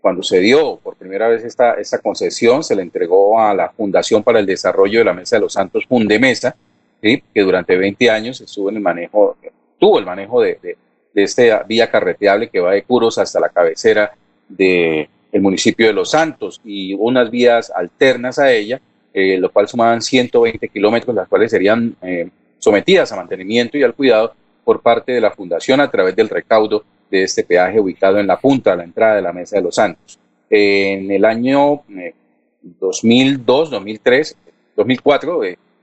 cuando 0.00 0.24
se 0.24 0.40
dio 0.40 0.80
por 0.82 0.96
primera 0.96 1.28
vez 1.28 1.44
esta, 1.44 1.74
esta 1.74 2.00
concesión, 2.00 2.64
se 2.64 2.74
le 2.74 2.82
entregó 2.82 3.38
a 3.38 3.54
la 3.54 3.70
Fundación 3.70 4.24
para 4.24 4.40
el 4.40 4.46
Desarrollo 4.46 4.98
de 4.98 5.04
la 5.04 5.14
Mesa 5.14 5.36
de 5.36 5.42
los 5.42 5.52
Santos, 5.52 5.86
Fundemesa, 5.86 6.56
que 7.02 7.42
durante 7.42 7.76
20 7.76 8.10
años 8.10 8.40
estuvo 8.40 8.70
en 8.70 8.76
el 8.76 8.82
manejo, 8.82 9.36
tuvo 9.78 9.98
el 9.98 10.06
manejo 10.06 10.40
de, 10.40 10.58
de, 10.62 10.76
esta 11.14 11.64
vía 11.64 11.90
carreteable 11.90 12.48
que 12.48 12.60
va 12.60 12.72
de 12.72 12.84
Curos 12.84 13.18
hasta 13.18 13.40
la 13.40 13.48
cabecera 13.48 14.12
del 14.48 15.08
municipio 15.40 15.86
de 15.86 15.92
Los 15.92 16.12
Santos 16.12 16.60
y 16.64 16.94
unas 16.94 17.30
vías 17.30 17.72
alternas 17.74 18.38
a 18.38 18.52
ella, 18.52 18.80
eh, 19.12 19.36
lo 19.36 19.50
cual 19.50 19.68
sumaban 19.68 20.00
120 20.00 20.68
kilómetros, 20.68 21.14
las 21.14 21.28
cuales 21.28 21.50
serían 21.50 21.96
eh, 22.02 22.30
sometidas 22.58 23.10
a 23.12 23.16
mantenimiento 23.16 23.76
y 23.76 23.82
al 23.82 23.94
cuidado 23.94 24.34
por 24.64 24.80
parte 24.80 25.12
de 25.12 25.20
la 25.20 25.32
Fundación 25.32 25.80
a 25.80 25.90
través 25.90 26.14
del 26.14 26.28
recaudo 26.28 26.84
de 27.10 27.24
este 27.24 27.42
peaje 27.42 27.80
ubicado 27.80 28.18
en 28.18 28.28
la 28.28 28.38
punta, 28.38 28.72
a 28.72 28.76
la 28.76 28.84
entrada 28.84 29.16
de 29.16 29.22
la 29.22 29.32
Mesa 29.32 29.56
de 29.56 29.62
los 29.62 29.74
Santos. 29.74 30.18
En 30.48 31.10
el 31.10 31.24
año 31.24 31.82
2002, 32.62 33.70
2003, 33.70 34.36
2004 34.76 35.40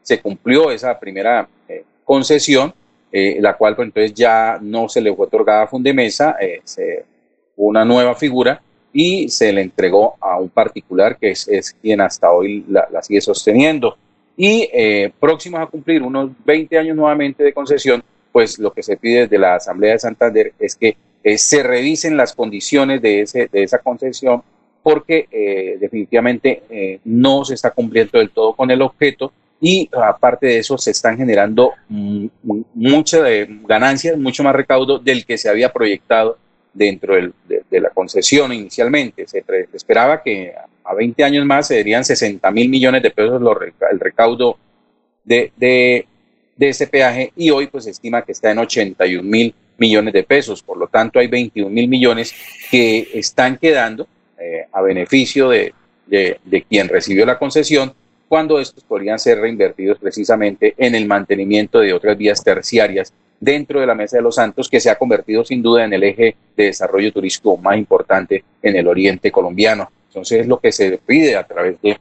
se 0.10 0.20
cumplió 0.20 0.72
esa 0.72 1.00
primera 1.00 1.48
eh, 1.68 1.84
concesión, 2.04 2.74
eh, 3.12 3.38
la 3.40 3.56
cual 3.56 3.76
pues, 3.76 3.90
entonces 3.90 4.12
ya 4.16 4.58
no 4.60 4.90
se 4.90 5.02
le 5.02 5.14
fue 5.14 5.28
otorgada 5.28 5.64
a 5.64 5.68
Fundemesa, 5.68 6.36
eh, 6.42 6.62
se, 6.64 7.06
una 7.56 7.86
nueva 7.86 8.16
figura 8.16 8.60
y 8.92 9.30
se 9.30 9.54
le 9.54 9.62
entregó 9.62 10.16
a 10.20 10.40
un 10.40 10.50
particular 10.50 11.16
que 11.16 11.30
es, 11.30 11.76
quien 11.80 12.02
hasta 12.02 12.32
hoy 12.32 12.66
la, 12.68 12.88
sigue 13.04 13.22
sosteniendo. 13.22 13.96
Y 14.36 14.68
próximos 15.20 15.60
a 15.60 15.66
cumplir 15.66 16.02
unos 16.02 16.32
20 16.46 16.80
años 16.80 16.96
nuevamente 16.96 17.44
de 17.44 17.54
concesión, 17.54 18.02
pues 18.32 18.58
lo 18.58 18.72
que 18.72 18.82
se 18.82 18.96
pide 18.96 19.22
desde 19.22 19.38
la 19.38 19.56
Asamblea 19.56 19.94
de 19.94 20.00
Santander 20.00 20.54
es 20.58 20.76
que 20.76 20.96
se 21.38 21.62
revisen 21.62 22.16
las 22.16 22.34
condiciones 22.34 23.02
de, 23.02 23.22
ese, 23.22 23.50
de 23.52 23.64
esa 23.64 23.80
concesión 23.80 24.42
porque 24.82 25.28
definitivamente 25.78 27.00
no 27.04 27.44
se 27.44 27.56
está 27.56 27.72
cumpliendo 27.72 28.18
del 28.18 28.30
todo 28.32 28.54
con 28.54 28.72
el 28.72 28.82
objeto 28.82 29.34
y 29.62 29.90
aparte 29.92 30.48
de 30.48 30.60
eso 30.60 30.78
se 30.78 30.92
están 30.92 31.18
generando 31.18 31.74
mm, 31.90 32.28
muchas 32.74 33.22
ganancias, 33.68 34.18
mucho 34.18 34.44
más 34.44 34.56
recaudo 34.56 35.00
del 35.00 35.26
que 35.26 35.38
se 35.38 35.50
había 35.50 35.72
proyectado 35.72 36.38
dentro 36.74 37.16
del, 37.16 37.34
de, 37.48 37.82
la 37.82 37.90
concesión 37.90 38.54
inicialmente. 38.54 39.28
Se 39.28 39.44
esperaba 39.74 40.24
que 40.24 40.54
a 40.84 40.94
20 40.94 41.24
años 41.24 41.46
más 41.46 41.68
se 41.68 41.76
darían 41.78 42.06
60 42.06 42.50
mil 42.52 42.70
millones 42.70 43.04
de 43.04 43.12
pesos 43.12 43.42
los, 43.42 43.58
el 43.92 44.00
recaudo 44.00 44.58
de, 45.24 45.52
de, 45.58 46.06
ese 46.58 46.88
peaje 46.88 47.32
y 47.36 47.50
hoy 47.50 47.68
pues 47.68 47.86
se 47.86 47.92
estima 47.92 48.24
que 48.24 48.34
está 48.34 48.52
en 48.52 48.60
81 48.60 49.24
mil 49.24 49.54
millones 49.78 50.14
de 50.14 50.24
pesos. 50.24 50.64
Por 50.64 50.78
lo 50.78 50.88
tanto 50.88 51.20
hay 51.20 51.28
21 51.28 51.70
mil 51.70 51.88
millones 51.90 52.34
que 52.72 53.10
están 53.14 53.58
quedando 53.58 54.08
eh, 54.40 54.68
a 54.72 54.82
beneficio 54.82 55.50
de, 55.50 55.74
de 56.08 56.66
quien 56.68 56.88
recibió 56.88 57.26
la 57.26 57.38
concesión 57.38 57.94
cuando 58.30 58.60
estos 58.60 58.84
podrían 58.84 59.18
ser 59.18 59.40
reinvertidos 59.40 59.98
precisamente 59.98 60.76
en 60.78 60.94
el 60.94 61.08
mantenimiento 61.08 61.80
de 61.80 61.94
otras 61.94 62.16
vías 62.16 62.44
terciarias 62.44 63.12
dentro 63.40 63.80
de 63.80 63.88
la 63.88 63.96
Mesa 63.96 64.18
de 64.18 64.24
los 64.24 64.36
Santos, 64.36 64.70
que 64.70 64.80
se 64.80 64.90
ha 64.90 64.98
convertido 64.98 65.44
sin 65.44 65.64
duda 65.64 65.84
en 65.84 65.94
el 65.94 66.04
eje 66.04 66.36
de 66.56 66.66
desarrollo 66.66 67.12
turístico 67.12 67.58
más 67.58 67.78
importante 67.78 68.44
en 68.62 68.76
el 68.76 68.88
oriente 68.88 69.32
colombiano. 69.32 69.90
Entonces 70.10 70.42
es 70.42 70.48
lo 70.48 70.60
que 70.60 70.72
se 70.72 71.00
pide 71.00 71.36
a 71.36 71.44
través 71.44 71.78
de, 71.82 71.98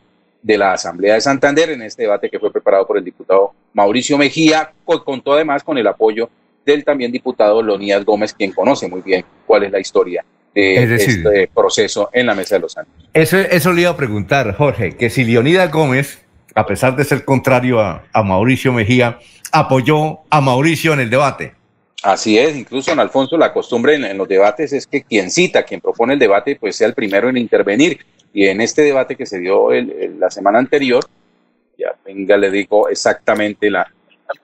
la 0.58 0.74
Asamblea 0.74 1.14
de 1.14 1.20
Santander 1.20 1.70
en 1.70 1.82
este 1.82 2.02
debate 2.02 2.28
que 2.28 2.38
fue 2.38 2.52
preparado 2.52 2.86
por 2.86 2.98
el 2.98 3.04
diputado 3.04 3.52
Mauricio 3.72 4.18
Mejía, 4.18 4.70
contó 4.84 5.32
además 5.32 5.62
con 5.62 5.78
el 5.78 5.86
apoyo 5.86 6.28
del 6.64 6.84
también 6.84 7.10
diputado 7.10 7.62
Lonías 7.62 8.04
Gómez, 8.04 8.34
quien 8.34 8.52
conoce 8.52 8.86
muy 8.86 9.00
bien 9.00 9.24
cuál 9.46 9.64
es 9.64 9.72
la 9.72 9.80
historia 9.80 10.24
de 10.62 10.82
es 10.82 10.90
decir, 10.90 11.26
este 11.26 11.50
proceso 11.54 12.10
en 12.12 12.26
la 12.26 12.34
Mesa 12.34 12.56
de 12.56 12.60
los 12.60 12.72
Santos. 12.72 12.94
Eso, 13.12 13.38
eso 13.38 13.72
le 13.72 13.82
iba 13.82 13.90
a 13.90 13.96
preguntar, 13.96 14.54
Jorge, 14.56 14.96
que 14.96 15.10
si 15.10 15.24
Leonidas 15.24 15.70
Gómez, 15.70 16.24
a 16.54 16.66
pesar 16.66 16.96
de 16.96 17.04
ser 17.04 17.24
contrario 17.24 17.80
a, 17.80 18.04
a 18.12 18.22
Mauricio 18.22 18.72
Mejía, 18.72 19.18
apoyó 19.52 20.20
a 20.30 20.40
Mauricio 20.40 20.92
en 20.92 21.00
el 21.00 21.10
debate. 21.10 21.54
Así 22.02 22.38
es, 22.38 22.56
incluso 22.56 22.92
en 22.92 23.00
Alfonso 23.00 23.36
la 23.36 23.52
costumbre 23.52 23.94
en, 23.94 24.04
en, 24.04 24.18
los 24.18 24.28
debates 24.28 24.72
es 24.72 24.86
que 24.86 25.02
quien 25.02 25.30
cita, 25.30 25.64
quien 25.64 25.80
propone 25.80 26.14
el 26.14 26.18
debate, 26.18 26.56
pues 26.56 26.76
sea 26.76 26.86
el 26.86 26.94
primero 26.94 27.28
en 27.28 27.36
intervenir. 27.36 27.98
Y 28.32 28.46
en 28.46 28.60
este 28.60 28.82
debate 28.82 29.16
que 29.16 29.26
se 29.26 29.40
dio 29.40 29.72
el, 29.72 29.90
el, 29.90 30.20
la 30.20 30.30
semana 30.30 30.58
anterior, 30.58 31.04
ya 31.76 31.94
venga, 32.04 32.36
le 32.36 32.50
digo 32.50 32.88
exactamente 32.88 33.70
la, 33.70 33.92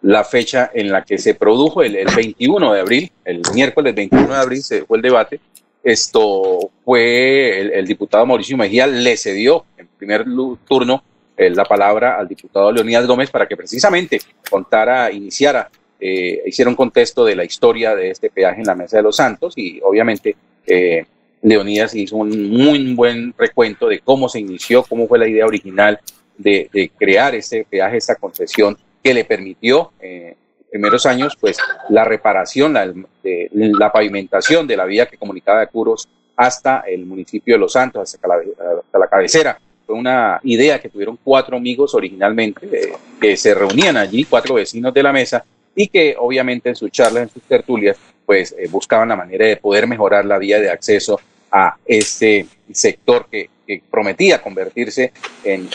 la 0.02 0.24
fecha 0.24 0.70
en 0.74 0.90
la 0.90 1.04
que 1.04 1.18
se 1.18 1.34
produjo, 1.34 1.82
el, 1.82 1.96
el 1.96 2.08
21 2.14 2.72
de 2.72 2.80
abril, 2.80 3.12
el 3.24 3.42
miércoles 3.54 3.94
21 3.94 4.28
de 4.28 4.36
abril 4.36 4.62
se 4.62 4.84
fue 4.84 4.98
el 4.98 5.02
debate. 5.02 5.40
Esto 5.84 6.70
fue 6.82 7.60
el, 7.78 7.86
diputado 7.86 8.24
Mauricio 8.24 8.56
Mejía, 8.56 8.86
le 8.86 9.18
cedió 9.18 9.66
en 9.76 9.86
primer 9.98 10.24
turno 10.66 11.04
eh, 11.36 11.50
la 11.50 11.64
palabra 11.64 12.18
al 12.18 12.26
diputado 12.26 12.72
Leonidas 12.72 13.06
Gómez 13.06 13.30
para 13.30 13.46
que 13.46 13.54
precisamente 13.54 14.18
contara, 14.48 15.12
iniciara, 15.12 15.70
eh, 16.00 16.42
hiciera 16.46 16.70
un 16.70 16.76
contexto 16.76 17.24
de 17.24 17.36
la 17.36 17.44
historia 17.44 17.94
de 17.94 18.10
este 18.10 18.30
peaje 18.30 18.60
en 18.60 18.66
la 18.66 18.74
Mesa 18.74 18.96
de 18.96 19.02
los 19.02 19.16
Santos 19.16 19.52
y 19.56 19.78
obviamente 19.82 20.34
eh, 20.66 21.04
Leonidas 21.42 21.94
hizo 21.94 22.16
un 22.16 22.50
muy 22.50 22.94
buen 22.94 23.34
recuento 23.36 23.86
de 23.86 24.00
cómo 24.00 24.30
se 24.30 24.40
inició, 24.40 24.84
cómo 24.84 25.06
fue 25.06 25.18
la 25.18 25.28
idea 25.28 25.44
original 25.44 26.00
de, 26.38 26.90
crear 26.98 27.34
este 27.34 27.66
peaje, 27.68 27.98
esta 27.98 28.16
concesión 28.16 28.76
que 29.02 29.12
le 29.12 29.24
permitió 29.24 29.92
eh, 30.00 30.36
primeros 30.74 31.06
años 31.06 31.36
pues 31.40 31.56
la 31.88 32.02
reparación, 32.02 32.72
la, 32.72 33.92
pavimentación 33.92 34.66
de 34.66 34.76
la 34.76 34.84
vía 34.84 35.06
que 35.06 35.16
comunicaba 35.16 35.60
de 35.60 35.68
Curos 35.68 36.08
hasta 36.34 36.80
el 36.80 37.06
municipio 37.06 37.54
de 37.54 37.60
Los 37.60 37.74
Santos, 37.74 38.12
hasta 38.12 38.26
la, 38.26 38.34
hasta 38.34 38.98
la 38.98 39.06
cabecera. 39.06 39.56
Fue 39.86 39.94
una 39.94 40.40
idea 40.42 40.80
que 40.80 40.88
tuvieron 40.88 41.16
cuatro 41.22 41.56
amigos 41.56 41.94
originalmente, 41.94 42.66
eh, 42.72 42.92
que 43.20 43.36
se 43.36 43.54
reunían 43.54 43.96
allí, 43.96 44.24
cuatro 44.24 44.56
vecinos 44.56 44.92
de 44.92 45.02
la 45.04 45.12
mesa, 45.12 45.44
y 45.76 45.86
que 45.86 46.16
obviamente 46.18 46.70
en 46.70 46.74
sus 46.74 46.90
charlas, 46.90 47.22
en 47.22 47.28
sus 47.28 47.42
tertulias, 47.44 47.96
pues 48.26 48.52
eh, 48.58 48.66
buscaban 48.68 49.10
la 49.10 49.16
manera 49.16 49.46
de 49.46 49.56
poder 49.56 49.86
mejorar 49.86 50.24
la 50.24 50.38
vía 50.38 50.58
de 50.58 50.70
acceso 50.70 51.20
a 51.52 51.76
este 51.86 52.46
sector 52.72 53.26
que, 53.30 53.48
que 53.66 53.82
prometía 53.90 54.42
convertirse 54.42 55.12
en, 55.42 55.68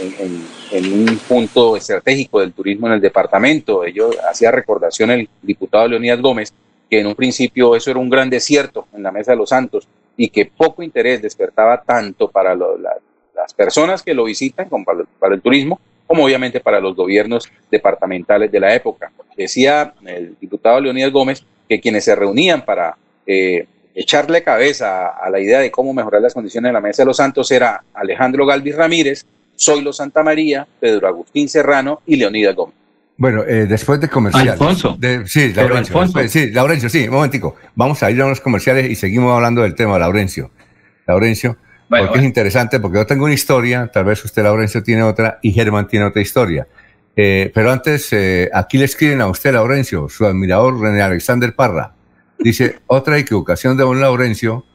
un 0.71 1.19
punto 1.27 1.75
estratégico 1.75 2.39
del 2.39 2.53
turismo 2.53 2.87
en 2.87 2.93
el 2.93 3.01
departamento. 3.01 3.83
Ello 3.83 4.09
hacía 4.29 4.51
recordación 4.51 5.11
el 5.11 5.29
diputado 5.41 5.87
Leonidas 5.87 6.21
Gómez, 6.21 6.53
que 6.89 6.99
en 6.99 7.07
un 7.07 7.15
principio 7.15 7.75
eso 7.75 7.91
era 7.91 7.99
un 7.99 8.09
gran 8.09 8.29
desierto 8.29 8.87
en 8.93 9.03
la 9.03 9.11
Mesa 9.11 9.31
de 9.31 9.37
los 9.37 9.49
Santos 9.49 9.87
y 10.17 10.29
que 10.29 10.45
poco 10.45 10.83
interés 10.83 11.21
despertaba 11.21 11.81
tanto 11.81 12.29
para 12.29 12.55
las 12.55 13.53
personas 13.55 14.03
que 14.03 14.13
lo 14.13 14.25
visitan 14.25 14.67
como 14.67 14.83
para, 14.83 15.03
para, 15.17 15.35
el 15.35 15.41
turismo, 15.41 15.79
como 16.05 16.25
obviamente 16.25 16.59
para 16.59 16.79
los 16.79 16.95
gobiernos 16.95 17.49
departamentales 17.71 18.51
de 18.51 18.59
la 18.59 18.73
época. 18.75 19.11
Decía 19.37 19.93
el 20.05 20.35
diputado 20.39 20.81
Leonidas 20.81 21.11
Gómez 21.11 21.45
que 21.69 21.79
quienes 21.79 22.03
se 22.03 22.15
reunían 22.15 22.65
para 22.65 22.97
eh, 23.25 23.67
echarle 23.95 24.43
cabeza 24.43 25.09
a, 25.09 25.29
la 25.29 25.39
idea 25.39 25.59
de 25.59 25.71
cómo 25.71 25.93
mejorar 25.93 26.21
las 26.21 26.33
condiciones 26.33 26.69
de 26.69 26.73
la 26.73 26.81
Mesa 26.81 27.03
de 27.03 27.07
los 27.07 27.17
Santos 27.17 27.51
era 27.51 27.83
Alejandro 27.93 28.45
Galvis 28.45 28.75
Ramírez, 28.75 29.25
Zoilo 29.59 29.91
Santa 29.91 30.23
María, 30.23 30.67
Pedro 30.79 31.07
Agustín 31.07 31.49
Serrano 31.49 32.01
y 32.05 32.15
Leonidas 32.15 32.55
Gómez. 32.55 32.75
Bueno, 33.17 33.43
eh, 33.43 33.65
después 33.67 33.99
de 33.99 34.07
comerciales. 34.07 34.53
Alfonso. 34.53 34.95
De, 34.97 35.27
sí, 35.27 35.53
Laurencio. 35.53 35.93
Alfonso. 35.93 36.19
Después, 36.19 36.31
sí, 36.31 36.51
Laurencio, 36.51 36.89
sí, 36.89 37.05
un 37.05 37.15
momentico. 37.15 37.57
Vamos 37.75 38.01
a 38.01 38.09
ir 38.09 38.21
a 38.21 38.25
unos 38.25 38.39
comerciales 38.39 38.89
y 38.89 38.95
seguimos 38.95 39.35
hablando 39.35 39.61
del 39.61 39.75
tema, 39.75 39.99
Laurencio. 39.99 40.51
Laurencio. 41.05 41.57
Bueno, 41.89 42.05
porque 42.05 42.19
bueno. 42.19 42.21
es 42.21 42.25
interesante, 42.25 42.79
porque 42.79 42.99
yo 42.99 43.05
tengo 43.05 43.25
una 43.25 43.33
historia, 43.33 43.89
tal 43.91 44.05
vez 44.05 44.23
usted, 44.23 44.43
Laurencio, 44.43 44.83
tiene 44.83 45.03
otra 45.03 45.39
y 45.41 45.51
Germán 45.51 45.89
tiene 45.89 46.05
otra 46.05 46.21
historia. 46.21 46.65
Eh, 47.15 47.51
pero 47.53 47.71
antes, 47.71 48.13
eh, 48.13 48.49
aquí 48.53 48.77
le 48.77 48.85
escriben 48.85 49.19
a 49.19 49.27
usted, 49.27 49.51
Laurencio, 49.51 50.07
su 50.07 50.25
admirador 50.25 50.79
René 50.79 51.01
Alexander 51.01 51.53
Parra. 51.53 51.91
Dice, 52.39 52.79
otra 52.87 53.17
equivocación 53.17 53.77
de 53.77 53.83
don 53.83 53.99
Laurencio 53.99 54.65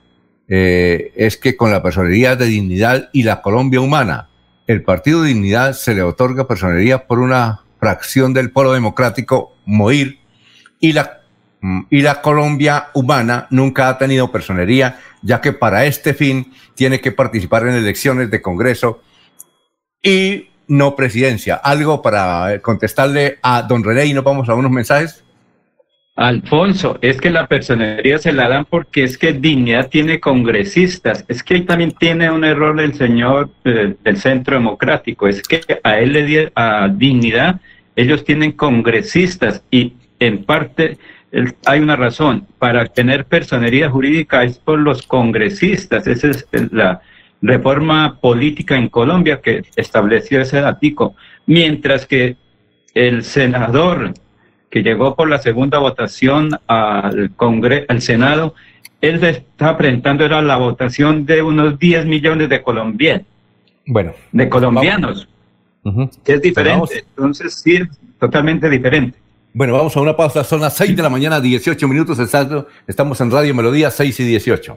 eh, 0.48 1.12
es 1.16 1.36
que 1.36 1.56
con 1.56 1.70
la 1.70 1.82
personería 1.82 2.36
de 2.36 2.46
dignidad 2.46 3.08
y 3.12 3.22
la 3.22 3.40
Colombia 3.42 3.80
humana, 3.80 4.28
el 4.66 4.82
Partido 4.82 5.22
Dignidad 5.22 5.72
se 5.72 5.94
le 5.94 6.02
otorga 6.02 6.46
personería 6.46 7.06
por 7.06 7.18
una 7.18 7.62
fracción 7.80 8.34
del 8.34 8.50
polo 8.50 8.72
democrático, 8.72 9.54
MOIR, 9.66 10.18
y 10.80 10.92
la 10.92 11.20
y 11.88 12.02
la 12.02 12.20
Colombia 12.20 12.88
humana 12.92 13.46
nunca 13.48 13.88
ha 13.88 13.96
tenido 13.96 14.30
personería, 14.30 15.00
ya 15.22 15.40
que 15.40 15.52
para 15.54 15.86
este 15.86 16.12
fin 16.12 16.52
tiene 16.74 17.00
que 17.00 17.10
participar 17.10 17.66
en 17.66 17.74
elecciones 17.74 18.30
de 18.30 18.42
Congreso 18.42 19.00
y 20.02 20.50
no 20.68 20.94
presidencia. 20.94 21.54
¿Algo 21.56 22.02
para 22.02 22.60
contestarle 22.60 23.38
a 23.42 23.62
don 23.62 23.82
René 23.82 24.06
y 24.06 24.12
nos 24.12 24.24
vamos 24.24 24.48
a 24.50 24.54
unos 24.54 24.70
mensajes? 24.70 25.23
Alfonso, 26.16 26.96
es 27.02 27.20
que 27.20 27.30
la 27.30 27.48
personería 27.48 28.18
se 28.18 28.32
la 28.32 28.48
dan 28.48 28.66
porque 28.66 29.02
es 29.02 29.18
que 29.18 29.32
Dignidad 29.32 29.88
tiene 29.88 30.20
congresistas. 30.20 31.24
Es 31.26 31.42
que 31.42 31.54
ahí 31.54 31.62
también 31.62 31.90
tiene 31.90 32.30
un 32.30 32.44
error 32.44 32.80
el 32.80 32.94
señor 32.94 33.50
eh, 33.64 33.96
del 34.02 34.16
Centro 34.18 34.54
Democrático. 34.54 35.26
Es 35.26 35.42
que 35.42 35.60
a 35.82 35.98
él 35.98 36.12
le 36.12 36.24
dio 36.24 36.52
a 36.54 36.88
Dignidad, 36.88 37.60
ellos 37.96 38.24
tienen 38.24 38.52
congresistas 38.52 39.64
y 39.72 39.94
en 40.20 40.44
parte 40.44 40.98
hay 41.66 41.80
una 41.80 41.96
razón. 41.96 42.46
Para 42.58 42.86
tener 42.86 43.24
personería 43.24 43.90
jurídica 43.90 44.44
es 44.44 44.58
por 44.58 44.78
los 44.78 45.02
congresistas. 45.02 46.06
Esa 46.06 46.30
es 46.30 46.46
la 46.70 47.00
reforma 47.42 48.20
política 48.20 48.76
en 48.76 48.88
Colombia 48.88 49.40
que 49.40 49.64
estableció 49.74 50.40
ese 50.40 50.60
datico. 50.60 51.16
Mientras 51.46 52.06
que 52.06 52.36
el 52.94 53.24
senador 53.24 54.14
que 54.74 54.82
llegó 54.82 55.14
por 55.14 55.28
la 55.28 55.38
segunda 55.38 55.78
votación 55.78 56.50
al, 56.66 57.30
Congreso, 57.36 57.86
al 57.88 58.02
Senado, 58.02 58.56
él 59.00 59.22
está 59.22 59.78
presentando 59.78 60.24
era 60.24 60.42
la 60.42 60.56
votación 60.56 61.24
de 61.26 61.42
unos 61.42 61.78
10 61.78 62.06
millones 62.06 62.48
de 62.48 62.60
colombianos. 62.60 63.24
Bueno. 63.86 64.14
De 64.32 64.48
colombianos. 64.48 65.28
Uh 65.84 65.90
-huh. 65.90 66.10
Es 66.24 66.42
diferente. 66.42 67.04
Entonces, 67.08 67.54
sí, 67.54 67.76
es 67.76 67.88
totalmente 68.18 68.68
diferente. 68.68 69.16
Bueno, 69.52 69.74
vamos 69.74 69.96
a 69.96 70.00
una 70.00 70.16
pausa. 70.16 70.42
Son 70.42 70.60
las 70.60 70.76
6 70.76 70.96
de 70.96 71.02
la 71.04 71.08
mañana, 71.08 71.40
18 71.40 71.86
minutos 71.86 72.18
exacto. 72.18 72.66
Estamos 72.88 73.20
en 73.20 73.30
Radio 73.30 73.54
Melodía 73.54 73.92
6 73.92 74.18
y 74.18 74.24
18. 74.24 74.76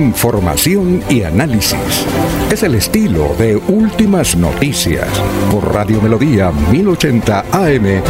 Información 0.00 1.02
y 1.10 1.24
análisis. 1.24 2.06
Es 2.50 2.62
el 2.62 2.74
estilo 2.74 3.34
de 3.38 3.56
Últimas 3.56 4.34
Noticias 4.34 5.06
por 5.50 5.74
Radio 5.74 6.00
Melodía 6.00 6.50
1080 6.50 7.44
AM. 7.52 8.02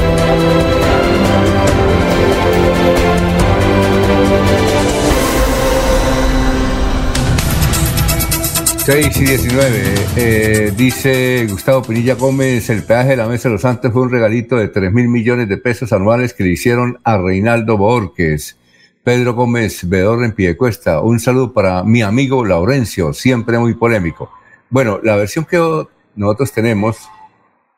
Seis 8.87 9.17
y 9.17 9.25
19. 9.25 9.95
Eh, 10.17 10.73
dice 10.77 11.49
Gustavo 11.51 11.83
Pinilla 11.83 12.15
Gómez, 12.15 12.71
el 12.71 12.85
peaje 12.85 13.11
de 13.11 13.17
la 13.17 13.27
Mesa 13.27 13.49
de 13.49 13.55
los 13.55 13.63
Santos 13.63 13.93
fue 13.93 14.03
un 14.03 14.11
regalito 14.11 14.55
de 14.55 14.69
3 14.69 14.93
mil 14.93 15.09
millones 15.09 15.49
de 15.49 15.57
pesos 15.57 15.93
anuales 15.93 16.35
que 16.35 16.45
le 16.45 16.51
hicieron 16.51 17.01
a 17.03 17.19
Reinaldo 17.19 17.77
Borges. 17.77 18.60
Pedro 19.03 19.35
Gómez 19.35 19.89
Bedor 19.89 20.25
en 20.25 20.33
Piedecuesta. 20.33 21.01
Un 21.01 21.21
saludo 21.21 21.53
para 21.53 21.83
mi 21.85 22.03
amigo 22.03 22.45
Laurencio, 22.45 23.15
siempre 23.15 23.59
muy 23.59 23.75
polémico. 23.75 24.31
Bueno, 24.69 25.01
la 25.03 25.17
versión 25.17 25.47
que 25.47 25.59
nosotros 26.15 26.53
tenemos 26.53 27.09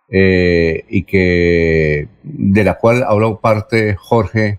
eh, 0.09 0.85
y 0.89 1.05
que 1.05 2.09
de 2.23 2.65
la 2.65 2.75
cual 2.75 3.05
habló 3.05 3.41
parte 3.41 3.95
Jorge 3.95 4.59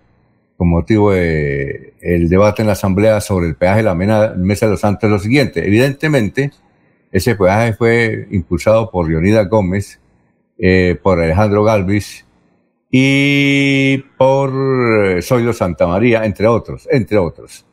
con 0.56 0.70
motivo 0.70 1.12
del 1.12 1.94
el 2.02 2.30
debate 2.30 2.62
en 2.62 2.68
la 2.68 2.74
Asamblea 2.74 3.20
sobre 3.20 3.48
el 3.48 3.56
peaje 3.56 3.78
de 3.78 3.84
la 3.84 3.96
Mesa 3.96 4.66
de 4.66 4.72
los 4.72 4.80
Santos 4.80 5.04
es 5.04 5.12
lo 5.12 5.20
siguiente. 5.20 5.68
Evidentemente, 5.68 6.52
ese 7.12 7.36
peaje 7.36 7.74
fue 7.74 8.28
impulsado 8.32 8.90
por 8.90 9.10
Leonida 9.10 9.44
Gómez, 9.44 10.00
eh, 10.58 10.98
por 11.02 11.20
Alejandro 11.20 11.64
Galvis 11.64 12.26
y 12.96 13.98
por 14.20 14.52
Zoilo 15.24 15.52
Santa 15.52 15.88
María, 15.88 16.26
entre 16.26 16.46
otros, 16.46 16.88
entre 16.92 17.18
otros. 17.18 17.66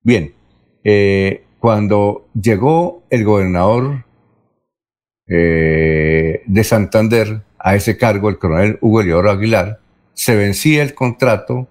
Bien, 0.00 0.34
eh, 0.82 1.44
cuando 1.58 2.28
llegó 2.32 3.02
el 3.10 3.22
gobernador 3.22 4.06
eh, 5.28 6.40
de 6.46 6.64
Santander 6.64 7.42
a 7.58 7.74
ese 7.74 7.98
cargo, 7.98 8.30
el 8.30 8.38
coronel 8.38 8.78
Hugo 8.80 9.02
Leoro 9.02 9.30
Aguilar, 9.30 9.78
se 10.14 10.34
vencía 10.34 10.82
el 10.82 10.94
contrato 10.94 11.68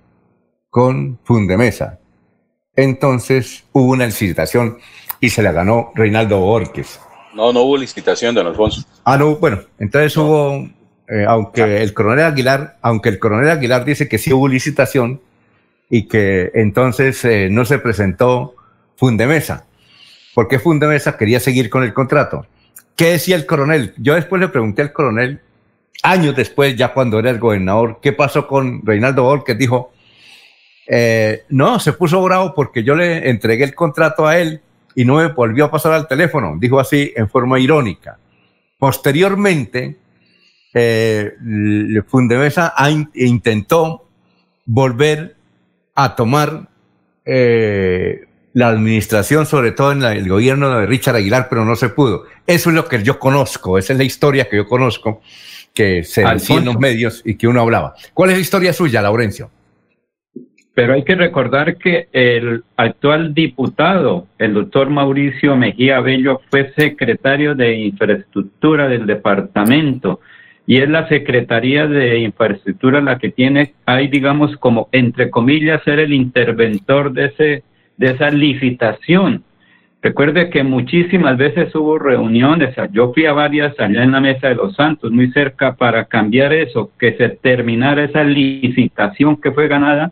con 0.70 1.18
Fundemesa. 1.24 1.98
Entonces 2.76 3.64
hubo 3.72 3.94
una 3.94 4.06
licitación 4.06 4.78
y 5.20 5.32
se 5.32 5.42
la 5.42 5.52
ganó 5.52 5.92
Reinaldo 5.96 6.40
Borges. 6.40 7.00
No, 7.34 7.52
no 7.52 7.64
hubo 7.64 7.78
licitación, 7.78 8.36
don 8.36 8.46
Alfonso. 8.46 8.84
Ah, 9.04 9.18
no, 9.18 9.38
bueno, 9.38 9.62
entonces 9.80 10.16
hubo 10.18 10.70
eh, 11.08 11.26
aunque 11.28 11.82
el 11.82 11.94
coronel 11.94 12.26
Aguilar, 12.26 12.78
aunque 12.82 13.10
el 13.10 13.20
coronel 13.20 13.50
Aguilar 13.50 13.86
dice 13.86 14.08
que 14.08 14.18
sí 14.18 14.34
hubo 14.34 14.48
licitación 14.48 15.22
y 15.90 16.08
que 16.08 16.52
entonces 16.56 17.24
eh, 17.26 17.50
no 17.52 17.66
se 17.66 17.80
presentó 17.80 18.56
Fundemesa, 18.96 19.66
porque 20.34 20.60
Fundemesa 20.60 21.18
quería 21.18 21.40
seguir 21.40 21.70
con 21.70 21.84
el 21.84 21.94
contrato. 21.94 22.48
¿Qué 22.96 23.12
decía 23.12 23.36
el 23.36 23.46
coronel? 23.46 23.94
Yo 23.98 24.16
después 24.16 24.40
le 24.40 24.48
pregunté 24.48 24.82
al 24.82 24.94
coronel, 24.94 25.42
años 26.02 26.36
después, 26.36 26.76
ya 26.76 26.94
cuando 26.94 27.20
era 27.20 27.30
el 27.30 27.40
gobernador, 27.40 28.00
¿qué 28.02 28.14
pasó 28.14 28.48
con 28.48 28.86
Reinaldo 28.86 29.44
que 29.44 29.56
Dijo, 29.56 29.92
eh, 30.88 31.44
no, 31.50 31.80
se 31.80 31.94
puso 31.94 32.22
bravo 32.24 32.54
porque 32.54 32.84
yo 32.84 32.96
le 32.96 33.30
entregué 33.30 33.64
el 33.64 33.76
contrato 33.76 34.28
a 34.28 34.38
él 34.38 34.62
y 34.96 35.04
no 35.04 35.16
me 35.16 35.28
volvió 35.28 35.66
a 35.66 35.72
pasar 35.72 35.94
al 35.94 36.08
teléfono. 36.08 36.56
Dijo 36.60 36.80
así 36.80 37.12
en 37.16 37.30
forma 37.30 37.60
irónica. 37.60 38.18
Posteriormente, 38.78 39.98
eh, 40.76 41.34
Fundemesa 42.06 42.74
intentó 43.14 44.10
volver 44.66 45.36
a 45.96 46.16
tomar 46.16 46.68
eh, 47.24 48.26
la 48.54 48.68
administración, 48.68 49.46
sobre 49.46 49.72
todo 49.72 49.94
en 49.94 50.04
el 50.04 50.28
gobierno 50.28 50.78
de 50.78 50.86
Richard 50.86 51.16
Aguilar, 51.16 51.48
pero 51.50 51.64
no 51.64 51.76
se 51.78 51.90
pudo. 51.90 52.26
Eso 52.46 52.70
es 52.70 52.76
lo 52.76 52.86
que 52.86 53.02
yo 53.04 53.20
conozco, 53.20 53.78
esa 53.78 53.94
es 53.94 54.00
la 54.00 54.06
historia 54.06 54.50
que 54.50 54.58
yo 54.58 54.68
conozco, 54.68 55.22
que 55.74 56.04
se 56.04 56.26
decía 56.26 56.58
en 56.58 56.66
los 56.66 56.78
medios 56.78 57.22
y 57.26 57.36
que 57.36 57.48
uno 57.48 57.62
hablaba. 57.62 57.96
¿Cuál 58.14 58.32
es 58.32 58.36
la 58.38 58.42
historia 58.42 58.74
suya, 58.74 59.02
Laurencio? 59.02 59.50
Pero 60.74 60.94
hay 60.94 61.06
que 61.06 61.16
recordar 61.16 61.78
que 61.78 62.10
el 62.12 62.66
actual 62.76 63.34
diputado, 63.34 64.28
el 64.38 64.54
doctor 64.54 64.90
Mauricio 64.90 65.56
Mejía 65.56 66.02
Bello, 66.02 66.42
fue 66.52 66.74
secretario 66.76 67.56
de 67.56 67.76
infraestructura 67.76 68.90
del 68.90 69.06
departamento 69.06 70.20
y 70.68 70.78
es 70.78 70.90
la 70.90 71.08
Secretaría 71.08 71.88
de 71.88 72.20
Infraestructura 72.20 73.02
la 73.02 73.18
que 73.18 73.30
tiene, 73.30 73.74
hay 73.86 74.08
digamos 74.08 74.56
como 74.58 74.90
entre 74.92 75.30
comillas 75.30 75.84
ser 75.84 76.00
el 76.00 76.14
interventor 76.14 77.12
de 77.14 77.26
ese 77.26 77.64
de 77.98 78.12
esa 78.12 78.30
licitación. 78.30 79.44
Recuerde 80.02 80.52
que 80.52 80.64
muchísimas 80.64 81.36
veces 81.38 81.74
hubo 81.74 81.98
reuniones, 81.98 82.76
yo 82.92 83.12
fui 83.12 83.26
a 83.26 83.34
varias 83.34 83.74
allá 83.80 84.04
en 84.04 84.12
la 84.12 84.22
Mesa 84.22 84.50
de 84.50 84.56
los 84.56 84.76
Santos, 84.76 85.12
muy 85.12 85.32
cerca, 85.32 85.76
para 85.76 86.06
cambiar 86.06 86.54
eso, 86.54 86.92
que 87.00 87.14
se 87.18 87.30
terminara 87.30 88.04
esa 88.04 88.24
licitación 88.24 89.38
que 89.42 89.52
fue 89.52 89.68
ganada 89.68 90.12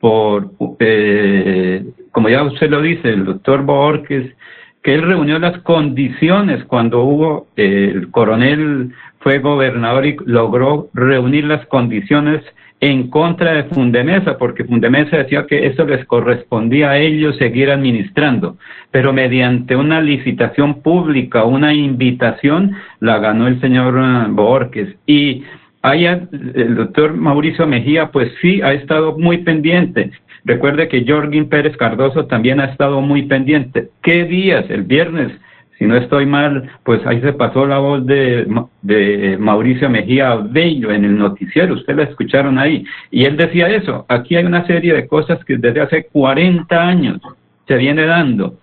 por, 0.00 0.50
eh, 0.80 1.84
como 2.10 2.28
ya 2.28 2.42
usted 2.42 2.68
lo 2.68 2.82
dice, 2.82 3.10
el 3.10 3.26
doctor 3.26 3.62
Borges, 3.62 4.34
que 4.82 4.94
él 4.94 5.02
reunió 5.02 5.38
las 5.38 5.58
condiciones 5.58 6.64
cuando 6.64 7.02
hubo 7.02 7.46
eh, 7.56 7.92
el 7.94 8.10
coronel 8.10 8.92
fue 9.20 9.38
gobernador 9.38 10.06
y 10.06 10.16
logró 10.24 10.88
reunir 10.94 11.44
las 11.44 11.66
condiciones 11.66 12.42
en 12.80 13.10
contra 13.10 13.54
de 13.54 13.64
Fundemesa, 13.64 14.38
porque 14.38 14.64
Fundemesa 14.64 15.16
decía 15.16 15.46
que 15.46 15.66
eso 15.66 15.84
les 15.84 16.04
correspondía 16.06 16.90
a 16.90 16.98
ellos 16.98 17.36
seguir 17.36 17.70
administrando, 17.70 18.56
pero 18.92 19.12
mediante 19.12 19.74
una 19.74 20.00
licitación 20.00 20.80
pública, 20.82 21.44
una 21.44 21.74
invitación, 21.74 22.76
la 23.00 23.18
ganó 23.18 23.48
el 23.48 23.60
señor 23.60 23.98
eh, 23.98 24.26
Borges. 24.30 24.94
Y 25.06 25.42
allá 25.82 26.28
el 26.54 26.76
doctor 26.76 27.14
Mauricio 27.14 27.66
Mejía, 27.66 28.10
pues 28.12 28.30
sí, 28.40 28.62
ha 28.62 28.72
estado 28.72 29.18
muy 29.18 29.38
pendiente. 29.38 30.12
Recuerde 30.44 30.88
que 30.88 31.04
Jorgin 31.06 31.48
Pérez 31.48 31.76
Cardoso 31.76 32.26
también 32.26 32.60
ha 32.60 32.66
estado 32.66 33.00
muy 33.00 33.22
pendiente. 33.22 33.88
¿Qué 34.02 34.24
días? 34.24 34.64
El 34.70 34.84
viernes 34.84 35.32
si 35.78 35.84
no 35.86 35.96
estoy 35.96 36.26
mal, 36.26 36.68
pues 36.82 37.06
ahí 37.06 37.20
se 37.20 37.32
pasó 37.32 37.64
la 37.64 37.78
voz 37.78 38.04
de, 38.04 38.46
de 38.82 39.36
Mauricio 39.38 39.88
Mejía 39.88 40.34
Bello 40.34 40.90
en 40.90 41.04
el 41.04 41.16
noticiero, 41.16 41.74
ustedes 41.74 41.96
la 41.96 42.02
escucharon 42.04 42.58
ahí, 42.58 42.84
y 43.12 43.24
él 43.24 43.36
decía 43.36 43.68
eso, 43.68 44.04
aquí 44.08 44.34
hay 44.34 44.44
una 44.44 44.66
serie 44.66 44.92
de 44.92 45.06
cosas 45.06 45.44
que 45.44 45.56
desde 45.56 45.80
hace 45.80 46.06
40 46.06 46.80
años 46.80 47.20
se 47.68 47.76
viene 47.76 48.06
dando, 48.06 48.58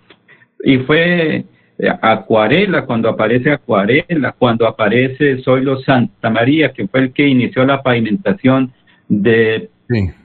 y 0.62 0.80
fue 0.80 1.46
eh, 1.78 1.90
Acuarela, 2.02 2.86
cuando 2.86 3.08
aparece 3.08 3.52
Acuarela, 3.52 4.34
cuando 4.38 4.68
aparece 4.68 5.42
Zoilo 5.42 5.80
Santa 5.82 6.30
María, 6.30 6.74
que 6.74 6.88
fue 6.88 7.00
el 7.00 7.14
que 7.14 7.28
inició 7.28 7.66
la 7.66 7.82
pavimentación 7.82 8.74
de 9.08 9.70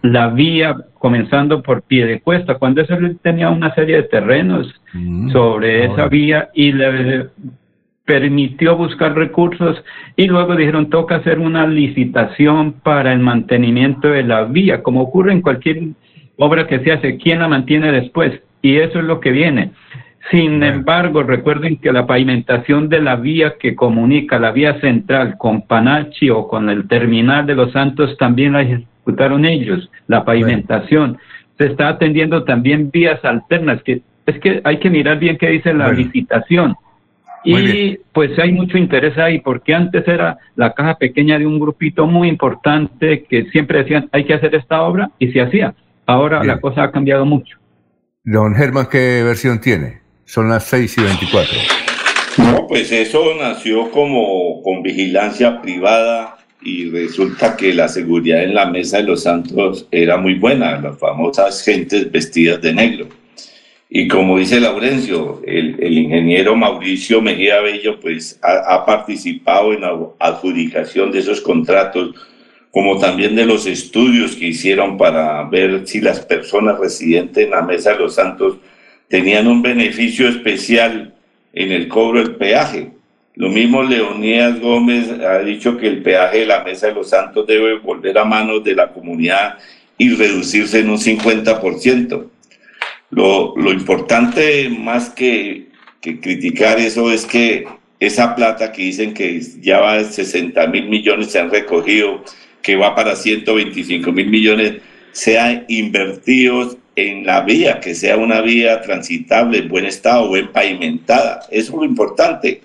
la 0.03 0.29
vía 0.29 0.77
comenzando 0.99 1.63
por 1.63 1.83
pie 1.83 2.07
de 2.07 2.21
cuesta, 2.21 2.57
cuando 2.57 2.81
eso 2.83 2.95
tenía 3.23 3.51
una 3.51 3.75
serie 3.75 3.97
de 3.97 4.03
terrenos 4.05 4.73
mm, 4.93 5.31
sobre 5.31 5.87
esa 5.87 6.09
vía 6.09 6.49
y 6.55 6.73
le 6.73 7.29
permitió 8.05 8.77
buscar 8.77 9.15
recursos 9.15 9.83
y 10.17 10.27
luego 10.27 10.57
dijeron 10.57 10.91
toca 10.91 11.17
hacer 11.17 11.39
una 11.39 11.67
licitación 11.67 12.73
para 12.83 13.13
el 13.13 13.21
mantenimiento 13.21 14.09
de 14.09 14.25
la 14.25 14.45
vía, 14.45 14.83
como 14.83 15.03
ocurre 15.03 15.33
en 15.33 15.43
cualquier 15.43 15.81
obra 16.37 16.67
que 16.67 16.81
se 16.81 16.93
hace, 16.93 17.19
¿quién 17.19 17.39
la 17.39 17.49
mantiene 17.49 17.93
después? 17.93 18.41
Y 18.63 18.77
eso 18.77 18.99
es 18.99 19.05
lo 19.05 19.21
que 19.21 19.31
viene. 19.31 19.73
Sin 20.31 20.63
embargo, 20.63 21.23
recuerden 21.23 21.79
que 21.79 21.93
la 21.93 22.07
pavimentación 22.07 22.89
de 22.89 23.01
la 23.01 23.17
vía 23.17 23.55
que 23.59 23.75
comunica 23.75 24.39
la 24.39 24.53
vía 24.53 24.79
central 24.81 25.37
con 25.39 25.63
Panachi 25.63 26.31
o 26.31 26.47
con 26.47 26.69
el 26.69 26.87
terminal 26.89 27.47
de 27.47 27.55
Los 27.55 27.73
Santos 27.73 28.17
también 28.19 28.53
la 28.53 28.65
ejecutaron 29.11 29.45
ellos, 29.45 29.91
la 30.07 30.25
pavimentación. 30.25 31.19
Se 31.59 31.67
está 31.67 31.89
atendiendo 31.89 32.45
también 32.45 32.91
vías 32.91 33.23
alternas, 33.25 33.83
que 33.83 34.03
es 34.27 34.39
que 34.41 34.61
hay 34.65 34.79
que 34.79 34.91
mirar 34.91 35.19
bien 35.19 35.37
qué 35.37 35.49
dice 35.49 35.75
la 35.75 35.93
licitación. 35.93 36.77
Y 37.43 37.99
pues 38.13 38.39
hay 38.39 38.53
mucho 38.53 38.77
interés 38.77 39.17
ahí, 39.19 39.41
porque 39.41 39.75
antes 39.75 40.07
era 40.07 40.39
la 40.57 40.73
caja 40.73 40.97
pequeña 40.97 41.39
de 41.39 41.47
un 41.47 41.59
grupito 41.59 42.07
muy 42.07 42.29
importante 42.29 43.25
que 43.25 43.45
siempre 43.47 43.79
decían 43.79 44.09
hay 44.13 44.25
que 44.25 44.35
hacer 44.35 44.55
esta 44.55 44.83
obra 44.83 45.11
y 45.19 45.33
se 45.33 45.41
hacía. 45.41 45.75
Ahora 46.07 46.45
la 46.45 46.61
cosa 46.61 46.85
ha 46.85 46.91
cambiado 46.91 47.25
mucho. 47.25 47.57
Don 48.25 48.55
Germán, 48.55 48.89
¿qué 48.91 49.23
versión 49.25 49.61
tiene? 49.61 50.01
Son 50.25 50.49
las 50.49 50.65
6 50.65 50.99
y 50.99 51.03
24. 51.03 51.59
No, 52.39 52.67
pues 52.69 52.93
eso 52.93 53.21
nació 53.41 53.91
como 53.91 54.63
con 54.63 54.83
vigilancia 54.83 55.61
privada 55.63 56.40
y 56.63 56.91
resulta 56.91 57.57
que 57.57 57.73
la 57.73 57.89
seguridad 57.89 58.43
en 58.43 58.55
la 58.55 58.67
Mesa 58.67 58.99
de 58.99 59.05
los 59.05 59.23
Santos 59.23 59.87
era 59.91 60.17
muy 60.17 60.35
buena, 60.35 60.81
las 60.81 60.99
famosas 60.99 61.63
gentes 61.65 62.11
vestidas 62.11 62.61
de 62.61 62.73
negro. 62.73 63.09
Y 63.89 64.07
como 64.07 64.39
dice 64.39 64.61
Laurencio, 64.61 65.43
el, 65.47 65.99
ingeniero 65.99 66.55
Mauricio 66.55 67.21
Mejía 67.21 67.61
Bello 67.61 67.99
pues 67.99 68.39
ha, 68.43 68.75
ha, 68.75 68.87
participado 68.87 69.73
en 69.73 69.81
la 69.81 69.99
adjudicación 70.21 71.11
de 71.11 71.19
esos 71.19 71.41
contratos, 71.41 72.15
como 72.71 72.99
también 72.99 73.35
de 73.35 73.47
los 73.47 73.67
estudios 73.67 74.37
que 74.37 74.49
hicieron 74.49 74.97
para 74.97 75.43
ver 75.45 75.89
si 75.89 76.01
las 76.01 76.21
personas 76.21 76.79
residentes 76.79 77.45
en 77.45 77.51
la 77.51 77.63
Mesa 77.63 77.95
de 77.95 77.99
los 77.99 78.15
Santos 78.15 78.59
tenían 79.09 79.49
un 79.49 79.61
beneficio 79.61 80.29
especial 80.29 81.13
en 81.53 81.73
el 81.73 81.89
cobro 81.89 82.23
del 82.23 82.37
peaje. 82.37 82.93
Lo 83.41 83.49
mismo 83.49 83.83
Leonidas 83.83 84.61
Gómez 84.61 85.09
ha 85.13 85.39
dicho 85.39 85.79
que 85.79 85.87
el 85.87 86.03
peaje 86.03 86.41
de 86.41 86.47
la 86.47 86.63
Mesa 86.63 86.89
de 86.89 86.93
los 86.93 87.09
Santos 87.09 87.47
debe 87.47 87.79
volver 87.79 88.19
a 88.19 88.25
manos 88.27 88.63
de 88.63 88.75
la 88.75 88.93
comunidad 88.93 89.57
y 89.97 90.11
reducirse 90.11 90.81
en 90.81 90.91
un 90.91 90.99
50%. 90.99 92.27
Lo, 93.09 93.57
lo 93.57 93.73
importante 93.73 94.69
más 94.69 95.09
que, 95.09 95.69
que, 96.03 96.21
criticar 96.21 96.79
eso 96.79 97.11
es 97.11 97.25
que 97.25 97.65
esa 97.99 98.37
plata 98.37 98.73
que 98.73 98.83
dicen 98.83 99.15
que 99.15 99.41
ya 99.63 99.81
va 99.81 99.97
de 99.97 100.05
60 100.05 100.67
mil 100.67 100.91
millones 100.91 101.33
se 101.33 101.39
han 101.39 101.51
recogido, 101.51 102.23
que 102.61 102.77
va 102.77 102.95
para 102.95 103.17
125 103.17 104.13
mil 104.13 104.29
millones, 104.29 104.83
sea 105.13 105.65
invertidos 105.67 106.77
en 106.95 107.25
la 107.25 107.41
vía, 107.41 107.81
que 107.81 107.95
sea 107.95 108.19
una 108.19 108.43
vía 108.43 108.83
transitable, 108.83 109.61
en 109.61 109.69
buen 109.71 109.87
estado, 109.87 110.31
bien 110.31 110.53
pavimentada. 110.53 111.41
Eso 111.51 111.73
es 111.73 111.79
lo 111.79 111.85
importante, 111.87 112.61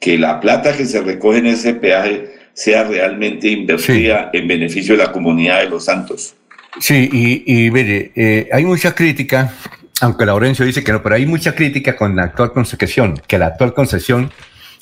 que 0.00 0.18
la 0.18 0.40
plata 0.40 0.76
que 0.76 0.86
se 0.86 1.00
recoge 1.00 1.38
en 1.38 1.46
ese 1.46 1.74
peaje 1.74 2.34
sea 2.54 2.84
realmente 2.84 3.48
invertida 3.48 4.30
en 4.32 4.48
beneficio 4.48 4.96
de 4.96 5.04
la 5.04 5.12
comunidad 5.12 5.60
de 5.60 5.68
Los 5.68 5.84
Santos. 5.84 6.34
Sí, 6.80 7.08
y, 7.12 7.64
y 7.64 7.70
mire, 7.70 8.12
eh, 8.14 8.48
hay 8.52 8.64
mucha 8.64 8.94
crítica 8.94 9.52
aunque 10.00 10.26
Laurencio 10.26 10.64
dice 10.64 10.82
que 10.82 10.92
no, 10.92 11.02
pero 11.02 11.14
hay 11.14 11.26
mucha 11.26 11.54
crítica 11.54 11.96
con 11.96 12.16
la 12.16 12.24
actual 12.24 12.52
concesión, 12.52 13.20
que 13.26 13.38
la 13.38 13.48
actual 13.48 13.74
concesión 13.74 14.32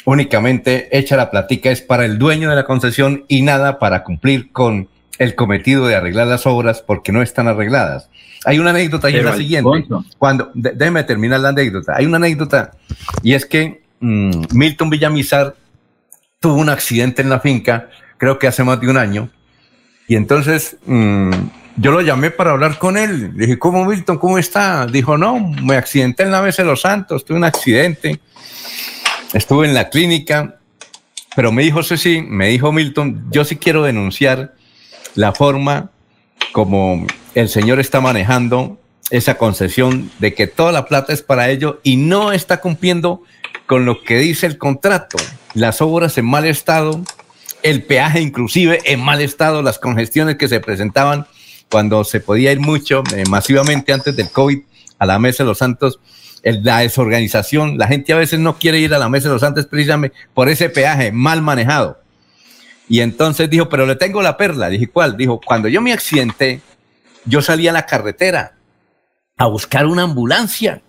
únicamente 0.05 0.97
echa 0.97 1.17
la 1.17 1.31
platica 1.31 1.71
es 1.71 1.83
para 1.83 2.05
el 2.05 2.19
dueño 2.19 2.49
de 2.49 2.57
la 2.57 2.65
concesión 2.65 3.25
y 3.29 3.43
nada 3.43 3.79
para 3.79 4.05
cumplir 4.05 4.53
con 4.53 4.89
el 5.19 5.35
cometido 5.35 5.87
de 5.87 5.97
arreglar 5.97 6.29
las 6.29 6.47
obras 6.47 6.83
porque 6.83 7.11
no 7.11 7.21
están 7.21 7.49
arregladas. 7.49 8.09
Hay 8.45 8.61
una 8.61 8.71
anécdota 8.71 9.11
y 9.11 9.17
es 9.17 9.25
la 9.25 9.37
siguiente. 9.37 9.87
Cuando, 10.17 10.53
déjeme 10.55 11.03
terminar 11.03 11.41
la 11.41 11.49
anécdota. 11.49 11.95
Hay 11.97 12.07
una 12.07 12.19
anécdota 12.19 12.71
y 13.23 13.35
es 13.35 13.45
que 13.45 13.83
mm, 14.01 14.31
Milton 14.53 14.91
Villamizar 14.91 15.55
tuvo 16.41 16.55
un 16.55 16.69
accidente 16.69 17.23
en 17.23 17.31
la 17.31 17.41
finca, 17.41 17.89
creo 18.17 18.39
que 18.39 18.47
hace 18.47 18.65
más 18.65 18.81
de 18.81 18.89
un 18.89 18.97
año, 18.97 19.31
y 20.07 20.17
entonces 20.17 20.77
mm, 20.87 21.31
yo 21.77 21.93
lo 21.93 22.01
llamé 22.01 22.31
para 22.31 22.51
hablar 22.51 22.79
con 22.79 22.97
él. 22.97 23.37
Dije, 23.37 23.59
¿cómo 23.59 23.85
Milton? 23.85 24.19
¿Cómo 24.19 24.39
está? 24.39 24.87
Dijo, 24.87 25.17
no, 25.17 25.39
me 25.39 25.77
accidenté 25.77 26.25
en 26.25 26.33
la 26.33 26.43
mesa 26.43 26.63
de 26.63 26.69
los 26.69 26.81
santos, 26.81 27.25
tuve 27.25 27.37
un 27.37 27.45
accidente. 27.45 28.19
Estuve 29.33 29.67
en 29.67 29.75
la 29.75 29.91
clínica, 29.91 30.59
pero 31.37 31.53
me 31.53 31.63
dijo 31.63 31.83
sí, 31.83 32.23
me 32.27 32.49
dijo 32.49 32.73
Milton, 32.73 33.27
yo 33.31 33.45
sí 33.45 33.57
quiero 33.57 33.83
denunciar 33.85 34.55
la 35.15 35.33
forma 35.33 35.91
como 36.53 37.07
el 37.35 37.49
señor 37.49 37.79
está 37.79 38.01
manejando 38.01 38.81
esa 39.11 39.37
concesión 39.37 40.11
de 40.19 40.35
que 40.35 40.47
toda 40.47 40.73
la 40.73 40.87
plata 40.87 41.13
es 41.13 41.23
para 41.23 41.51
ello 41.51 41.81
y 41.83 41.97
no 41.97 42.33
está 42.33 42.61
cumpliendo 42.61 43.23
con 43.69 43.85
lo 43.85 44.03
que 44.03 44.17
dice 44.17 44.47
el 44.47 44.57
contrato. 44.57 45.19
Las 45.53 45.83
obras 45.83 46.17
en 46.17 46.25
mal 46.25 46.47
estado, 46.47 47.03
el 47.63 47.85
peaje 47.85 48.23
inclusive 48.23 48.81
en 48.87 48.99
mal 48.99 49.21
estado, 49.21 49.61
las 49.61 49.79
congestiones 49.79 50.37
que 50.37 50.49
se 50.49 50.59
presentaban 50.59 51.27
cuando 51.71 52.03
se 52.03 52.21
podía 52.21 52.51
ir 52.51 52.61
mucho 52.61 53.03
eh, 53.15 53.25
masivamente 53.29 53.93
antes 53.93 54.17
del 54.17 54.31
COVID 54.31 54.61
a 54.99 55.05
la 55.05 55.19
Mesa 55.19 55.45
de 55.45 55.49
los 55.49 55.59
Santos, 55.59 56.01
la 56.43 56.79
desorganización, 56.79 57.77
la 57.77 57.89
gente 57.89 58.15
a 58.15 58.17
veces 58.17 58.41
no 58.41 58.59
quiere 58.59 58.79
ir 58.79 58.95
a 58.95 58.99
la 58.99 59.11
Mesa 59.11 59.29
de 59.29 59.35
los 59.35 59.43
Santos 59.43 59.67
precisamente 59.67 60.17
por 60.33 60.49
ese 60.49 60.71
peaje 60.71 61.13
mal 61.13 61.43
manejado. 61.43 62.01
Y 62.89 63.01
entonces 63.01 63.51
dijo, 63.51 63.69
pero 63.69 63.85
le 63.85 63.97
tengo 63.97 64.23
la 64.23 64.39
perla. 64.39 64.71
Dije, 64.71 64.87
¿cuál? 64.87 65.19
Dijo, 65.19 65.43
cuando 65.45 65.69
yo 65.69 65.83
me 65.83 65.93
accidenté, 65.93 66.63
yo 67.27 67.43
salí 67.43 67.69
a 67.69 67.73
la 67.73 67.85
carretera 67.85 68.55
a 69.37 69.47
buscar 69.47 69.85
una 69.87 70.05
ambulancia, 70.05 70.81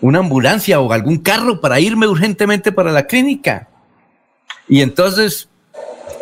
una 0.00 0.18
ambulancia 0.20 0.80
o 0.80 0.92
algún 0.92 1.18
carro 1.18 1.60
para 1.60 1.80
irme 1.80 2.06
urgentemente 2.06 2.72
para 2.72 2.92
la 2.92 3.06
clínica. 3.06 3.68
Y 4.68 4.80
entonces 4.80 5.48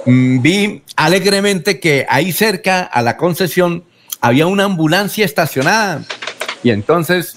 Mm, 0.06 0.42
vi 0.42 0.82
alegremente 0.96 1.80
que 1.80 2.06
ahí 2.08 2.32
cerca 2.32 2.82
a 2.82 3.00
la 3.00 3.16
concesión 3.16 3.84
había 4.20 4.46
una 4.46 4.64
ambulancia 4.64 5.24
estacionada. 5.24 6.02
Y 6.62 6.70
entonces 6.70 7.36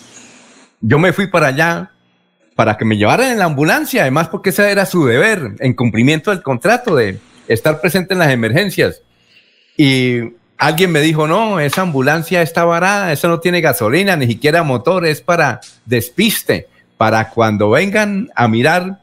yo 0.82 1.00
me 1.00 1.14
fui 1.14 1.28
para 1.28 1.48
allá 1.48 1.92
para 2.56 2.78
que 2.78 2.86
me 2.86 2.98
llevaran 2.98 3.32
en 3.32 3.40
la 3.40 3.46
ambulancia, 3.46 4.02
además 4.02 4.30
porque 4.30 4.50
ese 4.50 4.70
era 4.72 4.86
su 4.86 5.06
deber, 5.06 5.56
en 5.60 5.74
cumplimiento 5.74 6.32
del 6.32 6.42
contrato 6.42 6.96
de 6.96 7.20
estar 7.48 7.80
presente 7.80 8.14
en 8.14 8.20
las 8.20 8.32
emergencias. 8.32 9.02
Y 9.78 10.34
alguien 10.58 10.92
me 10.92 11.02
dijo, 11.02 11.28
no, 11.28 11.60
esa 11.60 11.82
ambulancia 11.82 12.42
está 12.42 12.66
varada, 12.66 13.12
eso 13.12 13.28
no 13.28 13.40
tiene 13.40 13.62
gasolina, 13.62 14.16
ni 14.16 14.28
siquiera 14.28 14.64
motor, 14.64 15.06
es 15.06 15.22
para 15.22 15.62
despiste, 15.86 16.68
para 16.98 17.30
cuando 17.30 17.70
vengan 17.70 18.30
a 18.36 18.48
mirar 18.48 19.00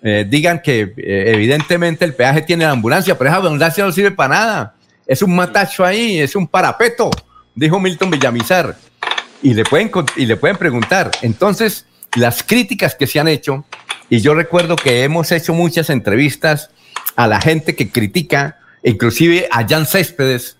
eh, 0.00 0.24
digan 0.28 0.60
que 0.62 0.94
eh, 0.96 1.32
evidentemente 1.34 2.04
el 2.04 2.14
peaje 2.14 2.42
tiene 2.42 2.64
la 2.64 2.70
ambulancia, 2.70 3.18
pero 3.18 3.30
esa 3.30 3.38
ambulancia 3.38 3.84
no 3.84 3.92
sirve 3.92 4.12
para 4.12 4.34
nada. 4.34 4.74
Es 5.06 5.22
un 5.22 5.34
matacho 5.34 5.84
ahí, 5.84 6.20
es 6.20 6.36
un 6.36 6.46
parapeto, 6.46 7.10
dijo 7.54 7.80
Milton 7.80 8.10
Villamizar. 8.10 8.76
Y 9.42 9.54
le 9.54 9.64
pueden, 9.64 9.90
y 10.16 10.26
le 10.26 10.36
pueden 10.36 10.56
preguntar. 10.56 11.10
Entonces, 11.22 11.86
las 12.14 12.42
críticas 12.42 12.94
que 12.94 13.06
se 13.06 13.18
han 13.20 13.28
hecho, 13.28 13.64
y 14.10 14.20
yo 14.20 14.34
recuerdo 14.34 14.76
que 14.76 15.04
hemos 15.04 15.32
hecho 15.32 15.54
muchas 15.54 15.90
entrevistas 15.90 16.70
a 17.16 17.26
la 17.26 17.40
gente 17.40 17.74
que 17.74 17.90
critica, 17.90 18.58
inclusive 18.82 19.48
a 19.50 19.66
Jan 19.66 19.86
Céspedes, 19.86 20.57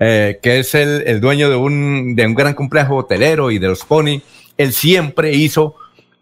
eh, 0.00 0.38
que 0.42 0.60
es 0.60 0.74
el, 0.74 1.20
dueño 1.20 1.50
de 1.50 1.56
un, 1.56 2.16
de 2.16 2.26
un 2.26 2.34
gran 2.34 2.54
complejo 2.54 2.96
hotelero 2.96 3.50
y 3.50 3.58
de 3.58 3.68
los 3.68 3.84
Pony, 3.84 4.22
él 4.56 4.72
siempre 4.72 5.32
hizo 5.32 5.76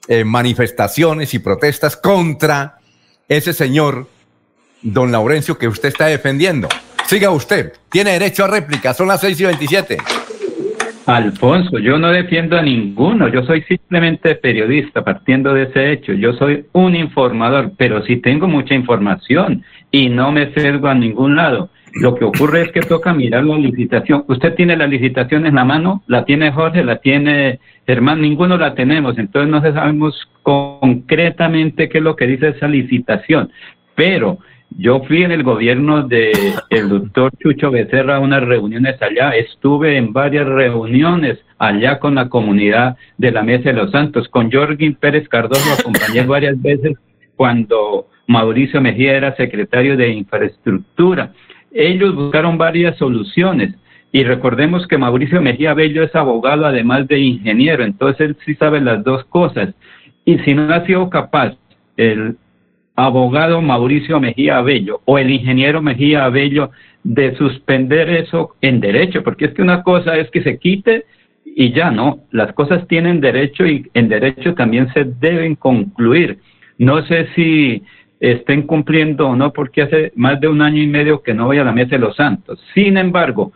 eh, 0.09 0.25
manifestaciones 0.25 1.33
y 1.35 1.39
protestas 1.39 1.97
contra 1.97 2.79
ese 3.29 3.53
señor, 3.53 4.09
don 4.83 5.13
Laurencio, 5.13 5.57
que 5.57 5.69
usted 5.69 5.91
está 5.91 6.07
defendiendo. 6.07 6.69
Siga 7.07 7.31
usted, 7.31 7.73
tiene 7.89 8.13
derecho 8.13 8.45
a 8.45 8.49
réplica, 8.49 8.95
son 8.95 9.09
las 9.09 9.21
6 9.21 9.41
y 9.41 9.45
27. 9.45 9.99
Alfonso, 11.07 11.79
yo 11.79 11.99
no 11.99 12.11
defiendo 12.11 12.59
a 12.59 12.63
ninguno, 12.63 13.29
yo 13.29 13.43
soy 13.45 13.63
simplemente 13.63 14.35
periodista 14.35 15.03
partiendo 15.03 15.55
de 15.55 15.63
ese 15.63 15.93
hecho, 15.93 16.13
yo 16.13 16.35
soy 16.35 16.67
un 16.73 16.95
informador, 16.97 17.73
pero 17.79 18.05
sí 18.05 18.17
tengo 18.17 18.47
mucha 18.47 18.75
información 18.75 19.65
y 19.91 20.11
no 20.11 20.33
me 20.33 20.53
cedo 20.53 20.87
a 20.87 20.95
ningún 20.95 21.37
lado. 21.37 21.71
Lo 22.01 22.15
que 22.15 22.25
ocurre 22.25 22.63
es 22.63 22.73
que 22.73 22.81
toca 22.81 23.13
mirar 23.13 23.45
la 23.45 23.57
licitación. 23.57 24.25
Usted 24.29 24.55
tiene 24.55 24.77
la 24.77 24.87
licitación 24.87 25.47
en 25.47 25.57
la 25.57 25.65
mano, 25.65 26.03
la 26.07 26.25
tiene 26.25 26.53
Jorge, 26.53 26.85
la 26.85 26.99
tiene 26.99 27.59
Germán, 27.87 28.21
ninguno 28.21 28.57
la 28.57 28.75
tenemos, 28.75 29.19
entonces 29.19 29.51
no 29.51 29.61
sabemos 29.61 30.29
concretamente 30.43 31.89
qué 31.89 31.99
es 31.99 32.05
lo 32.05 32.15
que 32.15 32.27
dice 32.27 32.49
esa 32.49 32.69
licitación. 32.69 33.51
Pero 33.97 34.39
yo 34.71 35.01
fui 35.09 35.25
en 35.25 35.33
el 35.33 35.43
gobierno 35.43 36.07
de 36.07 36.31
el 36.71 36.89
doctor 36.89 37.33
Chucho 37.43 37.71
Becerra 37.73 38.17
a 38.17 38.21
unas 38.21 38.45
reuniones 38.45 39.01
allá, 39.03 39.31
estuve 39.31 39.97
en 39.97 40.13
varias 40.13 40.47
reuniones 40.47 41.39
allá 41.59 41.99
con 41.99 42.15
la 42.15 42.29
comunidad 42.29 42.97
de 43.17 43.33
la 43.33 43.43
Mesa 43.43 43.71
de 43.71 43.73
los 43.73 43.91
Santos, 43.91 44.29
con 44.29 44.53
Jorgin 44.53 44.95
Pérez 44.95 45.29
Cardoso, 45.29 45.81
acompañé 45.81 46.23
varias 46.23 46.61
veces 46.63 46.97
cuando 47.35 48.07
Mauricio 48.29 48.81
Mejía 48.81 49.17
era 49.17 49.35
secretario 49.35 49.97
de 49.97 50.11
Infraestructura 50.11 51.33
ellos 51.73 52.15
buscaron 52.15 52.59
varias 52.59 52.97
soluciones, 52.97 53.75
Y 54.11 54.25
recordemos 54.25 54.87
que 54.87 54.97
Mauricio 54.97 55.43
Mejía 55.43 55.75
Bello 55.75 56.03
es 56.03 56.15
abogado 56.17 56.65
además 56.65 57.07
de 57.09 57.19
ingeniero, 57.19 57.85
entonces 57.85 58.29
él 58.29 58.37
sí 58.47 58.55
sabe 58.55 58.81
las 58.81 59.05
dos 59.05 59.25
cosas. 59.27 59.75
Y 60.25 60.39
si 60.39 60.55
no 60.55 60.73
ha 60.73 60.87
sido 60.87 61.11
capaz 61.11 61.55
el 61.99 62.37
abogado 62.97 63.61
Mauricio 63.61 64.19
Mejía 64.19 64.63
Bello 64.63 65.03
o 65.05 65.19
el 65.19 65.31
ingeniero 65.31 65.83
Mejía 65.83 66.29
Bello 66.31 66.71
de 67.05 67.37
suspender 67.37 68.09
eso 68.09 68.57
en 68.61 68.81
derecho, 68.81 69.23
porque 69.23 69.45
es 69.45 69.55
que 69.55 69.63
una 69.63 69.83
cosa 69.83 70.17
es 70.17 70.31
que 70.31 70.43
se 70.43 70.59
quite 70.59 71.05
y 71.45 71.73
ya 71.73 71.91
no, 71.91 72.21
las 72.31 72.53
cosas 72.55 72.87
tienen 72.89 73.21
derecho 73.21 73.67
y 73.67 73.89
en 73.95 74.09
derecho 74.09 74.55
también 74.55 74.93
se 74.95 75.05
deben 75.05 75.55
concluir. 75.55 76.39
No 76.79 77.05
sé 77.07 77.29
si 77.35 77.83
estén 78.21 78.63
cumpliendo 78.63 79.29
o 79.29 79.37
no, 79.37 79.53
porque 79.53 79.83
hace 79.83 80.13
más 80.17 80.41
de 80.41 80.49
un 80.49 80.63
año 80.63 80.83
y 80.83 80.87
medio 80.87 81.23
que 81.23 81.35
no 81.35 81.47
voy 81.47 81.59
a 81.59 81.65
la 81.65 81.73
Mesa 81.73 81.91
de 81.91 81.99
los 81.99 82.17
Santos. 82.17 82.61
Sin 82.75 82.97
embargo, 82.97 83.53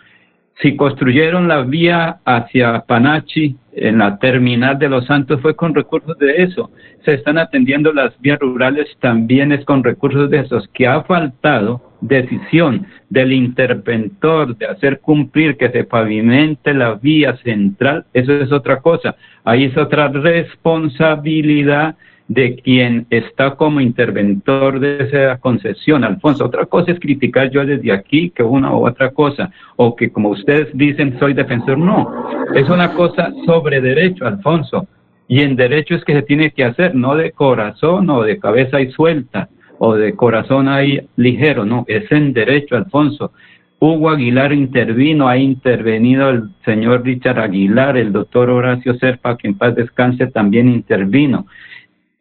si 0.61 0.77
construyeron 0.77 1.49
la 1.49 1.63
vía 1.63 2.19
hacia 2.25 2.85
Panachi 2.87 3.57
en 3.73 3.99
la 3.99 4.19
terminal 4.19 4.79
de 4.79 4.89
Los 4.89 5.07
Santos 5.07 5.41
fue 5.41 5.57
con 5.57 5.75
recursos 5.75 6.17
de 6.19 6.43
eso. 6.43 6.71
Se 7.05 7.15
están 7.15 7.39
atendiendo 7.39 7.93
las 7.93 8.19
vías 8.21 8.39
rurales 8.39 8.87
también 9.01 9.51
es 9.51 9.65
con 9.65 9.83
recursos 9.83 10.31
de 10.31 10.41
esos. 10.41 10.69
Que 10.69 10.87
ha 10.87 11.03
faltado 11.03 11.83
decisión 12.01 12.87
del 13.09 13.33
interventor 13.33 14.57
de 14.57 14.67
hacer 14.67 15.01
cumplir 15.01 15.57
que 15.57 15.71
se 15.71 15.85
pavimente 15.85 16.75
la 16.75 16.95
vía 16.95 17.37
central, 17.39 18.05
eso 18.13 18.33
es 18.33 18.53
otra 18.53 18.81
cosa. 18.81 19.17
Ahí 19.45 19.65
es 19.65 19.77
otra 19.77 20.09
responsabilidad 20.09 21.97
de 22.33 22.57
quien 22.57 23.07
está 23.11 23.57
como 23.57 23.81
interventor 23.81 24.81
de 24.81 25.05
esa 25.05 25.37
concesión, 25.39 26.03
Alfonso. 26.03 26.47
Otra 26.47 26.65
cosa 26.65 26.93
es 26.93 26.99
criticar 26.99 27.51
yo 27.51 27.65
desde 27.65 27.93
aquí 27.93 28.31
que 28.31 28.43
una 28.43 28.75
u 28.75 28.87
otra 28.87 29.11
cosa, 29.11 29.51
o 29.77 29.95
que 29.95 30.11
como 30.11 30.31
ustedes 30.31 30.69
dicen 30.73 31.19
soy 31.19 31.35
defensor, 31.35 31.77
no, 31.77 32.11
es 32.55 32.69
una 32.71 32.95
cosa 32.95 33.33
sobre 33.45 33.83
derecho, 33.83 34.27
Alfonso, 34.27 34.87
y 35.29 35.41
en 35.41 35.57
derecho 35.57 35.95
es 35.95 36.05
que 36.05 36.15
se 36.15 36.23
tiene 36.23 36.53
que 36.53 36.65
hacer, 36.65 36.95
no 36.95 37.17
de 37.17 37.33
corazón 37.33 38.09
o 38.09 38.23
de 38.23 38.39
cabeza 38.39 38.81
y 38.81 38.91
suelta, 38.93 39.51
o 39.79 39.95
de 39.95 40.15
corazón 40.15 40.69
ahí 40.69 41.01
ligero, 41.17 41.67
no, 41.67 41.85
es 41.87 42.11
en 42.13 42.33
derecho, 42.33 42.77
Alfonso. 42.77 43.33
Hugo 43.79 44.11
Aguilar 44.11 44.53
intervino, 44.53 45.29
ha 45.29 45.37
intervenido 45.37 46.31
el 46.31 46.45
señor 46.65 47.05
Richard 47.05 47.41
Aguilar, 47.41 47.97
el 47.97 48.13
doctor 48.13 48.49
Horacio 48.49 48.95
Serpa, 48.95 49.37
que 49.37 49.49
en 49.49 49.59
paz 49.59 49.75
descanse, 49.75 50.29
también 50.29 50.69
intervino 50.69 51.47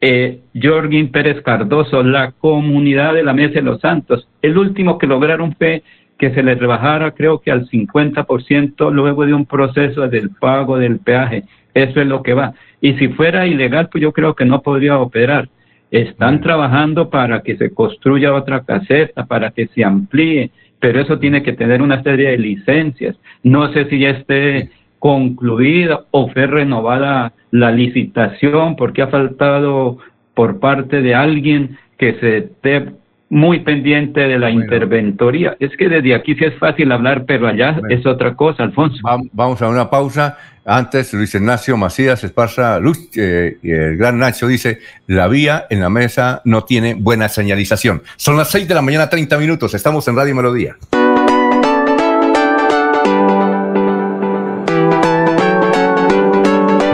eh, 0.02 0.40
Jorgin 0.60 1.12
Pérez 1.12 1.42
Cardoso, 1.42 2.02
la 2.02 2.32
comunidad 2.32 3.14
de 3.14 3.24
la 3.24 3.34
Mesa 3.34 3.54
de 3.54 3.62
los 3.62 3.80
Santos. 3.80 4.28
El 4.42 4.58
último 4.58 4.98
que 4.98 5.06
lograron 5.06 5.56
fue 5.56 5.84
que 6.18 6.34
se 6.34 6.44
les 6.44 6.60
rebajara 6.60 7.12
creo 7.12 7.40
que 7.40 7.52
al 7.52 7.68
50% 7.68 8.92
luego 8.92 9.26
de 9.26 9.34
un 9.34 9.46
proceso 9.46 10.08
del 10.08 10.32
pago 10.32 10.78
del 10.78 11.00
peaje. 11.00 11.44
Eso 11.74 12.02
es 12.02 12.08
lo 12.08 12.22
que 12.22 12.34
va. 12.34 12.54
Y 12.82 12.94
si 12.94 13.10
fuera 13.10 13.48
ilegal, 13.48 13.90
pues 13.90 14.02
yo 14.02 14.12
creo 14.12 14.36
que 14.36 14.46
no 14.46 14.62
podría 14.62 15.00
operar. 15.00 15.50
Están 15.90 16.42
trabajando 16.42 17.10
para 17.10 17.42
que 17.42 17.58
se 17.58 17.74
construya 17.74 18.34
otra 18.34 18.62
caseta, 18.62 19.26
para 19.26 19.52
que 19.52 19.68
se 19.68 19.84
amplíe, 19.84 20.52
pero 20.80 21.00
eso 21.00 21.20
tiene 21.20 21.44
que 21.44 21.54
tener 21.54 21.82
una 21.82 22.02
serie 22.02 22.30
de 22.30 22.38
licencias. 22.38 23.16
No 23.44 23.72
sé 23.72 23.86
si 23.86 24.00
ya 24.00 24.10
esté 24.10 24.70
concluida 25.02 26.06
o 26.12 26.30
fue 26.30 26.46
renovada 26.46 27.34
la 27.50 27.72
licitación 27.72 28.76
porque 28.76 29.02
ha 29.02 29.08
faltado 29.08 29.98
por 30.36 30.60
parte 30.60 31.02
de 31.02 31.16
alguien 31.16 31.80
que 31.98 32.14
se 32.20 32.38
esté 32.38 32.86
muy 33.28 33.62
pendiente 33.62 34.20
de 34.22 34.38
la 34.38 34.52
interventoría. 34.52 35.58
Es 35.60 35.76
que 35.76 35.90
desde 35.90 36.14
aquí 36.14 36.36
sí 36.36 36.46
es 36.46 36.56
fácil 36.60 36.92
hablar, 36.92 37.26
pero 37.26 37.48
allá 37.48 37.82
es 37.90 38.06
otra 38.06 38.36
cosa, 38.36 38.62
Alfonso. 38.62 39.00
Vamos 39.34 39.62
a 39.64 39.70
una 39.70 39.90
pausa. 39.90 40.38
Antes, 40.64 41.12
Luis 41.16 41.34
Ignacio 41.34 41.76
Macías 41.78 42.24
Esparza 42.24 42.80
Luz, 42.80 43.10
eh, 43.18 43.58
el 43.64 43.98
gran 43.98 44.20
Nacho 44.20 44.48
dice, 44.48 44.78
la 45.08 45.28
vía 45.28 45.66
en 45.72 45.80
la 45.80 45.90
mesa 45.90 46.44
no 46.46 46.64
tiene 46.64 46.94
buena 46.94 47.28
señalización. 47.28 48.04
Son 48.18 48.38
las 48.38 48.52
seis 48.52 48.68
de 48.68 48.76
la 48.76 48.84
mañana, 48.84 49.10
30 49.10 49.40
minutos. 49.40 49.74
Estamos 49.74 50.08
en 50.08 50.16
Radio 50.16 50.36
Melodía. 50.36 50.76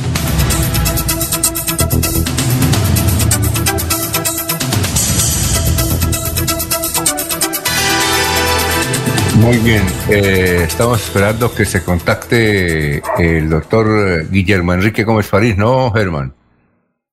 Muy 9.41 9.59
bien, 9.59 9.83
eh, 10.09 10.63
estamos 10.65 11.03
esperando 11.03 11.53
que 11.53 11.65
se 11.65 11.83
contacte 11.83 13.03
el 13.19 13.51
doctor 13.51 14.29
Guillermo 14.31 14.73
Enrique 14.73 15.03
Gómez 15.05 15.29
París, 15.29 15.57
¿no, 15.57 15.91
Germán? 15.93 16.33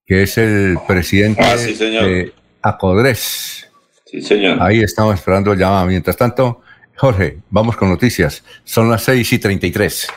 Que 0.06 0.24
es 0.24 0.38
el 0.38 0.78
presidente 0.88 1.42
Ah, 1.44 1.58
sí, 1.58 1.76
señor. 1.76 2.06
de 2.06 2.34
Acodres. 2.62 3.68
Sí, 4.06 4.22
señor. 4.22 4.62
Ahí 4.62 4.82
estamos 4.82 5.16
esperando 5.16 5.52
el 5.52 5.60
llamado. 5.60 5.88
Mientras 5.88 6.16
tanto, 6.16 6.62
Jorge, 7.02 7.40
vamos 7.50 7.76
con 7.78 7.90
noticias. 7.90 8.44
Son 8.64 8.88
las 8.88 9.06
6 9.06 9.34
y 9.34 9.40
33. 9.40 10.08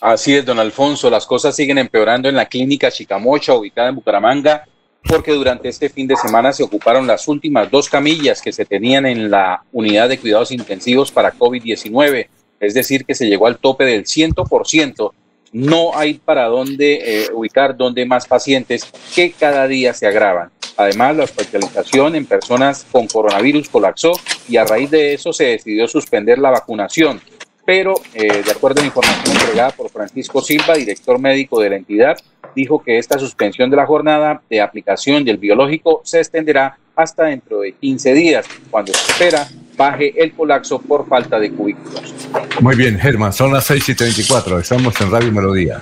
Así 0.00 0.32
es, 0.36 0.46
don 0.46 0.60
Alfonso, 0.60 1.10
las 1.10 1.26
cosas 1.26 1.56
siguen 1.56 1.78
empeorando 1.78 2.28
en 2.28 2.36
la 2.36 2.46
clínica 2.46 2.88
Chicamocha, 2.88 3.52
ubicada 3.52 3.88
en 3.88 3.96
Bucaramanga, 3.96 4.64
porque 5.02 5.32
durante 5.32 5.68
este 5.68 5.88
fin 5.88 6.06
de 6.06 6.14
semana 6.14 6.52
se 6.52 6.62
ocuparon 6.62 7.04
las 7.04 7.26
últimas 7.26 7.68
dos 7.68 7.88
camillas 7.88 8.40
que 8.40 8.52
se 8.52 8.64
tenían 8.64 9.06
en 9.06 9.28
la 9.28 9.64
unidad 9.72 10.08
de 10.08 10.20
cuidados 10.20 10.52
intensivos 10.52 11.10
para 11.10 11.34
COVID-19. 11.34 12.28
es 12.60 12.74
decir, 12.74 13.04
que 13.04 13.16
se 13.16 13.26
llegó 13.26 13.48
al 13.48 13.58
tope 13.58 13.84
del 13.84 14.04
100%. 14.04 15.10
No 15.52 15.96
hay 15.96 16.14
para 16.14 16.46
dónde 16.46 17.24
eh, 17.24 17.28
ubicar 17.32 17.76
más 18.06 18.26
pacientes 18.26 18.90
que 19.14 19.32
cada 19.32 19.66
día 19.66 19.92
se 19.94 20.06
agravan. 20.06 20.50
Además, 20.76 21.16
la 21.16 21.24
hospitalización 21.24 22.14
en 22.14 22.24
personas 22.24 22.86
con 22.90 23.06
coronavirus 23.06 23.68
colapsó 23.68 24.12
y 24.48 24.56
a 24.56 24.64
raíz 24.64 24.90
de 24.90 25.14
eso 25.14 25.32
se 25.32 25.44
decidió 25.44 25.88
suspender 25.88 26.38
la 26.38 26.50
vacunación. 26.50 27.20
Pero, 27.66 27.94
eh, 28.14 28.42
de 28.42 28.50
acuerdo 28.50 28.80
a 28.80 28.82
la 28.82 28.86
información 28.86 29.36
entregada 29.36 29.70
por 29.70 29.90
Francisco 29.90 30.40
Silva, 30.40 30.74
director 30.74 31.18
médico 31.18 31.60
de 31.60 31.70
la 31.70 31.76
entidad, 31.76 32.16
dijo 32.54 32.82
que 32.82 32.98
esta 32.98 33.18
suspensión 33.18 33.70
de 33.70 33.76
la 33.76 33.86
jornada 33.86 34.42
de 34.48 34.60
aplicación 34.60 35.24
del 35.24 35.38
biológico 35.38 36.00
se 36.04 36.18
extenderá 36.18 36.78
hasta 36.96 37.24
dentro 37.24 37.60
de 37.60 37.72
15 37.72 38.14
días, 38.14 38.46
cuando 38.70 38.92
se 38.92 39.12
espera 39.12 39.48
baje 39.80 40.12
el 40.22 40.32
colapso 40.32 40.78
por 40.78 41.08
falta 41.08 41.40
de 41.40 41.50
cubículos. 41.52 42.14
Muy 42.60 42.76
bien, 42.76 42.98
Germán, 42.98 43.32
son 43.32 43.50
las 43.50 43.64
6 43.64 43.88
y 43.88 43.94
34, 43.94 44.60
estamos 44.60 45.00
en 45.00 45.10
Radio 45.10 45.32
Melodía. 45.32 45.80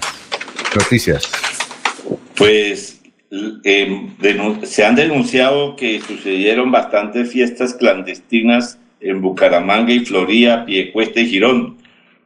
Noticias. 0.76 1.28
Pues 2.36 3.00
eh, 3.64 4.08
se 4.62 4.84
han 4.84 4.94
denunciado 4.94 5.74
que 5.74 6.00
sucedieron 6.00 6.70
bastantes 6.70 7.32
fiestas 7.32 7.74
clandestinas 7.74 8.78
en 9.00 9.20
Bucaramanga 9.20 9.92
y 9.92 10.04
Florida, 10.04 10.64
Piecuesta 10.64 11.18
y 11.18 11.26
Girón. 11.26 11.78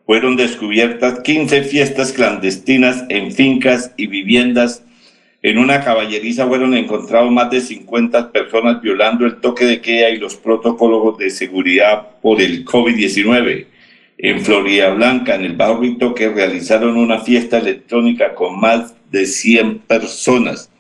Fueron 0.05 0.36
descubiertas 0.36 1.20
15 1.20 1.62
fiestas 1.62 2.12
clandestinas 2.12 3.05
en 3.09 3.32
fincas 3.32 3.93
y 3.97 4.09
viviendas. 4.09 4.82
En 5.44 5.59
una 5.59 5.81
caballeriza 5.81 6.47
fueron 6.47 6.73
encontrados 6.74 7.32
más 7.32 7.51
de 7.51 7.60
50 7.60 8.31
personas 8.31 8.81
violando 8.81 9.27
el 9.27 9.40
toque 9.40 9.64
de 9.64 9.81
queda 9.81 10.10
y 10.10 10.19
los 10.19 10.36
protocolos 10.36 11.19
de 11.19 11.31
seguridad 11.31 12.10
por 12.20 12.40
el 12.40 12.64
COVID-19. 12.64 13.66
En 14.19 14.40
Florida 14.44 14.90
Blanca, 14.90 15.35
en 15.35 15.43
el 15.43 15.56
barrio 15.56 16.14
que 16.14 16.28
realizaron 16.28 16.97
una 16.97 17.19
fiesta 17.19 17.59
electrónica 17.59 18.35
con 18.35 18.60
más 18.60 18.94
de 19.10 19.27
100 19.27 19.81
personas. 19.81 20.70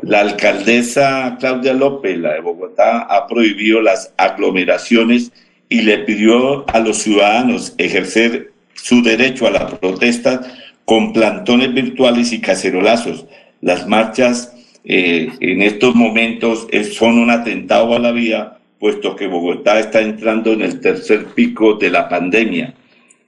La 0.00 0.20
alcaldesa 0.20 1.36
Claudia 1.38 1.74
López, 1.74 2.18
la 2.18 2.32
de 2.32 2.40
Bogotá, 2.40 3.00
ha 3.00 3.26
prohibido 3.26 3.82
las 3.82 4.14
aglomeraciones 4.16 5.32
y 5.68 5.82
le 5.82 5.98
pidió 5.98 6.64
a 6.70 6.78
los 6.78 6.96
ciudadanos 6.96 7.74
ejercer 7.76 8.52
su 8.72 9.02
derecho 9.02 9.46
a 9.46 9.50
la 9.50 9.66
protesta 9.66 10.40
con 10.86 11.12
plantones 11.12 11.74
virtuales 11.74 12.32
y 12.32 12.40
cacerolazos. 12.40 13.26
Las 13.60 13.86
marchas 13.86 14.54
eh, 14.84 15.30
en 15.40 15.62
estos 15.62 15.94
momentos 15.94 16.66
son 16.92 17.18
un 17.18 17.30
atentado 17.30 17.94
a 17.94 17.98
la 17.98 18.12
vida, 18.12 18.58
puesto 18.78 19.16
que 19.16 19.26
Bogotá 19.26 19.80
está 19.80 20.00
entrando 20.00 20.52
en 20.52 20.62
el 20.62 20.80
tercer 20.80 21.26
pico 21.26 21.74
de 21.74 21.90
la 21.90 22.08
pandemia. 22.08 22.74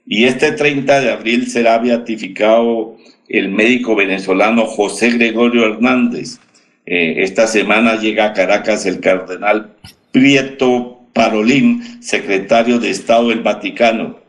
Y 0.05 0.25
este 0.25 0.53
30 0.53 1.01
de 1.01 1.11
abril 1.11 1.47
será 1.47 1.77
beatificado 1.77 2.97
el 3.29 3.49
médico 3.49 3.95
venezolano 3.95 4.65
José 4.65 5.11
Gregorio 5.11 5.65
Hernández. 5.65 6.39
Eh, 6.85 7.23
esta 7.23 7.47
semana 7.47 7.95
llega 7.95 8.25
a 8.25 8.33
Caracas 8.33 8.85
el 8.85 8.99
cardenal 8.99 9.73
Prieto 10.11 10.99
Parolín, 11.13 12.01
secretario 12.01 12.79
de 12.79 12.89
Estado 12.89 13.29
del 13.29 13.39
Vaticano. 13.39 14.19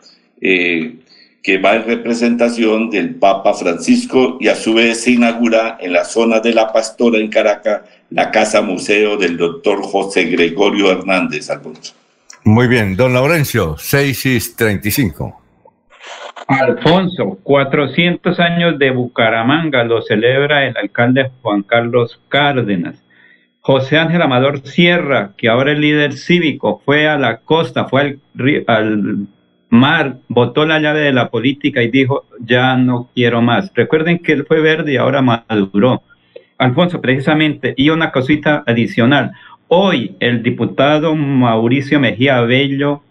Eh, 0.41 0.97
que 1.43 1.59
va 1.59 1.75
en 1.75 1.85
representación 1.85 2.89
del 2.89 3.17
Papa 3.17 3.53
Francisco 3.55 4.39
y 4.41 4.49
a 4.49 4.55
su 4.55 4.75
vez 4.75 5.03
se 5.03 5.13
inaugura 5.13 5.77
en 5.81 5.93
la 5.93 6.05
zona 6.05 6.41
de 6.41 6.55
La 6.55 6.73
Pastora 6.73 7.19
en 7.19 7.29
Caracas 7.29 7.83
la 8.11 8.31
Casa 8.31 8.63
Museo 8.63 9.17
del 9.17 9.37
doctor 9.37 9.83
José 9.83 10.25
Gregorio 10.25 10.93
Hernández 10.93 11.51
Alfonso. 11.51 11.95
Muy 12.45 12.69
bien, 12.69 12.97
don 12.97 13.13
Laurencio, 13.13 13.77
6 13.79 14.27
y 14.27 14.57
35. 14.57 15.41
Alfonso, 16.47 17.39
400 17.43 18.39
años 18.41 18.79
de 18.79 18.91
Bucaramanga 18.91 19.85
lo 19.85 20.03
celebra 20.03 20.67
el 20.67 20.77
alcalde 20.77 21.31
Juan 21.41 21.63
Carlos 21.63 22.21
Cárdenas. 22.29 22.97
José 23.61 23.97
Ángel 23.97 24.23
Amador 24.23 24.67
Sierra, 24.67 25.33
que 25.37 25.49
ahora 25.49 25.73
es 25.73 25.79
líder 25.79 26.15
cívico, 26.15 26.83
fue 26.85 27.09
a 27.09 27.17
la 27.17 27.39
costa, 27.39 27.85
fue 27.85 28.01
al, 28.01 28.21
al 28.67 29.27
Mar 29.73 30.19
botó 30.29 30.67
la 30.67 30.81
llave 30.81 31.01
de 31.01 31.15
la 31.15 31.31
política 31.31 31.83
y 31.83 31.91
dijo, 31.91 32.27
ya 32.41 32.77
no 32.77 33.09
quiero 33.15 33.41
más. 33.41 33.73
Recuerden 33.75 34.19
que 34.19 34.33
él 34.33 34.45
fue 34.47 34.61
verde 34.61 34.93
y 34.93 34.97
ahora 34.99 35.23
maduró. 35.23 36.03
Alfonso, 36.59 37.01
precisamente, 37.01 37.73
y 37.75 37.89
una 37.89 38.13
cosita 38.13 38.63
adicional. 38.67 39.33
Hoy 39.69 40.15
el 40.21 40.43
diputado 40.43 41.17
Mauricio 41.17 41.99
Mejía 41.99 42.43
Bello 42.43 43.03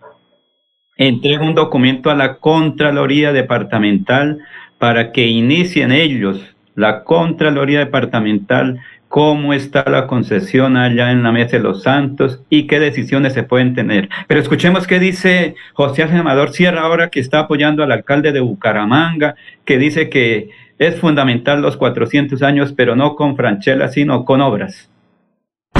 entrega 0.97 1.43
un 1.43 1.55
documento 1.55 2.11
a 2.11 2.15
la 2.15 2.35
Contraloría 2.35 3.33
Departamental 3.33 4.37
para 4.77 5.11
que 5.11 5.25
inicien 5.25 5.91
ellos, 5.91 6.39
la 6.75 7.03
Contraloría 7.03 7.79
Departamental, 7.79 8.79
cómo 9.11 9.53
está 9.53 9.83
la 9.89 10.07
concesión 10.07 10.77
allá 10.77 11.11
en 11.11 11.21
la 11.21 11.33
Mesa 11.33 11.57
de 11.57 11.63
los 11.63 11.83
Santos 11.83 12.41
y 12.49 12.65
qué 12.65 12.79
decisiones 12.79 13.33
se 13.33 13.43
pueden 13.43 13.75
tener. 13.75 14.07
Pero 14.25 14.39
escuchemos 14.39 14.87
qué 14.87 14.99
dice 14.99 15.55
José 15.73 16.03
Amador 16.03 16.53
Sierra 16.53 16.83
ahora 16.83 17.09
que 17.09 17.19
está 17.19 17.39
apoyando 17.39 17.83
al 17.83 17.91
alcalde 17.91 18.31
de 18.31 18.39
Bucaramanga, 18.39 19.35
que 19.65 19.77
dice 19.77 20.09
que 20.09 20.49
es 20.79 20.95
fundamental 20.95 21.61
los 21.61 21.75
400 21.75 22.41
años, 22.41 22.71
pero 22.71 22.95
no 22.95 23.15
con 23.15 23.35
Franchella, 23.35 23.89
sino 23.89 24.23
con 24.23 24.39
obras. 24.39 24.89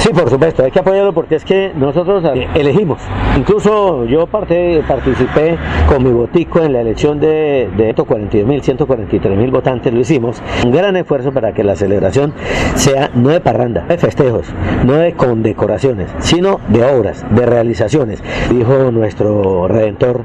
Sí, 0.02 0.10
por 0.10 0.28
supuesto, 0.32 0.64
hay 0.64 0.72
que 0.72 0.80
apoyarlo 0.80 1.14
porque 1.14 1.36
es 1.36 1.46
que 1.46 1.74
nosotros 1.76 2.24
eh, 2.34 2.48
elegimos. 2.56 3.00
Incluso 3.38 4.04
yo 4.06 4.26
parte, 4.26 4.82
participé 4.88 5.60
con 5.88 6.04
mi 6.04 6.10
botico 6.10 6.60
en 6.60 6.74
la 6.74 6.82
elección 6.82 7.20
de, 7.20 7.70
de 7.78 7.92
estos 7.92 8.08
42 8.08 8.50
mil, 8.50 8.64
143 8.64 9.38
mil 9.38 9.52
votantes, 9.52 9.94
lo 9.94 10.00
hicimos. 10.00 10.42
Un 10.66 10.72
gran 10.72 10.96
esfuerzo 10.96 11.32
para 11.32 11.54
que 11.54 11.64
la 11.64 11.76
celebración 11.76 12.34
sea 12.74 13.12
no 13.14 13.30
de 13.30 13.42
parranda, 13.42 13.82
de 13.82 14.00
festejos, 14.00 14.52
no 14.88 14.94
de 14.94 15.14
condecoraciones, 15.14 16.10
sino 16.18 16.60
de 16.70 16.84
obras, 16.84 17.24
de 17.36 17.46
realizaciones. 17.46 18.24
Dijo 18.50 18.92
nuestro 18.92 19.68
redentor, 19.68 20.24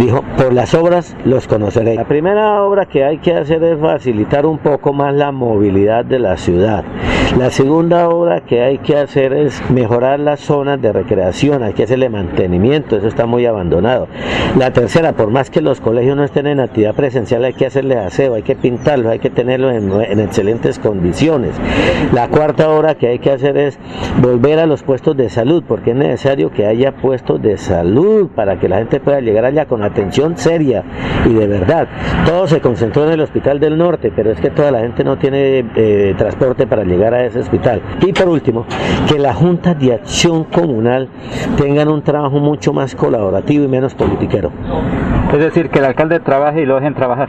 dijo, 0.00 0.24
por 0.36 0.52
las 0.52 0.74
obras 0.74 1.16
los 1.24 1.46
conoceré. 1.46 1.94
La 1.94 2.08
primera 2.08 2.60
obra 2.64 2.86
que 2.86 3.04
hay 3.04 3.18
que 3.18 3.34
hacer 3.34 3.62
es 3.62 3.78
facilitar 3.78 4.46
un 4.46 4.58
poco 4.58 4.92
más 4.92 5.14
la 5.14 5.30
movilidad 5.30 6.04
de 6.04 6.18
la 6.18 6.36
ciudad. 6.36 6.82
La 7.38 7.50
segunda 7.50 8.08
obra 8.08 8.40
que 8.40 8.62
hay 8.62 8.78
que 8.78 8.95
hacer 8.98 9.32
es 9.32 9.62
mejorar 9.70 10.20
las 10.20 10.40
zonas 10.40 10.80
de 10.80 10.92
recreación, 10.92 11.62
hay 11.62 11.72
que 11.72 11.84
hacerle 11.84 12.08
mantenimiento, 12.08 12.96
eso 12.96 13.08
está 13.08 13.26
muy 13.26 13.46
abandonado. 13.46 14.08
La 14.58 14.72
tercera, 14.72 15.12
por 15.12 15.30
más 15.30 15.50
que 15.50 15.60
los 15.60 15.80
colegios 15.80 16.16
no 16.16 16.24
estén 16.24 16.46
en 16.46 16.60
actividad 16.60 16.94
presencial, 16.94 17.44
hay 17.44 17.54
que 17.54 17.66
hacerle 17.66 17.98
aseo, 17.98 18.34
hay 18.34 18.42
que 18.42 18.56
pintarlo, 18.56 19.10
hay 19.10 19.18
que 19.18 19.30
tenerlo 19.30 19.70
en, 19.70 20.20
excelentes 20.20 20.78
condiciones. 20.78 21.52
La 22.12 22.28
cuarta 22.28 22.70
obra 22.70 22.94
que 22.94 23.08
hay 23.08 23.18
que 23.18 23.30
hacer 23.30 23.56
es 23.56 23.78
volver 24.20 24.58
a 24.58 24.66
los 24.66 24.82
puestos 24.82 25.16
de 25.16 25.28
salud, 25.28 25.62
porque 25.66 25.90
es 25.90 25.96
necesario 25.96 26.50
que 26.50 26.66
haya 26.66 26.92
puestos 26.92 27.40
de 27.42 27.58
salud 27.58 28.28
para 28.34 28.58
que 28.58 28.68
la 28.68 28.78
gente 28.78 29.00
pueda 29.00 29.20
llegar 29.20 29.44
allá 29.44 29.66
con 29.66 29.82
atención 29.82 30.36
seria 30.36 30.84
y 31.24 31.34
de 31.34 31.46
verdad. 31.46 31.88
Todo 32.24 32.46
se 32.46 32.60
concentró 32.60 33.06
en 33.06 33.12
el 33.12 33.20
Hospital 33.20 33.60
del 33.60 33.76
Norte, 33.76 34.12
pero 34.14 34.30
es 34.30 34.40
que 34.40 34.50
toda 34.50 34.70
la 34.70 34.80
gente 34.80 35.04
no 35.04 35.18
tiene 35.18 35.64
eh, 35.76 36.14
transporte 36.16 36.66
para 36.66 36.84
llegar 36.84 37.14
a 37.14 37.24
ese 37.24 37.40
hospital. 37.40 37.82
Y 38.00 38.12
por 38.12 38.28
último, 38.28 38.66
que 39.08 39.18
las 39.18 39.36
juntas 39.36 39.78
de 39.78 39.94
acción 39.94 40.44
comunal 40.44 41.08
tengan 41.56 41.88
un 41.88 42.02
trabajo 42.02 42.38
mucho 42.38 42.72
más 42.72 42.94
colaborativo 42.94 43.64
y 43.64 43.68
menos 43.68 43.94
politiquero. 43.94 44.50
Es 45.32 45.40
decir, 45.40 45.70
que 45.70 45.80
el 45.80 45.86
alcalde 45.86 46.20
trabaje 46.20 46.62
y 46.62 46.66
lo 46.66 46.76
dejen 46.76 46.94
trabajar. 46.94 47.28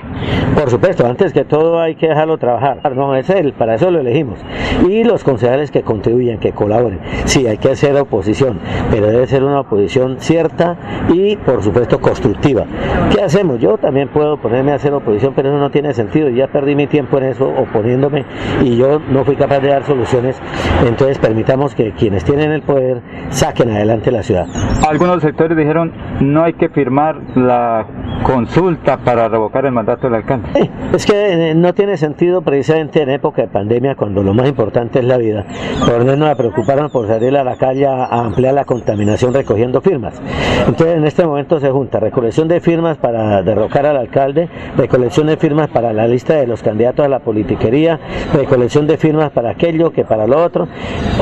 Por 0.55 0.69
supuesto, 0.69 1.05
antes 1.05 1.33
que 1.33 1.43
todo 1.45 1.79
hay 1.79 1.95
que 1.95 2.07
dejarlo 2.07 2.37
trabajar. 2.37 2.79
No 2.95 3.15
es 3.15 3.29
él, 3.29 3.53
para 3.53 3.75
eso 3.75 3.89
lo 3.89 3.99
elegimos. 3.99 4.39
Y 4.87 5.03
los 5.03 5.23
concejales 5.23 5.71
que 5.71 5.81
contribuyan, 5.81 6.37
que 6.37 6.51
colaboren. 6.51 6.99
Sí, 7.25 7.47
hay 7.47 7.57
que 7.57 7.71
hacer 7.71 7.95
oposición, 7.97 8.59
pero 8.91 9.07
debe 9.07 9.25
ser 9.27 9.43
una 9.43 9.61
oposición 9.61 10.17
cierta 10.19 10.77
y, 11.09 11.37
por 11.37 11.63
supuesto, 11.63 11.99
constructiva. 11.99 12.65
¿Qué 13.13 13.21
hacemos? 13.21 13.59
Yo 13.59 13.77
también 13.77 14.09
puedo 14.09 14.37
ponerme 14.37 14.71
a 14.71 14.75
hacer 14.75 14.93
oposición, 14.93 15.33
pero 15.35 15.49
eso 15.49 15.57
no 15.57 15.71
tiene 15.71 15.93
sentido. 15.93 16.29
Ya 16.29 16.47
perdí 16.47 16.75
mi 16.75 16.87
tiempo 16.87 17.17
en 17.17 17.25
eso 17.25 17.47
oponiéndome 17.47 18.25
y 18.63 18.77
yo 18.77 18.99
no 19.09 19.25
fui 19.25 19.35
capaz 19.35 19.59
de 19.59 19.69
dar 19.69 19.83
soluciones. 19.83 20.39
Entonces, 20.87 21.17
permitamos 21.47 21.75
que 21.75 21.93
quienes 21.93 22.25
tienen 22.25 22.51
el 22.51 22.61
poder 22.61 23.01
saquen 23.29 23.71
adelante 23.71 24.11
la 24.11 24.21
ciudad. 24.21 24.47
Algunos 24.85 25.21
sectores 25.21 25.57
dijeron 25.57 25.93
no 26.19 26.43
hay 26.43 26.53
que 26.53 26.67
firmar 26.67 27.15
la 27.35 27.85
consulta 28.23 28.97
para 28.97 29.29
revocar 29.29 29.65
el 29.65 29.71
mandato 29.71 30.07
del 30.07 30.15
alcalde. 30.15 30.69
es 30.93 31.05
que 31.05 31.51
eh, 31.51 31.55
no 31.55 31.73
tiene 31.73 31.95
sentido 31.95 32.41
precisamente 32.41 33.01
en 33.01 33.11
época 33.11 33.43
de 33.43 33.47
pandemia 33.47 33.95
cuando 33.95 34.23
lo 34.23 34.33
más 34.33 34.49
importante 34.49 34.99
es 34.99 35.05
la 35.05 35.17
vida. 35.17 35.45
Ponernos 35.85 36.29
a 36.29 36.35
preocuparnos 36.35 36.91
por 36.91 37.07
salir 37.07 37.37
a 37.37 37.43
la 37.45 37.55
calle 37.55 37.87
a 37.87 38.05
ampliar 38.07 38.53
la 38.53 38.65
contaminación 38.65 39.33
recogiendo 39.33 39.79
firmas. 39.79 40.21
Entonces 40.67 40.97
en 40.97 41.05
este 41.05 41.25
momento 41.25 41.61
se 41.61 41.69
junta 41.69 41.99
recolección 41.99 42.49
de 42.49 42.59
firmas 42.59 42.97
para 42.97 43.41
derrocar 43.41 43.85
al 43.85 43.95
alcalde, 43.95 44.49
recolección 44.75 45.27
de 45.27 45.37
firmas 45.37 45.69
para 45.69 45.93
la 45.93 46.07
lista 46.07 46.33
de 46.35 46.47
los 46.47 46.61
candidatos 46.61 47.05
a 47.05 47.09
la 47.09 47.19
politiquería, 47.19 47.99
recolección 48.33 48.85
de 48.87 48.97
firmas 48.97 49.29
para 49.31 49.51
aquello 49.51 49.91
que 49.91 50.03
para 50.03 50.27
lo 50.27 50.43
otro. 50.43 50.67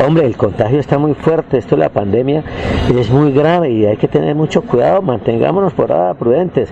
Hombre, 0.06 0.15
el 0.24 0.38
contagio 0.38 0.80
está 0.80 0.98
muy 0.98 1.14
fuerte, 1.14 1.58
esto 1.58 1.76
de 1.76 1.82
la 1.82 1.90
pandemia 1.90 2.44
es 2.96 3.10
muy 3.10 3.32
grave 3.32 3.72
y 3.72 3.86
hay 3.86 3.98
que 3.98 4.08
tener 4.08 4.36
mucho 4.36 4.62
cuidado, 4.62 5.02
mantengámonos 5.02 5.74
por 5.74 5.92
ahora 5.92 6.14
prudentes. 6.14 6.72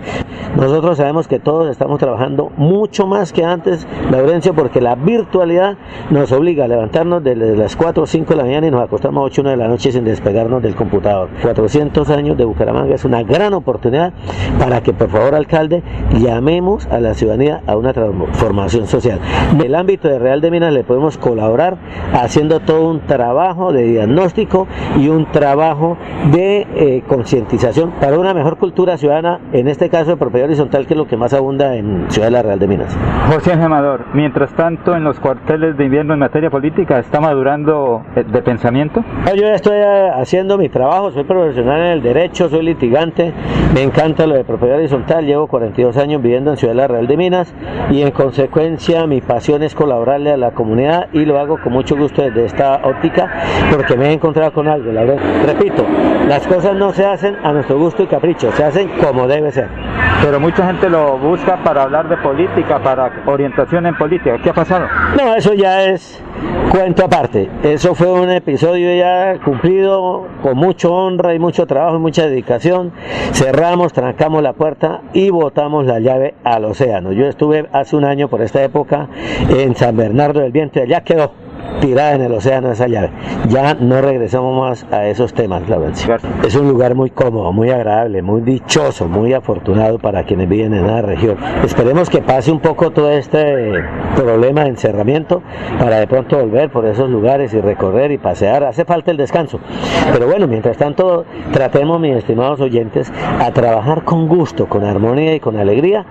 Nosotros 0.55 0.97
sabemos 0.97 1.27
que 1.27 1.39
todos 1.39 1.69
estamos 1.69 1.99
trabajando 1.99 2.51
mucho 2.57 3.07
más 3.07 3.33
que 3.33 3.43
antes, 3.43 3.87
Laurencio, 4.11 4.53
porque 4.53 4.81
la 4.81 4.95
virtualidad 4.95 5.77
nos 6.09 6.31
obliga 6.31 6.65
a 6.65 6.67
levantarnos 6.67 7.23
desde 7.23 7.55
las 7.57 7.75
4 7.75 8.03
o 8.03 8.05
5 8.05 8.29
de 8.29 8.35
la 8.35 8.43
mañana 8.43 8.67
y 8.67 8.71
nos 8.71 8.83
acostamos 8.83 9.21
a 9.21 9.25
8 9.25 9.41
o 9.41 9.43
1 9.43 9.49
de 9.49 9.57
la 9.57 9.67
noche 9.67 9.91
sin 9.91 10.05
despegarnos 10.05 10.61
del 10.61 10.75
computador. 10.75 11.29
400 11.41 12.09
años 12.11 12.37
de 12.37 12.45
Bucaramanga 12.45 12.95
es 12.95 13.03
una 13.03 13.23
gran 13.23 13.53
oportunidad 13.53 14.13
para 14.59 14.81
que, 14.81 14.93
por 14.93 15.09
favor, 15.09 15.35
alcalde, 15.35 15.83
llamemos 16.19 16.85
a 16.87 16.99
la 16.99 17.13
ciudadanía 17.13 17.61
a 17.67 17.75
una 17.75 17.93
transformación 17.93 18.87
social. 18.87 19.19
En 19.51 19.61
el 19.61 19.75
ámbito 19.75 20.07
de 20.07 20.19
Real 20.19 20.39
de 20.39 20.51
Minas 20.51 20.73
le 20.73 20.83
podemos 20.83 21.17
colaborar 21.17 21.77
haciendo 22.13 22.59
todo 22.59 22.89
un 22.89 23.01
trabajo 23.01 23.32
de 23.33 23.83
diagnóstico 23.83 24.67
y 24.97 25.07
un 25.07 25.25
trabajo 25.31 25.97
de 26.31 26.67
eh, 26.75 27.03
concientización 27.07 27.91
para 27.99 28.19
una 28.19 28.33
mejor 28.33 28.57
cultura 28.57 28.97
ciudadana, 28.97 29.39
en 29.53 29.67
este 29.67 29.89
caso 29.89 30.11
de 30.11 30.17
propiedad 30.17 30.47
horizontal, 30.47 30.85
que 30.85 30.93
es 30.93 30.97
lo 30.97 31.07
que 31.07 31.17
más 31.17 31.33
abunda 31.33 31.75
en 31.75 32.05
Ciudad 32.09 32.27
de 32.27 32.31
la 32.31 32.43
Real 32.43 32.59
de 32.59 32.67
Minas. 32.67 32.97
José 33.33 33.53
Amador, 33.53 34.05
mientras 34.13 34.53
tanto 34.53 34.95
en 34.95 35.03
los 35.03 35.19
cuarteles 35.19 35.75
de 35.77 35.85
invierno 35.85 36.13
en 36.13 36.19
materia 36.19 36.49
política, 36.49 36.99
¿está 36.99 37.19
madurando 37.19 38.03
eh, 38.15 38.23
de 38.23 38.41
pensamiento? 38.41 39.03
yo 39.25 39.41
ya 39.41 39.55
estoy 39.55 39.77
eh, 39.77 40.09
haciendo 40.15 40.57
mi 40.57 40.69
trabajo, 40.69 41.11
soy 41.11 41.23
profesional 41.23 41.81
en 41.81 41.87
el 41.93 42.01
derecho, 42.03 42.49
soy 42.49 42.63
litigante, 42.63 43.33
me 43.73 43.81
encanta 43.81 44.27
lo 44.27 44.35
de 44.35 44.43
propiedad 44.43 44.77
horizontal, 44.77 45.25
llevo 45.25 45.47
42 45.47 45.97
años 45.97 46.21
viviendo 46.21 46.51
en 46.51 46.57
Ciudad 46.57 46.73
de 46.73 46.77
la 46.77 46.87
Real 46.87 47.07
de 47.07 47.17
Minas 47.17 47.53
y 47.89 48.01
en 48.01 48.11
consecuencia 48.11 49.07
mi 49.07 49.21
pasión 49.21 49.63
es 49.63 49.73
colaborarle 49.73 50.31
a 50.31 50.37
la 50.37 50.51
comunidad 50.51 51.07
y 51.13 51.25
lo 51.25 51.39
hago 51.39 51.59
con 51.61 51.73
mucho 51.73 51.95
gusto 51.95 52.21
desde 52.21 52.45
esta 52.45 52.81
óptica 52.83 53.22
porque 53.71 53.95
me 53.95 54.09
he 54.09 54.13
encontrado 54.13 54.51
con 54.53 54.67
algo. 54.67 54.91
La 54.91 55.03
repito, 55.45 55.85
las 56.27 56.45
cosas 56.47 56.75
no 56.75 56.91
se 56.93 57.05
hacen 57.05 57.37
a 57.43 57.51
nuestro 57.51 57.77
gusto 57.77 58.03
y 58.03 58.07
capricho, 58.07 58.51
se 58.53 58.63
hacen 58.63 58.89
como 59.01 59.27
debe 59.27 59.51
ser. 59.51 59.67
Pero 60.21 60.39
mucha 60.39 60.65
gente 60.65 60.89
lo 60.89 61.17
busca 61.17 61.57
para 61.63 61.83
hablar 61.83 62.07
de 62.07 62.17
política, 62.17 62.79
para 62.81 63.11
orientación 63.25 63.85
en 63.85 63.97
política. 63.97 64.37
¿Qué 64.41 64.49
ha 64.49 64.53
pasado? 64.53 64.87
No, 65.17 65.35
eso 65.35 65.53
ya 65.53 65.83
es 65.83 66.23
cuento 66.71 67.05
aparte. 67.05 67.49
Eso 67.61 67.93
fue 67.93 68.11
un 68.11 68.29
episodio 68.29 68.95
ya 68.95 69.37
cumplido 69.43 70.27
con 70.41 70.57
mucho 70.57 70.93
honra 70.93 71.33
y 71.33 71.39
mucho 71.39 71.67
trabajo 71.67 71.97
y 71.97 71.99
mucha 71.99 72.25
dedicación. 72.25 72.93
Cerramos, 73.31 73.93
trancamos 73.93 74.41
la 74.41 74.53
puerta 74.53 75.01
y 75.13 75.29
botamos 75.29 75.85
la 75.85 75.99
llave 75.99 76.35
al 76.43 76.65
océano. 76.65 77.11
Yo 77.11 77.27
estuve 77.27 77.67
hace 77.73 77.95
un 77.95 78.05
año 78.05 78.27
por 78.27 78.41
esta 78.41 78.63
época 78.63 79.07
en 79.49 79.75
San 79.75 79.97
Bernardo 79.97 80.39
del 80.39 80.51
Viento 80.51 80.79
y 80.79 80.83
allá 80.83 81.01
quedó 81.01 81.31
tirada 81.79 82.13
en 82.13 82.21
el 82.21 82.31
océano 82.31 82.71
esa 82.71 82.87
llave. 82.87 83.09
Ya 83.49 83.73
no 83.73 84.01
regresamos 84.01 84.59
más 84.59 84.85
a 84.91 85.07
esos 85.07 85.33
temas, 85.33 85.67
Laurencio. 85.67 86.15
Es 86.45 86.55
un 86.55 86.67
lugar 86.67 86.95
muy 86.95 87.09
cómodo, 87.09 87.51
muy 87.51 87.69
agradable, 87.69 88.21
muy 88.21 88.41
dichoso, 88.41 89.07
muy 89.07 89.33
afortunado 89.33 89.99
para 89.99 90.23
quienes 90.23 90.49
viven 90.49 90.73
en 90.73 90.87
la 90.87 91.01
región. 91.01 91.37
Esperemos 91.63 92.09
que 92.09 92.21
pase 92.21 92.51
un 92.51 92.59
poco 92.59 92.91
todo 92.91 93.11
este 93.11 93.71
problema 94.15 94.63
de 94.63 94.69
encerramiento 94.69 95.41
para 95.79 95.99
de 95.99 96.07
pronto 96.07 96.37
volver 96.37 96.71
por 96.71 96.85
esos 96.85 97.09
lugares 97.09 97.53
y 97.53 97.61
recorrer 97.61 98.11
y 98.11 98.17
pasear. 98.17 98.63
Hace 98.63 98.85
falta 98.85 99.11
el 99.11 99.17
descanso. 99.17 99.59
Pero 100.11 100.27
bueno, 100.27 100.47
mientras 100.47 100.77
tanto, 100.77 101.25
tratemos, 101.51 101.99
mis 101.99 102.15
estimados 102.15 102.59
oyentes, 102.61 103.11
a 103.39 103.51
trabajar 103.51 104.03
con 104.03 104.27
gusto, 104.27 104.67
con 104.67 104.83
armonía 104.83 105.35
y 105.35 105.39
con 105.39 105.57
alegría 105.57 106.05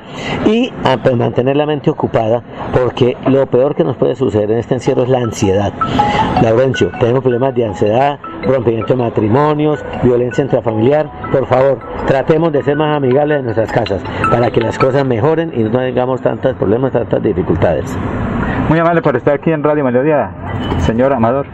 y 0.47 0.73
a 0.85 0.97
mantener 1.15 1.57
la 1.57 1.67
mente 1.67 1.91
ocupada 1.91 2.43
porque 2.73 3.17
lo 3.27 3.47
peor 3.47 3.75
que 3.75 3.85
nos 3.85 3.97
puede 3.97 4.15
suceder 4.15 4.51
en 4.51 4.59
este 4.59 4.75
encierro 4.75 5.03
es 5.03 5.09
la 5.09 5.19
ansiedad 5.19 5.42
ansiedad. 5.43 5.73
Laurencio, 6.43 6.91
tenemos 7.01 7.23
problemas 7.23 7.55
de 7.55 7.65
ansiedad, 7.65 8.19
rompimiento 8.45 8.95
de 8.95 9.03
matrimonios, 9.03 9.85
violencia 10.03 10.45
intrafamiliar. 10.45 11.11
Por 11.33 11.47
favor, 11.47 11.79
tratemos 12.07 12.53
de 12.53 12.63
ser 12.63 12.77
más 12.77 12.97
amigables 12.97 13.39
en 13.39 13.45
nuestras 13.45 13.73
casas 13.73 14.03
para 14.31 14.51
que 14.51 14.61
las 14.61 14.79
cosas 14.79 15.05
mejoren 15.05 15.53
y 15.55 15.65
no 15.65 15.71
tengamos 15.71 16.21
tantos 16.23 16.55
problemas, 16.57 16.93
tantas 16.93 17.23
dificultades. 17.23 17.97
Muy 18.69 18.79
amable 18.79 19.03
por 19.03 19.17
estar 19.17 19.35
aquí 19.35 19.51
en 19.51 19.63
Radio 19.63 19.85
Melodía, 19.85 20.31
señor 20.79 21.13
Amador. 21.13 21.47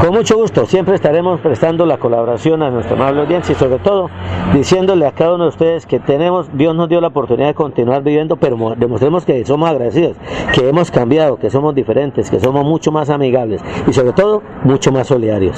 Con 0.00 0.14
mucho 0.14 0.34
gusto, 0.34 0.64
siempre 0.64 0.94
estaremos 0.94 1.40
prestando 1.40 1.84
la 1.84 1.98
colaboración 1.98 2.62
a 2.62 2.70
nuestra 2.70 2.96
amable 2.96 3.20
audiencia 3.20 3.52
y 3.52 3.54
sobre 3.54 3.78
todo 3.80 4.08
diciéndole 4.54 5.06
a 5.06 5.12
cada 5.12 5.34
uno 5.34 5.44
de 5.44 5.50
ustedes 5.50 5.84
que 5.84 6.00
tenemos, 6.00 6.46
Dios 6.54 6.74
nos 6.74 6.88
dio 6.88 7.02
la 7.02 7.08
oportunidad 7.08 7.48
de 7.48 7.54
continuar 7.54 8.02
viviendo, 8.02 8.36
pero 8.36 8.74
demostremos 8.78 9.26
que 9.26 9.44
somos 9.44 9.68
agradecidos, 9.68 10.16
que 10.54 10.66
hemos 10.66 10.90
cambiado, 10.90 11.38
que 11.38 11.50
somos 11.50 11.74
diferentes, 11.74 12.30
que 12.30 12.40
somos 12.40 12.64
mucho 12.64 12.90
más 12.90 13.10
amigables 13.10 13.60
y 13.86 13.92
sobre 13.92 14.14
todo 14.14 14.42
mucho 14.64 14.90
más 14.90 15.06
solidarios. 15.06 15.54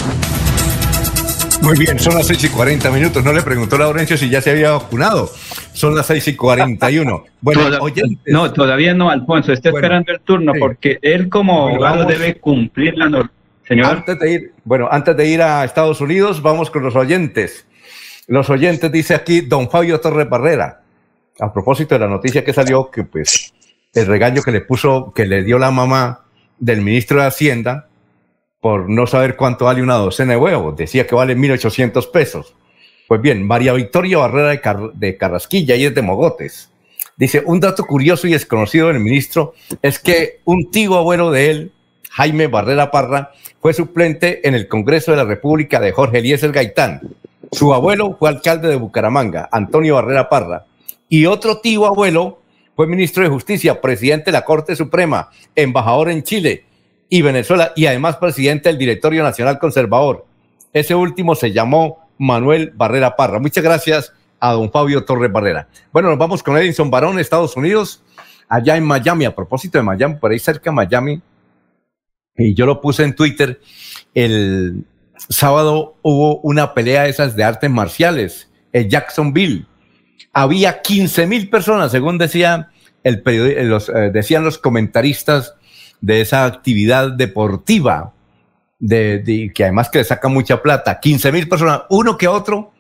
Muy 1.63 1.79
bien, 1.79 2.01
son 2.01 2.15
las 2.15 2.27
6 2.27 2.43
y 2.43 2.49
40 2.49 2.91
minutos. 2.91 3.23
No 3.23 3.33
le 3.33 3.43
preguntó 3.43 3.79
Laurencio 3.79 4.17
si 4.17 4.29
ya 4.29 4.41
se 4.41 4.51
había 4.51 4.73
vacunado. 4.73 5.31
Son 5.73 5.95
las 5.95 6.07
6 6.07 6.29
y 6.29 6.37
41. 6.37 7.25
Bueno, 7.43 7.63
no, 8.27 8.53
todavía 8.53 8.95
no, 8.95 9.11
Alfonso. 9.11 9.53
Está 9.53 9.71
esperando 9.71 10.13
el 10.13 10.21
turno 10.21 10.53
porque 10.59 10.99
él 11.03 11.29
como 11.29 11.69
abogado 11.69 12.05
debe 12.05 12.37
cumplir 12.37 12.97
la 12.97 13.09
norma 13.09 13.31
antes 13.85 14.19
de 14.19 14.31
ir, 14.31 14.53
bueno, 14.65 14.89
antes 14.91 15.17
de 15.17 15.27
ir 15.27 15.43
a 15.43 15.65
Estados 15.65 16.01
Unidos, 16.01 16.43
vamos 16.43 16.71
con 16.71 16.83
los 16.83 16.97
oyentes. 16.97 17.67
Los 18.27 18.51
oyentes, 18.51 18.91
dice 18.91 19.15
aquí 19.15 19.41
don 19.41 19.71
Fabio 19.71 20.01
Torres 20.01 20.29
Barrera, 20.29 20.83
a 21.41 21.53
propósito 21.53 21.95
de 21.95 22.01
la 22.01 22.09
noticia 22.09 22.45
que 22.45 22.53
salió, 22.53 22.91
que 22.91 23.05
pues 23.05 23.53
el 23.95 24.07
regaño 24.07 24.43
que 24.43 24.53
le 24.53 24.61
puso, 24.61 25.13
que 25.15 25.27
le 25.27 25.43
dio 25.43 25.59
la 25.59 25.71
mamá 25.71 26.25
del 26.59 26.81
ministro 26.81 27.21
de 27.21 27.27
Hacienda 27.27 27.89
por 28.61 28.89
no 28.89 29.07
saber 29.07 29.37
cuánto 29.37 29.65
vale 29.65 29.83
una 29.83 29.97
docena 29.97 30.33
de 30.33 30.39
huevos. 30.39 30.77
Decía 30.77 31.07
que 31.07 31.17
vale 31.17 31.37
1.800 31.37 32.11
pesos. 32.13 32.55
Pues 33.09 33.21
bien, 33.21 33.45
María 33.47 33.73
Victoria 33.73 34.19
Barrera 34.19 34.49
de, 34.51 34.91
de 34.95 35.17
Carrasquilla 35.17 35.75
y 35.75 35.85
es 35.85 35.95
de 35.95 36.03
Mogotes. 36.03 36.71
Dice, 37.17 37.43
un 37.45 37.61
dato 37.61 37.85
curioso 37.85 38.27
y 38.27 38.33
desconocido 38.33 38.89
del 38.89 39.01
ministro 39.01 39.55
es 39.83 39.99
que 39.99 40.41
un 40.45 40.71
tío 40.71 40.97
abuelo 40.97 41.31
de 41.31 41.51
él, 41.51 41.73
Jaime 42.13 42.47
Barrera 42.47 42.91
Parra, 42.91 43.33
fue 43.61 43.73
suplente 43.73 44.47
en 44.47 44.55
el 44.55 44.69
Congreso 44.69 45.13
de 45.13 45.17
la 45.17 45.25
República 45.25 45.81
de 45.81 45.93
Jorge 45.93 46.19
Eliezer 46.19 46.53
Gaitán. 46.53 47.01
Su 47.51 47.73
abuelo 47.73 48.17
fue 48.19 48.29
alcalde 48.29 48.69
de 48.69 48.77
Bucaramanga, 48.77 49.49
Antonio 49.51 49.95
Barrera 49.95 50.29
Parra. 50.29 50.67
Y 51.09 51.25
otro 51.25 51.61
tío 51.61 51.87
abuelo 51.87 52.43
fue 52.77 52.87
ministro 52.87 53.23
de 53.23 53.31
Justicia, 53.31 53.81
presidente 53.81 54.27
de 54.27 54.33
la 54.33 54.45
Corte 54.45 54.77
Suprema, 54.77 55.31
embajador 55.55 56.11
en 56.11 56.23
Chile 56.23 56.67
y 57.09 57.23
Venezuela 57.23 57.73
y 57.77 57.87
además 57.87 58.17
presidente 58.17 58.69
del 58.69 58.79
Directorio 58.79 59.23
Nacional 59.23 59.59
Conservador. 59.59 60.27
Ese 60.75 60.95
último 60.95 61.35
se 61.35 61.51
llamó 61.51 62.09
Manuel 62.19 62.73
Barrera 62.75 63.17
Parra. 63.17 63.39
Muchas 63.39 63.65
gracias 63.65 64.13
a 64.39 64.53
don 64.53 64.71
Fabio 64.71 65.05
Torres 65.07 65.33
Barrera. 65.33 65.67
Bueno, 65.93 66.11
nos 66.11 66.19
vamos 66.19 66.43
con 66.43 66.59
Edison 66.59 66.91
Barón, 66.91 67.19
Estados 67.19 67.57
Unidos, 67.57 68.03
allá 68.49 68.77
en 68.77 68.85
Miami. 68.85 69.25
A 69.25 69.35
propósito 69.35 69.79
de 69.79 69.85
Miami, 69.85 70.17
por 70.17 70.31
ahí 70.31 70.39
cerca 70.39 70.69
de 70.71 70.77
Miami, 70.77 71.23
y 72.37 72.55
yo 72.55 72.67
lo 72.67 72.81
puse 72.81 73.05
en 73.05 73.15
Twitter, 73.15 73.61
el 74.15 74.85
sábado 75.29 75.97
hubo 76.03 76.41
una 76.41 76.75
pelea 76.75 77.05
de 77.05 77.11
esas 77.11 77.37
de 77.37 77.45
artes 77.45 77.71
marciales 77.71 78.51
en 78.73 78.89
Jacksonville. 78.89 79.67
Había 80.33 80.81
15 80.81 81.27
mil 81.27 81.51
personas, 81.51 81.93
según 81.93 82.19
decía 82.19 82.71
el 83.05 83.23
los, 83.69 83.89
eh, 83.89 84.11
decían 84.13 84.45
los 84.45 84.59
comentaristas 84.59 85.55
de 86.01 86.21
esa 86.21 86.45
actividad 86.45 87.13
deportiva, 87.13 88.13
de, 88.79 89.53
que 89.55 89.65
además 89.65 89.89
que 89.89 89.99
le 89.99 90.05
saca 90.05 90.29
mucha 90.29 90.63
plata. 90.63 90.99
15 91.01 91.33
mil 91.33 91.49
personas, 91.49 91.83
uno 91.91 92.17
que 92.17 92.29
otro 92.29 92.73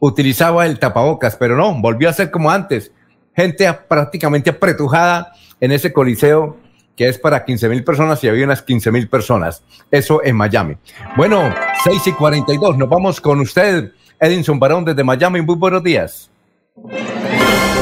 utilizaba 0.00 0.66
el 0.66 0.78
tapabocas, 0.78 1.36
pero 1.36 1.56
no, 1.56 1.80
volvió 1.80 2.08
a 2.08 2.12
ser 2.12 2.30
como 2.30 2.50
antes. 2.50 2.92
Gente 3.34 3.70
prácticamente 3.88 4.50
apretujada 4.50 5.32
en 5.60 5.72
ese 5.72 5.92
coliseo 5.92 6.58
que 6.96 7.08
es 7.08 7.18
para 7.18 7.44
15 7.44 7.68
mil 7.68 7.84
personas 7.84 8.22
y 8.24 8.28
había 8.28 8.44
unas 8.44 8.62
15 8.62 8.90
mil 8.90 9.08
personas. 9.08 9.62
Eso 9.90 10.24
en 10.24 10.36
Miami. 10.36 10.76
Bueno, 11.16 11.54
6 11.84 12.06
y 12.06 12.12
42, 12.12 12.78
nos 12.78 12.88
vamos 12.88 13.20
con 13.20 13.40
usted, 13.40 13.92
Edinson 14.18 14.58
Barón 14.58 14.84
desde 14.84 15.04
Miami. 15.04 15.42
Muy 15.42 15.56
buenos 15.56 15.82
días. 15.82 16.30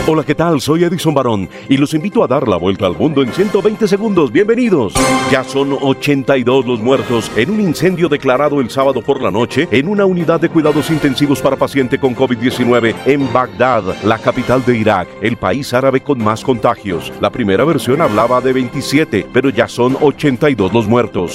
Hola, 0.06 0.22
¿qué 0.22 0.34
tal? 0.34 0.60
Soy 0.60 0.84
Edison 0.84 1.14
Barón 1.14 1.48
y 1.66 1.78
los 1.78 1.94
invito 1.94 2.22
a 2.22 2.26
dar 2.26 2.46
la 2.46 2.58
vuelta 2.58 2.84
al 2.84 2.94
mundo 2.94 3.22
en 3.22 3.32
120 3.32 3.88
segundos. 3.88 4.30
Bienvenidos. 4.30 4.92
Ya 5.30 5.42
son 5.42 5.72
82 5.80 6.66
los 6.66 6.80
muertos 6.80 7.30
en 7.36 7.48
un 7.48 7.62
incendio 7.62 8.10
declarado 8.10 8.60
el 8.60 8.68
sábado 8.68 9.00
por 9.00 9.22
la 9.22 9.30
noche 9.30 9.66
en 9.70 9.88
una 9.88 10.04
unidad 10.04 10.42
de 10.42 10.50
cuidados 10.50 10.90
intensivos 10.90 11.40
para 11.40 11.56
paciente 11.56 11.98
con 11.98 12.14
COVID-19 12.14 12.94
en 13.06 13.32
Bagdad, 13.32 13.82
la 14.04 14.18
capital 14.18 14.62
de 14.66 14.76
Irak, 14.76 15.08
el 15.22 15.38
país 15.38 15.72
árabe 15.72 16.02
con 16.02 16.22
más 16.22 16.44
contagios. 16.44 17.10
La 17.22 17.30
primera 17.30 17.64
versión 17.64 18.02
hablaba 18.02 18.42
de 18.42 18.52
27, 18.52 19.26
pero 19.32 19.48
ya 19.48 19.68
son 19.68 19.96
82 19.98 20.70
los 20.70 20.86
muertos. 20.86 21.34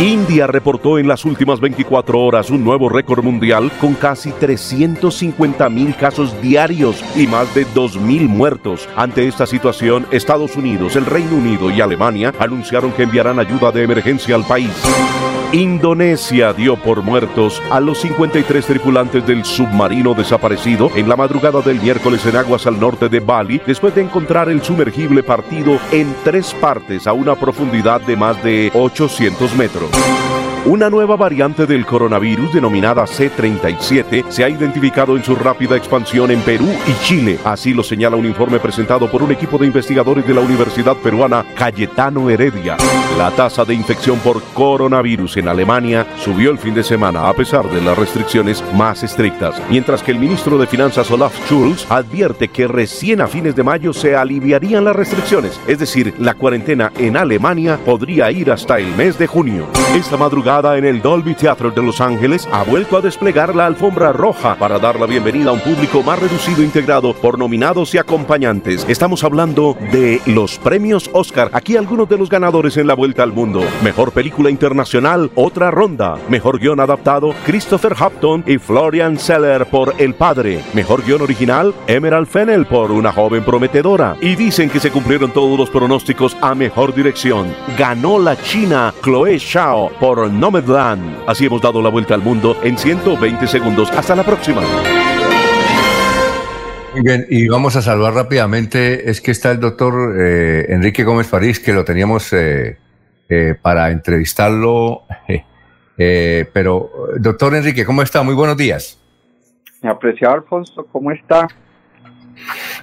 India 0.00 0.48
reportó 0.48 0.98
en 0.98 1.06
las 1.06 1.24
últimas 1.24 1.60
24 1.60 2.18
horas 2.20 2.50
un 2.50 2.64
nuevo 2.64 2.88
récord 2.88 3.22
mundial 3.22 3.70
con 3.80 3.94
casi 3.94 4.32
350 4.32 5.68
mil 5.68 5.94
casos 5.94 6.34
diarios 6.42 7.04
y 7.14 7.28
más 7.28 7.54
de 7.54 7.64
2 7.74 8.07
muertos. 8.16 8.88
Ante 8.96 9.28
esta 9.28 9.46
situación, 9.46 10.06
Estados 10.10 10.56
Unidos, 10.56 10.96
el 10.96 11.04
Reino 11.04 11.36
Unido 11.36 11.70
y 11.70 11.80
Alemania 11.80 12.32
anunciaron 12.38 12.92
que 12.92 13.02
enviarán 13.02 13.38
ayuda 13.38 13.70
de 13.70 13.82
emergencia 13.82 14.34
al 14.34 14.44
país. 14.44 14.70
Indonesia 15.52 16.52
dio 16.52 16.76
por 16.76 17.02
muertos 17.02 17.62
a 17.70 17.80
los 17.80 17.98
53 18.00 18.66
tripulantes 18.66 19.26
del 19.26 19.44
submarino 19.44 20.14
desaparecido 20.14 20.90
en 20.94 21.08
la 21.08 21.16
madrugada 21.16 21.62
del 21.62 21.80
miércoles 21.80 22.24
en 22.26 22.36
aguas 22.36 22.66
al 22.66 22.78
norte 22.78 23.08
de 23.08 23.20
Bali 23.20 23.60
después 23.66 23.94
de 23.94 24.02
encontrar 24.02 24.50
el 24.50 24.62
sumergible 24.62 25.22
partido 25.22 25.78
en 25.90 26.14
tres 26.22 26.52
partes 26.54 27.06
a 27.06 27.14
una 27.14 27.34
profundidad 27.34 28.00
de 28.02 28.16
más 28.16 28.42
de 28.42 28.70
800 28.74 29.54
metros. 29.56 29.90
Una 30.66 30.90
nueva 30.90 31.16
variante 31.16 31.66
del 31.66 31.86
coronavirus 31.86 32.52
denominada 32.52 33.04
C37 33.04 34.28
se 34.28 34.44
ha 34.44 34.48
identificado 34.48 35.16
en 35.16 35.24
su 35.24 35.34
rápida 35.34 35.76
expansión 35.76 36.30
en 36.30 36.40
Perú 36.40 36.68
y 36.86 37.04
Chile. 37.04 37.38
Así 37.44 37.72
lo 37.72 37.82
señala 37.82 38.16
un 38.16 38.26
informe 38.26 38.58
presentado 38.58 39.10
por 39.10 39.22
un 39.22 39.30
equipo 39.30 39.56
de 39.56 39.66
investigadores 39.66 40.26
de 40.26 40.34
la 40.34 40.40
Universidad 40.40 40.96
Peruana 40.96 41.44
Cayetano 41.54 42.28
Heredia. 42.28 42.76
La 43.16 43.30
tasa 43.30 43.64
de 43.64 43.72
infección 43.72 44.18
por 44.18 44.42
coronavirus 44.52 45.38
en 45.38 45.48
Alemania 45.48 46.06
subió 46.18 46.50
el 46.50 46.58
fin 46.58 46.74
de 46.74 46.84
semana 46.84 47.28
a 47.28 47.34
pesar 47.34 47.70
de 47.70 47.80
las 47.80 47.96
restricciones 47.96 48.62
más 48.74 49.02
estrictas, 49.02 49.62
mientras 49.70 50.02
que 50.02 50.10
el 50.10 50.18
ministro 50.18 50.58
de 50.58 50.66
Finanzas 50.66 51.10
Olaf 51.10 51.34
Scholz 51.46 51.86
advierte 51.90 52.48
que 52.48 52.68
recién 52.68 53.20
a 53.20 53.28
fines 53.28 53.54
de 53.56 53.62
mayo 53.62 53.92
se 53.92 54.16
aliviarían 54.16 54.84
las 54.84 54.96
restricciones, 54.96 55.58
es 55.66 55.78
decir, 55.78 56.14
la 56.18 56.34
cuarentena 56.34 56.92
en 56.98 57.16
Alemania 57.16 57.78
podría 57.84 58.30
ir 58.30 58.50
hasta 58.50 58.78
el 58.78 58.94
mes 58.96 59.18
de 59.18 59.26
junio. 59.26 59.66
Esta 59.94 60.16
madrugada 60.16 60.47
en 60.48 60.86
el 60.86 61.02
Dolby 61.02 61.34
Theatre 61.34 61.70
de 61.72 61.82
Los 61.82 62.00
Ángeles 62.00 62.48
ha 62.50 62.62
vuelto 62.64 62.96
a 62.96 63.02
desplegar 63.02 63.54
la 63.54 63.66
alfombra 63.66 64.14
roja 64.14 64.54
para 64.54 64.78
dar 64.78 64.98
la 64.98 65.04
bienvenida 65.04 65.50
a 65.50 65.52
un 65.52 65.60
público 65.60 66.02
más 66.02 66.18
reducido 66.18 66.62
integrado 66.62 67.12
por 67.12 67.38
nominados 67.38 67.94
y 67.94 67.98
acompañantes. 67.98 68.86
Estamos 68.88 69.24
hablando 69.24 69.76
de 69.92 70.22
los 70.24 70.58
premios 70.58 71.10
Oscar. 71.12 71.50
Aquí 71.52 71.76
algunos 71.76 72.08
de 72.08 72.16
los 72.16 72.30
ganadores 72.30 72.78
en 72.78 72.86
la 72.86 72.94
vuelta 72.94 73.22
al 73.22 73.34
mundo. 73.34 73.62
Mejor 73.84 74.12
película 74.12 74.48
internacional, 74.48 75.30
otra 75.34 75.70
ronda. 75.70 76.16
Mejor 76.30 76.58
guion 76.58 76.80
adaptado, 76.80 77.34
Christopher 77.44 77.94
Hopton 78.00 78.42
y 78.46 78.56
Florian 78.56 79.18
Seller 79.18 79.66
por 79.66 79.94
El 79.98 80.14
Padre. 80.14 80.64
Mejor 80.72 81.04
guion 81.04 81.20
original, 81.20 81.74
Emerald 81.86 82.26
Fennel 82.26 82.64
por 82.64 82.90
Una 82.90 83.12
joven 83.12 83.44
prometedora. 83.44 84.16
Y 84.22 84.34
dicen 84.34 84.70
que 84.70 84.80
se 84.80 84.90
cumplieron 84.90 85.30
todos 85.30 85.58
los 85.58 85.68
pronósticos 85.68 86.38
a 86.40 86.54
mejor 86.54 86.94
dirección. 86.94 87.54
Ganó 87.76 88.18
la 88.18 88.34
China 88.40 88.94
Chloe 89.02 89.36
Shao 89.38 89.90
por 90.00 90.30
Nomadland. 90.38 91.24
Así 91.26 91.46
hemos 91.46 91.60
dado 91.60 91.82
la 91.82 91.88
vuelta 91.88 92.14
al 92.14 92.22
mundo 92.22 92.56
en 92.62 92.78
120 92.78 93.46
segundos. 93.46 93.90
Hasta 93.90 94.14
la 94.14 94.22
próxima. 94.22 94.62
Muy 96.94 97.02
bien, 97.02 97.26
y 97.28 97.48
vamos 97.48 97.76
a 97.76 97.82
saludar 97.82 98.14
rápidamente. 98.14 99.10
Es 99.10 99.20
que 99.20 99.32
está 99.32 99.50
el 99.50 99.60
doctor 99.60 100.14
eh, 100.18 100.66
Enrique 100.68 101.04
Gómez 101.04 101.28
París, 101.28 101.60
que 101.60 101.72
lo 101.72 101.84
teníamos 101.84 102.32
eh, 102.32 102.78
eh, 103.28 103.54
para 103.60 103.90
entrevistarlo. 103.90 105.02
Eh, 106.00 106.48
pero, 106.52 106.92
doctor 107.18 107.56
Enrique, 107.56 107.84
¿cómo 107.84 108.02
está? 108.02 108.22
Muy 108.22 108.36
buenos 108.36 108.56
días. 108.56 109.00
Mi 109.82 109.90
apreciado 109.90 110.34
Alfonso, 110.34 110.86
¿cómo 110.92 111.10
está? 111.10 111.48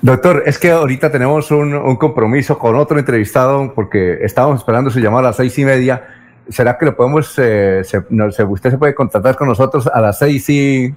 Doctor, 0.01 0.43
es 0.45 0.59
que 0.59 0.71
ahorita 0.71 1.09
tenemos 1.09 1.49
un, 1.49 1.73
un 1.73 1.95
compromiso 1.95 2.59
con 2.59 2.75
otro 2.75 2.99
entrevistado 2.99 3.73
porque 3.73 4.17
estábamos 4.21 4.59
esperando 4.59 4.91
su 4.91 4.99
llamada 4.99 5.19
a 5.19 5.29
las 5.29 5.37
seis 5.37 5.57
y 5.57 5.63
media. 5.63 6.24
¿Será 6.49 6.77
que 6.77 6.85
lo 6.85 6.95
podemos, 6.95 7.33
eh, 7.39 7.81
se- 7.83 8.05
no, 8.09 8.27
usted 8.27 8.69
se 8.71 8.77
puede 8.77 8.93
contactar 8.95 9.35
con 9.35 9.47
nosotros 9.47 9.87
a 9.91 9.99
las 10.01 10.19
seis 10.19 10.47
y 10.49 10.93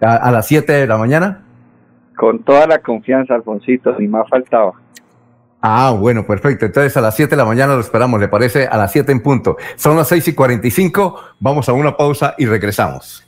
a, 0.00 0.16
a 0.16 0.30
las 0.30 0.46
siete 0.46 0.72
de 0.74 0.86
la 0.86 0.96
mañana? 0.98 1.44
Con 2.16 2.40
toda 2.40 2.66
la 2.66 2.78
confianza, 2.80 3.34
Alfonsito, 3.34 3.94
ni 3.98 4.08
más 4.08 4.28
faltaba. 4.28 4.72
Ah, 5.60 5.94
bueno, 5.98 6.24
perfecto. 6.26 6.66
Entonces 6.66 6.96
a 6.96 7.00
las 7.00 7.16
7 7.16 7.30
de 7.30 7.36
la 7.36 7.44
mañana 7.44 7.74
lo 7.74 7.80
esperamos, 7.80 8.20
¿le 8.20 8.28
parece? 8.28 8.68
A 8.68 8.76
las 8.76 8.92
7 8.92 9.10
en 9.10 9.20
punto. 9.20 9.56
Son 9.74 9.96
las 9.96 10.06
6 10.08 10.28
y 10.28 10.32
45, 10.34 11.20
vamos 11.40 11.68
a 11.68 11.72
una 11.72 11.96
pausa 11.96 12.34
y 12.38 12.46
regresamos. 12.46 13.27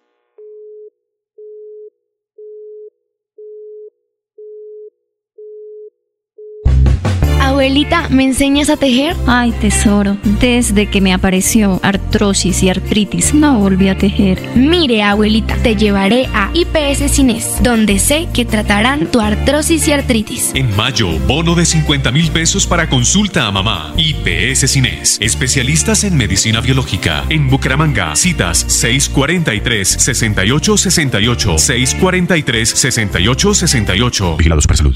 Abuelita, 7.41 8.07
¿me 8.09 8.23
enseñas 8.23 8.69
a 8.69 8.77
tejer? 8.77 9.15
Ay, 9.25 9.51
tesoro, 9.51 10.15
desde 10.39 10.85
que 10.85 11.01
me 11.01 11.11
apareció 11.11 11.79
artrosis 11.81 12.61
y 12.61 12.69
artritis, 12.69 13.33
no 13.33 13.57
volví 13.57 13.89
a 13.89 13.97
tejer. 13.97 14.39
Mire, 14.55 15.01
abuelita, 15.01 15.55
te 15.57 15.75
llevaré 15.75 16.27
a 16.35 16.51
IPS 16.53 17.11
Cines, 17.11 17.55
donde 17.63 17.97
sé 17.97 18.27
que 18.31 18.45
tratarán 18.45 19.07
tu 19.07 19.19
artrosis 19.19 19.87
y 19.87 19.91
artritis. 19.91 20.51
En 20.53 20.73
mayo, 20.75 21.09
bono 21.27 21.55
de 21.55 21.65
50 21.65 22.11
mil 22.11 22.29
pesos 22.29 22.67
para 22.67 22.87
consulta 22.87 23.47
a 23.47 23.51
mamá. 23.51 23.91
IPS 23.97 24.69
Cines, 24.71 25.17
especialistas 25.19 26.03
en 26.03 26.15
medicina 26.15 26.61
biológica. 26.61 27.23
En 27.29 27.49
Bucaramanga, 27.49 28.15
citas 28.15 28.67
643-6868, 28.83 31.57
643-6868. 31.57 34.37
Vigilados 34.37 34.67
para 34.67 34.77
salud. 34.77 34.95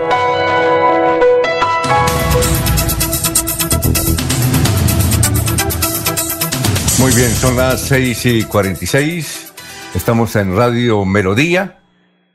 Muy 7.01 7.15
bien, 7.15 7.31
son 7.31 7.57
las 7.57 7.81
6 7.81 8.25
y 8.27 8.43
46. 8.43 9.53
Estamos 9.95 10.35
en 10.35 10.55
Radio 10.55 11.03
Melodía. 11.03 11.79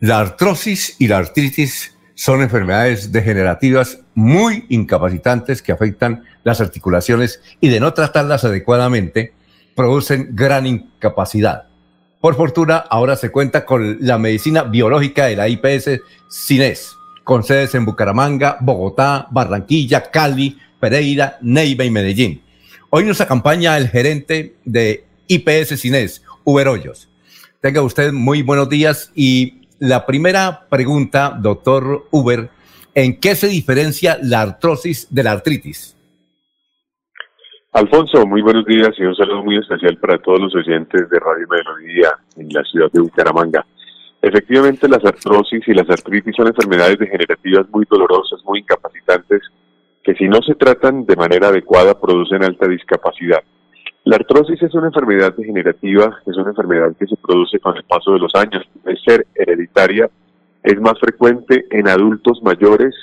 La 0.00 0.18
artrosis 0.18 0.96
y 0.98 1.06
la 1.06 1.18
artritis 1.18 1.96
son 2.16 2.42
enfermedades 2.42 3.12
degenerativas 3.12 4.00
muy 4.16 4.66
incapacitantes 4.68 5.62
que 5.62 5.70
afectan 5.70 6.24
las 6.42 6.60
articulaciones 6.60 7.40
y 7.60 7.68
de 7.68 7.78
no 7.78 7.94
tratarlas 7.94 8.42
adecuadamente 8.42 9.34
producen 9.76 10.30
gran 10.32 10.66
incapacidad. 10.66 11.68
Por 12.20 12.34
fortuna, 12.34 12.78
ahora 12.78 13.14
se 13.14 13.30
cuenta 13.30 13.64
con 13.64 13.98
la 14.00 14.18
medicina 14.18 14.64
biológica 14.64 15.26
de 15.26 15.36
la 15.36 15.48
IPS 15.48 16.00
Cines, 16.28 16.90
con 17.22 17.44
sedes 17.44 17.76
en 17.76 17.84
Bucaramanga, 17.84 18.56
Bogotá, 18.58 19.28
Barranquilla, 19.30 20.10
Cali, 20.10 20.58
Pereira, 20.80 21.38
Neiva 21.40 21.84
y 21.84 21.90
Medellín. 21.92 22.45
Hoy 22.88 23.04
nos 23.04 23.20
acompaña 23.20 23.76
el 23.76 23.88
gerente 23.88 24.54
de 24.64 25.04
IPS 25.26 25.80
Cines, 25.80 26.24
Uber 26.44 26.68
Hoyos. 26.68 27.08
Tenga 27.60 27.82
usted 27.82 28.12
muy 28.12 28.42
buenos 28.42 28.68
días 28.68 29.10
y 29.16 29.62
la 29.80 30.06
primera 30.06 30.66
pregunta, 30.70 31.36
doctor 31.36 32.06
Uber, 32.12 32.48
¿en 32.94 33.18
qué 33.18 33.34
se 33.34 33.48
diferencia 33.48 34.18
la 34.22 34.42
artrosis 34.42 35.12
de 35.12 35.22
la 35.24 35.32
artritis? 35.32 35.96
Alfonso, 37.72 38.24
muy 38.24 38.40
buenos 38.40 38.64
días 38.64 38.90
y 38.98 39.02
un 39.02 39.16
saludo 39.16 39.42
muy 39.42 39.58
especial 39.58 39.98
para 39.98 40.18
todos 40.18 40.40
los 40.40 40.54
oyentes 40.54 41.10
de 41.10 41.18
Radio 41.18 41.46
Melodía 41.50 42.16
en 42.36 42.48
la 42.50 42.62
ciudad 42.62 42.90
de 42.92 43.00
Bucaramanga. 43.00 43.66
Efectivamente, 44.22 44.88
las 44.88 45.04
artrosis 45.04 45.66
y 45.66 45.74
las 45.74 45.90
artritis 45.90 46.34
son 46.36 46.46
enfermedades 46.46 46.98
degenerativas 46.98 47.68
muy 47.70 47.84
dolorosas, 47.90 48.40
muy 48.44 48.60
incapacitantes, 48.60 49.42
que 50.06 50.14
si 50.14 50.28
no 50.28 50.40
se 50.40 50.54
tratan 50.54 51.04
de 51.04 51.16
manera 51.16 51.48
adecuada 51.48 52.00
producen 52.00 52.44
alta 52.44 52.68
discapacidad. 52.68 53.42
La 54.04 54.14
artrosis 54.14 54.62
es 54.62 54.72
una 54.72 54.86
enfermedad 54.86 55.34
degenerativa, 55.36 56.20
es 56.24 56.36
una 56.36 56.50
enfermedad 56.50 56.94
que 56.96 57.08
se 57.08 57.16
produce 57.16 57.58
con 57.58 57.76
el 57.76 57.82
paso 57.82 58.12
de 58.12 58.20
los 58.20 58.32
años, 58.36 58.62
puede 58.84 58.96
ser 58.98 59.26
hereditaria, 59.34 60.08
es 60.62 60.80
más 60.80 60.96
frecuente 61.00 61.64
en 61.72 61.88
adultos 61.88 62.40
mayores, 62.40 62.94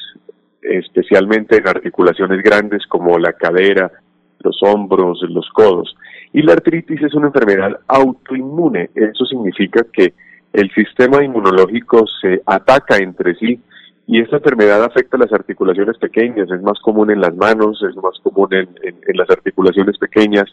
especialmente 0.61 1.57
en 1.57 1.67
articulaciones 1.67 2.41
grandes 2.41 2.87
como 2.87 3.19
la 3.19 3.33
cadera, 3.33 3.91
los 4.39 4.57
hombros, 4.63 5.19
los 5.27 5.49
codos. 5.49 5.93
Y 6.31 6.41
la 6.41 6.53
artritis 6.53 7.01
es 7.01 7.13
una 7.15 7.27
enfermedad 7.27 7.81
autoinmune. 7.85 8.91
Eso 8.95 9.25
significa 9.25 9.85
que 9.91 10.13
el 10.53 10.71
sistema 10.71 11.21
inmunológico 11.21 12.05
se 12.21 12.41
ataca 12.45 12.95
entre 12.95 13.35
sí 13.35 13.59
y 14.05 14.19
esta 14.19 14.37
enfermedad 14.37 14.83
afecta 14.83 15.17
las 15.17 15.31
articulaciones 15.31 15.97
pequeñas. 15.97 16.49
Es 16.51 16.61
más 16.61 16.79
común 16.79 17.11
en 17.11 17.21
las 17.21 17.35
manos, 17.35 17.81
es 17.89 17.95
más 17.95 18.19
común 18.21 18.49
en, 18.53 18.67
las 19.15 19.29
articulaciones 19.29 19.97
pequeñas 19.97 20.45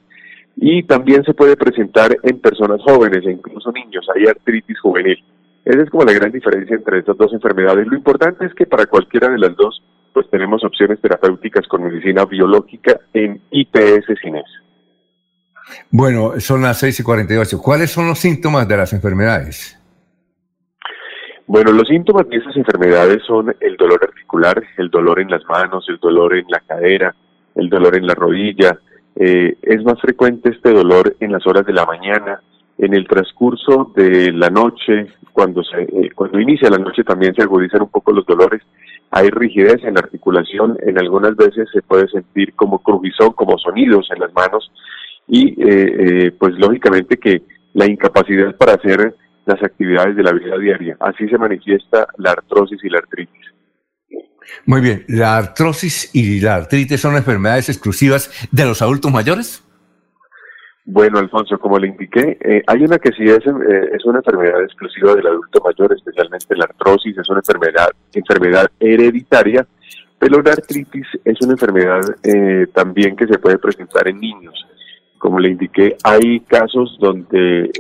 y 0.57 0.83
también 0.85 1.25
se 1.25 1.35
puede 1.35 1.57
presentar 1.57 2.17
en 2.23 2.41
personas 2.41 2.81
jóvenes 2.83 3.25
e 3.27 3.33
incluso 3.33 3.73
niños. 3.73 4.07
Hay 4.15 4.27
artritis 4.27 4.79
juvenil. 4.81 5.19
Esa 5.65 5.83
es 5.83 5.91
como 5.91 6.05
la 6.05 6.13
gran 6.13 6.33
diferencia 6.33 6.77
entre 6.77 7.01
estas 7.01 7.17
dos 7.17 7.33
enfermedades. 7.33 7.87
Lo 7.87 7.97
importante 7.97 8.47
es 8.47 8.55
que 8.55 8.67
para 8.67 8.87
cualquiera 8.87 9.29
de 9.29 9.39
las 9.39 9.57
dos, 9.57 9.83
pues 10.13 10.29
tenemos 10.31 10.65
opciones 10.65 11.01
terapéuticas 11.01 11.67
con 11.69 11.85
medicina 11.85 12.25
biológica 12.25 13.01
en 13.13 13.41
IPS 13.51 14.07
Cines. 14.21 14.47
Bueno, 15.91 16.41
son 16.41 16.63
las 16.63 16.79
6 16.81 17.01
y 17.01 17.03
48. 17.03 17.59
¿Cuáles 17.61 17.91
son 17.91 18.09
los 18.09 18.19
síntomas 18.19 18.67
de 18.67 18.77
las 18.77 18.93
enfermedades? 18.93 19.80
Bueno, 21.53 21.73
los 21.73 21.89
síntomas 21.89 22.29
de 22.29 22.37
esas 22.37 22.57
enfermedades 22.57 23.25
son 23.27 23.53
el 23.59 23.77
dolor 23.77 23.99
articular, 24.05 24.63
el 24.77 24.89
dolor 24.89 25.19
en 25.19 25.31
las 25.31 25.45
manos, 25.47 25.85
el 25.89 25.99
dolor 25.99 26.37
en 26.37 26.45
la 26.49 26.61
cadera, 26.61 27.13
el 27.57 27.69
dolor 27.69 27.97
en 27.97 28.07
la 28.07 28.15
rodilla. 28.15 28.79
Eh, 29.17 29.57
es 29.61 29.83
más 29.83 30.01
frecuente 30.01 30.51
este 30.51 30.71
dolor 30.73 31.17
en 31.19 31.33
las 31.33 31.45
horas 31.49 31.67
de 31.67 31.73
la 31.73 31.85
mañana, 31.87 32.41
en 32.79 32.95
el 32.95 33.05
transcurso 33.09 33.91
de 33.97 34.31
la 34.31 34.49
noche, 34.49 35.09
cuando, 35.33 35.65
se, 35.65 35.83
eh, 35.83 36.11
cuando 36.15 36.39
inicia 36.39 36.71
la 36.71 36.79
noche 36.79 37.03
también 37.03 37.35
se 37.35 37.43
agudizan 37.43 37.83
un 37.83 37.91
poco 37.91 38.13
los 38.13 38.27
dolores, 38.27 38.63
hay 39.11 39.29
rigidez 39.31 39.83
en 39.83 39.95
la 39.95 40.03
articulación, 40.03 40.79
en 40.87 41.01
algunas 41.01 41.35
veces 41.35 41.69
se 41.73 41.83
puede 41.83 42.07
sentir 42.11 42.55
como 42.55 42.79
crujizón, 42.79 43.33
como 43.33 43.59
sonidos 43.59 44.09
en 44.15 44.21
las 44.21 44.33
manos 44.35 44.71
y 45.27 45.49
eh, 45.49 45.57
eh, 45.67 46.31
pues 46.31 46.57
lógicamente 46.61 47.17
que 47.17 47.43
la 47.75 47.87
incapacidad 47.87 48.55
para 48.55 48.75
hacer 48.75 49.17
las 49.47 49.63
actividades 49.63 50.17
de 50.17 50.23
la 50.23 50.33
vida 50.33 50.59
diaria. 50.59 50.97
Así 51.01 51.29
se 51.29 51.39
manifiesta 51.39 52.07
la 52.19 52.33
artrosis 52.33 52.79
y 52.83 52.89
la 52.89 52.99
artritis. 52.99 53.47
Muy 54.67 54.81
bien, 54.81 55.05
¿la 55.09 55.37
artrosis 55.37 56.15
y 56.15 56.41
la 56.41 56.57
artritis 56.57 57.01
son 57.01 57.17
enfermedades 57.17 57.69
exclusivas 57.69 58.31
de 58.51 58.65
los 58.65 58.83
adultos 58.83 59.13
mayores? 59.13 59.63
Bueno, 60.85 61.19
Alfonso, 61.19 61.59
como 61.59 61.79
le 61.79 61.89
indiqué, 61.89 62.39
eh, 62.41 62.63
hay 62.67 62.83
una 62.83 62.99
que 62.99 63.13
sí 63.13 63.23
es, 63.23 63.47
eh, 63.47 63.91
es 63.93 64.05
una 64.05 64.19
enfermedad 64.19 64.63
exclusiva 64.65 65.15
del 65.15 65.27
adulto 65.27 65.63
mayor, 65.65 65.93
especialmente 65.93 66.57
la 66.57 66.65
artrosis, 66.65 67.17
es 67.17 67.29
una 67.29 67.41
enfermedad, 67.41 67.91
enfermedad 68.13 68.67
hereditaria, 68.81 69.67
pero 70.19 70.43
la 70.43 70.53
artritis 70.53 71.07
es 71.25 71.41
una 71.43 71.53
enfermedad 71.53 72.01
eh, 72.25 72.67
también 72.75 73.15
que 73.15 73.27
se 73.27 73.39
puede 73.39 73.59
presentar 73.59 74.09
en 74.09 74.19
niños. 74.19 74.67
Como 75.21 75.39
le 75.39 75.51
indiqué, 75.51 75.97
hay 76.03 76.41
casos 76.41 76.97
donde 76.99 77.71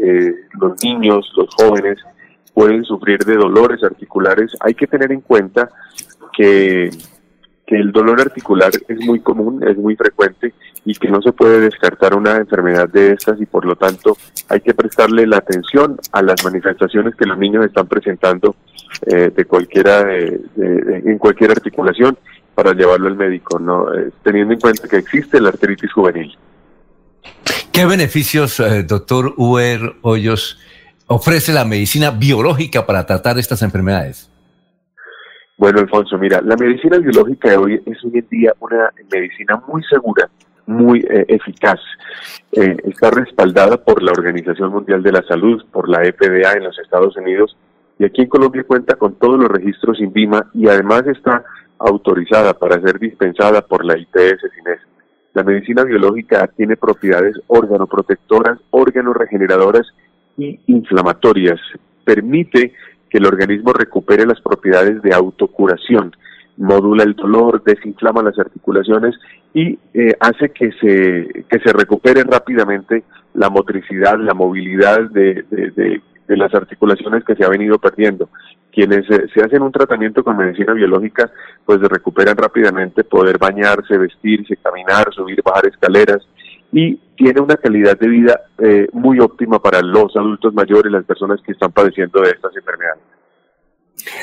los 0.60 0.84
niños, 0.84 1.28
los 1.36 1.48
jóvenes, 1.56 1.98
pueden 2.54 2.84
sufrir 2.84 3.24
de 3.24 3.34
dolores 3.34 3.82
articulares. 3.82 4.56
Hay 4.60 4.74
que 4.74 4.86
tener 4.86 5.10
en 5.10 5.22
cuenta 5.22 5.68
que 6.36 6.90
que 7.70 7.76
el 7.76 7.92
dolor 7.92 8.20
articular 8.20 8.72
es 8.88 9.06
muy 9.06 9.20
común, 9.20 9.62
es 9.64 9.76
muy 9.76 9.94
frecuente 9.94 10.52
y 10.84 10.92
que 10.92 11.08
no 11.08 11.22
se 11.22 11.30
puede 11.30 11.60
descartar 11.60 12.16
una 12.16 12.36
enfermedad 12.38 12.88
de 12.88 13.12
estas 13.12 13.40
y 13.40 13.46
por 13.46 13.64
lo 13.64 13.76
tanto 13.76 14.16
hay 14.48 14.60
que 14.60 14.74
prestarle 14.74 15.24
la 15.24 15.36
atención 15.36 15.96
a 16.10 16.20
las 16.20 16.44
manifestaciones 16.44 17.14
que 17.14 17.26
los 17.26 17.38
niños 17.38 17.64
están 17.64 17.86
presentando 17.86 18.56
eh, 19.06 19.30
de 19.32 19.44
cualquiera 19.44 20.04
en 20.12 21.16
cualquier 21.18 21.52
articulación 21.52 22.18
para 22.56 22.72
llevarlo 22.72 23.06
al 23.06 23.16
médico, 23.16 23.60
no 23.60 23.94
eh, 23.94 24.10
teniendo 24.24 24.52
en 24.52 24.58
cuenta 24.58 24.88
que 24.88 24.96
existe 24.96 25.40
la 25.40 25.50
artritis 25.50 25.92
juvenil. 25.92 26.36
¿Qué 27.72 27.86
beneficios, 27.86 28.60
eh, 28.60 28.82
doctor 28.82 29.34
Uber 29.36 29.94
Hoyos, 30.02 30.58
ofrece 31.06 31.52
la 31.52 31.64
medicina 31.64 32.10
biológica 32.10 32.86
para 32.86 33.06
tratar 33.06 33.38
estas 33.38 33.62
enfermedades? 33.62 34.30
Bueno, 35.56 35.80
Alfonso, 35.80 36.16
mira, 36.16 36.40
la 36.42 36.56
medicina 36.56 36.98
biológica 36.98 37.50
de 37.50 37.56
hoy 37.56 37.82
es 37.84 38.04
hoy 38.04 38.18
en 38.18 38.28
día 38.30 38.54
una 38.60 38.90
medicina 39.12 39.62
muy 39.68 39.82
segura, 39.84 40.28
muy 40.66 41.00
eh, 41.00 41.26
eficaz. 41.28 41.80
Eh, 42.52 42.76
está 42.84 43.10
respaldada 43.10 43.76
por 43.76 44.02
la 44.02 44.12
Organización 44.12 44.70
Mundial 44.70 45.02
de 45.02 45.12
la 45.12 45.22
Salud, 45.22 45.62
por 45.70 45.88
la 45.88 46.02
EPDA 46.04 46.52
en 46.54 46.64
los 46.64 46.78
Estados 46.78 47.16
Unidos 47.16 47.56
y 48.00 48.06
aquí 48.06 48.22
en 48.22 48.28
Colombia 48.28 48.64
cuenta 48.66 48.96
con 48.96 49.16
todos 49.16 49.38
los 49.38 49.50
registros 49.50 50.00
INVIMA 50.00 50.50
y 50.54 50.66
además 50.68 51.06
está 51.06 51.44
autorizada 51.78 52.54
para 52.54 52.80
ser 52.80 52.98
dispensada 52.98 53.60
por 53.60 53.84
la 53.84 53.98
IPS 53.98 54.40
CINES. 54.54 54.80
La 55.32 55.44
medicina 55.44 55.84
biológica 55.84 56.48
tiene 56.56 56.76
propiedades 56.76 57.36
órganoprotectoras, 57.46 58.58
órgano 58.70 59.12
regeneradoras 59.12 59.86
y 60.36 60.58
inflamatorias. 60.66 61.60
Permite 62.04 62.72
que 63.08 63.18
el 63.18 63.26
organismo 63.26 63.72
recupere 63.72 64.26
las 64.26 64.40
propiedades 64.40 65.02
de 65.02 65.14
autocuración, 65.14 66.14
modula 66.56 67.04
el 67.04 67.14
dolor, 67.14 67.62
desinflama 67.64 68.22
las 68.22 68.38
articulaciones 68.38 69.14
y 69.54 69.78
eh, 69.94 70.14
hace 70.20 70.50
que 70.50 70.70
se, 70.80 71.44
que 71.48 71.58
se 71.58 71.72
recupere 71.72 72.22
rápidamente 72.24 73.04
la 73.34 73.50
motricidad, 73.50 74.18
la 74.18 74.34
movilidad 74.34 75.10
de, 75.10 75.44
de, 75.50 76.02
las 76.36 76.54
articulaciones 76.54 77.24
que 77.24 77.34
se 77.34 77.44
ha 77.44 77.48
venido 77.48 77.78
perdiendo. 77.78 78.28
Quienes 78.72 79.04
se 79.06 79.42
hacen 79.42 79.62
un 79.62 79.72
tratamiento 79.72 80.22
con 80.22 80.36
medicina 80.36 80.72
biológica, 80.72 81.30
pues 81.64 81.80
recuperan 81.80 82.36
rápidamente 82.36 83.04
poder 83.04 83.36
bañarse, 83.38 83.98
vestirse, 83.98 84.56
caminar, 84.56 85.12
subir, 85.12 85.42
bajar 85.42 85.66
escaleras, 85.66 86.22
y 86.72 86.96
tiene 87.16 87.40
una 87.40 87.56
calidad 87.56 87.98
de 87.98 88.08
vida 88.08 88.40
eh, 88.58 88.86
muy 88.92 89.18
óptima 89.18 89.60
para 89.60 89.82
los 89.82 90.14
adultos 90.16 90.54
mayores, 90.54 90.92
las 90.92 91.04
personas 91.04 91.40
que 91.44 91.52
están 91.52 91.72
padeciendo 91.72 92.20
de 92.20 92.30
estas 92.30 92.54
enfermedades. 92.56 93.02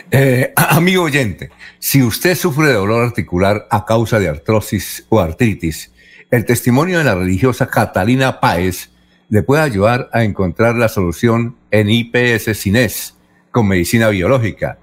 Eh, 0.10 0.53
amigo 0.56 1.03
oyente, 1.03 1.52
si 1.78 2.02
usted 2.02 2.36
sufre 2.36 2.68
de 2.68 2.74
dolor 2.74 3.03
articular 3.03 3.68
a 3.69 3.86
causa 3.86 4.19
de 4.19 4.30
artrosis 4.30 5.06
o 5.10 5.19
artritis, 5.19 5.94
el 6.32 6.45
testimonio 6.45 6.98
de 6.98 7.03
la 7.03 7.15
religiosa 7.15 7.68
Catalina 7.69 8.40
Páez 8.40 8.91
le 9.30 9.44
puede 9.44 9.61
ayudar 9.61 10.10
a 10.14 10.24
encontrar 10.24 10.76
la 10.76 10.88
solución 10.88 11.57
en 11.72 11.90
IPS 11.90 12.57
Cines 12.57 13.16
con 13.58 13.68
medicina 13.68 14.10
biológica. 14.10 14.78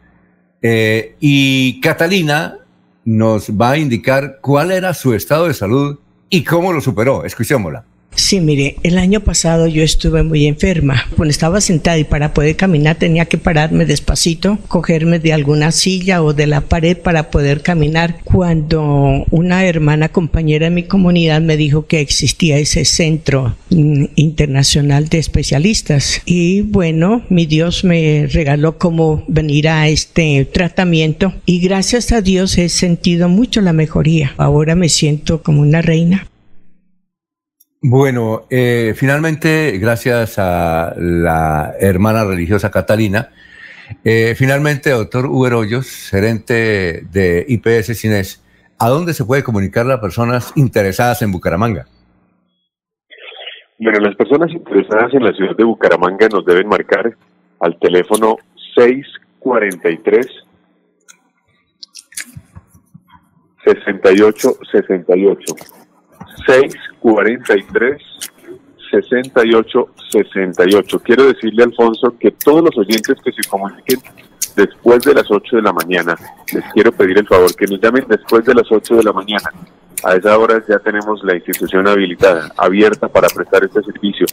Eh, 0.61 1.15
y 1.21 1.81
Catalina 1.81 2.59
nos 3.05 3.51
va 3.51 3.71
a 3.71 3.79
indicar 3.79 4.39
cuál 4.41 4.73
era 4.73 4.95
su 4.95 5.15
estado 5.15 5.47
de 5.47 5.55
salud 5.55 5.99
¿Y 6.35 6.43
cómo 6.43 6.73
lo 6.73 6.81
superó? 6.81 7.25
Escuchémosla. 7.25 7.85
Sí, 8.17 8.41
mire, 8.41 8.77
el 8.83 8.99
año 8.99 9.21
pasado 9.21 9.67
yo 9.67 9.83
estuve 9.83 10.23
muy 10.23 10.47
enferma. 10.47 11.05
Cuando 11.17 11.31
estaba 11.31 11.61
sentada 11.61 11.99
y 11.99 12.05
para 12.05 12.33
poder 12.33 12.57
caminar 12.57 12.97
tenía 12.97 13.25
que 13.25 13.39
pararme 13.39 13.87
despacito, 13.87 14.59
cogerme 14.69 15.19
de 15.19 15.33
alguna 15.33 15.73
silla 15.73 16.23
o 16.23 16.33
de 16.33 16.47
la 16.47 16.61
pared 16.61 16.97
para 16.97 17.31
poder 17.31 17.63
caminar. 17.63 18.19
Cuando 18.25 19.25
una 19.31 19.65
hermana 19.65 20.09
compañera 20.11 20.67
de 20.67 20.71
mi 20.71 20.85
comunidad 20.85 21.41
me 21.41 21.57
dijo 21.57 21.87
que 21.87 22.01
existía 22.01 22.59
ese 22.59 22.85
centro 22.85 23.57
mm, 23.71 24.05
internacional 24.15 25.09
de 25.09 25.19
especialistas 25.19 26.23
y 26.25 26.61
bueno, 26.61 27.23
mi 27.29 27.47
Dios 27.47 27.85
me 27.85 28.29
regaló 28.31 28.79
como 28.79 29.25
venir 29.29 29.69
a 29.69 29.89
este 29.89 30.45
tratamiento 30.45 31.35
y 31.47 31.61
gracias 31.61 32.13
a 32.13 32.21
Dios 32.21 32.59
he 32.59 32.69
sentido 32.69 33.29
mucho 33.29 33.61
la 33.61 33.73
mejoría. 33.73 34.35
Ahora 34.37 34.75
me 34.75 34.89
siento 34.89 35.43
como 35.43 35.63
una 35.63 35.83
reina. 35.83 36.29
Bueno, 37.87 38.47
eh, 38.49 38.95
finalmente, 38.97 39.77
gracias 39.79 40.39
a 40.39 40.95
la 40.97 41.75
hermana 41.79 42.25
religiosa 42.25 42.71
Catalina, 42.71 43.29
eh, 44.03 44.35
finalmente, 44.39 44.89
doctor 44.89 45.27
Uber 45.27 45.53
Hoyos, 45.53 46.09
gerente 46.11 47.03
de 47.13 47.45
IPS 47.47 47.95
Cines, 47.95 48.43
¿a 48.79 48.89
dónde 48.89 49.13
se 49.13 49.27
puede 49.27 49.45
comunicar 49.45 49.85
las 49.85 50.01
personas 50.01 50.55
interesadas 50.57 51.21
en 51.21 51.31
Bucaramanga? 51.31 51.85
Bueno, 53.79 54.01
las 54.01 54.17
personas 54.17 54.51
interesadas 54.51 55.13
en 55.13 55.23
la 55.23 55.35
ciudad 55.35 55.55
de 55.55 55.65
Bucaramanga 55.65 56.27
nos 56.29 56.47
deben 56.47 56.67
marcar 56.67 57.15
al 57.61 57.79
teléfono 57.81 58.39
643 58.77 60.27
6868 63.67 65.84
643 66.47 68.03
68 68.91 69.89
68. 70.11 70.99
Quiero 71.01 71.27
decirle, 71.27 71.65
Alfonso, 71.65 72.17
que 72.19 72.31
todos 72.31 72.63
los 72.65 72.79
oyentes 72.79 73.17
que 73.25 73.33
se 73.33 73.49
comuniquen 73.49 74.01
después 74.57 75.03
de 75.03 75.15
las 75.15 75.31
8 75.31 75.57
de 75.57 75.63
la 75.63 75.73
mañana, 75.73 76.17
les 76.53 76.65
quiero 76.73 76.93
pedir 76.93 77.19
el 77.19 77.27
favor 77.27 77.55
que 77.55 77.67
nos 77.67 77.81
llamen 77.81 78.05
después 78.09 78.45
de 78.45 78.55
las 78.55 78.71
8 78.71 78.97
de 78.97 79.03
la 79.03 79.13
mañana. 79.13 79.51
A 80.05 80.15
esa 80.17 80.39
hora 80.39 80.63
ya 80.69 80.79
tenemos 80.79 81.25
la 81.25 81.35
institución 81.35 81.89
habilitada, 81.89 82.53
abierta 82.57 83.09
para 83.09 83.29
prestar 83.29 83.65
este 83.65 83.83
servicio. 83.83 84.27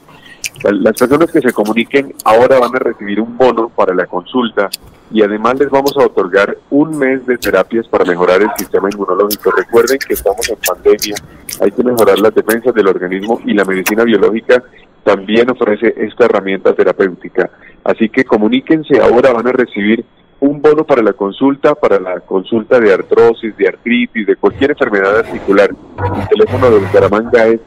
Las 0.63 0.97
personas 0.97 1.31
que 1.31 1.41
se 1.41 1.53
comuniquen 1.53 2.13
ahora 2.23 2.59
van 2.59 2.75
a 2.75 2.79
recibir 2.79 3.19
un 3.19 3.35
bono 3.35 3.69
para 3.69 3.95
la 3.95 4.05
consulta 4.05 4.69
y 5.11 5.23
además 5.23 5.59
les 5.59 5.69
vamos 5.69 5.95
a 5.97 6.05
otorgar 6.05 6.55
un 6.69 6.97
mes 6.97 7.25
de 7.25 7.37
terapias 7.37 7.87
para 7.87 8.05
mejorar 8.05 8.41
el 8.41 8.49
sistema 8.57 8.89
inmunológico. 8.91 9.51
Recuerden 9.51 9.97
que 9.97 10.13
estamos 10.13 10.47
en 10.49 10.57
pandemia, 10.57 11.15
hay 11.59 11.71
que 11.71 11.83
mejorar 11.83 12.19
las 12.19 12.33
defensas 12.33 12.73
del 12.73 12.87
organismo 12.87 13.41
y 13.45 13.53
la 13.53 13.65
medicina 13.65 14.03
biológica 14.03 14.63
también 15.03 15.49
ofrece 15.49 15.93
esta 15.97 16.25
herramienta 16.25 16.73
terapéutica. 16.73 17.49
Así 17.83 18.09
que 18.09 18.23
comuníquense 18.23 18.99
ahora, 19.01 19.33
van 19.33 19.47
a 19.47 19.51
recibir 19.51 20.05
un 20.39 20.61
bono 20.61 20.83
para 20.83 21.01
la 21.01 21.13
consulta, 21.13 21.75
para 21.75 21.99
la 21.99 22.19
consulta 22.19 22.79
de 22.79 22.93
artrosis, 22.93 23.55
de 23.57 23.67
artritis, 23.67 24.27
de 24.27 24.35
cualquier 24.35 24.71
enfermedad 24.71 25.19
articular. 25.19 25.69
El 25.69 26.27
teléfono 26.27 26.69
de 26.69 26.79
Bucaramanga 26.79 27.47
es 27.47 27.59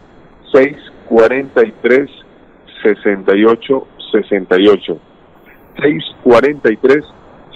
643 0.52 2.23
68 2.84 3.86
68. 4.12 4.98
643 5.80 7.04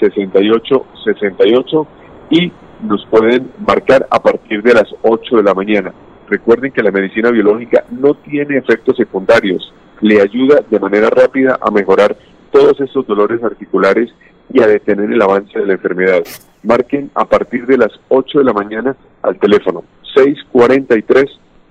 68 0.01 0.87
68 1.05 1.87
y 2.31 2.53
nos 2.83 3.05
pueden 3.07 3.51
marcar 3.67 4.07
a 4.11 4.21
partir 4.21 4.63
de 4.63 4.75
las 4.75 4.89
8 5.03 5.37
de 5.37 5.43
la 5.43 5.55
mañana. 5.55 5.93
Recuerden 6.29 6.73
que 6.73 6.83
la 6.83 6.91
medicina 6.91 7.31
biológica 7.31 7.85
no 7.91 8.15
tiene 8.15 8.59
efectos 8.59 8.97
secundarios, 8.97 9.73
le 10.01 10.21
ayuda 10.21 10.61
de 10.69 10.79
manera 10.79 11.11
rápida 11.11 11.59
a 11.61 11.71
mejorar 11.71 12.17
todos 12.51 12.81
estos 12.81 13.07
dolores 13.07 13.43
articulares 13.43 14.11
y 14.53 14.63
a 14.63 14.67
detener 14.67 15.13
el 15.13 15.23
avance 15.23 15.59
de 15.59 15.67
la 15.67 15.75
enfermedad. 15.75 16.23
Marquen 16.63 17.11
a 17.15 17.25
partir 17.25 17.67
de 17.67 17.79
las 17.79 17.93
8 18.09 18.39
de 18.39 18.45
la 18.45 18.53
mañana 18.53 18.97
al 19.23 19.39
teléfono 19.39 19.85
643 20.15 21.25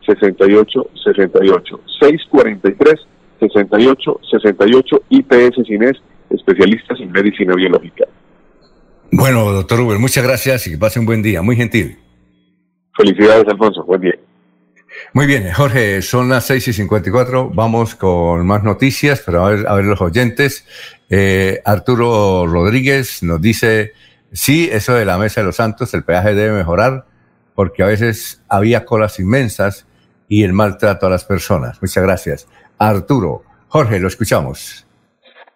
68 0.06 0.88
68 1.04 1.80
643 2.00 3.08
68 3.40 4.20
68 4.30 5.02
IPS 5.10 5.68
Cines, 5.68 5.94
especialistas 6.30 7.00
en 7.00 7.12
medicina 7.12 7.56
biológica. 7.56 8.06
Bueno, 9.12 9.52
doctor 9.52 9.80
Uber, 9.80 10.00
muchas 10.00 10.24
gracias 10.24 10.68
y 10.68 10.72
que 10.72 10.78
pase 10.78 11.00
un 11.00 11.06
buen 11.06 11.22
día, 11.22 11.42
muy 11.42 11.56
gentil. 11.56 11.98
Felicidades, 12.96 13.48
Alfonso, 13.48 13.84
buen 13.84 14.02
día. 14.02 14.16
Muy 15.14 15.26
bien, 15.26 15.52
Jorge, 15.54 16.02
son 16.02 16.30
las 16.30 16.46
6 16.46 16.70
y 16.70 16.74
54, 16.74 17.52
vamos 17.54 17.96
con 17.96 18.46
más 18.46 18.64
noticias, 18.64 19.22
pero 19.26 19.46
a 19.46 19.52
ver, 19.52 19.68
a 19.68 19.76
ver 19.76 19.86
los 19.86 20.02
oyentes. 20.02 20.66
Eh, 21.10 21.62
Arturo 21.66 22.46
Rodríguez 22.48 23.24
nos 23.24 23.42
dice, 23.42 23.94
sí, 24.32 24.70
eso 24.72 24.94
de 24.94 25.06
la 25.06 25.18
Mesa 25.18 25.42
de 25.42 25.48
los 25.48 25.56
Santos, 25.56 25.94
el 25.94 26.04
peaje 26.04 26.34
debe 26.34 26.58
mejorar, 26.58 27.06
porque 27.56 27.84
a 27.84 27.88
veces 27.88 28.44
había 28.50 28.86
colas 28.86 29.20
inmensas 29.20 29.88
y 30.28 30.44
el 30.44 30.54
maltrato 30.54 31.08
a 31.08 31.10
las 31.10 31.26
personas. 31.26 31.82
Muchas 31.82 32.04
gracias. 32.04 32.48
Arturo, 32.80 33.44
Jorge, 33.70 34.00
lo 34.00 34.08
escuchamos. 34.08 34.86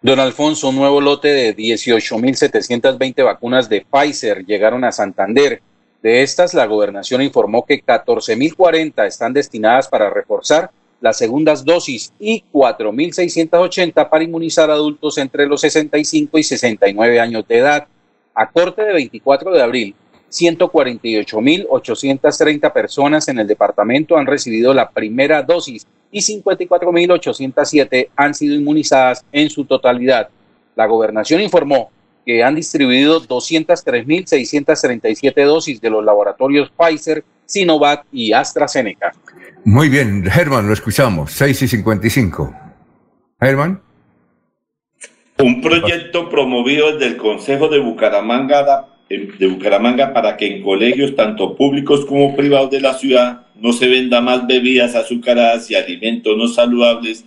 Don 0.00 0.18
Alfonso, 0.18 0.70
un 0.70 0.76
nuevo 0.76 1.00
lote 1.00 1.28
de 1.28 1.56
18.720 1.56 3.24
vacunas 3.24 3.68
de 3.68 3.86
Pfizer 3.88 4.44
llegaron 4.44 4.82
a 4.82 4.90
Santander. 4.90 5.62
De 6.02 6.22
estas, 6.22 6.54
la 6.54 6.66
gobernación 6.66 7.22
informó 7.22 7.64
que 7.64 7.80
14.040 7.84 9.06
están 9.06 9.32
destinadas 9.32 9.86
para 9.86 10.10
reforzar 10.10 10.72
las 11.00 11.18
segundas 11.18 11.64
dosis 11.64 12.12
y 12.18 12.42
4.680 12.52 14.08
para 14.08 14.24
inmunizar 14.24 14.70
adultos 14.70 15.18
entre 15.18 15.46
los 15.46 15.60
65 15.60 16.38
y 16.38 16.42
69 16.42 17.20
años 17.20 17.46
de 17.46 17.58
edad. 17.58 17.86
A 18.34 18.50
corte 18.50 18.82
de 18.82 18.94
24 18.94 19.52
de 19.52 19.62
abril, 19.62 19.94
148.830 20.32 22.72
personas 22.72 23.28
en 23.28 23.38
el 23.38 23.46
departamento 23.46 24.16
han 24.16 24.26
recibido 24.26 24.74
la 24.74 24.90
primera 24.90 25.42
dosis 25.42 25.86
y 26.10 26.20
54.807 26.20 28.08
han 28.16 28.34
sido 28.34 28.54
inmunizadas 28.54 29.26
en 29.30 29.50
su 29.50 29.66
totalidad. 29.66 30.30
La 30.74 30.86
gobernación 30.86 31.42
informó 31.42 31.90
que 32.24 32.42
han 32.42 32.54
distribuido 32.54 33.20
203.637 33.22 35.44
dosis 35.44 35.78
de 35.80 35.90
los 35.90 36.04
laboratorios 36.04 36.70
Pfizer, 36.70 37.24
Sinovac 37.44 38.06
y 38.12 38.32
AstraZeneca. 38.32 39.12
Muy 39.64 39.88
bien, 39.88 40.24
Germán, 40.24 40.66
lo 40.66 40.72
escuchamos, 40.72 41.30
6 41.32 41.62
y 41.62 41.68
55. 41.68 42.52
Germán. 43.40 43.80
Un 45.38 45.60
proyecto 45.60 46.28
promovido 46.28 46.92
desde 46.92 47.06
el 47.06 47.16
Consejo 47.16 47.68
de 47.68 47.80
Bucaramanga, 47.80 48.88
de 49.18 49.46
Bucaramanga 49.46 50.12
para 50.12 50.36
que 50.36 50.46
en 50.46 50.62
colegios 50.62 51.14
tanto 51.14 51.54
públicos 51.54 52.04
como 52.06 52.34
privados 52.34 52.70
de 52.70 52.80
la 52.80 52.94
ciudad 52.94 53.42
no 53.54 53.72
se 53.72 53.88
venda 53.88 54.20
más 54.20 54.46
bebidas 54.46 54.94
azucaradas 54.94 55.70
y 55.70 55.74
alimentos 55.74 56.36
no 56.36 56.48
saludables 56.48 57.24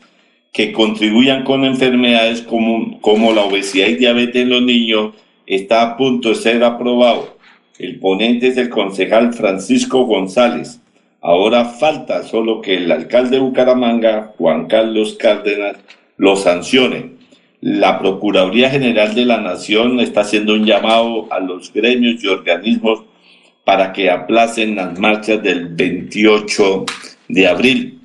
que 0.51 0.71
contribuyan 0.71 1.43
con 1.43 1.65
enfermedades 1.65 2.41
como, 2.41 2.99
como 3.01 3.33
la 3.33 3.43
obesidad 3.43 3.87
y 3.87 3.95
diabetes 3.95 4.43
en 4.43 4.49
los 4.49 4.61
niños, 4.61 5.13
está 5.45 5.81
a 5.81 5.97
punto 5.97 6.29
de 6.29 6.35
ser 6.35 6.63
aprobado. 6.63 7.37
El 7.77 7.99
ponente 7.99 8.47
es 8.47 8.57
el 8.57 8.69
concejal 8.69 9.33
Francisco 9.33 10.05
González. 10.05 10.79
Ahora 11.19 11.65
falta 11.65 12.23
solo 12.23 12.61
que 12.61 12.77
el 12.77 12.89
alcalde 12.89 13.31
de 13.31 13.41
Bucaramanga, 13.41 14.33
Juan 14.37 14.67
Carlos 14.67 15.15
Cárdenas, 15.19 15.75
lo 16.15 16.37
sancione. 16.37 17.14
La 17.65 17.97
Procuraduría 17.97 18.69
General 18.69 19.15
de 19.15 19.25
la 19.25 19.41
Nación 19.41 19.99
está 19.99 20.21
haciendo 20.21 20.53
un 20.53 20.65
llamado 20.65 21.27
a 21.33 21.39
los 21.39 21.73
gremios 21.73 22.23
y 22.23 22.27
organismos 22.27 23.05
para 23.63 23.91
que 23.91 24.11
aplacen 24.11 24.75
las 24.75 24.99
marchas 24.99 25.41
del 25.41 25.69
28 25.69 26.85
de 27.27 27.47
abril. 27.47 28.01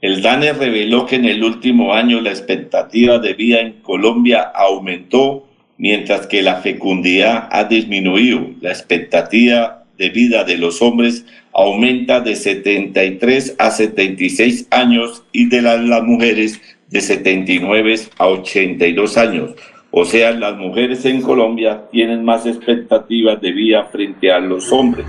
El 0.00 0.22
DANE 0.22 0.54
reveló 0.54 1.06
que 1.06 1.14
en 1.14 1.26
el 1.26 1.44
último 1.44 1.94
año 1.94 2.20
la 2.20 2.30
expectativa 2.30 3.20
de 3.20 3.34
vida 3.34 3.60
en 3.60 3.74
Colombia 3.74 4.40
aumentó, 4.42 5.46
mientras 5.78 6.26
que 6.26 6.42
la 6.42 6.56
fecundidad 6.56 7.48
ha 7.52 7.62
disminuido. 7.62 8.44
La 8.60 8.70
expectativa 8.70 9.84
de 9.96 10.08
vida 10.10 10.42
de 10.42 10.58
los 10.58 10.82
hombres 10.82 11.24
aumenta 11.52 12.18
de 12.18 12.34
73 12.34 13.54
a 13.56 13.70
76 13.70 14.66
años 14.72 15.22
y 15.30 15.48
de 15.48 15.62
las, 15.62 15.80
las 15.80 16.02
mujeres 16.02 16.60
de 16.88 17.00
79 17.00 18.00
a 18.18 18.26
82 18.26 19.16
años. 19.16 19.50
O 19.90 20.04
sea, 20.04 20.32
las 20.32 20.56
mujeres 20.56 21.04
en 21.04 21.22
Colombia 21.22 21.84
tienen 21.90 22.24
más 22.24 22.44
expectativas 22.44 23.40
de 23.40 23.52
vida 23.52 23.84
frente 23.84 24.30
a 24.30 24.40
los 24.40 24.70
hombres. 24.70 25.06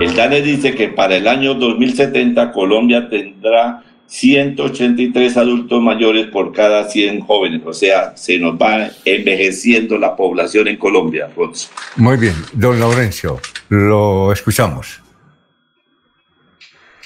El 0.00 0.14
DANE 0.14 0.40
dice 0.40 0.74
que 0.74 0.88
para 0.88 1.16
el 1.16 1.28
año 1.28 1.54
2070 1.54 2.52
Colombia 2.52 3.08
tendrá 3.08 3.82
183 4.06 5.36
adultos 5.36 5.82
mayores 5.82 6.26
por 6.28 6.52
cada 6.52 6.88
100 6.88 7.20
jóvenes. 7.20 7.60
O 7.66 7.72
sea, 7.72 8.16
se 8.16 8.38
nos 8.38 8.54
va 8.54 8.88
envejeciendo 9.04 9.98
la 9.98 10.16
población 10.16 10.68
en 10.68 10.76
Colombia, 10.76 11.26
Alfonso. 11.26 11.68
Muy 11.96 12.16
bien, 12.16 12.34
don 12.52 12.80
Laurencio, 12.80 13.40
lo 13.68 14.32
escuchamos. 14.32 15.00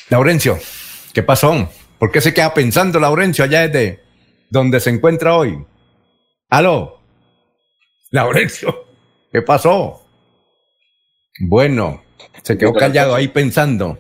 Laurencio, 0.09 0.59
¿qué 1.12 1.22
pasó? 1.22 1.68
¿Por 1.98 2.12
qué 2.12 2.20
se 2.20 2.32
queda 2.32 2.55
pensando 2.55 3.01
Laurencio 3.01 3.44
allá 3.44 3.66
desde 3.66 4.03
donde 4.51 4.81
se 4.81 4.91
encuentra 4.91 5.37
hoy? 5.37 5.65
Aló. 6.51 7.01
Laurencio, 8.11 8.87
¿qué 9.33 9.43
pasó? 9.43 10.03
Bueno, 11.41 12.05
se 12.43 12.57
quedó 12.57 12.73
callado 12.73 13.15
ahí 13.15 13.29
pensando. 13.29 13.99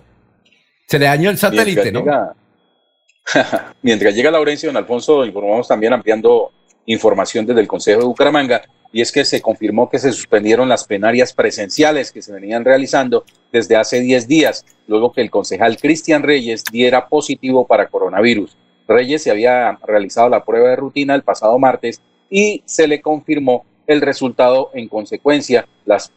Se 0.86 0.98
le 0.98 1.06
dañó 1.06 1.30
el 1.30 1.38
satélite, 1.38 1.90
¿no? 1.90 2.04
mientras 3.82 4.14
llega 4.14 4.30
Laurencio, 4.30 4.68
don 4.68 4.76
Alfonso, 4.76 5.24
informamos 5.24 5.66
también 5.66 5.92
ampliando 5.92 6.52
información 6.86 7.46
desde 7.46 7.60
el 7.60 7.66
Consejo 7.66 8.00
de 8.00 8.06
Bucaramanga, 8.06 8.62
y 8.92 9.00
es 9.00 9.10
que 9.10 9.24
se 9.24 9.42
confirmó 9.42 9.90
que 9.90 9.98
se 9.98 10.12
suspendieron 10.12 10.68
las 10.68 10.84
plenarias 10.84 11.32
presenciales 11.32 12.12
que 12.12 12.22
se 12.22 12.32
venían 12.32 12.64
realizando 12.64 13.24
desde 13.50 13.74
hace 13.74 14.00
10 14.00 14.28
días, 14.28 14.64
luego 14.86 15.12
que 15.12 15.20
el 15.20 15.30
concejal 15.30 15.76
Cristian 15.78 16.22
Reyes 16.22 16.62
diera 16.70 17.08
positivo 17.08 17.66
para 17.66 17.88
coronavirus. 17.88 18.56
Reyes 18.86 19.22
se 19.22 19.30
había 19.30 19.78
realizado 19.86 20.28
la 20.28 20.44
prueba 20.44 20.70
de 20.70 20.76
rutina 20.76 21.14
el 21.14 21.22
pasado 21.22 21.58
martes 21.58 22.00
y 22.30 22.62
se 22.66 22.86
le 22.86 23.00
confirmó 23.00 23.64
el 23.86 24.00
resultado 24.00 24.70
en 24.74 24.88
consecuencia. 24.88 25.66
Las, 25.84 26.12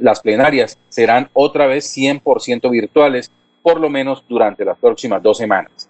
las 0.00 0.20
plenarias 0.20 0.78
serán 0.88 1.28
otra 1.32 1.66
vez 1.66 1.96
100% 1.96 2.70
virtuales, 2.70 3.30
por 3.62 3.80
lo 3.80 3.90
menos 3.90 4.24
durante 4.28 4.64
las 4.64 4.78
próximas 4.78 5.22
dos 5.22 5.38
semanas. 5.38 5.88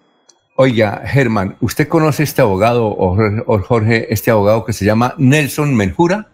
Oiga, 0.57 1.03
Germán, 1.07 1.57
¿usted 1.61 1.87
conoce 1.87 2.25
este 2.25 2.43
abogado, 2.43 2.89
o 2.89 3.59
Jorge, 3.61 4.13
este 4.13 4.33
abogado 4.33 4.65
que 4.65 4.73
se 4.73 4.85
llama 4.85 5.15
Nelson 5.17 5.75
Menjura? 5.75 6.29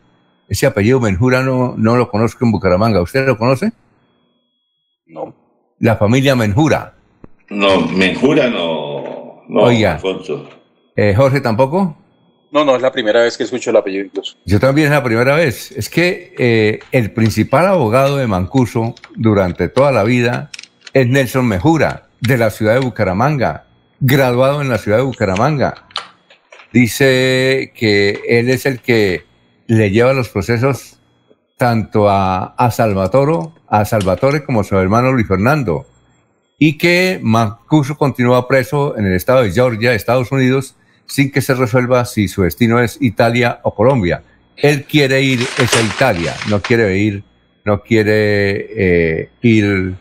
Ese 0.48 0.66
apellido 0.66 1.00
Menjura 1.00 1.42
no, 1.42 1.74
no 1.76 1.96
lo 1.96 2.10
conozco 2.10 2.44
en 2.44 2.52
Bucaramanga. 2.52 3.02
¿Usted 3.02 3.26
lo 3.26 3.36
conoce? 3.36 3.72
No. 5.06 5.34
La 5.78 5.96
familia 5.96 6.34
Menjura. 6.34 6.94
No, 7.50 7.80
Menjura 7.88 8.48
no. 8.48 8.73
No 9.48 9.62
Oiga. 9.62 10.00
Eh, 10.96 11.14
¿Jorge 11.16 11.40
tampoco? 11.40 11.96
No, 12.54 12.64
no, 12.64 12.76
es 12.76 12.82
la 12.82 12.92
primera 12.92 13.20
vez 13.20 13.36
que 13.36 13.42
escucho 13.42 13.70
el 13.70 13.76
apellido 13.76 14.04
incluso. 14.04 14.36
Yo 14.44 14.60
también 14.60 14.86
es 14.86 14.92
la 14.92 15.02
primera 15.02 15.34
vez. 15.34 15.72
Es 15.72 15.90
que 15.90 16.34
eh, 16.38 16.78
el 16.92 17.10
principal 17.10 17.66
abogado 17.66 18.16
de 18.16 18.28
Mancuso 18.28 18.94
durante 19.16 19.68
toda 19.68 19.90
la 19.90 20.04
vida 20.04 20.50
es 20.92 21.08
Nelson 21.08 21.48
Mejura, 21.48 22.04
de 22.20 22.38
la 22.38 22.50
ciudad 22.50 22.74
de 22.74 22.80
Bucaramanga, 22.80 23.64
graduado 23.98 24.62
en 24.62 24.68
la 24.68 24.78
ciudad 24.78 24.98
de 24.98 25.02
Bucaramanga. 25.02 25.88
dice 26.72 27.72
que 27.74 28.20
él 28.28 28.48
es 28.48 28.66
el 28.66 28.80
que 28.80 29.24
le 29.66 29.90
lleva 29.90 30.12
los 30.12 30.28
procesos 30.28 31.00
tanto 31.56 32.08
a, 32.08 32.54
a 32.54 32.70
Salvatore, 32.70 33.50
a 33.66 33.84
Salvatore 33.84 34.44
como 34.44 34.60
a 34.60 34.64
su 34.64 34.76
hermano 34.76 35.10
Luis 35.10 35.26
Fernando, 35.26 35.86
y 36.58 36.78
que 36.78 37.18
Mancuso 37.22 37.96
continúa 37.96 38.46
preso 38.48 38.96
en 38.96 39.06
el 39.06 39.14
estado 39.14 39.42
de 39.42 39.52
Georgia, 39.52 39.92
Estados 39.94 40.30
Unidos, 40.32 40.76
sin 41.06 41.30
que 41.30 41.42
se 41.42 41.54
resuelva 41.54 42.04
si 42.04 42.28
su 42.28 42.42
destino 42.42 42.80
es 42.80 42.96
Italia 43.00 43.60
o 43.62 43.74
Colombia. 43.74 44.22
Él 44.56 44.84
quiere 44.84 45.20
ir 45.22 45.40
es 45.40 45.76
a 45.76 45.82
Italia, 45.82 46.34
no 46.48 46.60
quiere 46.62 46.96
ir, 46.96 47.22
no 47.64 47.82
quiere 47.82 48.66
eh, 49.22 49.28
ir 49.42 49.94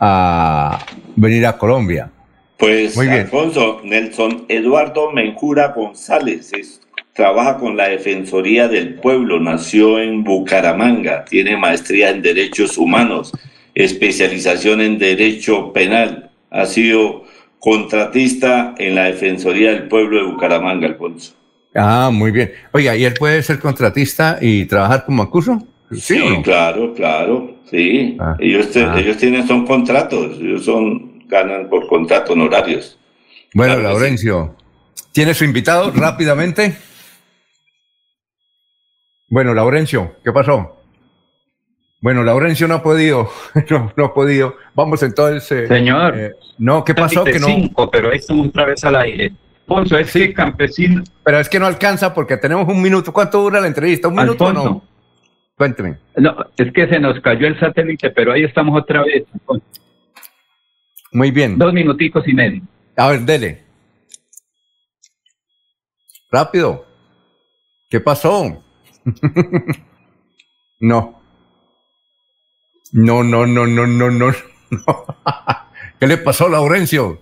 a 0.00 0.84
venir 1.14 1.46
a 1.46 1.56
Colombia. 1.56 2.10
Pues 2.58 2.96
Muy 2.96 3.06
bien. 3.06 3.20
Alfonso, 3.20 3.80
Nelson 3.84 4.46
Eduardo 4.48 5.12
Menjura 5.12 5.68
González 5.68 6.52
es- 6.52 6.80
trabaja 7.14 7.56
con 7.58 7.76
la 7.76 7.88
Defensoría 7.88 8.68
del 8.68 8.94
Pueblo, 8.96 9.40
nació 9.40 9.98
en 10.00 10.22
Bucaramanga, 10.24 11.24
tiene 11.24 11.56
maestría 11.56 12.10
en 12.10 12.20
Derechos 12.22 12.76
Humanos, 12.76 13.32
especialización 13.76 14.80
en 14.80 14.98
Derecho 14.98 15.72
Penal, 15.72 16.30
ha 16.50 16.64
sido 16.66 17.24
contratista 17.60 18.74
en 18.78 18.94
la 18.94 19.04
Defensoría 19.04 19.70
del 19.72 19.86
Pueblo 19.88 20.16
de 20.24 20.32
Bucaramanga, 20.32 20.86
Alfonso. 20.88 21.34
Ah, 21.74 22.10
muy 22.12 22.30
bien. 22.30 22.52
Oiga, 22.72 22.96
¿y 22.96 23.04
él 23.04 23.12
puede 23.14 23.42
ser 23.42 23.58
contratista 23.58 24.38
y 24.40 24.64
trabajar 24.64 25.04
como 25.04 25.18
Mancuso? 25.22 25.58
Sí, 25.92 26.18
no? 26.18 26.42
claro, 26.42 26.94
claro, 26.94 27.54
sí. 27.70 28.16
Ah, 28.18 28.34
ellos, 28.40 28.70
te- 28.72 28.82
ah. 28.82 28.98
ellos 28.98 29.18
tienen, 29.18 29.46
son 29.46 29.66
contratos, 29.66 30.38
ellos 30.40 30.64
son, 30.64 31.28
ganan 31.28 31.68
por 31.68 31.86
contrato 31.86 32.32
honorarios. 32.32 32.98
Bueno, 33.52 33.74
Claro 33.74 33.82
que 33.82 33.88
sí. 33.88 33.92
Laurencio, 34.00 34.56
¿tiene 35.12 35.34
su 35.34 35.44
invitado 35.44 35.90
rápidamente? 35.94 36.76
Bueno, 39.28 39.52
Laurencio, 39.52 40.16
¿qué 40.24 40.32
pasó? 40.32 40.75
Bueno, 42.06 42.22
Laurencio 42.22 42.68
no 42.68 42.74
ha 42.74 42.82
podido, 42.84 43.28
no, 43.68 43.92
no 43.96 44.04
ha 44.04 44.14
podido. 44.14 44.54
Vamos 44.76 45.02
entonces. 45.02 45.66
Señor. 45.66 46.16
eh, 46.16 46.34
no, 46.56 46.84
¿qué 46.84 46.94
pasó? 46.94 47.24
Que 47.24 47.40
no. 47.40 47.48
Cinco, 47.48 47.90
pero 47.90 48.10
ahí 48.10 48.18
estamos 48.18 48.46
otra 48.46 48.64
vez 48.64 48.84
al 48.84 48.94
aire. 48.94 49.32
Es 49.90 50.12
que 50.12 50.32
campesino. 50.32 51.02
Pero 51.24 51.40
es 51.40 51.48
que 51.48 51.58
no 51.58 51.66
alcanza 51.66 52.14
porque 52.14 52.36
tenemos 52.36 52.68
un 52.68 52.80
minuto. 52.80 53.12
¿Cuánto 53.12 53.42
dura 53.42 53.60
la 53.60 53.66
entrevista? 53.66 54.06
¿Un 54.06 54.14
minuto 54.14 54.44
o 54.44 54.52
no? 54.52 54.84
Cuénteme. 55.56 55.98
No, 56.14 56.36
es 56.56 56.72
que 56.72 56.86
se 56.86 57.00
nos 57.00 57.20
cayó 57.22 57.48
el 57.48 57.58
satélite, 57.58 58.10
pero 58.10 58.34
ahí 58.34 58.44
estamos 58.44 58.80
otra 58.80 59.02
vez. 59.02 59.24
Alfonso. 59.34 59.66
Muy 61.10 61.32
bien. 61.32 61.58
Dos 61.58 61.72
minuticos 61.72 62.22
y 62.28 62.34
medio. 62.34 62.62
A 62.96 63.08
ver, 63.08 63.22
dele. 63.22 63.64
Rápido. 66.30 66.86
¿Qué 67.90 67.98
pasó? 67.98 68.62
no. 70.78 71.15
No, 72.92 73.22
no, 73.22 73.46
no, 73.46 73.66
no, 73.66 73.86
no, 73.86 74.10
no. 74.10 74.34
¿Qué 75.98 76.06
le 76.06 76.18
pasó, 76.18 76.48
Laurencio? 76.48 77.20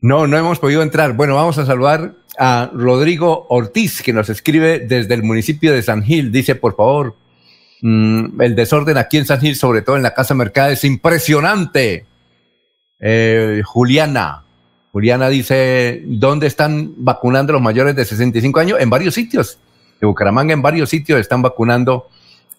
No, 0.00 0.26
no 0.26 0.36
hemos 0.36 0.58
podido 0.58 0.82
entrar. 0.82 1.14
Bueno, 1.14 1.34
vamos 1.34 1.58
a 1.58 1.66
saludar 1.66 2.14
a 2.38 2.70
Rodrigo 2.72 3.46
Ortiz, 3.48 4.02
que 4.02 4.12
nos 4.12 4.28
escribe 4.28 4.80
desde 4.80 5.14
el 5.14 5.22
municipio 5.22 5.72
de 5.72 5.82
San 5.82 6.02
Gil. 6.02 6.30
Dice, 6.30 6.54
por 6.54 6.76
favor, 6.76 7.16
mm, 7.80 8.40
el 8.40 8.54
desorden 8.54 8.98
aquí 8.98 9.16
en 9.16 9.26
San 9.26 9.40
Gil, 9.40 9.56
sobre 9.56 9.82
todo 9.82 9.96
en 9.96 10.02
la 10.02 10.14
Casa 10.14 10.34
Mercado, 10.34 10.70
es 10.70 10.84
impresionante. 10.84 12.06
Eh, 13.00 13.62
Juliana. 13.64 14.42
Juliana 14.92 15.28
dice, 15.28 16.02
¿dónde 16.06 16.46
están 16.46 16.94
vacunando 16.96 17.52
los 17.52 17.62
mayores 17.62 17.94
de 17.96 18.04
65 18.04 18.60
años? 18.60 18.80
En 18.80 18.90
varios 18.90 19.14
sitios. 19.14 19.58
De 20.00 20.06
Bucaramanga, 20.06 20.52
en 20.52 20.62
varios 20.62 20.90
sitios 20.90 21.18
están 21.20 21.40
vacunando 21.40 22.08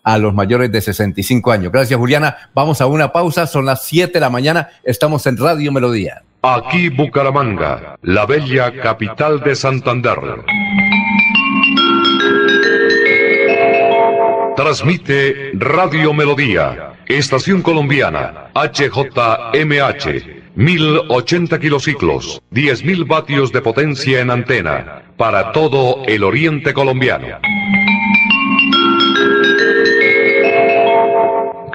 a 0.08 0.18
los 0.18 0.34
mayores 0.34 0.72
de 0.72 0.80
65 0.80 1.52
años. 1.52 1.70
Gracias, 1.70 2.00
Juliana. 2.00 2.38
Vamos 2.54 2.80
a 2.80 2.86
una 2.86 3.12
pausa. 3.12 3.46
Son 3.46 3.66
las 3.66 3.84
7 3.84 4.14
de 4.14 4.20
la 4.22 4.30
mañana. 4.30 4.70
Estamos 4.86 5.28
en 5.28 5.36
Radio 5.36 5.70
Melodía. 5.74 6.24
Aquí 6.44 6.88
Bucaramanga, 6.88 7.98
la 8.04 8.26
bella 8.26 8.72
capital 8.82 9.42
de 9.42 9.54
Santander. 9.54 10.18
Transmite 14.56 15.52
Radio 15.56 16.14
Melodía, 16.14 16.94
Estación 17.08 17.62
Colombiana, 17.62 18.48
HJMH, 18.54 20.06
1080 20.56 21.60
kilociclos, 21.60 22.42
10.000 22.54 23.06
vatios 23.06 23.52
de 23.52 23.62
potencia 23.62 24.22
en 24.22 24.32
antena, 24.32 25.04
para 25.18 25.52
todo 25.52 26.06
el 26.06 26.24
oriente 26.24 26.74
colombiano. 26.74 27.28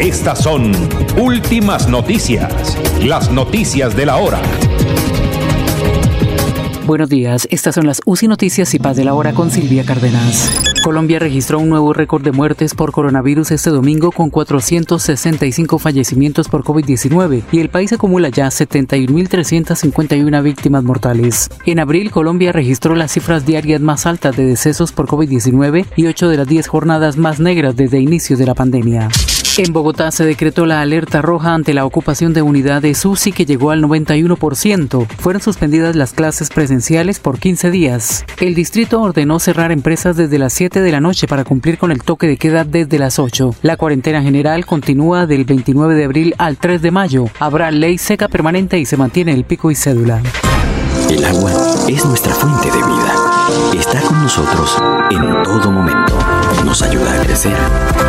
Estas 0.00 0.42
son 0.42 0.72
últimas 1.18 1.86
noticias, 1.86 2.78
las 3.04 3.30
noticias 3.30 3.94
de 3.94 4.06
la 4.06 4.16
hora. 4.16 4.40
Buenos 6.86 7.10
días, 7.10 7.46
estas 7.50 7.74
son 7.74 7.86
las 7.86 8.00
UCI 8.06 8.28
Noticias 8.28 8.72
y 8.72 8.78
Paz 8.78 8.96
de 8.96 9.04
la 9.04 9.12
Hora 9.12 9.34
con 9.34 9.50
Silvia 9.50 9.84
Cárdenas. 9.84 10.79
Colombia 10.82 11.18
registró 11.18 11.58
un 11.58 11.68
nuevo 11.68 11.92
récord 11.92 12.22
de 12.22 12.32
muertes 12.32 12.74
por 12.74 12.90
coronavirus 12.90 13.50
este 13.50 13.68
domingo 13.70 14.12
con 14.12 14.30
465 14.30 15.78
fallecimientos 15.78 16.48
por 16.48 16.64
COVID-19 16.64 17.42
y 17.52 17.60
el 17.60 17.68
país 17.68 17.92
acumula 17.92 18.30
ya 18.30 18.46
71.351 18.46 20.42
víctimas 20.42 20.82
mortales. 20.82 21.50
En 21.66 21.80
abril, 21.80 22.10
Colombia 22.10 22.52
registró 22.52 22.94
las 22.94 23.12
cifras 23.12 23.44
diarias 23.44 23.82
más 23.82 24.06
altas 24.06 24.36
de 24.36 24.46
decesos 24.46 24.92
por 24.92 25.06
COVID-19 25.06 25.84
y 25.96 26.06
8 26.06 26.28
de 26.28 26.36
las 26.38 26.48
10 26.48 26.66
jornadas 26.66 27.18
más 27.18 27.40
negras 27.40 27.76
desde 27.76 28.00
inicio 28.00 28.38
de 28.38 28.46
la 28.46 28.54
pandemia. 28.54 29.08
En 29.58 29.72
Bogotá 29.72 30.10
se 30.12 30.24
decretó 30.24 30.64
la 30.64 30.80
alerta 30.80 31.20
roja 31.20 31.52
ante 31.52 31.74
la 31.74 31.84
ocupación 31.84 32.32
de 32.32 32.40
unidades 32.40 33.04
UCI 33.04 33.32
que 33.32 33.44
llegó 33.44 33.72
al 33.72 33.82
91%. 33.82 35.06
Fueron 35.18 35.42
suspendidas 35.42 35.96
las 35.96 36.12
clases 36.12 36.50
presenciales 36.50 37.18
por 37.18 37.38
15 37.38 37.70
días. 37.70 38.24
El 38.40 38.54
distrito 38.54 39.02
ordenó 39.02 39.38
cerrar 39.40 39.72
empresas 39.72 40.16
desde 40.16 40.38
las 40.38 40.52
7 40.52 40.69
de 40.78 40.92
la 40.92 41.00
noche 41.00 41.26
para 41.26 41.42
cumplir 41.42 41.76
con 41.78 41.90
el 41.90 42.04
toque 42.04 42.28
de 42.28 42.36
queda 42.36 42.62
desde 42.62 43.00
las 43.00 43.18
8. 43.18 43.56
La 43.62 43.76
cuarentena 43.76 44.22
general 44.22 44.64
continúa 44.64 45.26
del 45.26 45.44
29 45.44 45.96
de 45.96 46.04
abril 46.04 46.34
al 46.38 46.58
3 46.58 46.80
de 46.80 46.90
mayo. 46.92 47.24
Habrá 47.40 47.72
ley 47.72 47.98
seca 47.98 48.28
permanente 48.28 48.78
y 48.78 48.86
se 48.86 48.96
mantiene 48.96 49.32
el 49.32 49.42
pico 49.42 49.72
y 49.72 49.74
cédula. 49.74 50.22
El 51.08 51.24
agua 51.24 51.50
es 51.88 52.04
nuestra 52.04 52.32
fuente 52.32 52.70
de 52.70 52.76
vida. 52.76 53.30
Está 53.74 54.00
con 54.02 54.22
nosotros 54.22 54.76
en 55.10 55.42
todo 55.42 55.72
momento. 55.72 56.16
Nos 56.64 56.82
ayuda 56.82 57.20
a 57.20 57.24
crecer 57.24 57.56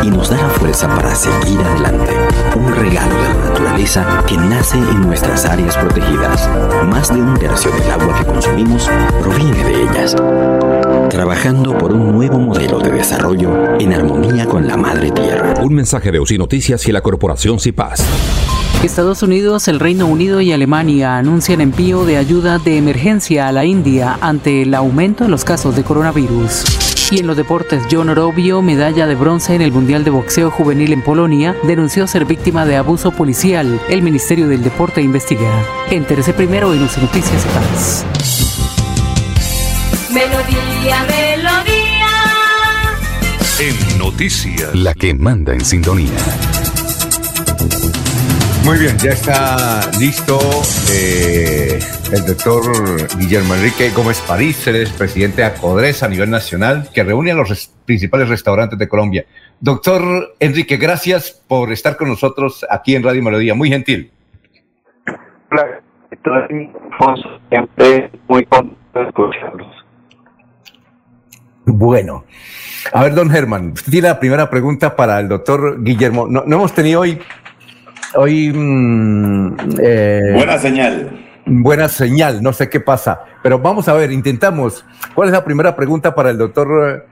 y 0.04 0.10
nos 0.10 0.30
da 0.30 0.36
la 0.36 0.48
fuerza 0.50 0.88
para 0.88 1.12
seguir 1.16 1.58
adelante. 1.58 2.12
Un 2.54 2.72
regalo 2.72 3.16
de 3.16 3.28
la 3.28 3.34
naturaleza 3.48 4.24
que 4.28 4.36
nace 4.36 4.78
en 4.78 5.00
nuestras 5.00 5.44
áreas 5.46 5.76
protegidas. 5.76 6.48
Más 6.86 7.12
de 7.12 7.20
un 7.20 7.36
tercio 7.38 7.72
del 7.72 7.90
agua 7.90 8.14
que 8.20 8.26
consumimos 8.26 8.88
proviene 9.20 9.64
de 9.64 9.82
ellas. 9.82 10.14
Trabajando 11.12 11.76
por 11.76 11.92
un 11.92 12.10
nuevo 12.10 12.38
modelo 12.38 12.78
de 12.78 12.90
desarrollo 12.90 13.78
en 13.78 13.92
armonía 13.92 14.46
con 14.46 14.66
la 14.66 14.78
madre 14.78 15.10
tierra. 15.10 15.52
Un 15.62 15.74
mensaje 15.74 16.10
de 16.10 16.18
UCI 16.18 16.38
Noticias 16.38 16.88
y 16.88 16.92
la 16.92 17.02
Corporación 17.02 17.60
CIPAS. 17.60 18.02
Estados 18.82 19.22
Unidos, 19.22 19.68
el 19.68 19.78
Reino 19.78 20.06
Unido 20.06 20.40
y 20.40 20.52
Alemania 20.52 21.18
anuncian 21.18 21.60
envío 21.60 22.06
de 22.06 22.16
ayuda 22.16 22.58
de 22.58 22.78
emergencia 22.78 23.46
a 23.46 23.52
la 23.52 23.66
India 23.66 24.16
ante 24.22 24.62
el 24.62 24.72
aumento 24.72 25.24
de 25.24 25.30
los 25.30 25.44
casos 25.44 25.76
de 25.76 25.82
coronavirus. 25.82 26.64
Y 27.10 27.18
en 27.18 27.26
los 27.26 27.36
deportes, 27.36 27.82
John 27.90 28.08
Orobio, 28.08 28.62
medalla 28.62 29.06
de 29.06 29.14
bronce 29.14 29.54
en 29.54 29.60
el 29.60 29.70
Mundial 29.70 30.04
de 30.04 30.10
Boxeo 30.10 30.50
Juvenil 30.50 30.94
en 30.94 31.02
Polonia, 31.02 31.54
denunció 31.64 32.06
ser 32.06 32.24
víctima 32.24 32.64
de 32.64 32.76
abuso 32.76 33.10
policial. 33.10 33.78
El 33.90 34.00
Ministerio 34.00 34.48
del 34.48 34.64
Deporte 34.64 35.02
investiga. 35.02 35.50
Entérese 35.90 36.32
primero 36.32 36.72
en 36.72 36.82
UC 36.82 36.96
Noticias 37.02 37.44
y 37.44 37.48
Paz. 37.48 38.06
Melodía, 40.12 41.04
melodía. 41.08 42.08
En 43.60 43.98
noticias. 43.98 44.74
La 44.74 44.92
que 44.94 45.14
manda 45.14 45.52
en 45.54 45.64
sintonía. 45.64 46.10
Muy 48.64 48.78
bien, 48.78 48.96
ya 48.98 49.10
está 49.10 49.80
listo 49.98 50.38
eh, 50.92 51.80
el 52.12 52.24
doctor 52.26 52.62
Guillermo 53.18 53.54
Enrique 53.54 53.90
Gómez 53.90 54.20
París, 54.20 54.64
él 54.68 54.76
es 54.76 54.90
presidente 54.90 55.42
de 55.42 55.48
ACODRES 55.48 56.02
a 56.04 56.08
nivel 56.08 56.30
nacional, 56.30 56.88
que 56.94 57.02
reúne 57.02 57.32
a 57.32 57.34
los 57.34 57.48
res- 57.48 57.72
principales 57.84 58.28
restaurantes 58.28 58.78
de 58.78 58.88
Colombia. 58.88 59.24
Doctor 59.58 60.36
Enrique, 60.38 60.76
gracias 60.76 61.42
por 61.48 61.72
estar 61.72 61.96
con 61.96 62.08
nosotros 62.08 62.64
aquí 62.70 62.94
en 62.94 63.02
Radio 63.02 63.22
Melodía, 63.22 63.54
muy 63.54 63.68
gentil. 63.68 64.12
Alfonso, 66.24 67.40
siempre 67.48 68.10
muy 68.28 68.44
contento 68.46 68.76
de 68.94 69.02
escucharlos. 69.08 69.81
Bueno, 71.64 72.24
a 72.92 73.04
ver, 73.04 73.14
don 73.14 73.30
Germán, 73.30 73.72
usted 73.72 73.92
tiene 73.92 74.08
la 74.08 74.18
primera 74.18 74.50
pregunta 74.50 74.96
para 74.96 75.20
el 75.20 75.28
doctor 75.28 75.82
Guillermo. 75.82 76.26
No, 76.28 76.42
no 76.44 76.56
hemos 76.56 76.74
tenido 76.74 77.00
hoy, 77.00 77.18
hoy 78.16 78.52
mm, 78.52 79.56
eh, 79.80 80.32
Buena 80.34 80.58
señal. 80.58 81.10
buena 81.46 81.88
señal, 81.88 82.42
no 82.42 82.52
sé 82.52 82.68
qué 82.68 82.80
pasa, 82.80 83.20
pero 83.42 83.58
vamos 83.58 83.88
a 83.88 83.92
ver, 83.94 84.10
intentamos. 84.10 84.84
¿Cuál 85.14 85.28
es 85.28 85.32
la 85.32 85.44
primera 85.44 85.76
pregunta 85.76 86.14
para 86.14 86.30
el 86.30 86.38
doctor 86.38 87.06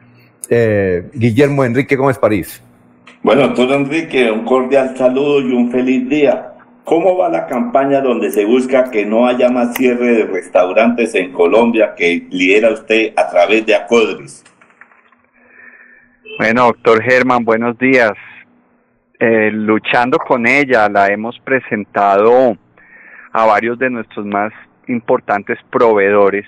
eh, 0.48 1.08
Guillermo 1.14 1.64
Enrique 1.64 1.94
Gómez 1.94 2.18
París? 2.18 2.60
Bueno, 3.22 3.42
doctor 3.42 3.70
Enrique, 3.72 4.30
un 4.30 4.44
cordial 4.44 4.96
saludo 4.96 5.40
y 5.40 5.52
un 5.52 5.70
feliz 5.70 6.08
día. 6.08 6.54
¿Cómo 6.90 7.16
va 7.16 7.28
la 7.28 7.46
campaña 7.46 8.00
donde 8.00 8.32
se 8.32 8.44
busca 8.44 8.90
que 8.90 9.06
no 9.06 9.28
haya 9.28 9.48
más 9.48 9.76
cierre 9.76 10.08
de 10.08 10.24
restaurantes 10.24 11.14
en 11.14 11.32
Colombia 11.32 11.94
que 11.96 12.26
lidera 12.30 12.72
usted 12.72 13.12
a 13.16 13.30
través 13.30 13.64
de 13.64 13.76
Acodris? 13.76 14.42
Bueno, 16.36 16.64
doctor 16.64 17.00
Germán, 17.00 17.44
buenos 17.44 17.78
días. 17.78 18.10
Eh, 19.20 19.52
luchando 19.52 20.18
con 20.18 20.48
ella, 20.48 20.88
la 20.88 21.06
hemos 21.12 21.38
presentado 21.38 22.56
a 23.30 23.46
varios 23.46 23.78
de 23.78 23.88
nuestros 23.88 24.26
más 24.26 24.52
importantes 24.88 25.60
proveedores 25.70 26.44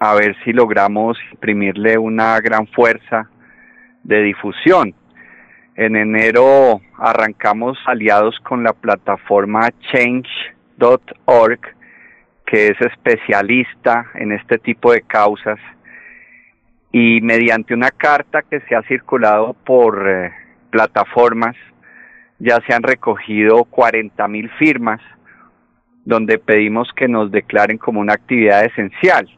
a 0.00 0.16
ver 0.16 0.34
si 0.42 0.52
logramos 0.52 1.16
imprimirle 1.30 1.96
una 1.96 2.40
gran 2.40 2.66
fuerza 2.66 3.30
de 4.02 4.20
difusión. 4.20 4.96
En 5.78 5.94
enero 5.94 6.80
arrancamos 6.96 7.78
aliados 7.86 8.36
con 8.40 8.64
la 8.64 8.72
plataforma 8.72 9.70
change.org, 9.92 11.60
que 12.44 12.66
es 12.66 12.80
especialista 12.80 14.10
en 14.14 14.32
este 14.32 14.58
tipo 14.58 14.90
de 14.90 15.02
causas, 15.02 15.60
y 16.90 17.20
mediante 17.20 17.74
una 17.74 17.92
carta 17.92 18.42
que 18.42 18.58
se 18.62 18.74
ha 18.74 18.82
circulado 18.88 19.54
por 19.54 20.10
eh, 20.10 20.32
plataformas, 20.70 21.54
ya 22.40 22.58
se 22.66 22.74
han 22.74 22.82
recogido 22.82 23.62
40 23.62 24.26
mil 24.26 24.50
firmas, 24.58 25.00
donde 26.04 26.40
pedimos 26.40 26.92
que 26.96 27.06
nos 27.06 27.30
declaren 27.30 27.78
como 27.78 28.00
una 28.00 28.14
actividad 28.14 28.64
esencial. 28.64 29.28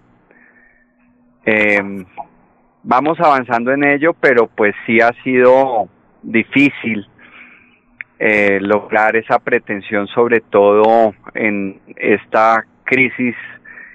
Eh, 1.44 2.06
vamos 2.82 3.20
avanzando 3.20 3.72
en 3.72 3.84
ello, 3.84 4.14
pero 4.14 4.46
pues 4.46 4.74
sí 4.86 5.02
ha 5.02 5.12
sido 5.22 5.90
difícil 6.22 7.06
eh, 8.18 8.58
lograr 8.60 9.16
esa 9.16 9.38
pretensión, 9.38 10.06
sobre 10.08 10.40
todo 10.40 11.14
en 11.34 11.80
esta 11.96 12.66
crisis 12.84 13.34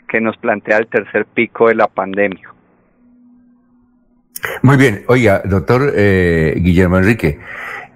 que 0.07 0.19
nos 0.19 0.35
plantea 0.37 0.77
el 0.77 0.87
tercer 0.87 1.25
pico 1.25 1.67
de 1.67 1.75
la 1.75 1.87
pandemia. 1.87 2.49
Muy 4.61 4.77
bien, 4.77 5.03
oiga, 5.07 5.41
doctor 5.45 5.91
eh, 5.95 6.53
Guillermo 6.57 6.97
Enrique, 6.97 7.39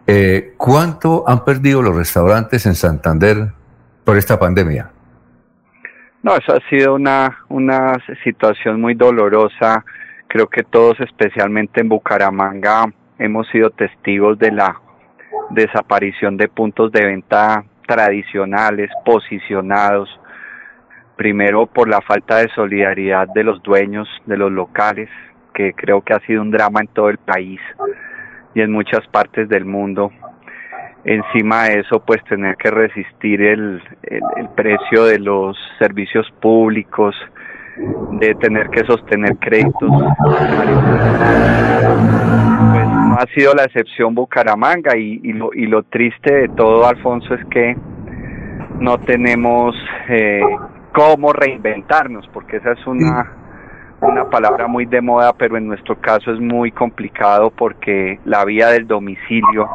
eh, 0.07 0.53
¿cuánto 0.57 1.23
han 1.27 1.45
perdido 1.45 1.81
los 1.81 1.95
restaurantes 1.95 2.65
en 2.65 2.75
Santander 2.75 3.53
por 4.03 4.17
esta 4.17 4.39
pandemia? 4.39 4.91
No, 6.21 6.35
eso 6.35 6.53
ha 6.53 6.69
sido 6.69 6.95
una, 6.95 7.39
una 7.47 7.97
situación 8.23 8.81
muy 8.81 8.93
dolorosa. 8.93 9.85
Creo 10.27 10.47
que 10.47 10.63
todos, 10.63 10.99
especialmente 10.99 11.81
en 11.81 11.89
Bucaramanga, 11.89 12.91
hemos 13.19 13.47
sido 13.49 13.69
testigos 13.69 14.39
de 14.39 14.51
la 14.51 14.79
desaparición 15.51 16.37
de 16.37 16.47
puntos 16.47 16.91
de 16.91 17.05
venta 17.05 17.63
tradicionales, 17.85 18.89
posicionados, 19.05 20.09
primero 21.15 21.65
por 21.65 21.89
la 21.89 22.01
falta 22.01 22.37
de 22.37 22.49
solidaridad 22.49 23.27
de 23.27 23.43
los 23.43 23.61
dueños 23.61 24.07
de 24.25 24.37
los 24.37 24.51
locales, 24.51 25.09
que 25.53 25.73
creo 25.73 26.01
que 26.01 26.13
ha 26.13 26.19
sido 26.21 26.41
un 26.41 26.51
drama 26.51 26.81
en 26.81 26.87
todo 26.87 27.09
el 27.09 27.17
país 27.17 27.59
y 28.55 28.61
en 28.61 28.71
muchas 28.71 29.05
partes 29.07 29.49
del 29.49 29.65
mundo. 29.65 30.11
Encima 31.03 31.65
de 31.65 31.79
eso, 31.79 31.99
pues 32.05 32.23
tener 32.25 32.55
que 32.57 32.71
resistir 32.71 33.41
el, 33.41 33.81
el, 34.03 34.21
el 34.37 34.49
precio 34.49 35.05
de 35.05 35.19
los 35.19 35.57
servicios 35.79 36.29
públicos, 36.41 37.15
de 38.19 38.35
tener 38.35 38.69
que 38.69 38.83
sostener 38.85 39.37
créditos. 39.37 39.89
Ha 43.19 43.25
sido 43.35 43.53
la 43.53 43.65
excepción 43.65 44.15
Bucaramanga 44.15 44.95
y, 44.95 45.19
y, 45.21 45.33
lo, 45.33 45.49
y 45.53 45.65
lo 45.65 45.83
triste 45.83 46.33
de 46.33 46.47
todo, 46.55 46.87
Alfonso, 46.87 47.33
es 47.33 47.45
que 47.47 47.75
no 48.79 48.97
tenemos 48.99 49.75
eh, 50.07 50.39
cómo 50.93 51.33
reinventarnos, 51.33 52.25
porque 52.29 52.55
esa 52.55 52.71
es 52.71 52.87
una, 52.87 53.29
una 53.99 54.29
palabra 54.29 54.67
muy 54.67 54.85
de 54.85 55.01
moda, 55.01 55.33
pero 55.33 55.57
en 55.57 55.67
nuestro 55.67 55.99
caso 55.99 56.31
es 56.31 56.39
muy 56.39 56.71
complicado 56.71 57.51
porque 57.51 58.21
la 58.23 58.45
vía 58.45 58.67
del 58.67 58.87
domicilio 58.87 59.69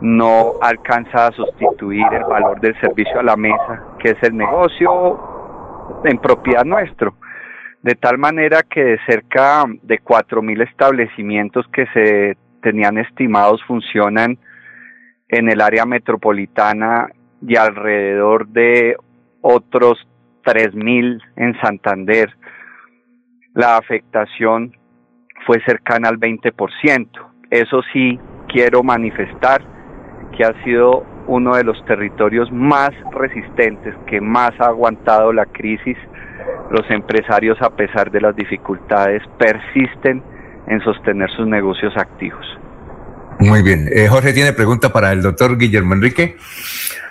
no 0.00 0.54
alcanza 0.60 1.28
a 1.28 1.30
sustituir 1.30 2.04
el 2.10 2.24
valor 2.24 2.60
del 2.60 2.74
servicio 2.80 3.20
a 3.20 3.22
la 3.22 3.36
mesa, 3.36 3.84
que 4.00 4.08
es 4.10 4.22
el 4.24 4.36
negocio 4.36 6.00
en 6.02 6.18
propiedad 6.18 6.64
nuestro. 6.64 7.14
De 7.80 7.94
tal 7.94 8.18
manera 8.18 8.64
que 8.68 8.82
de 8.82 8.98
cerca 9.06 9.62
de 9.82 10.00
4.000 10.02 10.68
establecimientos 10.68 11.64
que 11.68 11.86
se 11.94 12.36
tenían 12.66 12.98
estimados 12.98 13.62
funcionan 13.62 14.38
en 15.28 15.48
el 15.48 15.60
área 15.60 15.86
metropolitana 15.86 17.06
y 17.40 17.54
alrededor 17.56 18.48
de 18.48 18.96
otros 19.40 20.04
3.000 20.44 21.22
en 21.36 21.60
Santander, 21.60 22.36
la 23.54 23.76
afectación 23.76 24.76
fue 25.46 25.62
cercana 25.64 26.08
al 26.08 26.18
20%. 26.18 27.08
Eso 27.50 27.82
sí, 27.92 28.18
quiero 28.48 28.82
manifestar 28.82 29.62
que 30.36 30.44
ha 30.44 30.52
sido 30.64 31.06
uno 31.28 31.54
de 31.54 31.62
los 31.62 31.84
territorios 31.84 32.50
más 32.50 32.90
resistentes, 33.12 33.94
que 34.08 34.20
más 34.20 34.50
ha 34.58 34.66
aguantado 34.66 35.32
la 35.32 35.46
crisis. 35.46 35.96
Los 36.70 36.90
empresarios, 36.90 37.62
a 37.62 37.70
pesar 37.70 38.10
de 38.10 38.20
las 38.20 38.34
dificultades, 38.34 39.22
persisten 39.38 40.20
en 40.68 40.80
sostener 40.80 41.30
sus 41.30 41.46
negocios 41.46 41.96
activos. 41.96 42.44
Muy 43.38 43.62
bien. 43.62 43.88
Eh, 43.92 44.08
Jorge 44.08 44.32
tiene 44.32 44.52
pregunta 44.52 44.92
para 44.92 45.12
el 45.12 45.22
doctor 45.22 45.58
Guillermo 45.58 45.94
Enrique, 45.94 46.36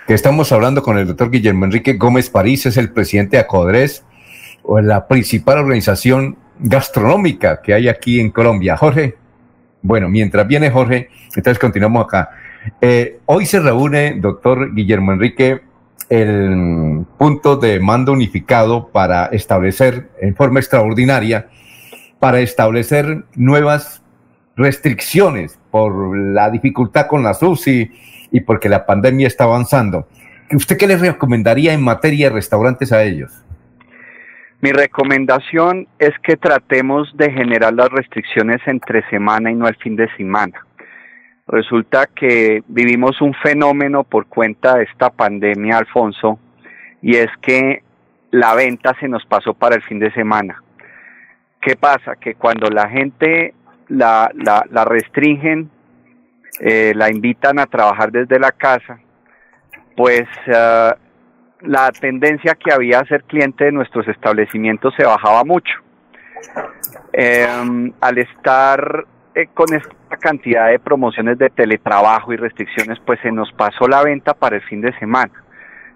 que 0.06 0.14
estamos 0.14 0.50
hablando 0.52 0.82
con 0.82 0.98
el 0.98 1.06
doctor 1.06 1.30
Guillermo 1.30 1.64
Enrique 1.64 1.94
Gómez 1.94 2.30
París, 2.30 2.66
es 2.66 2.76
el 2.76 2.90
presidente 2.90 3.36
de 3.36 3.42
ACODRES, 3.42 4.04
o 4.62 4.80
la 4.80 5.06
principal 5.06 5.58
organización 5.58 6.36
gastronómica 6.58 7.60
que 7.62 7.74
hay 7.74 7.88
aquí 7.88 8.18
en 8.18 8.30
Colombia. 8.30 8.76
Jorge, 8.76 9.16
bueno, 9.82 10.08
mientras 10.08 10.46
viene 10.48 10.70
Jorge, 10.70 11.10
entonces 11.36 11.58
continuamos 11.58 12.04
acá. 12.04 12.30
Eh, 12.80 13.20
hoy 13.26 13.46
se 13.46 13.60
reúne, 13.60 14.16
doctor 14.18 14.74
Guillermo 14.74 15.12
Enrique, 15.12 15.60
el 16.08 17.04
punto 17.18 17.56
de 17.56 17.80
mando 17.80 18.12
unificado 18.12 18.88
para 18.88 19.26
establecer 19.26 20.08
en 20.20 20.34
forma 20.34 20.60
extraordinaria, 20.60 21.48
para 22.18 22.40
establecer 22.40 23.24
nuevas 23.34 24.02
restricciones 24.56 25.58
por 25.70 26.16
la 26.16 26.50
dificultad 26.50 27.06
con 27.06 27.22
la 27.22 27.34
SUSI 27.34 27.90
y 28.30 28.40
porque 28.40 28.68
la 28.68 28.86
pandemia 28.86 29.26
está 29.26 29.44
avanzando. 29.44 30.08
¿Usted 30.50 30.76
qué 30.76 30.86
les 30.86 31.00
recomendaría 31.00 31.72
en 31.72 31.82
materia 31.82 32.28
de 32.28 32.34
restaurantes 32.34 32.92
a 32.92 33.02
ellos? 33.02 33.44
Mi 34.60 34.72
recomendación 34.72 35.86
es 35.98 36.12
que 36.22 36.36
tratemos 36.36 37.14
de 37.16 37.30
generar 37.30 37.74
las 37.74 37.90
restricciones 37.90 38.60
entre 38.66 39.06
semana 39.10 39.50
y 39.50 39.54
no 39.54 39.68
el 39.68 39.76
fin 39.76 39.96
de 39.96 40.08
semana. 40.16 40.64
Resulta 41.46 42.06
que 42.06 42.62
vivimos 42.66 43.20
un 43.20 43.34
fenómeno 43.34 44.02
por 44.02 44.26
cuenta 44.26 44.76
de 44.76 44.84
esta 44.84 45.10
pandemia, 45.10 45.78
Alfonso, 45.78 46.40
y 47.02 47.16
es 47.16 47.28
que 47.42 47.82
la 48.30 48.54
venta 48.54 48.96
se 48.98 49.08
nos 49.08 49.24
pasó 49.26 49.54
para 49.54 49.76
el 49.76 49.82
fin 49.82 49.98
de 49.98 50.10
semana. 50.12 50.62
¿Qué 51.60 51.76
pasa? 51.76 52.16
Que 52.16 52.34
cuando 52.34 52.68
la 52.68 52.88
gente 52.88 53.54
la, 53.88 54.30
la, 54.34 54.84
restringen, 54.84 55.70
eh, 56.60 56.92
la 56.94 57.10
invitan 57.10 57.58
a 57.58 57.66
trabajar 57.66 58.12
desde 58.12 58.38
la 58.38 58.52
casa, 58.52 58.98
pues 59.96 60.26
uh, 60.46 60.94
la 61.62 61.90
tendencia 61.92 62.54
que 62.54 62.72
había 62.72 63.00
a 63.00 63.06
ser 63.06 63.24
cliente 63.24 63.64
de 63.64 63.72
nuestros 63.72 64.06
establecimientos 64.08 64.94
se 64.96 65.04
bajaba 65.04 65.44
mucho. 65.44 65.74
Eh, 67.12 67.46
al 68.00 68.18
estar 68.18 69.04
eh, 69.34 69.48
con 69.52 69.74
esta 69.74 70.16
cantidad 70.18 70.68
de 70.68 70.78
promociones 70.78 71.38
de 71.38 71.50
teletrabajo 71.50 72.32
y 72.32 72.36
restricciones, 72.36 72.98
pues 73.04 73.18
se 73.20 73.32
nos 73.32 73.50
pasó 73.52 73.88
la 73.88 74.02
venta 74.02 74.34
para 74.34 74.56
el 74.56 74.62
fin 74.62 74.80
de 74.80 74.96
semana. 74.98 75.32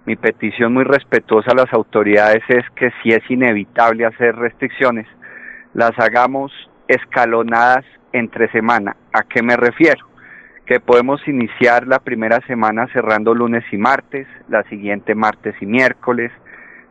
Mi 0.06 0.16
petición 0.16 0.72
muy 0.72 0.84
respetuosa 0.84 1.52
a 1.52 1.54
las 1.54 1.72
autoridades 1.72 2.42
es 2.48 2.64
que 2.74 2.90
si 3.02 3.10
es 3.10 3.22
inevitable 3.30 4.06
hacer 4.06 4.34
restricciones, 4.36 5.06
las 5.74 5.98
hagamos 5.98 6.52
escalonadas 6.88 7.84
entre 8.12 8.50
semana. 8.50 8.96
¿A 9.12 9.22
qué 9.22 9.42
me 9.42 9.56
refiero? 9.56 10.06
Que 10.66 10.80
podemos 10.80 11.26
iniciar 11.26 11.86
la 11.86 11.98
primera 11.98 12.40
semana 12.46 12.86
cerrando 12.92 13.34
lunes 13.34 13.64
y 13.72 13.76
martes, 13.76 14.26
la 14.48 14.62
siguiente 14.64 15.14
martes 15.14 15.54
y 15.60 15.66
miércoles, 15.66 16.32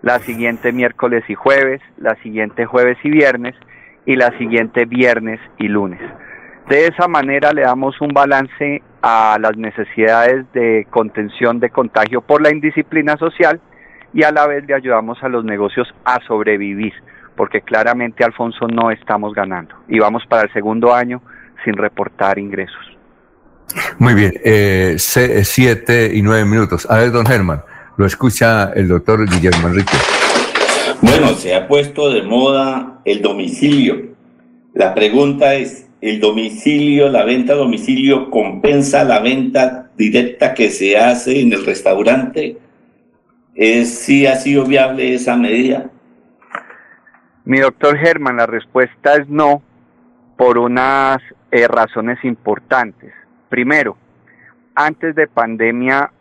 la 0.02 0.20
siguiente 0.20 0.72
miércoles 0.72 1.24
y 1.28 1.36
jueves, 1.36 1.82
la 1.98 2.16
siguiente 2.16 2.66
jueves 2.66 2.98
y 3.04 3.10
viernes 3.10 3.56
y 4.06 4.16
la 4.16 4.38
siguiente 4.38 4.86
viernes 4.86 5.40
y 5.58 5.68
lunes. 5.68 6.02
De 6.70 6.88
esa 6.88 7.08
manera 7.08 7.52
le 7.52 7.64
damos 7.64 8.00
un 8.00 8.10
balance 8.10 8.82
a 9.02 9.38
las 9.40 9.58
necesidades 9.58 10.46
de 10.54 10.88
contención 10.90 11.60
de 11.60 11.70
contagio 11.70 12.22
por 12.22 12.42
la 12.42 12.52
indisciplina 12.52 13.18
social 13.18 13.60
y 14.14 14.24
a 14.24 14.32
la 14.32 14.48
vez 14.48 14.66
le 14.68 14.76
ayudamos 14.76 15.22
a 15.24 15.30
los 15.30 15.44
negocios 15.44 15.94
a 16.06 16.20
sobrevivir, 16.28 16.94
porque 17.40 17.62
claramente, 17.62 18.26
Alfonso, 18.26 18.68
no 18.68 18.92
estamos 18.92 19.34
ganando 19.34 19.74
y 19.88 19.98
vamos 19.98 20.24
para 20.28 20.42
el 20.42 20.52
segundo 20.52 20.94
año 20.94 21.22
sin 21.64 21.74
reportar 21.74 22.38
ingresos. 22.38 22.98
Muy 23.98 24.14
bien, 24.14 24.34
eh, 24.44 24.96
siete 24.98 26.12
y 26.14 26.22
nueve 26.22 26.44
minutos. 26.44 26.86
A 26.92 26.98
ver, 26.98 27.14
don 27.14 27.26
Germán, 27.26 27.62
lo 27.96 28.06
escucha 28.06 28.74
el 28.76 28.90
doctor 28.90 29.26
Guillermo 29.26 29.70
Enrique. 29.70 29.96
Bueno, 31.00 31.30
se 31.30 31.56
ha 31.56 31.66
puesto 31.66 32.12
de 32.12 32.24
moda 32.24 33.00
el 33.06 33.22
domicilio. 33.22 34.18
La 34.74 34.94
pregunta 34.94 35.54
es, 35.54 35.88
¿el 36.02 36.20
domicilio, 36.20 37.08
la 37.08 37.24
venta 37.24 37.54
a 37.54 37.56
domicilio 37.56 38.30
compensa 38.32 39.06
la 39.06 39.22
venta 39.22 39.92
directa 39.98 40.54
que 40.54 40.70
se 40.72 40.98
hace 40.98 41.40
en 41.40 41.54
el 41.54 41.66
restaurante? 41.66 42.58
¿Es 43.56 43.98
si 43.98 44.28
ha 44.28 44.36
sido 44.36 44.66
viable 44.66 45.14
esa 45.14 45.38
medida? 45.38 45.90
Mi 47.50 47.58
doctor 47.58 47.98
Germán, 47.98 48.38
la 48.38 48.46
respuesta 48.46 49.16
es 49.16 49.28
no, 49.28 49.64
por 50.38 50.60
unas 50.60 51.18
eh, 51.50 51.68
razones 51.68 52.24
importantes. 52.24 53.12
Primero, 53.50 53.98
antes 54.76 55.16
de 55.16 55.26
pandemia 55.26 56.12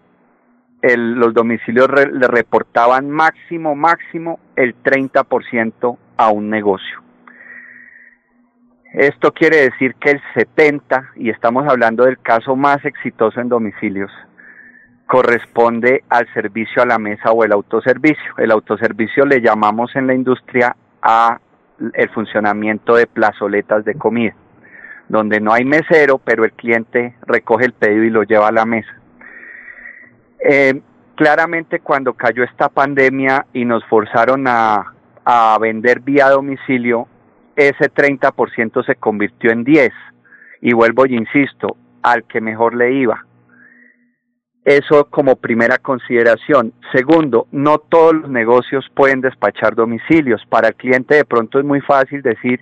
los 0.80 1.34
domicilios 1.34 1.86
le 1.90 2.28
reportaban 2.28 3.10
máximo, 3.10 3.74
máximo 3.74 4.40
el 4.56 4.74
30% 4.82 5.98
a 6.16 6.30
un 6.30 6.48
negocio. 6.48 7.02
Esto 8.94 9.34
quiere 9.34 9.68
decir 9.68 9.96
que 9.96 10.12
el 10.12 10.22
70, 10.32 11.10
y 11.16 11.28
estamos 11.28 11.68
hablando 11.68 12.06
del 12.06 12.18
caso 12.20 12.56
más 12.56 12.82
exitoso 12.86 13.38
en 13.38 13.50
domicilios, 13.50 14.10
corresponde 15.06 16.04
al 16.08 16.26
servicio 16.32 16.80
a 16.80 16.86
la 16.86 16.98
mesa 16.98 17.32
o 17.32 17.44
el 17.44 17.52
autoservicio. 17.52 18.32
El 18.38 18.50
autoservicio 18.50 19.26
le 19.26 19.42
llamamos 19.42 19.94
en 19.94 20.06
la 20.06 20.14
industria 20.14 20.74
a 21.02 21.40
el 21.94 22.08
funcionamiento 22.10 22.96
de 22.96 23.06
plazoletas 23.06 23.84
de 23.84 23.94
comida, 23.94 24.34
donde 25.08 25.40
no 25.40 25.52
hay 25.52 25.64
mesero, 25.64 26.18
pero 26.18 26.44
el 26.44 26.52
cliente 26.52 27.14
recoge 27.26 27.66
el 27.66 27.72
pedido 27.72 28.04
y 28.04 28.10
lo 28.10 28.22
lleva 28.24 28.48
a 28.48 28.52
la 28.52 28.64
mesa. 28.64 28.92
Eh, 30.40 30.80
claramente 31.14 31.80
cuando 31.80 32.14
cayó 32.14 32.44
esta 32.44 32.68
pandemia 32.68 33.46
y 33.52 33.64
nos 33.64 33.84
forzaron 33.86 34.46
a, 34.48 34.92
a 35.24 35.58
vender 35.60 36.00
vía 36.00 36.30
domicilio, 36.30 37.08
ese 37.56 37.92
30% 37.92 38.86
se 38.86 38.94
convirtió 38.94 39.50
en 39.50 39.64
10. 39.64 39.92
Y 40.60 40.72
vuelvo 40.72 41.06
y 41.06 41.16
insisto, 41.16 41.76
al 42.02 42.24
que 42.24 42.40
mejor 42.40 42.74
le 42.74 42.92
iba. 42.92 43.24
Eso 44.68 45.06
como 45.06 45.36
primera 45.36 45.78
consideración. 45.78 46.74
Segundo, 46.92 47.46
no 47.52 47.78
todos 47.78 48.14
los 48.14 48.30
negocios 48.30 48.84
pueden 48.94 49.22
despachar 49.22 49.74
domicilios. 49.74 50.42
Para 50.50 50.68
el 50.68 50.74
cliente 50.74 51.14
de 51.14 51.24
pronto 51.24 51.58
es 51.58 51.64
muy 51.64 51.80
fácil 51.80 52.20
decir, 52.20 52.60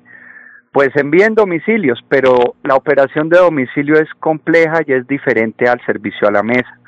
pues 0.70 0.90
envíen 0.94 1.34
domicilios, 1.34 1.98
pero 2.08 2.54
la 2.62 2.76
operación 2.76 3.28
de 3.28 3.38
domicilio 3.38 3.96
es 3.96 4.08
compleja 4.20 4.82
y 4.86 4.92
es 4.92 5.04
diferente 5.08 5.68
al 5.68 5.84
servicio 5.84 6.28
a 6.28 6.30
la 6.30 6.44
mesa. 6.44 6.78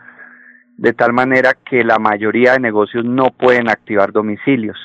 De 0.77 0.93
tal 0.93 1.13
manera 1.13 1.53
que 1.69 1.83
la 1.83 1.99
mayoría 1.99 2.53
de 2.53 2.61
negocios 2.61 3.05
no 3.05 3.31
pueden 3.31 3.69
activar 3.69 4.13
domicilios. 4.13 4.79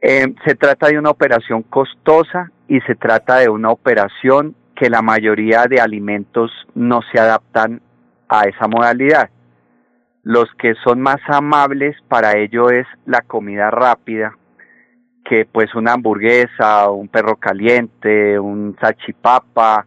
Eh, 0.00 0.24
se 0.46 0.54
trata 0.54 0.86
de 0.86 0.98
una 0.98 1.10
operación 1.10 1.64
costosa 1.64 2.50
y 2.66 2.80
se 2.80 2.94
trata 2.94 3.40
de 3.40 3.50
una 3.50 3.72
operación 3.72 4.54
que 4.74 4.88
la 4.88 5.02
mayoría 5.02 5.66
de 5.68 5.82
alimentos 5.82 6.50
no 6.74 7.00
se 7.12 7.20
adaptan 7.20 7.82
a 8.28 8.42
esa 8.44 8.68
modalidad. 8.68 9.30
Los 10.22 10.52
que 10.58 10.74
son 10.84 11.00
más 11.00 11.20
amables 11.26 11.96
para 12.08 12.36
ello 12.36 12.70
es 12.70 12.86
la 13.06 13.22
comida 13.22 13.70
rápida, 13.70 14.36
que 15.24 15.46
pues 15.46 15.74
una 15.74 15.92
hamburguesa, 15.92 16.90
un 16.90 17.08
perro 17.08 17.36
caliente, 17.36 18.38
un 18.38 18.76
salchipapa, 18.80 19.86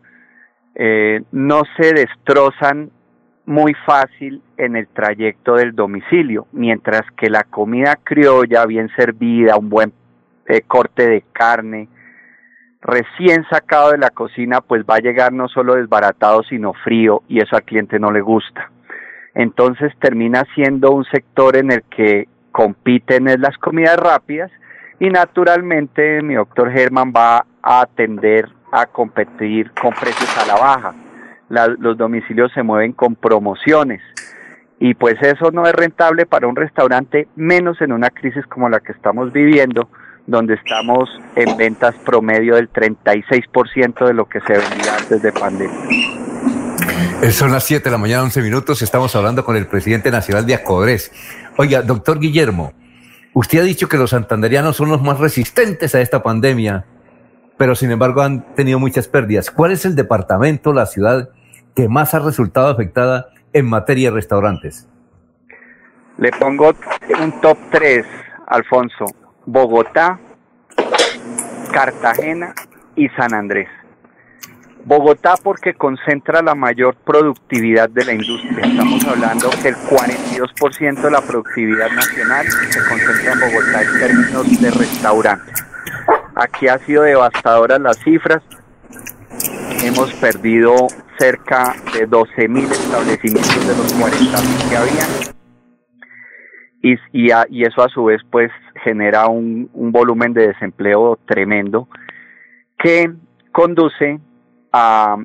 eh, 0.76 1.22
no 1.32 1.64
se 1.78 1.94
destrozan 1.94 2.92
muy 3.46 3.74
fácil 3.86 4.42
en 4.58 4.76
el 4.76 4.88
trayecto 4.88 5.56
del 5.56 5.76
domicilio, 5.76 6.48
mientras 6.52 7.02
que 7.18 7.30
la 7.30 7.44
comida 7.44 7.98
criolla 8.04 8.66
bien 8.66 8.90
servida, 8.96 9.58
un 9.58 9.70
buen 9.70 9.94
eh, 10.48 10.62
corte 10.62 11.08
de 11.08 11.24
carne, 11.34 11.88
recién 12.82 13.46
sacado 13.50 13.92
de 13.92 13.98
la 13.98 14.10
cocina, 14.10 14.62
pues 14.62 14.84
va 14.84 14.96
a 14.96 15.02
llegar 15.02 15.34
no 15.34 15.48
solo 15.48 15.76
desbaratado, 15.76 16.44
sino 16.44 16.74
frío, 16.74 17.24
y 17.28 17.40
eso 17.40 17.56
al 17.56 17.64
cliente 17.64 18.00
no 18.00 18.12
le 18.12 18.22
gusta. 18.22 18.72
Entonces 19.34 19.94
termina 20.00 20.44
siendo 20.56 20.92
un 20.92 21.06
sector 21.06 21.56
en 21.56 21.72
el 21.72 21.84
que 21.84 22.28
compiten 22.52 23.30
en 23.30 23.42
las 23.42 23.58
comidas 23.58 23.98
rápidas 23.98 24.52
y 25.00 25.10
naturalmente 25.10 26.22
mi 26.22 26.36
doctor 26.36 26.72
Germán 26.72 27.14
va 27.16 27.46
a 27.62 27.82
atender 27.82 28.50
a 28.72 28.86
competir 28.86 29.72
con 29.72 29.94
precios 29.94 30.38
a 30.38 30.46
la 30.46 30.56
baja. 30.56 30.94
los 31.80 31.98
domicilios 31.98 32.52
se 32.54 32.64
mueven 32.64 32.94
con 32.94 33.16
promociones 33.16 34.02
y 34.80 34.96
pues 34.96 35.16
eso 35.22 35.52
no 35.52 35.66
es 35.66 35.74
rentable 35.74 36.26
para 36.26 36.48
un 36.48 36.56
restaurante, 36.56 37.28
menos 37.36 37.80
en 37.82 37.92
una 37.92 38.10
crisis 38.10 38.46
como 38.48 38.68
la 38.68 38.80
que 38.80 38.92
estamos 38.94 39.32
viviendo, 39.32 39.90
donde 40.32 40.56
estamos 40.56 41.10
en 41.36 41.56
ventas 41.58 41.94
promedio 42.06 42.56
del 42.56 42.72
36% 42.72 44.08
de 44.08 44.14
lo 44.14 44.28
que 44.28 44.40
se 44.42 44.54
vendía 44.54 44.96
antes 44.98 45.22
de 45.22 45.32
pandemia. 45.32 45.78
Eh, 47.22 47.32
son 47.32 47.52
las 47.52 47.66
7 47.66 47.84
de 47.84 47.92
la 47.92 47.98
mañana, 48.00 48.24
11 48.24 48.42
minutos. 48.42 48.82
Estamos 48.82 49.16
hablando 49.16 49.46
con 49.46 49.56
el 49.56 49.68
presidente 49.68 50.10
nacional 50.10 50.46
de 50.48 50.56
Acodres. 50.56 51.12
Oiga, 51.58 51.84
doctor 51.84 52.20
Guillermo, 52.20 52.74
usted 53.34 53.60
ha 53.60 53.64
dicho 53.64 53.88
que 53.88 53.98
los 53.98 54.10
santanderianos 54.10 54.76
son 54.76 54.90
los 54.90 55.04
más 55.04 55.20
resistentes 55.20 55.94
a 55.94 56.02
esta 56.02 56.24
pandemia, 56.24 56.86
pero 57.58 57.76
sin 57.76 57.92
embargo 57.92 58.22
han 58.22 58.56
tenido 58.56 58.80
muchas 58.80 59.08
pérdidas. 59.08 59.52
¿Cuál 59.52 59.72
es 59.72 59.86
el 59.86 59.96
departamento, 59.96 60.74
la 60.74 60.88
ciudad 60.88 61.30
que 61.76 61.88
más 61.88 62.16
ha 62.16 62.20
resultado 62.20 62.70
afectada 62.70 63.28
en 63.54 63.68
materia 63.68 64.10
de 64.10 64.16
restaurantes? 64.16 64.88
Le 66.18 66.32
pongo 66.32 66.74
un 67.22 67.42
top 67.42 67.58
3, 67.72 68.06
Alfonso. 68.48 69.06
Bogotá, 69.46 70.20
Cartagena 71.74 72.54
y 72.96 73.10
San 73.10 73.34
Andrés. 73.34 73.68
Bogotá 74.86 75.36
porque 75.42 75.74
concentra 75.74 76.42
la 76.42 76.56
mayor 76.56 76.96
productividad 76.96 77.90
de 77.90 78.06
la 78.06 78.14
industria. 78.14 78.66
Estamos 78.66 79.06
hablando 79.06 79.50
que 79.62 79.70
el 79.70 79.76
42% 79.76 81.02
de 81.02 81.12
la 81.12 81.22
productividad 81.22 81.92
nacional 81.92 82.48
se 82.50 82.80
concentra 82.88 83.34
en 83.34 83.40
Bogotá 83.40 83.82
en 83.82 84.00
términos 84.00 84.62
de 84.62 84.72
restaurantes. 84.72 85.66
Aquí 86.36 86.68
ha 86.68 86.78
sido 86.80 87.04
devastadoras 87.04 87.80
las 87.80 87.98
cifras. 87.98 88.42
Hemos 89.84 90.14
perdido 90.14 90.88
cerca 91.18 91.76
de 91.94 92.08
12.000 92.08 92.72
establecimientos 92.72 93.68
de 93.68 93.76
los 93.76 93.96
40.000 94.00 94.70
que 94.70 94.78
habían 94.78 95.32
y, 96.82 96.98
y, 97.14 97.64
eso 97.64 97.84
a 97.84 97.90
su 97.90 98.06
vez 98.06 98.22
pues 98.32 98.52
genera 98.84 99.28
un, 99.28 99.70
volumen 99.74 100.34
de 100.34 100.48
desempleo 100.48 101.20
tremendo 101.26 101.88
que 102.78 103.12
conduce 103.52 104.20
a, 104.72 105.18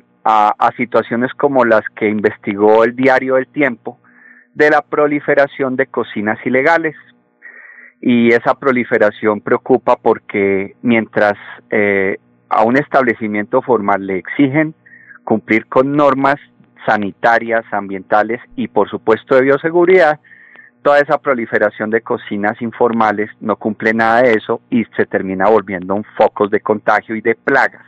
situaciones 0.77 1.33
como 1.35 1.65
las 1.65 1.83
que 1.95 2.09
investigó 2.09 2.83
el 2.83 2.97
diario 2.97 3.37
El 3.37 3.47
Tiempo 3.47 3.99
de 4.55 4.70
la 4.70 4.83
proliferación 4.83 5.77
de 5.77 5.87
cocinas 5.87 6.39
ilegales. 6.45 6.97
y 8.01 8.28
esa 8.28 8.55
proliferación 8.55 9.41
preocupa 9.41 9.97
porque 9.97 10.74
mientras 10.83 11.35
eh, 11.70 12.19
a 12.49 12.62
un 12.65 12.77
establecimiento 12.77 13.62
formal 13.62 14.07
le 14.07 14.19
exigen 14.19 14.74
cumplir 15.24 15.66
con 15.66 15.93
normas 15.93 16.37
sanitarias, 16.87 17.65
ambientales 17.73 18.41
y 18.55 18.69
por 18.69 18.89
supuesto 18.89 19.35
de 19.35 19.43
bioseguridad, 19.43 20.20
toda 20.87 21.01
esa 21.01 21.19
proliferación 21.19 21.91
de 21.91 22.01
cocinas 22.01 22.63
informales 22.63 23.29
no 23.41 23.57
cumple 23.57 23.93
nada 23.93 24.23
de 24.23 24.35
eso 24.35 24.61
y 24.71 24.85
se 24.97 25.05
termina 25.05 25.49
volviendo 25.49 25.97
un 25.97 26.05
foco 26.17 26.47
de 26.47 26.61
contagio 26.61 27.17
y 27.17 27.21
de 27.21 27.35
plagas. 27.35 27.83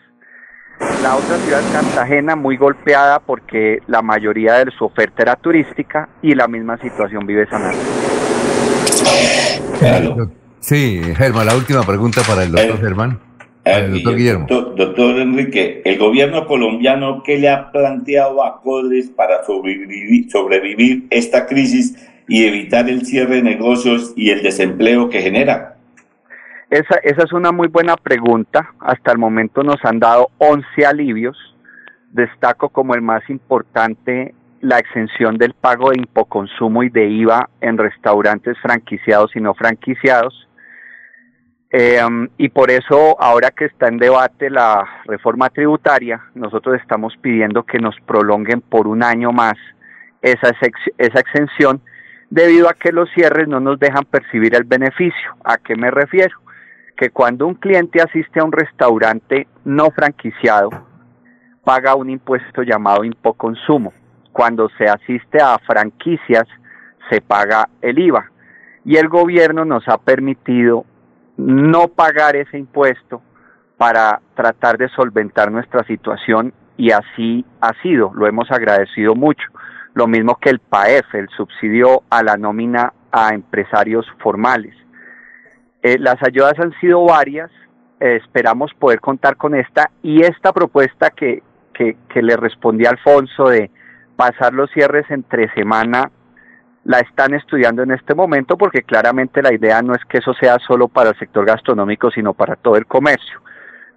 La 1.00 1.14
otra 1.14 1.36
ciudad 1.36 1.60
es 1.60 1.66
Cartagena, 1.66 2.34
muy 2.34 2.56
golpeada 2.56 3.20
porque 3.20 3.78
la 3.86 4.02
mayoría 4.02 4.64
de 4.64 4.72
su 4.72 4.84
oferta 4.84 5.22
era 5.22 5.36
turística 5.36 6.08
y 6.22 6.34
la 6.34 6.48
misma 6.48 6.76
situación 6.78 7.24
vive 7.24 7.46
San 7.46 7.70
Sí, 10.58 11.00
Germán, 11.16 11.46
la 11.46 11.54
última 11.54 11.84
pregunta 11.84 12.22
para 12.26 12.42
el 12.42 12.50
doctor 12.50 12.80
Germán. 12.80 13.20
El 13.64 13.92
doctor 13.92 14.16
Guillermo. 14.16 14.46
Doctor, 14.48 15.20
Enrique, 15.20 15.82
¿el 15.84 15.98
gobierno 15.98 16.48
colombiano 16.48 17.22
qué 17.22 17.38
le 17.38 17.48
ha 17.48 17.70
planteado 17.70 18.42
a 18.42 18.60
Codes 18.60 19.08
para 19.10 19.44
sobrevivir, 19.44 20.28
sobrevivir 20.32 21.06
esta 21.10 21.46
crisis 21.46 21.94
y 22.28 22.46
evitar 22.46 22.88
el 22.88 23.04
cierre 23.04 23.36
de 23.36 23.42
negocios 23.42 24.12
y 24.16 24.30
el 24.30 24.42
desempleo 24.42 25.08
que 25.08 25.22
genera? 25.22 25.76
Esa, 26.70 26.96
esa 27.02 27.22
es 27.24 27.32
una 27.32 27.50
muy 27.50 27.68
buena 27.68 27.96
pregunta. 27.96 28.74
Hasta 28.78 29.12
el 29.12 29.18
momento 29.18 29.62
nos 29.62 29.82
han 29.84 29.98
dado 29.98 30.30
11 30.38 30.86
alivios. 30.86 31.36
Destaco 32.12 32.68
como 32.68 32.94
el 32.94 33.02
más 33.02 33.28
importante 33.28 34.34
la 34.60 34.78
exención 34.78 35.38
del 35.38 35.54
pago 35.54 35.90
de 35.90 35.98
impoconsumo 35.98 36.82
y 36.82 36.88
de 36.88 37.08
IVA 37.08 37.48
en 37.60 37.78
restaurantes 37.78 38.56
franquiciados 38.60 39.34
y 39.34 39.40
no 39.40 39.54
franquiciados. 39.54 40.48
Eh, 41.70 42.00
y 42.38 42.48
por 42.48 42.70
eso, 42.70 43.20
ahora 43.20 43.50
que 43.50 43.66
está 43.66 43.88
en 43.88 43.98
debate 43.98 44.48
la 44.48 44.84
reforma 45.04 45.50
tributaria, 45.50 46.20
nosotros 46.34 46.80
estamos 46.80 47.14
pidiendo 47.20 47.64
que 47.64 47.78
nos 47.78 47.94
prolonguen 48.06 48.62
por 48.62 48.88
un 48.88 49.02
año 49.02 49.32
más 49.32 49.54
esa, 50.22 50.50
esa 50.96 51.20
exención, 51.20 51.80
debido 52.30 52.68
a 52.68 52.74
que 52.74 52.92
los 52.92 53.10
cierres 53.10 53.48
no 53.48 53.60
nos 53.60 53.78
dejan 53.78 54.04
percibir 54.04 54.54
el 54.54 54.64
beneficio. 54.64 55.36
¿A 55.44 55.58
qué 55.58 55.76
me 55.76 55.90
refiero? 55.90 56.36
Que 56.96 57.10
cuando 57.10 57.46
un 57.46 57.54
cliente 57.54 58.00
asiste 58.02 58.40
a 58.40 58.44
un 58.44 58.52
restaurante 58.52 59.46
no 59.64 59.90
franquiciado, 59.90 60.70
paga 61.64 61.94
un 61.94 62.10
impuesto 62.10 62.62
llamado 62.62 63.04
impoconsumo 63.04 63.92
cuando 64.32 64.68
se 64.78 64.84
asiste 64.84 65.38
a 65.42 65.58
franquicias 65.58 66.46
se 67.10 67.20
paga 67.20 67.68
el 67.80 67.98
IVA 67.98 68.30
y 68.84 68.96
el 68.96 69.08
gobierno 69.08 69.64
nos 69.64 69.86
ha 69.88 69.98
permitido 69.98 70.84
no 71.36 71.88
pagar 71.88 72.36
ese 72.36 72.58
impuesto 72.58 73.20
para 73.76 74.20
tratar 74.34 74.78
de 74.78 74.88
solventar 74.90 75.50
nuestra 75.50 75.84
situación 75.84 76.52
y 76.76 76.90
así 76.92 77.44
ha 77.60 77.72
sido, 77.82 78.12
lo 78.14 78.26
hemos 78.26 78.50
agradecido 78.50 79.14
mucho. 79.14 79.44
Lo 79.98 80.06
mismo 80.06 80.36
que 80.36 80.50
el 80.50 80.60
PAEF, 80.60 81.12
el 81.16 81.28
subsidio 81.30 82.04
a 82.08 82.22
la 82.22 82.36
nómina 82.36 82.92
a 83.10 83.34
empresarios 83.34 84.06
formales. 84.20 84.72
Eh, 85.82 85.98
las 85.98 86.22
ayudas 86.22 86.56
han 86.60 86.72
sido 86.78 87.04
varias, 87.04 87.50
eh, 87.98 88.20
esperamos 88.22 88.72
poder 88.74 89.00
contar 89.00 89.36
con 89.36 89.56
esta 89.56 89.90
y 90.04 90.22
esta 90.22 90.52
propuesta 90.52 91.10
que, 91.10 91.42
que, 91.74 91.96
que 92.08 92.22
le 92.22 92.36
respondí 92.36 92.86
a 92.86 92.90
Alfonso 92.90 93.48
de 93.48 93.72
pasar 94.14 94.54
los 94.54 94.70
cierres 94.70 95.10
entre 95.10 95.52
semana 95.52 96.12
la 96.84 97.00
están 97.00 97.34
estudiando 97.34 97.82
en 97.82 97.90
este 97.90 98.14
momento 98.14 98.56
porque 98.56 98.84
claramente 98.84 99.42
la 99.42 99.52
idea 99.52 99.82
no 99.82 99.94
es 99.94 100.04
que 100.04 100.18
eso 100.18 100.32
sea 100.34 100.58
solo 100.64 100.86
para 100.86 101.10
el 101.10 101.18
sector 101.18 101.44
gastronómico, 101.44 102.12
sino 102.12 102.34
para 102.34 102.54
todo 102.54 102.76
el 102.76 102.86
comercio. 102.86 103.40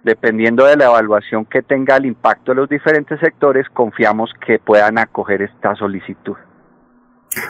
Dependiendo 0.04 0.64
de 0.64 0.76
la 0.76 0.86
evaluación 0.86 1.44
que 1.44 1.62
tenga 1.62 1.96
el 1.96 2.06
impacto 2.06 2.52
de 2.52 2.56
los 2.56 2.68
diferentes 2.68 3.20
sectores, 3.20 3.68
confiamos 3.72 4.30
que 4.44 4.58
puedan 4.58 4.98
acoger 4.98 5.42
esta 5.42 5.76
solicitud. 5.76 6.36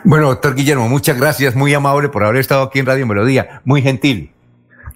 Bueno, 0.05 0.29
doctor 0.29 0.55
Guillermo, 0.55 0.89
muchas 0.89 1.19
gracias, 1.19 1.57
muy 1.57 1.73
amable 1.74 2.09
por 2.09 2.24
haber 2.24 2.37
estado 2.37 2.62
aquí 2.62 2.79
en 2.79 2.87
Radio 2.87 3.07
Melodía, 3.07 3.62
muy 3.65 3.83
gentil. 3.83 4.33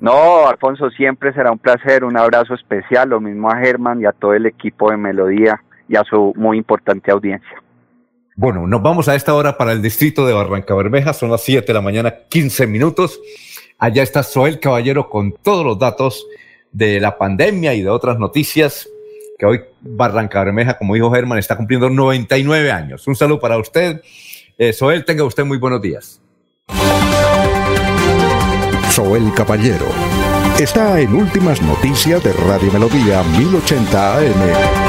No, 0.01 0.47
Alfonso, 0.47 0.91
siempre 0.91 1.33
será 1.33 1.51
un 1.51 1.59
placer, 1.59 2.05
un 2.05 2.19
abrazo 2.19 2.55
especial, 2.55 3.09
lo 3.09 3.21
mismo 3.21 3.51
a 3.51 3.57
Germán 3.57 4.01
y 4.03 4.05
a 4.05 4.13
todo 4.13 4.35
el 4.35 4.47
equipo 4.47 4.91
de 4.91 4.99
Melodía 4.99 5.63
y 5.89 5.97
a 5.97 6.05
su 6.05 6.35
muy 6.37 6.59
importante 6.59 7.11
audiencia. 7.11 7.63
Bueno, 8.37 8.67
nos 8.67 8.83
vamos 8.83 9.09
a 9.09 9.15
esta 9.15 9.33
hora 9.35 9.57
para 9.57 9.73
el 9.73 9.81
distrito 9.81 10.27
de 10.27 10.35
Barranca 10.35 10.75
Bermeja, 10.75 11.15
son 11.15 11.31
las 11.31 11.43
7 11.43 11.67
de 11.67 11.73
la 11.73 11.81
mañana, 11.81 12.13
15 12.29 12.67
minutos. 12.67 13.19
Allá 13.79 14.03
está 14.03 14.23
Soel 14.23 14.61
Caballero 14.61 15.09
con 15.09 15.33
todos 15.33 15.65
los 15.65 15.79
datos 15.79 16.27
de 16.73 17.01
la 17.01 17.17
pandemia 17.19 17.75
y 17.75 17.83
de 17.83 17.89
otras 17.89 18.19
noticias, 18.19 18.89
que 19.39 19.47
hoy 19.47 19.61
Barranca 19.81 20.43
Bermeja, 20.45 20.79
como 20.79 20.95
dijo 20.95 21.11
Germán, 21.11 21.39
está 21.39 21.57
cumpliendo 21.57 21.91
99 21.91 22.71
años. 22.71 23.07
Un 23.07 23.17
saludo 23.17 23.41
para 23.41 23.59
usted. 23.59 24.01
Eh, 24.59 24.73
Soel, 24.73 25.05
tenga 25.05 25.25
usted 25.25 25.45
muy 25.45 25.59
buenos 25.59 25.83
días. 25.83 26.21
Soel 28.91 29.31
Caballero 29.35 29.87
está 30.59 30.99
en 31.01 31.15
Últimas 31.15 31.61
Noticias 31.61 32.25
de 32.25 32.33
Radio 32.33 32.73
Melodía 32.73 33.23
1080 33.23 34.19
AM. 34.19 34.86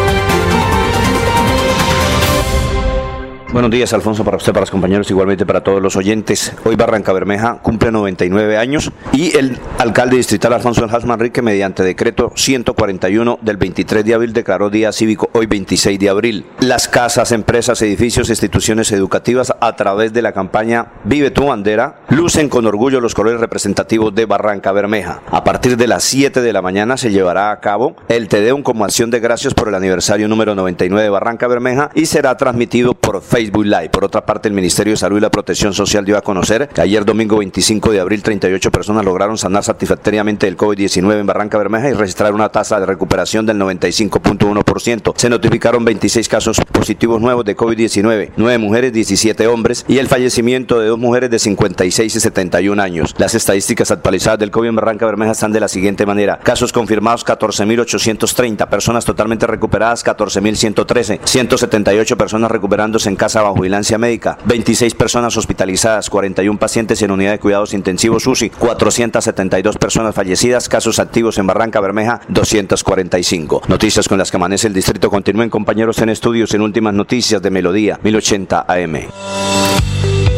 Buenos 3.53 3.71
días, 3.71 3.93
Alfonso, 3.93 4.25
para 4.25 4.35
usted, 4.35 4.51
para 4.51 4.63
los 4.63 4.71
compañeros, 4.71 5.09
igualmente 5.09 5.45
para 5.45 5.63
todos 5.63 5.81
los 5.81 5.95
oyentes. 5.95 6.51
Hoy 6.65 6.75
Barranca 6.75 7.13
Bermeja 7.13 7.59
cumple 7.61 7.93
99 7.93 8.57
años 8.57 8.91
y 9.13 9.37
el 9.37 9.57
alcalde 9.77 10.17
distrital 10.17 10.51
Alfonso 10.51 10.83
El 10.83 11.05
Manrique, 11.07 11.41
mediante 11.41 11.81
decreto 11.81 12.33
141 12.35 13.39
del 13.41 13.55
23 13.55 14.03
de 14.03 14.13
abril, 14.13 14.33
declaró 14.33 14.69
día 14.69 14.91
cívico 14.91 15.29
hoy 15.31 15.45
26 15.45 15.97
de 15.97 16.09
abril. 16.09 16.45
Las 16.59 16.89
casas, 16.89 17.31
empresas, 17.31 17.81
edificios, 17.81 18.29
instituciones 18.29 18.91
educativas, 18.91 19.53
a 19.61 19.75
través 19.77 20.11
de 20.11 20.21
la 20.21 20.33
campaña 20.33 20.87
Vive 21.05 21.31
tu 21.31 21.45
bandera, 21.45 22.01
lucen 22.09 22.49
con 22.49 22.65
orgullo 22.65 22.99
los 22.99 23.15
colores 23.15 23.39
representativos 23.39 24.13
de 24.13 24.25
Barranca 24.25 24.73
Bermeja. 24.73 25.21
A 25.31 25.45
partir 25.45 25.77
de 25.77 25.87
las 25.87 26.03
7 26.03 26.41
de 26.41 26.51
la 26.51 26.61
mañana 26.61 26.97
se 26.97 27.11
llevará 27.11 27.51
a 27.51 27.61
cabo 27.61 27.95
el 28.09 28.27
Tedeum 28.27 28.61
como 28.61 28.83
acción 28.83 29.09
de 29.09 29.21
gracias 29.21 29.53
por 29.53 29.69
el 29.69 29.75
aniversario 29.75 30.27
número 30.27 30.53
99 30.53 31.01
de 31.01 31.09
Barranca 31.09 31.47
Bermeja 31.47 31.91
y 31.95 32.07
será 32.07 32.35
transmitido 32.35 32.93
por 32.93 33.21
Facebook 33.21 33.36
Facebook. 33.37 33.67
Por 33.91 34.03
otra 34.03 34.25
parte, 34.25 34.47
el 34.47 34.55
Ministerio 34.55 34.93
de 34.93 34.97
Salud 34.97 35.17
y 35.17 35.21
la 35.21 35.29
Protección 35.29 35.71
Social 35.71 36.03
dio 36.03 36.17
a 36.17 36.21
conocer 36.21 36.69
que 36.69 36.81
ayer 36.81 37.05
domingo 37.05 37.37
25 37.37 37.91
de 37.91 37.99
abril 37.99 38.23
38 38.23 38.71
personas 38.71 39.05
lograron 39.05 39.37
sanar 39.37 39.63
satisfactoriamente 39.63 40.47
el 40.47 40.57
COVID-19 40.57 41.19
en 41.19 41.27
Barranca 41.27 41.57
Bermeja 41.59 41.89
y 41.89 41.93
registrar 41.93 42.33
una 42.33 42.49
tasa 42.49 42.79
de 42.79 42.87
recuperación 42.87 43.45
del 43.45 43.59
95.1%. 43.59 45.13
Se 45.17 45.29
notificaron 45.29 45.85
26 45.85 46.27
casos 46.27 46.57
positivos 46.71 47.21
nuevos 47.21 47.45
de 47.45 47.55
COVID-19, 47.55 48.31
9 48.37 48.57
mujeres, 48.57 48.93
17 48.93 49.45
hombres 49.47 49.85
y 49.87 49.99
el 49.99 50.07
fallecimiento 50.07 50.79
de 50.79 50.87
dos 50.87 50.97
mujeres 50.97 51.29
de 51.29 51.37
56 51.37 52.15
y 52.15 52.19
71 52.19 52.81
años. 52.81 53.13
Las 53.19 53.35
estadísticas 53.35 53.91
actualizadas 53.91 54.39
del 54.39 54.49
COVID 54.49 54.69
en 54.69 54.75
Barranca 54.77 55.05
Bermeja 55.05 55.33
están 55.33 55.51
de 55.51 55.59
la 55.59 55.67
siguiente 55.67 56.07
manera. 56.07 56.39
Casos 56.39 56.73
confirmados 56.73 57.23
14.830, 57.23 58.67
personas 58.67 59.05
totalmente 59.05 59.45
recuperadas 59.45 60.03
14.113, 60.03 61.19
178 61.23 62.17
personas 62.17 62.49
recuperándose 62.49 63.09
en 63.09 63.15
casa 63.15 63.26
bajo 63.35 63.55
vigilancia 63.55 63.97
médica, 63.97 64.37
26 64.45 64.95
personas 64.95 65.35
hospitalizadas, 65.37 66.09
41 66.09 66.59
pacientes 66.59 67.01
en 67.01 67.11
unidad 67.11 67.31
de 67.31 67.39
cuidados 67.39 67.73
intensivos 67.73 68.25
UCI, 68.25 68.49
472 68.49 69.77
personas 69.77 70.15
fallecidas, 70.15 70.69
casos 70.69 70.99
activos 70.99 71.37
en 71.37 71.47
Barranca 71.47 71.79
Bermeja, 71.79 72.21
245. 72.29 73.63
Noticias 73.67 74.07
con 74.07 74.17
las 74.17 74.31
que 74.31 74.37
amanece 74.37 74.67
el 74.67 74.73
distrito. 74.73 75.09
Continúen 75.09 75.49
compañeros 75.49 75.99
en 75.99 76.09
estudios 76.09 76.53
en 76.53 76.61
últimas 76.61 76.93
noticias 76.93 77.41
de 77.41 77.51
Melodía 77.51 77.99
1080 78.03 78.65
AM. 78.67 80.16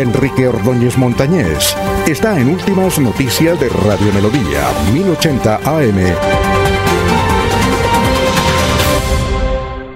Enrique 0.00 0.48
Ordóñez 0.48 0.96
Montañés 0.96 1.76
está 2.06 2.40
en 2.40 2.48
Últimas 2.48 2.98
Noticias 2.98 3.60
de 3.60 3.68
Radio 3.68 4.10
Melodía, 4.14 4.66
1080 4.94 5.56
AM. 5.56 5.96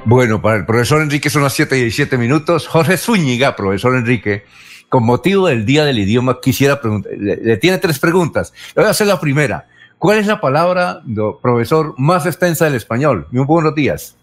Bueno, 0.05 0.43
para 0.43 0.59
el 0.59 0.67
profesor 0.67 1.01
Enrique 1.01 1.31
son 1.31 1.43
las 1.43 1.55
7 1.55 1.79
y 1.79 1.81
17 1.83 2.19
minutos. 2.19 2.69
Jorge 2.69 2.99
Zúñiga, 2.99 3.57
profesor 3.57 3.97
Enrique, 3.97 4.45
con 4.91 5.05
motivo 5.05 5.47
del 5.47 5.65
Día 5.65 5.87
del 5.87 5.99
Idioma, 5.99 6.39
quisiera 6.39 6.83
preguntar, 6.83 7.13
le, 7.19 7.37
le 7.37 7.57
tiene 7.57 7.79
tres 7.79 7.99
preguntas. 7.99 8.53
Le 8.77 8.83
voy 8.83 8.89
a 8.89 8.91
hacer 8.91 9.07
la 9.07 9.19
primera. 9.19 9.69
¿Cuál 9.97 10.19
es 10.19 10.27
la 10.27 10.39
palabra, 10.39 11.03
profesor, 11.41 11.95
más 11.97 12.27
extensa 12.27 12.67
del 12.67 12.75
español? 12.75 13.27
Muy 13.31 13.47
buenos 13.47 13.75
días. 13.75 14.19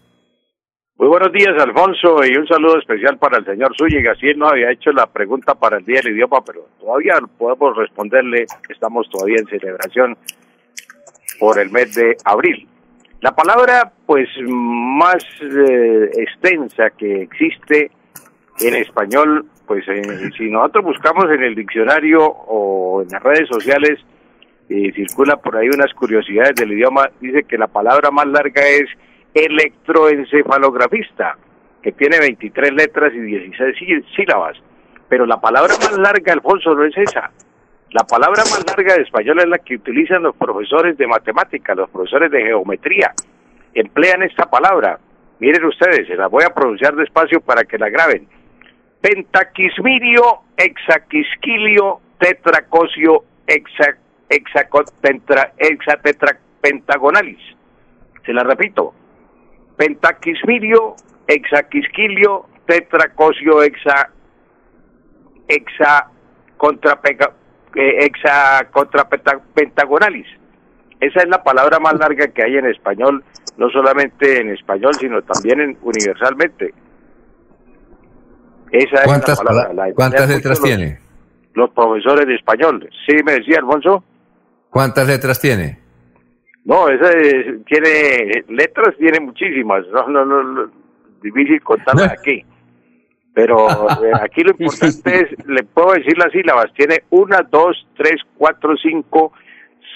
Muy 1.02 1.08
buenos 1.08 1.32
días, 1.32 1.60
Alfonso, 1.60 2.24
y 2.24 2.36
un 2.36 2.46
saludo 2.46 2.78
especial 2.78 3.18
para 3.18 3.38
el 3.38 3.44
señor 3.44 3.76
Zúñiga. 3.76 4.14
Sí, 4.14 4.32
nos 4.36 4.52
había 4.52 4.70
hecho 4.70 4.92
la 4.92 5.04
pregunta 5.06 5.52
para 5.56 5.78
el 5.78 5.84
Día 5.84 6.00
del 6.00 6.14
Idioma, 6.14 6.44
pero 6.44 6.68
todavía 6.78 7.14
podemos 7.36 7.76
responderle. 7.76 8.46
Estamos 8.68 9.10
todavía 9.10 9.38
en 9.40 9.46
celebración 9.48 10.16
por 11.40 11.58
el 11.58 11.72
mes 11.72 11.92
de 11.96 12.16
abril. 12.24 12.68
La 13.20 13.34
palabra, 13.34 13.90
pues, 14.06 14.28
más 14.46 15.24
eh, 15.40 16.08
extensa 16.18 16.90
que 16.90 17.22
existe 17.22 17.90
en 18.60 18.76
español, 18.76 19.46
pues, 19.66 19.82
eh, 19.88 20.30
si 20.38 20.50
nosotros 20.50 20.84
buscamos 20.84 21.24
en 21.32 21.42
el 21.42 21.56
diccionario 21.56 22.24
o 22.24 23.02
en 23.02 23.08
las 23.08 23.22
redes 23.24 23.48
sociales, 23.48 23.98
y 24.68 24.92
circula 24.92 25.34
por 25.36 25.56
ahí 25.56 25.66
unas 25.66 25.92
curiosidades 25.94 26.54
del 26.54 26.74
idioma, 26.74 27.10
dice 27.20 27.42
que 27.42 27.58
la 27.58 27.66
palabra 27.66 28.12
más 28.12 28.28
larga 28.28 28.62
es 28.68 28.88
electroencefalografista, 29.34 31.36
que 31.82 31.92
tiene 31.92 32.18
23 32.20 32.72
letras 32.72 33.12
y 33.14 33.20
16 33.20 33.76
sí- 33.78 34.04
sílabas. 34.16 34.56
Pero 35.08 35.26
la 35.26 35.40
palabra 35.40 35.74
más 35.78 35.96
larga, 35.98 36.32
Alfonso, 36.32 36.74
no 36.74 36.84
es 36.84 36.96
esa. 36.96 37.30
La 37.90 38.04
palabra 38.04 38.42
más 38.44 38.64
larga 38.66 38.94
de 38.96 39.02
español 39.02 39.40
es 39.40 39.48
la 39.48 39.58
que 39.58 39.74
utilizan 39.76 40.22
los 40.22 40.34
profesores 40.36 40.96
de 40.96 41.06
matemática, 41.06 41.74
los 41.74 41.90
profesores 41.90 42.30
de 42.30 42.42
geometría. 42.42 43.12
Emplean 43.74 44.22
esta 44.22 44.48
palabra. 44.48 44.98
Miren 45.40 45.64
ustedes, 45.64 46.06
se 46.06 46.14
la 46.16 46.28
voy 46.28 46.44
a 46.44 46.54
pronunciar 46.54 46.94
despacio 46.94 47.40
para 47.40 47.64
que 47.64 47.76
la 47.78 47.90
graben. 47.90 48.26
Pentaquismirio, 49.00 50.22
hexaquisquilio, 50.56 52.00
tetracosio, 52.18 53.24
hexa, 53.46 53.96
hexaco- 54.30 54.90
pentra- 55.02 55.52
hexatetra- 55.58 56.38
pentagonalis. 56.60 57.40
Se 58.24 58.32
la 58.32 58.44
repito. 58.44 58.94
Pentaquismirio, 59.76 60.94
hexaquisquilio, 61.26 62.46
tetracosio, 62.66 63.62
hexa, 63.62 64.10
hexa, 65.48 66.06
contrapega, 66.56 67.32
eh, 67.74 68.04
hexa, 68.06 68.68
contrapenta- 68.70 69.40
pentagonalis. 69.54 70.26
Esa 71.00 71.20
es 71.22 71.28
la 71.28 71.42
palabra 71.42 71.80
más 71.80 71.94
larga 71.94 72.28
que 72.28 72.42
hay 72.44 72.56
en 72.56 72.66
español, 72.66 73.24
no 73.56 73.68
solamente 73.70 74.40
en 74.40 74.50
español, 74.50 74.94
sino 74.94 75.20
también 75.22 75.60
en, 75.60 75.78
universalmente. 75.82 76.72
Esa 78.70 78.96
es 79.00 79.04
¿Cuántas, 79.04 79.38
la 79.38 79.44
palabra. 79.44 79.68
pala- 79.68 79.86
la 79.88 79.94
¿cuántas 79.94 80.28
letras 80.28 80.58
los- 80.60 80.62
tiene? 80.68 80.98
Los 81.54 81.70
profesores 81.70 82.26
de 82.26 82.34
español. 82.36 82.88
Sí, 83.06 83.16
me 83.24 83.32
decía 83.32 83.58
Alfonso. 83.58 84.02
¿Cuántas 84.70 85.06
letras 85.06 85.38
tiene? 85.40 85.78
No, 86.64 86.88
esa 86.88 87.10
es- 87.18 87.64
tiene 87.66 88.44
letras, 88.48 88.96
tiene 88.98 89.20
muchísimas. 89.20 89.86
No, 89.88 90.06
no, 90.08 90.24
no, 90.24 90.70
difícil 91.22 91.60
contarlas 91.62 92.12
aquí. 92.12 92.44
Pero 93.34 93.66
eh, 93.68 94.12
aquí 94.22 94.42
lo 94.42 94.50
importante 94.50 95.20
es, 95.22 95.46
le 95.46 95.62
puedo 95.64 95.92
decir 95.94 96.16
las 96.18 96.30
sílabas. 96.32 96.72
Tiene 96.74 97.02
una, 97.10 97.42
dos, 97.50 97.86
tres, 97.96 98.16
cuatro, 98.36 98.76
cinco, 98.76 99.32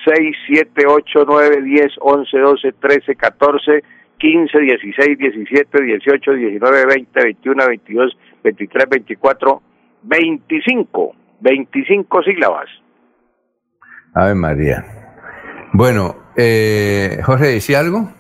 seis, 0.04 0.34
siete, 0.46 0.86
ocho, 0.86 1.24
nueve, 1.26 1.62
diez, 1.62 1.92
once, 2.00 2.36
doce, 2.38 2.72
trece, 2.72 3.14
catorce, 3.14 3.84
quince, 4.18 4.58
dieciséis, 4.58 5.18
diecisiete, 5.18 5.82
dieciocho, 5.82 6.32
diecinueve, 6.32 6.86
veinte, 6.86 7.22
veintiuno, 7.22 7.66
veintidós, 7.68 8.16
veintitrés, 8.42 8.88
veinticuatro, 8.88 9.62
veinticinco. 10.02 11.14
Veinticinco 11.38 12.22
sílabas. 12.22 12.68
Ave 14.14 14.34
María. 14.34 14.82
Bueno, 15.72 16.16
eh, 16.36 17.18
Jorge, 17.24 17.46
¿decía 17.46 17.80
algo? 17.80 18.10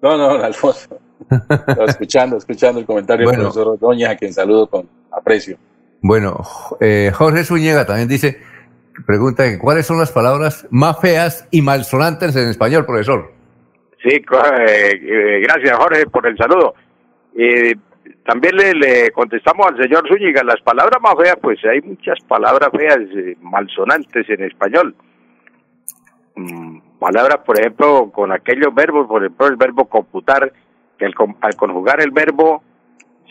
No, 0.00 0.16
no, 0.16 0.30
Alfonso. 0.44 0.98
Estaba 1.30 1.84
escuchando, 1.86 2.36
escuchando 2.36 2.80
el 2.80 2.86
comentario 2.86 3.24
Bueno. 3.26 3.44
del 3.44 3.46
profesor 3.52 3.68
Ordóñez, 3.74 4.08
a 4.08 4.16
quien 4.16 4.32
saludo 4.32 4.66
con 4.66 4.88
aprecio. 5.10 5.56
Bueno, 6.02 6.40
eh, 6.80 7.12
Jorge 7.14 7.44
Zúñiga 7.44 7.86
también 7.86 8.08
dice, 8.08 8.40
pregunta 9.06 9.44
cuáles 9.60 9.86
son 9.86 9.98
las 9.98 10.10
palabras 10.10 10.66
más 10.70 11.00
feas 11.00 11.46
y 11.52 11.62
malsonantes 11.62 12.34
en 12.34 12.48
español, 12.48 12.84
profesor. 12.84 13.32
Sí, 14.02 14.16
eh, 14.16 14.20
eh, 14.20 15.40
gracias 15.44 15.76
Jorge 15.76 16.06
por 16.06 16.26
el 16.26 16.36
saludo. 16.36 16.74
Eh, 17.38 17.74
también 18.26 18.56
le, 18.56 18.74
le 18.74 19.10
contestamos 19.12 19.66
al 19.68 19.80
señor 19.80 20.06
Zúñiga, 20.08 20.42
las 20.42 20.60
palabras 20.62 21.00
más 21.00 21.14
feas, 21.16 21.36
pues 21.40 21.58
hay 21.64 21.80
muchas 21.82 22.18
palabras 22.26 22.68
feas, 22.76 22.98
eh, 22.98 23.36
malsonantes 23.40 24.28
en 24.28 24.42
español. 24.42 24.94
Mm, 26.34 26.78
palabras, 26.98 27.38
por 27.44 27.58
ejemplo, 27.60 28.10
con 28.12 28.32
aquellos 28.32 28.74
verbos, 28.74 29.06
por 29.06 29.22
ejemplo, 29.22 29.46
el 29.48 29.56
verbo 29.56 29.84
computar, 29.86 30.52
que 30.98 31.12
con- 31.12 31.36
al 31.40 31.54
conjugar 31.56 32.00
el 32.00 32.10
verbo 32.10 32.62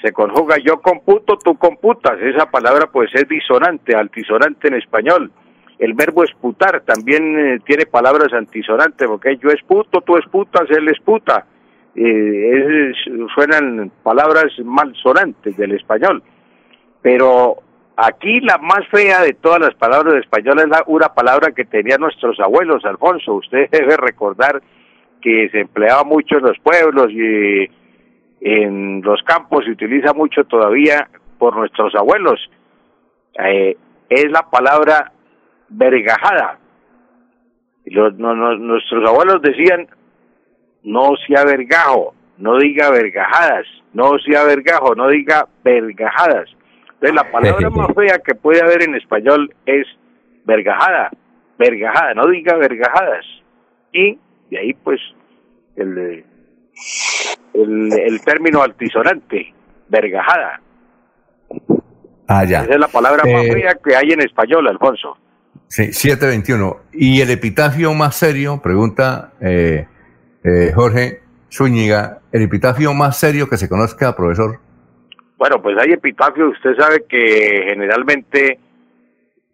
se 0.01 0.11
conjuga 0.11 0.57
yo 0.57 0.81
computo, 0.81 1.37
tú 1.37 1.55
computas. 1.57 2.19
Esa 2.21 2.49
palabra 2.49 2.87
pues 2.91 3.09
es 3.13 3.27
disonante, 3.27 3.95
altisonante 3.95 4.67
en 4.67 4.75
español. 4.75 5.31
El 5.79 5.93
verbo 5.93 6.23
esputar 6.23 6.81
también 6.81 7.39
eh, 7.39 7.59
tiene 7.65 7.85
palabras 7.85 8.31
antisonantes, 8.33 9.07
porque 9.07 9.37
yo 9.37 9.49
esputo, 9.49 10.01
tú 10.01 10.17
esputas, 10.17 10.69
él 10.69 10.87
esputa. 10.89 11.45
Eh, 11.95 12.89
es- 12.91 13.31
suenan 13.33 13.91
palabras 14.03 14.51
malsonantes 14.63 15.55
del 15.57 15.73
español. 15.73 16.23
Pero 17.01 17.57
aquí 18.07 18.39
la 18.41 18.57
más 18.57 18.87
fea 18.89 19.21
de 19.21 19.33
todas 19.33 19.59
las 19.59 19.73
palabras 19.75 20.13
de 20.13 20.19
español 20.19 20.59
es 20.59 20.67
la, 20.67 20.83
una 20.87 21.09
palabra 21.13 21.51
que 21.51 21.65
tenían 21.65 22.01
nuestros 22.01 22.39
abuelos, 22.39 22.83
Alfonso. 22.85 23.33
Usted 23.35 23.69
debe 23.71 23.97
recordar 23.97 24.61
que 25.21 25.49
se 25.51 25.61
empleaba 25.61 26.03
mucho 26.03 26.37
en 26.37 26.43
los 26.43 26.57
pueblos 26.59 27.07
y 27.11 27.69
en 28.41 29.01
los 29.03 29.21
campos 29.23 29.65
se 29.65 29.71
utiliza 29.71 30.13
mucho 30.13 30.43
todavía 30.45 31.07
por 31.37 31.55
nuestros 31.55 31.93
abuelos. 31.95 32.39
Eh, 33.43 33.77
es 34.09 34.31
la 34.31 34.49
palabra 34.49 35.11
vergajada. 35.69 36.57
Los- 37.85 38.15
no- 38.17 38.35
no- 38.35 38.55
nuestros 38.57 39.07
abuelos 39.07 39.41
decían, 39.41 39.87
no 40.83 41.11
sea 41.27 41.45
vergajo, 41.45 42.15
no 42.37 42.57
diga 42.57 42.89
vergajadas, 42.89 43.65
no 43.93 44.17
sea 44.19 44.43
vergajo, 44.43 44.95
no 44.95 45.07
diga 45.07 45.47
vergajadas. 45.63 46.49
Entonces 47.01 47.15
la 47.15 47.31
palabra 47.31 47.69
más 47.71 47.87
fea 47.95 48.19
que 48.19 48.35
puede 48.35 48.61
haber 48.61 48.83
en 48.83 48.95
español 48.95 49.53
es 49.65 49.87
vergajada, 50.45 51.09
vergajada, 51.57 52.13
no 52.13 52.27
diga 52.27 52.55
vergajadas. 52.57 53.25
Y 53.91 54.19
de 54.51 54.59
ahí 54.59 54.73
pues 54.73 54.99
el, 55.75 56.23
el, 57.53 57.93
el 57.93 58.21
término 58.21 58.61
altisonante, 58.61 59.53
vergajada. 59.89 60.61
Ah, 62.27 62.45
ya. 62.45 62.61
Esa 62.61 62.73
es 62.73 62.79
la 62.79 62.87
palabra 62.87 63.23
más 63.25 63.43
Eh, 63.45 63.51
fea 63.51 63.75
que 63.83 63.95
hay 63.95 64.11
en 64.11 64.21
español, 64.21 64.67
Alfonso. 64.67 65.17
Sí, 65.67 65.91
721. 65.91 66.77
¿Y 66.93 67.21
el 67.21 67.29
epitafio 67.31 67.93
más 67.93 68.15
serio? 68.15 68.61
Pregunta 68.61 69.33
eh, 69.41 69.87
eh, 70.43 70.71
Jorge 70.73 71.21
Zúñiga. 71.51 72.19
¿El 72.31 72.43
epitafio 72.43 72.93
más 72.93 73.17
serio 73.17 73.49
que 73.49 73.57
se 73.57 73.67
conozca, 73.67 74.15
profesor? 74.15 74.59
Bueno, 75.41 75.59
pues 75.59 75.75
hay 75.79 75.93
epitafios. 75.93 76.53
Usted 76.55 76.75
sabe 76.75 77.05
que 77.09 77.63
generalmente 77.67 78.59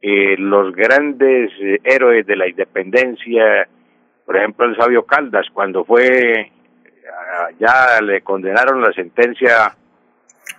eh, 0.02 0.36
los 0.38 0.76
grandes 0.76 1.50
eh, 1.62 1.80
héroes 1.82 2.28
de 2.28 2.36
la 2.36 2.46
independencia, 2.46 3.70
por 4.26 4.36
ejemplo 4.36 4.66
el 4.66 4.76
sabio 4.76 5.06
Caldas, 5.06 5.48
cuando 5.54 5.86
fue, 5.86 6.52
ah, 7.10 7.48
ya 7.58 8.02
le 8.02 8.20
condenaron 8.20 8.82
la 8.82 8.92
sentencia 8.92 9.78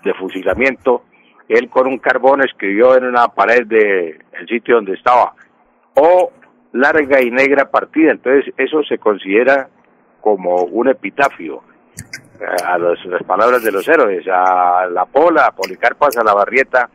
de 0.03 0.15
fusilamiento, 0.15 1.05
él 1.47 1.69
con 1.69 1.89
un 1.89 1.99
carbón 1.99 2.41
escribió 2.41 2.97
en 2.97 3.05
una 3.05 3.29
pared 3.29 3.67
del 3.67 4.49
sitio 4.49 4.77
donde 4.77 4.95
estaba, 4.95 5.35
o 5.93 6.33
larga 6.73 7.21
y 7.21 7.31
negra 7.31 7.71
partida. 7.71 8.13
Entonces 8.13 8.55
eso 8.57 8.83
se 8.85 8.97
considera 8.97 9.69
como 10.23 10.63
un 10.63 10.89
epitafio 10.89 11.63
a 12.65 12.79
los- 12.79 13.05
las 13.07 13.23
palabras 13.25 13.63
de 13.63 13.73
los 13.73 13.87
héroes, 13.89 14.27
a 14.29 14.87
la 14.91 15.05
Pola, 15.07 15.47
a 15.47 15.53
Policarpa 15.53 16.11
Salabarrieta, 16.11 16.89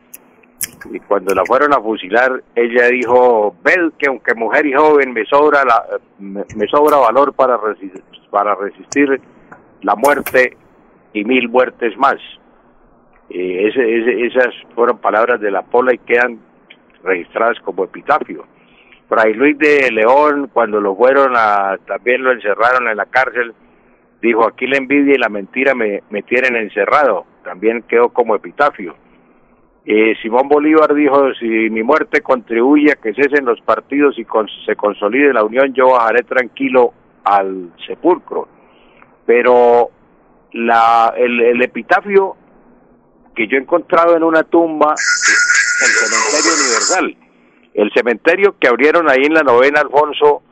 y 0.90 0.98
cuando 1.00 1.34
la 1.34 1.44
fueron 1.44 1.72
a 1.74 1.80
fusilar, 1.80 2.42
ella 2.54 2.86
dijo, 2.88 3.54
ved 3.62 3.92
que 3.98 4.08
aunque 4.08 4.34
mujer 4.34 4.64
y 4.66 4.72
joven 4.74 5.12
me 5.12 5.24
sobra, 5.26 5.64
la, 5.64 5.84
me, 6.18 6.44
sobra 6.68 6.96
valor 6.98 7.34
para, 7.34 7.56
resi- 7.58 8.02
para 8.30 8.54
resistir 8.54 9.20
la 9.82 9.94
muerte 9.94 10.56
y 11.12 11.24
mil 11.24 11.48
muertes 11.48 11.96
más. 11.98 12.16
Eh, 13.30 13.68
ese- 13.68 14.26
esas 14.26 14.54
fueron 14.74 14.98
palabras 14.98 15.40
de 15.40 15.50
la 15.50 15.62
Pola 15.62 15.94
y 15.94 15.98
quedan 15.98 16.38
registradas 17.02 17.58
como 17.60 17.84
epitafio. 17.84 18.44
Fray 19.08 19.34
Luis 19.34 19.58
de 19.58 19.90
León, 19.90 20.48
cuando 20.52 20.80
lo 20.80 20.96
fueron 20.96 21.34
a, 21.36 21.76
también 21.86 22.22
lo 22.24 22.32
encerraron 22.32 22.88
en 22.88 22.96
la 22.96 23.06
cárcel, 23.06 23.52
dijo, 24.24 24.46
aquí 24.46 24.66
la 24.66 24.78
envidia 24.78 25.14
y 25.14 25.18
la 25.18 25.28
mentira 25.28 25.74
me, 25.74 26.02
me 26.10 26.22
tienen 26.22 26.56
encerrado, 26.56 27.26
también 27.44 27.82
quedó 27.82 28.08
como 28.08 28.34
epitafio. 28.34 28.96
Eh, 29.86 30.14
Simón 30.22 30.48
Bolívar 30.48 30.94
dijo, 30.94 31.34
si 31.34 31.46
mi 31.46 31.82
muerte 31.82 32.22
contribuye 32.22 32.92
a 32.92 32.96
que 32.96 33.12
cesen 33.12 33.44
los 33.44 33.60
partidos 33.60 34.18
y 34.18 34.26
se 34.64 34.76
consolide 34.76 35.34
la 35.34 35.44
unión, 35.44 35.74
yo 35.74 35.90
bajaré 35.90 36.22
tranquilo 36.22 36.94
al 37.22 37.70
sepulcro. 37.86 38.48
Pero 39.26 39.90
la, 40.52 41.12
el, 41.16 41.60
epitafio 41.60 42.34
que 43.34 43.46
yo 43.46 43.58
he 43.58 43.60
encontrado 43.60 44.16
en 44.16 44.22
una 44.22 44.42
tumba, 44.44 44.94
el 44.94 45.92
cementerio 45.92 46.52
universal, 46.62 47.16
el 47.74 47.92
cementerio 47.92 48.56
que 48.58 48.68
abrieron 48.68 49.10
ahí 49.10 49.24
en 49.24 49.34
la 49.34 49.42
novena 49.42 49.80
Alfonso 49.80 50.42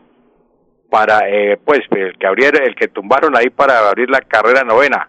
para, 0.92 1.26
eh, 1.26 1.58
pues, 1.64 1.80
el 1.92 2.18
que 2.18 2.26
abrieron, 2.26 2.62
el 2.64 2.74
que 2.74 2.88
tumbaron 2.88 3.34
ahí 3.34 3.48
para 3.48 3.88
abrir 3.88 4.10
la 4.10 4.20
carrera 4.20 4.62
novena. 4.62 5.08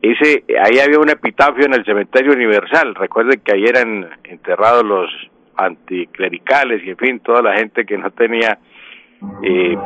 Ese, 0.00 0.44
ahí 0.62 0.78
había 0.78 1.00
un 1.00 1.10
epitafio 1.10 1.66
en 1.66 1.74
el 1.74 1.84
cementerio 1.84 2.32
universal. 2.32 2.94
Recuerden 2.94 3.40
que 3.40 3.54
ahí 3.56 3.64
eran 3.64 4.08
enterrados 4.22 4.84
los 4.84 5.10
anticlericales 5.56 6.84
y 6.84 6.90
en 6.90 6.96
fin, 6.96 7.18
toda 7.18 7.42
la 7.42 7.56
gente 7.56 7.84
que 7.84 7.98
no 7.98 8.12
tenía 8.12 8.56
eh, 9.42 9.76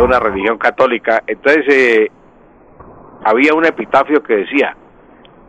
una 0.00 0.20
religión 0.20 0.56
católica. 0.56 1.24
Entonces, 1.26 1.64
eh, 1.68 2.12
había 3.24 3.54
un 3.54 3.64
epitafio 3.64 4.22
que 4.22 4.36
decía, 4.36 4.76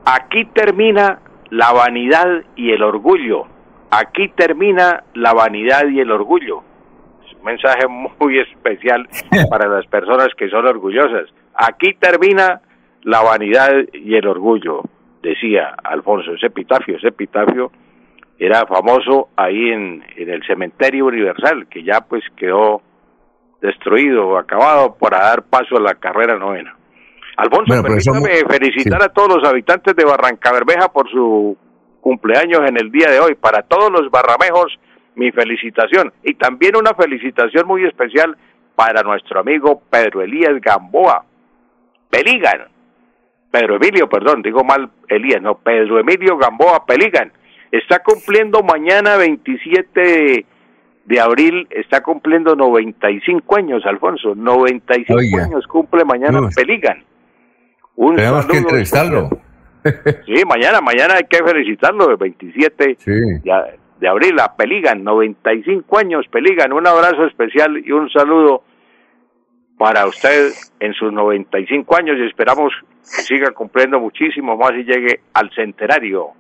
aquí 0.04 0.46
termina 0.46 1.20
la 1.52 1.72
vanidad 1.74 2.42
y 2.56 2.72
el 2.72 2.82
orgullo, 2.82 3.46
aquí 3.92 4.30
termina 4.30 5.04
la 5.14 5.34
vanidad 5.34 5.88
y 5.90 6.00
el 6.00 6.10
orgullo. 6.10 6.64
Mensaje 7.44 7.88
muy 7.88 8.40
especial 8.54 9.08
para 9.50 9.68
las 9.68 9.86
personas 9.88 10.30
que 10.38 10.50
son 10.50 10.66
orgullosas. 10.66 11.30
Aquí 11.56 11.94
termina 12.00 12.62
la 13.04 13.22
vanidad 13.22 13.72
y 13.94 14.16
el 14.16 14.28
orgullo, 14.28 14.82
decía 15.22 15.76
Alfonso, 15.84 16.34
ese 16.34 16.48
epitafio, 16.48 16.98
ese 16.98 17.10
epitafio 17.10 17.72
era 18.40 18.66
famoso 18.66 19.30
ahí 19.36 19.70
en, 19.70 20.04
en 20.16 20.30
el 20.30 20.44
cementerio 20.46 21.06
universal, 21.06 21.68
que 21.70 21.84
ya 21.84 22.02
pues 22.02 22.24
quedó 22.36 22.82
destruido 23.62 24.28
o 24.28 24.38
acabado 24.38 24.96
para 24.96 25.20
dar 25.20 25.44
paso 25.44 25.78
a 25.78 25.82
la 25.82 25.96
carrera 25.96 26.38
novena. 26.38 26.76
Alfonso, 27.38 27.82
permítame 27.82 28.44
felicitar 28.48 29.02
a 29.02 29.10
todos 29.10 29.38
los 29.38 29.50
habitantes 29.50 29.96
de 29.96 30.06
Barranca 30.06 30.52
Bermeja 30.52 30.90
por 30.90 31.10
su 31.10 31.58
cumpleaños 32.00 32.62
en 32.68 32.78
el 32.78 32.92
día 32.92 33.10
de 33.10 33.20
hoy. 33.20 33.36
Para 33.36 33.64
todos 33.64 33.90
los 33.92 34.12
barramejos, 34.12 34.78
mi 35.16 35.32
felicitación. 35.32 36.12
Y 36.24 36.36
también 36.36 36.76
una 36.76 36.94
felicitación 36.94 37.68
muy 37.68 37.86
especial 37.86 38.38
para 38.76 39.04
nuestro 39.04 39.40
amigo 39.40 39.82
Pedro 39.90 40.22
Elías 40.22 40.60
Gamboa. 40.62 41.26
Peligan. 42.10 42.68
Pedro 43.52 43.76
Emilio, 43.76 44.10
perdón, 44.10 44.42
digo 44.42 44.64
mal 44.64 44.90
Elías, 45.08 45.40
no, 45.42 45.56
Pedro 45.60 46.00
Emilio 46.00 46.38
Gamboa 46.38 46.86
Peligan. 46.86 47.32
Está 47.72 48.00
cumpliendo 48.00 48.64
mañana 48.64 49.16
27 49.18 50.46
de, 51.06 51.20
abril, 51.20 51.68
está 51.70 52.02
cumpliendo 52.02 52.56
95 52.56 53.56
años, 53.56 53.86
Alfonso. 53.86 54.34
95 54.36 55.40
años 55.40 55.68
cumple 55.68 56.04
mañana 56.04 56.40
Peligan. 56.56 57.04
Un 57.96 58.16
Tenemos 58.16 58.46
que 58.48 58.58
entrevistarlo. 58.58 59.30
sí, 60.26 60.44
mañana, 60.48 60.82
mañana 60.82 61.16
hay 61.16 61.26
que 61.30 61.44
felicitarlo, 61.44 62.10
el 62.10 62.18
27 62.18 62.98
de, 64.04 64.10
abril, 64.10 64.40
a 64.40 64.56
Peligan, 64.56 65.04
95 65.04 65.98
años, 65.98 66.26
Peligan, 66.30 66.74
un 66.74 66.86
abrazo 66.86 67.26
especial 67.26 67.82
y 67.84 67.92
un 67.92 68.10
saludo 68.10 68.64
para 69.78 70.06
usted 70.06 70.52
en 70.80 70.94
sus 70.94 71.12
95 71.12 71.96
años 71.96 72.18
y 72.20 72.28
esperamos 72.28 72.74
que 73.02 73.22
siga 73.22 73.52
cumpliendo 73.52 74.00
muchísimo 74.00 74.58
más 74.58 74.72
y 74.74 74.84
llegue 74.84 75.22
al 75.34 75.50
centenario. 75.56 76.32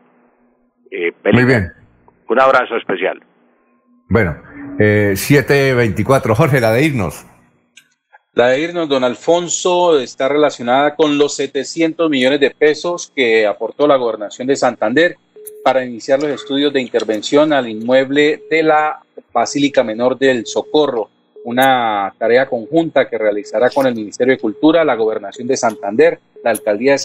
Eh, 0.92 1.14
Muy 1.32 1.46
bien. 1.46 1.72
Un 2.28 2.40
abrazo 2.40 2.76
especial. 2.76 3.22
Bueno, 4.10 4.36
eh, 4.80 5.14
7.24, 5.16 6.36
Jorge, 6.36 6.60
la 6.60 6.72
de 6.72 6.84
irnos. 6.84 7.26
La 8.34 8.48
de 8.50 8.62
irnos, 8.62 8.90
don 8.90 9.04
Alfonso, 9.04 10.00
está 10.00 10.28
relacionada 10.28 10.96
con 10.96 11.18
los 11.18 11.36
700 11.36 12.10
millones 12.10 12.40
de 12.40 12.52
pesos 12.52 13.12
que 13.16 13.48
aportó 13.48 13.88
la 13.88 13.96
gobernación 13.96 14.48
de 14.48 14.56
Santander 14.56 15.18
para 15.64 15.86
iniciar 15.86 16.22
los 16.22 16.32
estudios 16.32 16.74
de 16.74 16.82
intervención 16.82 17.54
al 17.54 17.70
inmueble 17.70 18.44
de 18.50 18.64
la 18.64 19.00
Basílica 19.34 19.84
Menor 19.84 20.18
del 20.18 20.46
Socorro, 20.46 21.10
una 21.46 22.14
tarea 22.18 22.48
conjunta 22.48 23.10
que 23.10 23.18
realizará 23.18 23.70
con 23.70 23.88
el 23.88 23.96
Ministerio 23.96 24.34
de 24.34 24.40
Cultura, 24.40 24.84
la 24.84 24.96
Gobernación 24.96 25.48
de 25.48 25.58
Santander, 25.58 26.20
la 26.44 26.52
Alcaldía 26.52 26.96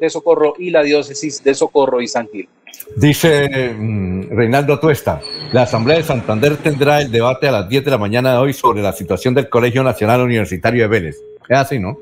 de 0.00 0.10
Socorro 0.10 0.54
y 0.58 0.70
la 0.70 0.82
Diócesis 0.82 1.42
de 1.42 1.54
Socorro 1.54 2.00
y 2.00 2.08
San 2.08 2.28
Gil. 2.28 2.48
Dice 2.96 3.72
mm, 3.72 4.30
Reinaldo 4.30 4.78
Tuesta, 4.78 5.20
la 5.52 5.62
Asamblea 5.62 5.98
de 5.98 6.02
Santander 6.02 6.56
tendrá 6.56 7.00
el 7.00 7.10
debate 7.10 7.48
a 7.48 7.52
las 7.52 7.68
10 7.68 7.84
de 7.84 7.90
la 7.90 7.98
mañana 7.98 8.32
de 8.32 8.38
hoy 8.38 8.52
sobre 8.52 8.82
la 8.82 8.92
situación 8.92 9.34
del 9.34 9.48
Colegio 9.48 9.82
Nacional 9.82 10.20
Universitario 10.20 10.82
de 10.82 10.88
Vélez. 10.88 11.16
Es 11.48 11.56
así, 11.56 11.78
¿no? 11.78 11.98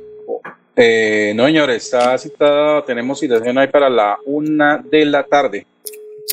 Eh, 0.75 1.33
no, 1.37 1.47
señores, 1.47 1.85
está 1.85 2.17
citada, 2.17 2.85
tenemos 2.85 3.19
situación 3.19 3.59
ahí 3.59 3.69
para 3.69 3.91
la 3.91 4.19
una 4.25 4.79
de 4.79 5.05
la 5.05 5.23
tarde. 5.25 5.67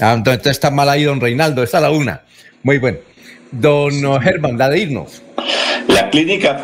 Ah, 0.01 0.13
entonces 0.13 0.47
está 0.47 0.71
mal 0.71 0.89
ahí, 0.89 1.03
don 1.03 1.19
Reinaldo, 1.19 1.63
está 1.63 1.79
a 1.79 1.81
la 1.81 1.91
una. 1.91 2.21
Muy 2.63 2.77
bueno. 2.77 2.99
Don 3.51 3.91
Germán, 4.21 4.57
la 4.57 4.69
de 4.69 4.79
irnos. 4.79 5.23
La 5.87 6.09
clínica 6.11 6.61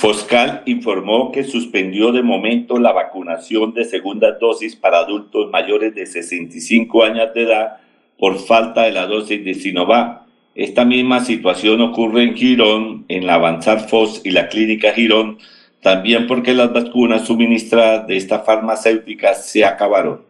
Foscal 0.00 0.62
informó 0.64 1.30
que 1.30 1.44
suspendió 1.44 2.10
de 2.10 2.22
momento 2.22 2.78
la 2.78 2.92
vacunación 2.92 3.74
de 3.74 3.84
segunda 3.84 4.32
dosis 4.32 4.74
para 4.76 4.98
adultos 4.98 5.50
mayores 5.50 5.94
de 5.94 6.06
65 6.06 7.04
años 7.04 7.34
de 7.34 7.42
edad 7.42 7.76
por 8.18 8.38
falta 8.38 8.82
de 8.82 8.92
la 8.92 9.06
dosis 9.06 9.44
de 9.44 9.54
Sinovac. 9.54 10.22
Esta 10.54 10.86
misma 10.86 11.22
situación 11.22 11.82
ocurre 11.82 12.22
en 12.22 12.34
Girón, 12.34 13.04
en 13.08 13.26
la 13.26 13.34
Avanzar 13.34 13.88
Fos 13.88 14.22
y 14.24 14.30
la 14.30 14.48
clínica 14.48 14.92
Girón, 14.92 15.38
también 15.82 16.26
porque 16.26 16.54
las 16.54 16.72
vacunas 16.72 17.26
suministradas 17.26 18.06
de 18.06 18.16
esta 18.16 18.40
farmacéutica 18.40 19.34
se 19.34 19.66
acabaron. 19.66 20.22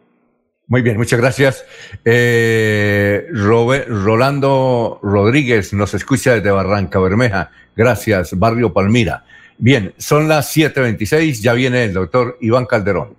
Muy 0.67 0.81
bien, 0.81 0.97
muchas 0.97 1.19
gracias. 1.19 1.65
Eh, 2.03 3.27
Rolando 3.31 4.99
Rodríguez 5.01 5.71
nos 5.73 5.93
escucha 5.93 6.33
desde 6.35 6.51
Barranca 6.51 6.99
Bermeja. 6.99 7.51
Gracias, 7.75 8.37
Barrio 8.37 8.73
Palmira. 8.73 9.23
Bien, 9.57 9.93
son 9.97 10.27
las 10.27 10.55
7.26, 10.55 11.41
ya 11.41 11.53
viene 11.53 11.85
el 11.85 11.93
doctor 11.93 12.37
Iván 12.41 12.65
Calderón. 12.65 13.15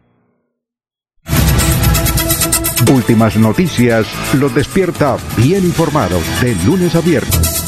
Últimas 2.92 3.36
noticias 3.36 4.06
los 4.34 4.54
despierta 4.54 5.16
bien 5.36 5.64
informados 5.64 6.22
de 6.40 6.54
lunes 6.64 6.94
a 6.94 7.00
viernes. 7.00 7.67